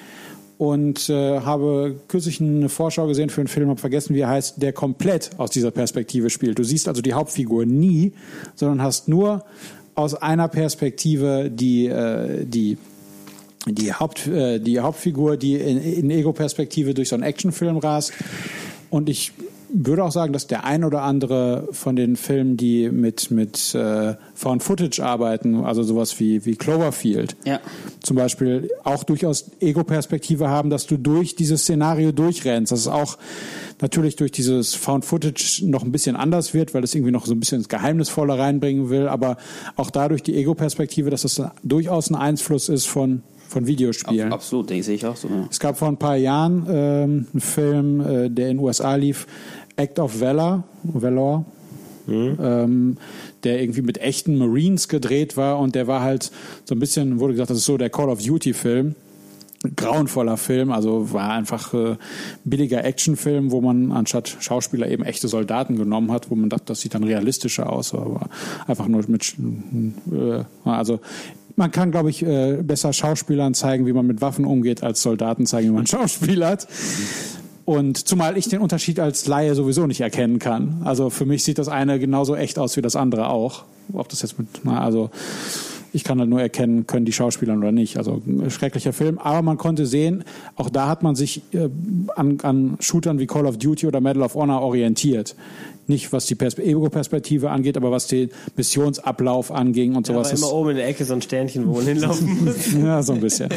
und 0.59 1.09
äh, 1.09 1.41
habe 1.41 1.95
kürzlich 2.09 2.41
eine 2.41 2.69
Vorschau 2.69 3.07
gesehen 3.07 3.31
für 3.31 3.41
einen 3.41 3.49
Film, 3.49 3.69
habe 3.69 3.81
vergessen, 3.81 4.15
wie 4.17 4.21
er 4.21 4.29
heißt, 4.31 4.61
der 4.61 4.73
komplett 4.73 5.31
aus 5.39 5.51
dieser 5.51 5.71
Perspektive 5.71 6.29
spielt. 6.31 6.59
Du 6.59 6.65
siehst 6.65 6.89
also 6.89 7.03
die 7.03 7.13
Hauptfigur 7.15 7.65
nie, 7.67 8.13
sondern 8.57 8.83
hast 8.83 9.07
nur 9.09 9.45
aus 9.95 10.15
einer 10.15 10.49
Perspektive 10.49 11.51
die 11.51 11.87
äh, 11.87 12.45
die 12.45 12.79
die 13.67 13.93
Haupt 13.93 14.27
äh, 14.27 14.59
die 14.61 14.81
Hauptfigur, 14.81 15.37
die 15.37 15.57
in, 15.57 15.79
in 15.83 16.11
Ego-Perspektive 16.11 16.95
durch 16.95 17.09
so 17.09 17.17
einen 17.17 17.25
Actionfilm 17.25 17.79
rast. 17.79 18.13
Und 18.91 19.09
ich 19.09 19.33
würde 19.71 20.03
auch 20.03 20.13
sagen, 20.13 20.33
dass 20.33 20.47
der 20.47 20.65
ein 20.65 20.83
oder 20.83 21.03
andere 21.03 21.69
von 21.73 21.95
den 21.95 22.17
Filmen, 22.17 22.57
die 22.57 22.89
mit 22.91 23.31
mit 23.31 23.75
äh, 23.75 24.15
Found 24.35 24.63
Footage 24.63 25.01
arbeiten, 25.05 25.63
also 25.65 25.83
sowas 25.83 26.19
wie 26.21 26.47
wie 26.47 26.57
Cloverfield, 26.57 27.37
Ja. 27.45 27.61
zum 28.03 28.17
Beispiel 28.17 28.71
auch 28.85 29.05
durchaus 29.05 29.51
Ego-Perspektive 29.61 30.49
haben, 30.49 30.71
dass 30.71 30.87
du 30.87 30.97
durch 30.97 31.37
dieses 31.37 31.63
Szenario 31.65 32.13
durchrennst. 32.13 32.73
Dass 32.73 32.81
es 32.81 32.89
auch 32.89 33.19
natürlich 33.83 34.17
durch 34.17 34.33
dieses 34.33 34.75
Found 34.75 35.05
Footage 35.05 35.61
noch 35.67 35.83
ein 35.83 35.93
bisschen 35.93 36.17
anders 36.17 36.55
wird, 36.55 36.73
weil 36.73 36.83
es 36.83 36.95
irgendwie 36.95 37.13
noch 37.13 37.27
so 37.27 37.35
ein 37.35 37.41
bisschen 37.41 37.59
ins 37.59 37.69
Geheimnisvolle 37.69 38.39
reinbringen 38.39 38.89
will, 38.89 39.07
aber 39.07 39.37
auch 39.77 39.91
dadurch 39.91 40.23
die 40.23 40.35
Ego-Perspektive, 40.37 41.11
dass 41.11 41.25
es 41.25 41.43
durchaus 41.63 42.09
ein 42.09 42.15
Einfluss 42.17 42.71
ist 42.71 42.87
von, 42.87 43.23
von 43.49 43.67
Videospielen. 43.67 44.33
Absolut, 44.33 44.71
den 44.71 44.83
sehe 44.83 44.95
ich 44.95 45.07
auch 45.07 45.17
so. 45.17 45.29
Ja. 45.29 45.49
Es 45.51 45.59
gab 45.59 45.79
vor 45.79 45.89
ein 45.89 45.97
paar 45.97 46.17
Jahren 46.17 46.67
ähm, 46.69 47.27
einen 47.33 47.41
Film, 47.41 48.01
äh, 48.01 48.31
der 48.31 48.51
in 48.51 48.57
den 48.57 48.59
USA 48.59 48.95
lief, 48.95 49.27
Act 49.77 49.99
of 49.99 50.21
Valor, 50.21 50.65
Valor 50.85 51.45
ähm, 52.09 52.97
der 53.45 53.61
irgendwie 53.61 53.83
mit 53.83 53.99
echten 53.99 54.37
Marines 54.37 54.89
gedreht 54.89 55.37
war 55.37 55.59
und 55.59 55.75
der 55.75 55.87
war 55.87 56.03
halt 56.03 56.31
so 56.65 56.75
ein 56.75 56.79
bisschen, 56.79 57.21
wurde 57.21 57.35
gesagt, 57.35 57.51
das 57.51 57.59
ist 57.59 57.65
so 57.65 57.77
der 57.77 57.91
Call 57.91 58.09
of 58.09 58.23
Duty 58.23 58.55
Film. 58.55 58.95
Grauenvoller 59.75 60.37
Film, 60.37 60.71
also 60.71 61.13
war 61.13 61.33
einfach 61.33 61.75
äh, 61.75 61.97
billiger 62.45 62.85
Actionfilm, 62.85 63.51
wo 63.51 63.61
man 63.61 63.91
anstatt 63.91 64.37
Schauspieler 64.39 64.89
eben 64.89 65.03
echte 65.03 65.27
Soldaten 65.27 65.75
genommen 65.75 66.13
hat, 66.13 66.31
wo 66.31 66.37
man 66.37 66.49
dachte, 66.49 66.67
das 66.67 66.81
sieht 66.81 66.95
dann 66.95 67.03
realistischer 67.03 67.71
aus, 67.73 67.93
aber 67.93 68.29
einfach 68.69 68.87
nur 68.87 69.03
mit, 69.09 69.35
äh, 70.13 70.45
also 70.65 71.01
man 71.59 71.73
kann, 71.73 71.91
glaube 71.91 72.09
ich, 72.09 72.25
äh, 72.25 72.63
besser 72.63 72.93
Schauspielern 72.93 73.53
zeigen, 73.53 73.85
wie 73.85 73.93
man 73.93 74.07
mit 74.07 74.21
Waffen 74.21 74.45
umgeht, 74.45 74.83
als 74.83 75.03
Soldaten 75.03 75.45
zeigen, 75.45 75.69
wie 75.69 75.75
man 75.75 75.87
schauspielert. 75.89 76.69
Und 77.65 78.09
zumal 78.09 78.39
ich 78.39 78.49
den 78.49 78.61
Unterschied 78.61 78.99
als 78.99 79.27
Laie 79.27 79.55
sowieso 79.55 79.87
nicht 79.87 80.01
erkennen 80.01 80.39
kann. 80.39 80.81
Also 80.85 81.11
für 81.11 81.27
mich 81.27 81.45
sieht 81.45 81.59
das 81.59 81.69
eine 81.69 81.99
genauso 81.99 82.35
echt 82.35 82.59
aus 82.59 82.77
wie 82.77 82.81
das 82.81 82.97
andere 82.97 83.29
auch. 83.29 83.65
Ob 83.93 84.09
das 84.09 84.23
jetzt 84.23 84.39
mit, 84.39 84.49
na, 84.63 84.81
also 84.81 85.11
ich 85.93 86.05
kann 86.05 86.21
halt 86.21 86.31
nur 86.31 86.41
erkennen, 86.41 86.87
können 86.87 87.05
die 87.05 87.13
Schauspieler 87.13 87.57
oder 87.57 87.73
nicht. 87.73 87.99
Also 87.99 88.23
ein 88.27 88.51
schrecklicher 88.51 88.93
Film. 88.93 89.19
Aber 89.19 89.43
man 89.43 89.59
konnte 89.59 89.85
sehen, 89.85 90.25
auch 90.57 90.71
da 90.71 90.89
hat 90.89 91.03
man 91.03 91.15
sich 91.17 91.43
äh, 91.53 91.69
an, 92.15 92.39
an 92.43 92.77
Shootern 92.81 93.19
wie 93.19 93.27
Call 93.27 93.47
of 93.47 93.59
Duty 93.59 93.87
oder 93.87 94.01
Medal 94.01 94.23
of 94.23 94.35
Honor 94.35 94.63
orientiert. 94.63 95.35
Nicht 95.89 96.13
was 96.13 96.27
die 96.27 96.37
Perspe- 96.37 96.63
Ego-Perspektive 96.63 97.51
angeht, 97.51 97.77
aber 97.77 97.91
was 97.91 98.07
den 98.07 98.31
Missionsablauf 98.57 99.51
anging 99.51 99.97
und 99.97 100.07
sowas. 100.07 100.27
war 100.29 100.33
ist- 100.35 100.41
immer 100.43 100.53
oben 100.53 100.71
in 100.71 100.77
der 100.77 100.87
Ecke 100.89 101.05
so 101.05 101.15
ein 101.15 101.23
Sternchen, 101.23 101.67
wo 101.67 101.73
man 101.77 101.85
hinlaufen 101.87 102.45
muss. 102.45 102.73
ja, 102.75 103.03
so 103.03 103.15
ein 103.15 103.21
bisschen. 103.21 103.49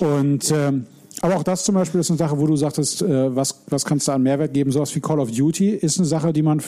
Und 0.00 0.50
ähm, 0.50 0.86
aber 1.20 1.36
auch 1.36 1.42
das 1.42 1.64
zum 1.64 1.74
Beispiel 1.74 2.00
ist 2.00 2.10
eine 2.10 2.16
Sache, 2.18 2.38
wo 2.38 2.46
du 2.46 2.56
sagtest, 2.56 3.02
äh, 3.02 3.34
was, 3.34 3.60
was 3.68 3.84
kannst 3.84 4.08
du 4.08 4.12
an 4.12 4.22
Mehrwert 4.22 4.54
geben? 4.54 4.70
Sowas 4.72 4.94
wie 4.94 5.00
Call 5.00 5.18
of 5.20 5.30
Duty 5.30 5.70
ist 5.70 5.98
eine 5.98 6.06
Sache, 6.06 6.32
die 6.32 6.42
man 6.42 6.62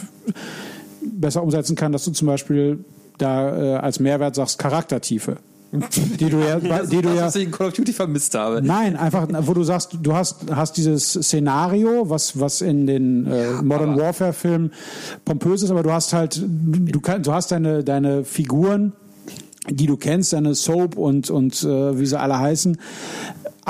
besser 1.02 1.42
umsetzen 1.42 1.76
kann, 1.76 1.92
dass 1.92 2.04
du 2.04 2.10
zum 2.10 2.26
Beispiel 2.26 2.84
da 3.18 3.56
äh, 3.56 3.76
als 3.76 4.00
Mehrwert 4.00 4.34
sagst 4.34 4.58
Charaktertiefe. 4.58 5.36
Die 5.72 6.28
du 6.28 6.38
ja, 6.38 6.58
die 6.58 6.96
du 6.96 7.02
das, 7.02 7.16
ja 7.16 7.26
was 7.26 7.36
ich 7.36 7.44
in 7.44 7.50
Call 7.52 7.68
of 7.68 7.74
Duty 7.74 7.92
vermisst 7.92 8.34
habe. 8.34 8.60
Nein, 8.60 8.96
einfach, 8.96 9.28
wo 9.42 9.54
du 9.54 9.62
sagst, 9.62 9.96
du 10.02 10.12
hast, 10.12 10.50
hast 10.52 10.76
dieses 10.76 11.12
Szenario, 11.12 12.10
was, 12.10 12.40
was 12.40 12.60
in 12.60 12.88
den 12.88 13.26
äh, 13.26 13.62
Modern 13.62 13.96
Warfare 13.96 14.32
Filmen 14.32 14.72
pompös 15.24 15.62
ist, 15.62 15.70
aber 15.70 15.84
du 15.84 15.92
hast 15.92 16.12
halt, 16.12 16.42
du, 16.44 17.00
kann, 17.00 17.22
du 17.22 17.32
hast 17.32 17.52
deine, 17.52 17.84
deine 17.84 18.24
Figuren, 18.24 18.94
die 19.68 19.86
du 19.86 19.96
kennst, 19.96 20.32
deine 20.32 20.56
Soap 20.56 20.96
und, 20.96 21.30
und 21.30 21.62
äh, 21.62 21.98
wie 21.98 22.06
sie 22.06 22.18
alle 22.18 22.38
heißen. 22.40 22.76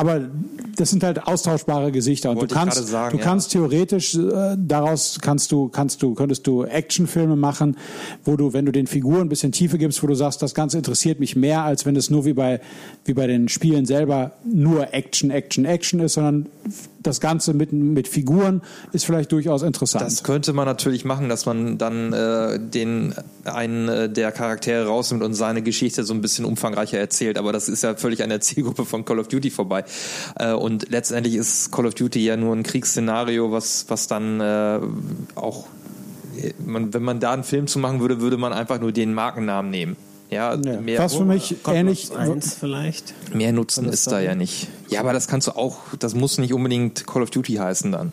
Aber 0.01 0.31
das 0.77 0.89
sind 0.89 1.05
halt 1.05 1.27
austauschbare 1.27 1.93
Gesichter 1.93 2.31
und 2.31 2.37
Wollte 2.37 2.55
du 2.55 2.59
kannst, 2.59 2.89
sagen, 2.89 3.13
du 3.13 3.19
ja. 3.19 3.23
kannst 3.23 3.53
theoretisch 3.53 4.15
äh, 4.15 4.57
daraus 4.57 5.19
kannst 5.21 5.53
du, 5.53 5.69
kannst 5.69 6.03
du, 6.03 6.15
könntest 6.15 6.47
du 6.47 6.65
Actionfilme 6.65 7.37
machen, 7.37 7.77
wo 8.25 8.35
du, 8.35 8.55
wenn 8.55 8.65
du 8.65 8.73
den 8.73 8.87
Figuren 8.87 9.21
ein 9.21 9.29
bisschen 9.29 9.53
Tiefe 9.53 9.77
gibst, 9.77 10.03
wo 10.03 10.07
du 10.07 10.15
sagst, 10.15 10.41
das 10.41 10.55
Ganze 10.55 10.79
interessiert 10.79 11.21
mich 11.21 11.37
mehr, 11.37 11.65
als 11.65 11.85
wenn 11.85 11.97
es 11.97 12.09
nur 12.09 12.25
wie 12.25 12.33
bei, 12.33 12.63
wie 13.05 13.13
bei 13.13 13.27
den 13.27 13.51
Spielen 13.51 13.85
selber 13.85 14.33
nur 14.43 14.95
Action, 14.95 15.31
Action, 15.31 15.67
Action 15.67 16.01
ist, 16.01 16.15
sondern 16.15 16.47
das 17.03 17.21
Ganze 17.21 17.55
mit, 17.55 17.73
mit 17.73 18.09
Figuren 18.09 18.63
ist 18.93 19.07
vielleicht 19.07 19.33
durchaus 19.33 19.63
interessant. 19.63 20.05
Das 20.05 20.23
könnte 20.23 20.53
man 20.53 20.67
natürlich 20.67 21.05
machen, 21.05 21.29
dass 21.29 21.47
man 21.47 21.79
dann 21.79 22.13
äh, 22.13 22.59
den 22.59 23.15
einen 23.45 23.89
äh, 23.89 24.09
der 24.11 24.33
Charaktere 24.33 24.87
rausnimmt 24.87 25.23
und 25.23 25.35
seine 25.35 25.63
Geschichte 25.63 26.05
so 26.05 26.13
ein 26.13 26.21
bisschen 26.21 26.45
umfangreicher 26.45 26.99
erzählt. 26.99 27.39
Aber 27.39 27.53
das 27.53 27.69
ist 27.69 27.83
ja 27.83 27.95
völlig 27.95 28.23
an 28.23 28.29
der 28.29 28.41
Zielgruppe 28.41 28.85
von 28.85 29.05
Call 29.05 29.19
of 29.19 29.29
Duty 29.29 29.51
vorbei. 29.51 29.85
Äh, 30.39 30.53
und 30.53 30.91
letztendlich 30.91 31.35
ist 31.35 31.73
Call 31.73 31.87
of 31.87 31.95
Duty 31.95 32.25
ja 32.25 32.37
nur 32.37 32.55
ein 32.55 32.63
Kriegsszenario, 32.63 33.51
was 33.51 33.87
was 33.89 34.07
dann 34.07 34.41
äh, 34.41 34.81
auch 35.35 35.67
äh, 36.37 36.53
man, 36.65 36.93
wenn 36.93 37.03
man 37.03 37.21
da 37.21 37.33
einen 37.33 37.45
Film 37.45 37.67
zu 37.67 37.79
machen 37.79 38.01
würde, 38.01 38.21
würde 38.21 38.37
man 38.37 38.53
einfach 38.53 38.81
nur 38.81 38.93
den 38.93 39.15
Markennamen 39.15 39.71
nehmen. 39.71 39.97
Ja, 40.31 40.55
Ja. 40.55 40.81
mehr, 40.81 40.99
Was 41.01 41.17
für 41.17 41.25
mich 41.25 41.57
ähnlich, 41.67 42.11
Eins 42.17 42.55
vielleicht. 42.55 43.15
mehr 43.35 43.53
Nutzen 43.53 43.87
ist 43.89 44.07
da 44.11 44.21
ja 44.21 44.35
nicht. 44.35 44.69
Ja, 44.89 45.01
aber 45.01 45.13
das 45.13 45.27
kannst 45.29 45.49
du 45.49 45.53
auch, 45.57 45.79
das 45.99 46.15
muss 46.15 46.39
nicht 46.39 46.53
unbedingt 46.53 47.07
Call 47.07 47.23
of 47.23 47.31
Duty 47.31 47.55
heißen 47.55 47.91
dann. 47.91 48.13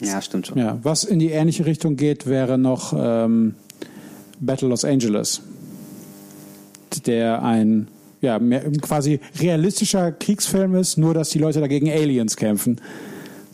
Ja, 0.00 0.22
stimmt 0.22 0.46
schon. 0.46 0.58
Ja, 0.58 0.78
was 0.82 1.02
in 1.04 1.18
die 1.18 1.30
ähnliche 1.30 1.66
Richtung 1.66 1.96
geht, 1.96 2.26
wäre 2.26 2.56
noch 2.58 2.94
ähm, 2.96 3.54
Battle 4.38 4.68
Los 4.68 4.84
Angeles, 4.84 5.40
der 7.06 7.42
ein 7.42 7.88
ja, 8.20 8.38
mehr, 8.38 8.70
quasi 8.80 9.20
realistischer 9.40 10.12
Kriegsfilm 10.12 10.74
ist, 10.76 10.96
nur 10.96 11.14
dass 11.14 11.30
die 11.30 11.38
Leute 11.38 11.60
dagegen 11.60 11.90
Aliens 11.90 12.36
kämpfen. 12.36 12.80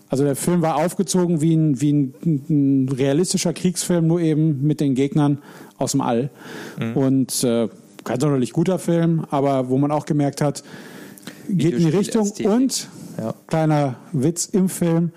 Also 0.08 0.24
der 0.24 0.36
Film 0.36 0.60
war 0.60 0.76
aufgezogen 0.76 1.40
wie 1.40 1.54
ein, 1.56 1.80
wie 1.80 1.92
ein, 1.92 2.14
ein 2.50 2.88
realistischer 2.90 3.52
Kriegsfilm, 3.54 4.06
nur 4.06 4.20
eben 4.20 4.62
mit 4.66 4.80
den 4.80 4.94
Gegnern 4.94 5.38
aus 5.78 5.92
dem 5.92 6.02
All. 6.02 6.28
Und 6.94 7.42
äh, 7.44 7.68
kein 8.04 8.20
sonderlich 8.20 8.52
guter 8.52 8.78
Film, 8.78 9.24
aber 9.30 9.68
wo 9.68 9.78
man 9.78 9.90
auch 9.90 10.06
gemerkt 10.06 10.40
hat, 10.40 10.62
geht 11.48 11.74
in 11.74 11.78
die 11.80 11.96
Richtung. 11.96 12.30
Und 12.44 12.88
Ja. 13.18 13.34
kleiner 13.46 13.96
Witz 14.12 14.46
im 14.46 14.68
Film, 14.68 15.12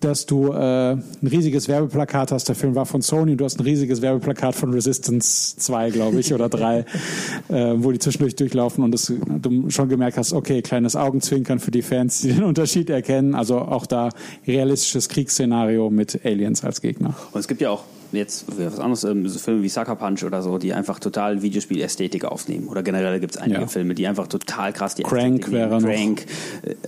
dass 0.00 0.26
du 0.26 0.52
äh, 0.52 0.92
ein 0.92 1.02
riesiges 1.22 1.66
Werbeplakat 1.66 2.30
hast. 2.30 2.48
Der 2.48 2.54
Film 2.54 2.74
war 2.74 2.86
von 2.86 3.02
Sony 3.02 3.36
du 3.36 3.44
hast 3.44 3.58
ein 3.58 3.64
riesiges 3.64 4.00
Werbeplakat 4.00 4.54
von 4.54 4.72
Resistance 4.72 5.56
2, 5.56 5.90
glaube 5.90 6.20
ich, 6.20 6.32
oder 6.32 6.48
3, 6.48 6.84
äh, 7.48 7.74
wo 7.76 7.90
die 7.90 7.98
zwischendurch 7.98 8.36
durchlaufen 8.36 8.84
und 8.84 8.92
das, 8.92 9.12
du 9.26 9.70
schon 9.70 9.88
gemerkt 9.88 10.16
hast, 10.16 10.32
okay, 10.32 10.62
kleines 10.62 10.94
Augenzwinkern 10.94 11.58
für 11.58 11.72
die 11.72 11.82
Fans, 11.82 12.20
die 12.20 12.32
den 12.32 12.44
Unterschied 12.44 12.90
erkennen. 12.90 13.34
Also 13.34 13.58
auch 13.58 13.86
da 13.86 14.10
realistisches 14.46 15.08
Kriegsszenario 15.08 15.90
mit 15.90 16.24
Aliens 16.24 16.64
als 16.64 16.80
Gegner. 16.80 17.14
Und 17.32 17.40
es 17.40 17.48
gibt 17.48 17.60
ja 17.60 17.70
auch 17.70 17.82
jetzt 18.12 18.44
was 18.48 18.78
anderes, 18.78 19.04
ähm, 19.04 19.28
so 19.28 19.38
Filme 19.38 19.62
wie 19.62 19.68
Sucker 19.68 19.96
Punch 19.96 20.24
oder 20.24 20.42
so, 20.42 20.58
die 20.58 20.72
einfach 20.72 20.98
total 20.98 21.42
Videospiel-Ästhetik 21.42 22.24
aufnehmen. 22.24 22.68
Oder 22.68 22.82
generell 22.82 23.20
gibt 23.20 23.34
es 23.34 23.40
einige 23.40 23.60
Ja. 23.60 23.66
Filme, 23.66 23.94
die 23.94 24.06
einfach 24.06 24.26
total 24.28 24.72
krass 24.72 24.94
die 24.94 25.02
Crank 25.02 25.40
Ästhetik 25.40 25.52
wäre 25.52 25.80
nehmen. 25.82 26.16
Crank 26.16 26.26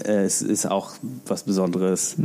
äh, 0.05 0.25
es 0.25 0.43
ist 0.43 0.67
auch 0.67 0.93
was 1.27 1.45
Besonderes. 1.45 2.17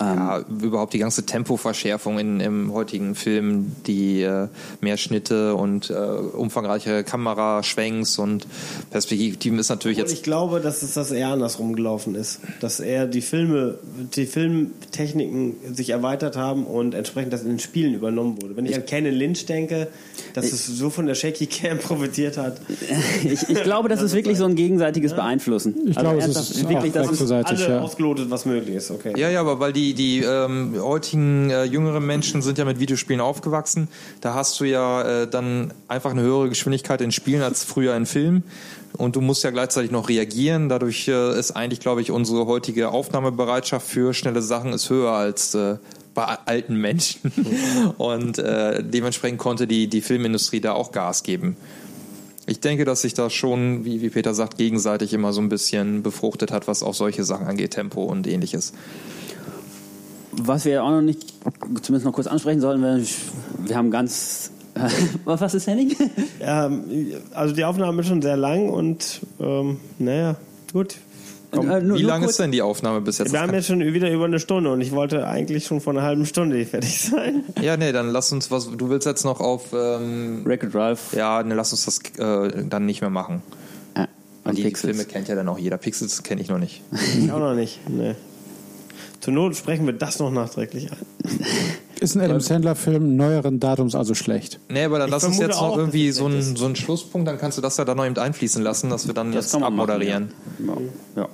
Ja, 0.00 0.44
überhaupt 0.60 0.92
die 0.92 0.98
ganze 0.98 1.26
Tempoverschärfung 1.26 2.18
in, 2.18 2.40
im 2.40 2.72
heutigen 2.72 3.14
Film, 3.14 3.72
die 3.86 4.22
äh, 4.22 4.48
mehr 4.80 4.96
Schnitte 4.96 5.54
und 5.54 5.90
äh, 5.90 5.94
umfangreichere 5.94 7.04
Kameraschwenks 7.04 8.18
und 8.18 8.46
Perspektiven 8.90 9.58
ist 9.58 9.68
natürlich 9.68 9.98
Und 9.98 10.04
jetzt 10.04 10.12
ich 10.12 10.22
glaube, 10.22 10.60
dass 10.60 10.82
es 10.82 10.94
das 10.94 11.10
eher 11.10 11.28
andersrum 11.28 11.74
gelaufen 11.74 12.14
ist. 12.14 12.40
Dass 12.60 12.80
eher 12.80 13.06
die 13.06 13.22
Filme, 13.22 13.78
die 14.14 14.26
Filmtechniken 14.26 15.74
sich 15.74 15.90
erweitert 15.90 16.36
haben 16.36 16.66
und 16.66 16.94
entsprechend 16.94 17.32
das 17.32 17.42
in 17.42 17.48
den 17.48 17.58
Spielen 17.58 17.94
übernommen 17.94 18.40
wurde. 18.40 18.56
Wenn 18.56 18.66
ich 18.66 18.74
an 18.74 18.86
Ken 18.86 19.04
Lynch 19.04 19.46
denke, 19.46 19.88
dass 20.32 20.52
es 20.52 20.66
so 20.66 20.90
von 20.90 21.06
der 21.06 21.14
Shaky 21.14 21.46
Cam 21.46 21.78
profitiert 21.84 22.36
hat. 22.36 22.60
Ich, 23.24 23.48
ich 23.48 23.62
glaube, 23.62 23.88
das 23.88 24.02
ist 24.02 24.14
wirklich 24.14 24.38
so 24.38 24.44
ein 24.44 24.54
gegenseitiges 24.54 25.14
Beeinflussen. 25.14 25.74
Ich 25.86 25.96
glaube, 25.96 26.18
es 26.18 26.26
ist 26.26 26.68
wirklich, 26.68 26.96
auch 26.98 27.10
das 27.10 27.20
ist. 27.20 27.32
Alle 27.32 27.68
ja. 27.68 27.80
ausgelotet, 27.80 28.30
was 28.30 28.46
möglich 28.46 28.76
ist, 28.76 28.90
okay. 28.90 29.12
Ja, 29.16 29.28
ja, 29.28 29.40
aber 29.40 29.60
weil 29.60 29.72
die, 29.72 29.83
die 29.92 30.20
ähm, 30.20 30.74
heutigen 30.80 31.50
äh, 31.50 31.64
jüngeren 31.64 32.06
Menschen 32.06 32.40
sind 32.40 32.56
ja 32.56 32.64
mit 32.64 32.80
Videospielen 32.80 33.20
aufgewachsen. 33.20 33.88
Da 34.22 34.32
hast 34.32 34.58
du 34.60 34.64
ja 34.64 35.02
äh, 35.02 35.28
dann 35.28 35.74
einfach 35.88 36.12
eine 36.12 36.22
höhere 36.22 36.48
Geschwindigkeit 36.48 37.02
in 37.02 37.12
Spielen 37.12 37.42
als 37.42 37.64
früher 37.64 37.94
in 37.96 38.06
Filmen. 38.06 38.44
Und 38.96 39.16
du 39.16 39.20
musst 39.20 39.44
ja 39.44 39.50
gleichzeitig 39.50 39.90
noch 39.90 40.08
reagieren. 40.08 40.68
Dadurch 40.68 41.08
äh, 41.08 41.38
ist 41.38 41.50
eigentlich, 41.50 41.80
glaube 41.80 42.00
ich, 42.00 42.10
unsere 42.10 42.46
heutige 42.46 42.90
Aufnahmebereitschaft 42.90 43.86
für 43.86 44.14
schnelle 44.14 44.40
Sachen 44.40 44.72
ist 44.72 44.88
höher 44.88 45.10
als 45.10 45.54
äh, 45.54 45.76
bei 46.14 46.24
alten 46.46 46.76
Menschen. 46.76 47.32
Und 47.98 48.38
äh, 48.38 48.82
dementsprechend 48.82 49.38
konnte 49.38 49.66
die, 49.66 49.88
die 49.88 50.00
Filmindustrie 50.00 50.60
da 50.60 50.72
auch 50.72 50.92
Gas 50.92 51.24
geben. 51.24 51.56
Ich 52.46 52.60
denke, 52.60 52.84
dass 52.84 53.02
sich 53.02 53.14
da 53.14 53.30
schon, 53.30 53.84
wie, 53.84 54.02
wie 54.02 54.10
Peter 54.10 54.34
sagt, 54.34 54.58
gegenseitig 54.58 55.12
immer 55.14 55.32
so 55.32 55.40
ein 55.40 55.48
bisschen 55.48 56.02
befruchtet 56.02 56.52
hat, 56.52 56.68
was 56.68 56.82
auch 56.82 56.94
solche 56.94 57.24
Sachen 57.24 57.46
angeht, 57.46 57.72
Tempo 57.72 58.04
und 58.04 58.26
ähnliches. 58.26 58.74
Was 60.42 60.64
wir 60.64 60.82
auch 60.84 60.90
noch 60.90 61.02
nicht, 61.02 61.32
zumindest 61.82 62.04
noch 62.06 62.12
kurz 62.12 62.26
ansprechen 62.26 62.60
sollten, 62.60 62.82
wir, 62.82 63.00
wir 63.66 63.76
haben 63.76 63.90
ganz. 63.90 64.50
was 65.24 65.40
was 65.40 65.54
ist 65.54 65.66
Henning? 65.68 65.94
Ähm, 66.40 66.82
also 67.32 67.54
die 67.54 67.64
Aufnahme 67.64 68.00
ist 68.02 68.08
schon 68.08 68.20
sehr 68.22 68.36
lang 68.36 68.68
und 68.68 69.20
ähm, 69.40 69.78
naja, 70.00 70.34
gut. 70.72 70.96
Komm, 71.52 71.70
Äh, 71.70 71.80
nur- 71.80 71.96
Wie 71.96 72.02
lange 72.02 72.26
ist 72.26 72.40
denn 72.40 72.50
die 72.50 72.60
Aufnahme 72.60 73.00
bis 73.00 73.18
jetzt? 73.18 73.32
wir 73.32 73.40
haben 73.40 73.54
jetzt 73.54 73.68
schon 73.68 73.78
wieder 73.78 74.10
über 74.10 74.24
eine 74.24 74.40
Stunde 74.40 74.72
und 74.72 74.80
ich 74.80 74.90
wollte 74.90 75.28
eigentlich 75.28 75.64
schon 75.66 75.80
vor 75.80 75.92
einer 75.92 76.02
halben 76.02 76.26
Stunde 76.26 76.66
fertig 76.66 77.00
sein. 77.02 77.44
ja, 77.62 77.76
nee, 77.76 77.92
dann 77.92 78.10
lass 78.10 78.32
uns 78.32 78.50
was. 78.50 78.68
Du 78.76 78.88
willst 78.88 79.06
jetzt 79.06 79.24
noch 79.24 79.38
auf. 79.40 79.72
Ähm, 79.72 80.42
Record 80.44 80.74
Drive. 80.74 81.12
ja, 81.14 81.40
nee, 81.44 81.54
lass 81.54 81.70
uns 81.72 81.84
das 81.84 82.00
äh, 82.18 82.64
dann 82.68 82.84
nicht 82.84 83.00
mehr 83.00 83.10
machen. 83.10 83.42
Ja, 83.96 84.08
Und 84.42 84.50
und 84.50 84.58
die 84.58 84.62
Pixels. 84.64 84.96
Filme 84.96 85.08
kennt 85.08 85.28
ja 85.28 85.36
dann 85.36 85.48
auch 85.48 85.58
jeder. 85.60 85.76
Pixels 85.78 86.24
kenne 86.24 86.40
ich 86.40 86.48
noch 86.48 86.58
nicht. 86.58 86.82
Ich 87.16 87.30
auch 87.30 87.38
noch 87.38 87.54
nicht. 87.54 87.78
Nee. 87.88 88.16
Zur 89.24 89.32
Not 89.32 89.56
sprechen 89.56 89.86
wir 89.86 89.94
das 89.94 90.18
noch 90.18 90.30
nachträglich 90.30 90.90
ein. 90.92 90.98
Ist 91.98 92.14
ein 92.14 92.20
Adam 92.20 92.40
Sandler-Film 92.40 93.16
neueren 93.16 93.58
Datums 93.58 93.94
also 93.94 94.12
schlecht. 94.14 94.60
Nee, 94.68 94.84
aber 94.84 94.98
dann 94.98 95.08
Ich 95.08 95.12
lass 95.12 95.24
uns 95.24 95.38
jetzt 95.38 95.52
noch 95.52 95.62
auch, 95.62 95.78
irgendwie 95.78 96.08
dass 96.08 96.16
es 96.16 96.18
so 96.18 96.26
einen, 96.26 96.56
so 96.56 96.66
einen 96.66 96.76
Schlusspunkt, 96.76 97.26
dann 97.26 97.38
kannst 97.38 97.56
du 97.56 97.62
das 97.62 97.78
ja 97.78 97.86
dann 97.86 97.96
noch 97.96 98.04
eben 98.04 98.18
einfließen 98.18 98.62
lassen, 98.62 98.90
dass 98.90 99.06
wir 99.06 99.14
dann 99.14 99.32
Das 99.32 99.46
jetzt 99.46 99.52
kann 99.52 99.62
man 99.62 99.74
machen, 99.76 99.90
abmoderieren. 99.90 100.28
Ja. 101.16 101.22
ja. 101.22 101.28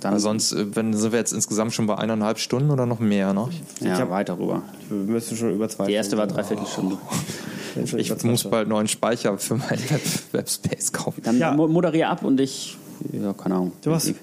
Dann 0.00 0.12
Weil 0.14 0.20
sonst 0.20 0.52
äh, 0.54 0.74
wenn, 0.74 0.92
sind 0.92 1.12
wir 1.12 1.18
jetzt 1.20 1.32
insgesamt 1.32 1.72
schon 1.72 1.86
bei 1.86 1.96
eineinhalb 1.96 2.38
Stunden 2.40 2.70
oder 2.72 2.84
noch 2.84 2.98
mehr, 2.98 3.32
ne? 3.32 3.48
ja, 3.80 3.94
Ich 3.94 4.00
hab- 4.00 4.10
weiter 4.10 4.38
rüber. 4.38 4.62
Wir 4.88 4.96
müssen 4.98 5.36
schon 5.36 5.52
über 5.54 5.68
zwei 5.68 5.86
Die 5.86 5.92
erste 5.92 6.16
war 6.16 6.24
Stunden. 6.24 6.42
dreiviertel 6.42 6.66
Stunde. 6.66 6.96
Schon 7.86 7.98
Ich 8.00 8.24
muss 8.24 8.44
bald 8.44 8.68
neuen 8.68 8.88
Speicher 8.88 9.36
für 9.38 9.54
meinen 9.56 9.78
Web, 9.90 10.00
Webspace 10.32 10.92
kaufen. 10.92 11.20
Dann 11.22 11.38
Ja. 11.38 11.52
mo- 11.52 11.68
moderier 11.68 12.08
ab 12.08 12.24
und 12.24 12.40
ich. 12.40 12.76
Ja, 13.12 13.34
keine 13.34 13.54
Ahnung. 13.56 13.72
Du 13.82 13.92
hast. 13.92 14.14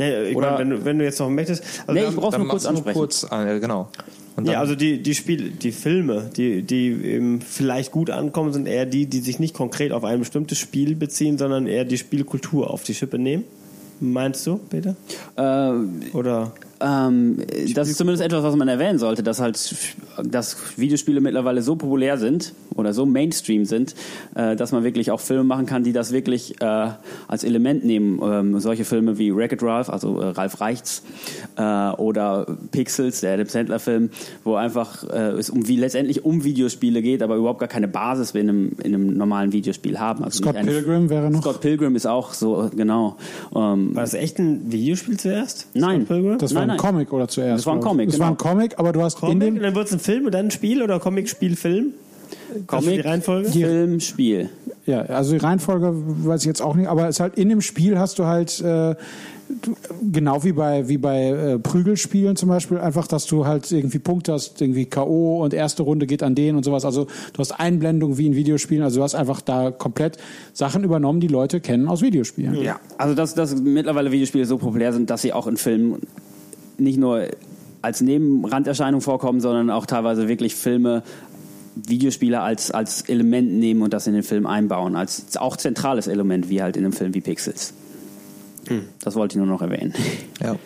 Ja, 0.00 0.22
ich 0.22 0.36
Oder- 0.36 0.52
meine, 0.52 0.58
wenn, 0.60 0.70
du, 0.70 0.84
wenn 0.84 0.98
du 0.98 1.04
jetzt 1.04 1.18
noch 1.20 1.28
möchtest. 1.30 1.62
Also 1.86 1.92
Nee, 1.92 2.00
wir 2.00 2.08
ich 2.08 2.16
brauch's 2.16 2.32
Dann 2.32 2.42
nur 2.42 2.50
kurz 2.50 2.66
ansprechen. 2.66 2.98
kurz, 2.98 3.26
äh, 3.30 3.60
genau. 3.60 3.88
Ja, 4.44 4.60
also 4.60 4.74
die, 4.74 5.02
die 5.02 5.14
Spiele, 5.14 5.50
die 5.50 5.70
Filme, 5.72 6.30
die, 6.34 6.62
die 6.62 6.86
eben 7.04 7.42
vielleicht 7.42 7.92
gut 7.92 8.08
ankommen, 8.10 8.52
sind 8.54 8.66
eher 8.66 8.86
die, 8.86 9.04
die 9.06 9.20
sich 9.20 9.38
nicht 9.38 9.54
konkret 9.54 9.92
auf 9.92 10.02
ein 10.04 10.20
bestimmtes 10.20 10.56
Spiel 10.58 10.94
beziehen, 10.94 11.36
sondern 11.36 11.66
eher 11.66 11.84
die 11.84 11.98
Spielkultur 11.98 12.70
auf 12.70 12.82
die 12.82 12.94
Schippe 12.94 13.18
nehmen. 13.18 13.44
Meinst 14.00 14.46
du, 14.46 14.56
Peter? 14.70 14.96
Äh, 15.36 16.16
Oder? 16.16 16.52
Ähm, 16.80 17.38
das 17.74 17.88
ist 17.88 17.98
zumindest 17.98 18.24
etwas, 18.24 18.42
was 18.42 18.56
man 18.56 18.68
erwähnen 18.68 18.98
sollte, 18.98 19.22
dass 19.22 19.40
halt 19.40 19.74
dass 20.22 20.56
Videospiele 20.76 21.20
mittlerweile 21.20 21.62
so 21.62 21.76
populär 21.76 22.18
sind 22.18 22.54
oder 22.74 22.92
so 22.92 23.06
Mainstream 23.06 23.64
sind, 23.64 23.94
äh, 24.34 24.56
dass 24.56 24.72
man 24.72 24.84
wirklich 24.84 25.10
auch 25.10 25.20
Filme 25.20 25.44
machen 25.44 25.66
kann, 25.66 25.84
die 25.84 25.92
das 25.92 26.12
wirklich 26.12 26.60
äh, 26.60 26.90
als 27.28 27.44
Element 27.44 27.84
nehmen. 27.84 28.20
Ähm, 28.22 28.60
solche 28.60 28.84
Filme 28.84 29.18
wie 29.18 29.34
Wreck-It 29.34 29.62
Ralph, 29.62 29.90
also 29.90 30.20
äh, 30.20 30.28
Ralf 30.28 30.60
Reichts, 30.60 31.02
äh, 31.56 31.62
oder 31.62 32.46
Pixels, 32.70 33.20
der 33.20 33.34
Adam 33.34 33.46
Sandler-Film, 33.46 34.10
wo 34.44 34.54
einfach 34.54 35.04
äh, 35.04 35.32
es 35.32 35.50
um 35.50 35.66
wie 35.68 35.76
letztendlich 35.76 36.24
um 36.24 36.44
Videospiele 36.44 37.02
geht, 37.02 37.22
aber 37.22 37.36
überhaupt 37.36 37.60
gar 37.60 37.68
keine 37.68 37.88
Basis 37.88 38.32
in 38.32 38.48
einem, 38.48 38.72
in 38.82 38.94
einem 38.94 39.16
normalen 39.16 39.52
Videospiel 39.52 39.98
haben. 39.98 40.24
Also 40.24 40.38
Scott 40.42 40.56
Pilgrim 40.56 41.10
wäre 41.10 41.30
noch. 41.30 41.42
Scott 41.42 41.60
Pilgrim 41.60 41.96
ist 41.96 42.06
auch 42.06 42.32
so, 42.32 42.70
genau. 42.74 43.16
Ähm, 43.54 43.94
War 43.94 44.02
das 44.02 44.14
echt 44.14 44.38
ein 44.38 44.72
Videospiel 44.72 45.18
zuerst? 45.18 45.68
Nein. 45.74 46.06
Scott 46.06 46.08
Pilgrim? 46.08 46.38
Das 46.38 46.54
war 46.54 46.66
Nein, 46.66 46.69
ein 46.70 46.76
nein. 46.76 46.78
Comic 46.78 47.12
oder 47.12 47.28
zuerst? 47.28 47.60
Das 47.60 47.66
war 47.66 47.74
ein. 47.74 47.80
Comic, 47.80 48.10
Das 48.10 48.18
war 48.18 48.28
ein 48.28 48.36
genau. 48.36 48.50
Comic, 48.50 48.78
aber 48.78 48.92
du 48.92 49.02
hast 49.02 49.14
in 49.14 49.20
Comic, 49.20 49.34
und 49.34 49.40
dem 49.40 49.62
dann 49.62 49.74
wird 49.74 49.86
es 49.86 49.92
ein 49.92 49.98
Film 49.98 50.26
und 50.26 50.34
dann 50.34 50.46
ein 50.46 50.50
Spiel 50.50 50.82
oder 50.82 50.98
Comic, 51.00 51.28
Spiel, 51.28 51.56
Film? 51.56 51.94
Ist 52.54 52.90
die 52.90 53.00
Reihenfolge? 53.00 53.48
Film, 53.48 54.00
Spiel. 54.00 54.48
Ja, 54.86 55.02
also 55.02 55.32
die 55.32 55.38
Reihenfolge 55.38 55.92
weiß 55.94 56.40
ich 56.40 56.46
jetzt 56.46 56.62
auch 56.62 56.74
nicht, 56.74 56.88
aber 56.88 57.04
es 57.08 57.16
ist 57.16 57.20
halt 57.20 57.38
in 57.38 57.48
dem 57.48 57.60
Spiel 57.60 57.98
hast 57.98 58.18
du 58.18 58.24
halt 58.24 58.60
äh, 58.60 58.94
genau 60.10 60.42
wie 60.42 60.52
bei 60.52 60.88
wie 60.88 60.98
bei 60.98 61.28
äh, 61.28 61.58
Prügelspielen 61.58 62.36
zum 62.36 62.48
Beispiel 62.48 62.78
einfach, 62.78 63.06
dass 63.06 63.26
du 63.26 63.46
halt 63.46 63.70
irgendwie 63.70 63.98
Punkte 63.98 64.32
hast, 64.32 64.60
irgendwie 64.60 64.86
KO 64.86 65.44
und 65.44 65.54
erste 65.54 65.82
Runde 65.82 66.06
geht 66.06 66.22
an 66.22 66.34
den 66.34 66.56
und 66.56 66.64
sowas. 66.64 66.84
Also 66.84 67.04
du 67.04 67.38
hast 67.38 67.52
Einblendung 67.52 68.18
wie 68.18 68.26
in 68.26 68.34
Videospielen. 68.34 68.82
Also 68.82 68.98
du 69.00 69.04
hast 69.04 69.14
einfach 69.14 69.40
da 69.40 69.70
komplett 69.70 70.18
Sachen 70.52 70.82
übernommen, 70.82 71.20
die 71.20 71.28
Leute 71.28 71.60
kennen 71.60 71.88
aus 71.88 72.02
Videospielen. 72.02 72.54
Ja, 72.62 72.80
also 72.98 73.14
dass, 73.14 73.34
dass 73.34 73.54
mittlerweile 73.60 74.10
Videospiele 74.12 74.44
so 74.44 74.58
populär 74.58 74.92
sind, 74.92 75.10
dass 75.10 75.22
sie 75.22 75.32
auch 75.32 75.46
in 75.46 75.56
Filmen 75.56 76.00
nicht 76.80 76.98
nur 76.98 77.26
als 77.82 78.00
Nebenranderscheinung 78.00 79.00
vorkommen, 79.00 79.40
sondern 79.40 79.70
auch 79.70 79.86
teilweise 79.86 80.28
wirklich 80.28 80.54
Filme, 80.54 81.02
Videospiele 81.76 82.40
als, 82.40 82.70
als 82.70 83.02
Element 83.02 83.52
nehmen 83.52 83.82
und 83.82 83.92
das 83.92 84.06
in 84.06 84.14
den 84.14 84.22
Film 84.22 84.46
einbauen, 84.46 84.96
als 84.96 85.36
auch 85.36 85.56
zentrales 85.56 86.06
Element, 86.08 86.48
wie 86.48 86.62
halt 86.62 86.76
in 86.76 86.84
einem 86.84 86.92
Film 86.92 87.14
wie 87.14 87.20
Pixels. 87.20 87.72
Das 89.02 89.14
wollte 89.16 89.34
ich 89.34 89.38
nur 89.38 89.46
noch 89.46 89.62
erwähnen. 89.62 89.94
Ja. 90.42 90.56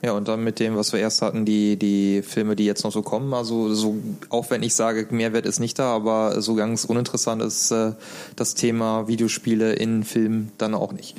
Ja, 0.00 0.12
und 0.12 0.28
dann 0.28 0.44
mit 0.44 0.60
dem, 0.60 0.76
was 0.76 0.92
wir 0.92 1.00
erst 1.00 1.22
hatten, 1.22 1.44
die, 1.44 1.76
die 1.76 2.22
Filme, 2.22 2.54
die 2.54 2.64
jetzt 2.64 2.84
noch 2.84 2.92
so 2.92 3.02
kommen. 3.02 3.34
Also 3.34 3.74
so, 3.74 3.96
auch 4.28 4.48
wenn 4.50 4.62
ich 4.62 4.74
sage, 4.74 5.08
Mehrwert 5.10 5.44
ist 5.44 5.58
nicht 5.58 5.76
da, 5.78 5.92
aber 5.92 6.40
so 6.40 6.54
ganz 6.54 6.84
uninteressant 6.84 7.42
ist 7.42 7.72
äh, 7.72 7.94
das 8.36 8.54
Thema 8.54 9.08
Videospiele 9.08 9.72
in 9.72 10.04
Filmen 10.04 10.52
dann 10.56 10.74
auch 10.74 10.92
nicht. 10.92 11.16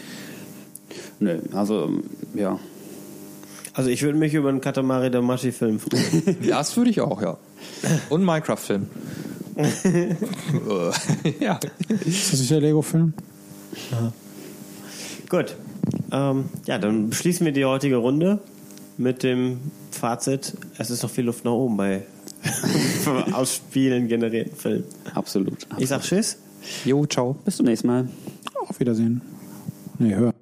Nö, 1.19 1.39
also 1.51 1.89
ja. 2.33 2.57
Also 3.79 3.91
ich 3.91 4.01
würde 4.01 4.17
mich 4.17 4.33
über 4.33 4.49
einen 4.49 4.59
Katamari 4.59 5.09
Damacy-Film 5.09 5.79
freuen. 5.79 6.35
Das 6.49 6.75
würde 6.75 6.89
ich 6.89 6.99
auch, 6.99 7.21
ja. 7.21 7.37
Und 8.09 8.25
Minecraft-Film. 8.25 8.87
ja. 11.39 11.57
Ist 12.05 12.33
das 12.33 12.39
nicht 12.41 12.51
der 12.51 12.59
Lego-Film? 12.59 13.13
Gut. 15.29 15.55
Ähm, 16.11 16.49
ja, 16.65 16.77
dann 16.77 17.09
beschließen 17.09 17.45
wir 17.45 17.53
die 17.53 17.63
heutige 17.63 17.95
Runde 17.95 18.39
mit 18.97 19.23
dem 19.23 19.59
Fazit, 19.91 20.57
es 20.77 20.89
ist 20.89 21.01
noch 21.01 21.09
viel 21.09 21.23
Luft 21.23 21.45
nach 21.45 21.53
oben 21.53 21.77
bei 21.77 22.03
aus 23.31 23.55
Spielen 23.55 24.09
generierten 24.09 24.57
Film. 24.57 24.83
Absolut. 25.13 25.65
Ich 25.77 25.87
sag 25.87 26.01
Tschüss. 26.01 26.37
Jo, 26.83 27.05
ciao. 27.05 27.37
Bis 27.45 27.55
zum 27.55 27.65
nächsten 27.65 27.87
Mal. 27.87 28.09
Auf 28.67 28.77
Wiedersehen. 28.81 29.21
Nee, 29.99 30.15
hör. 30.15 30.33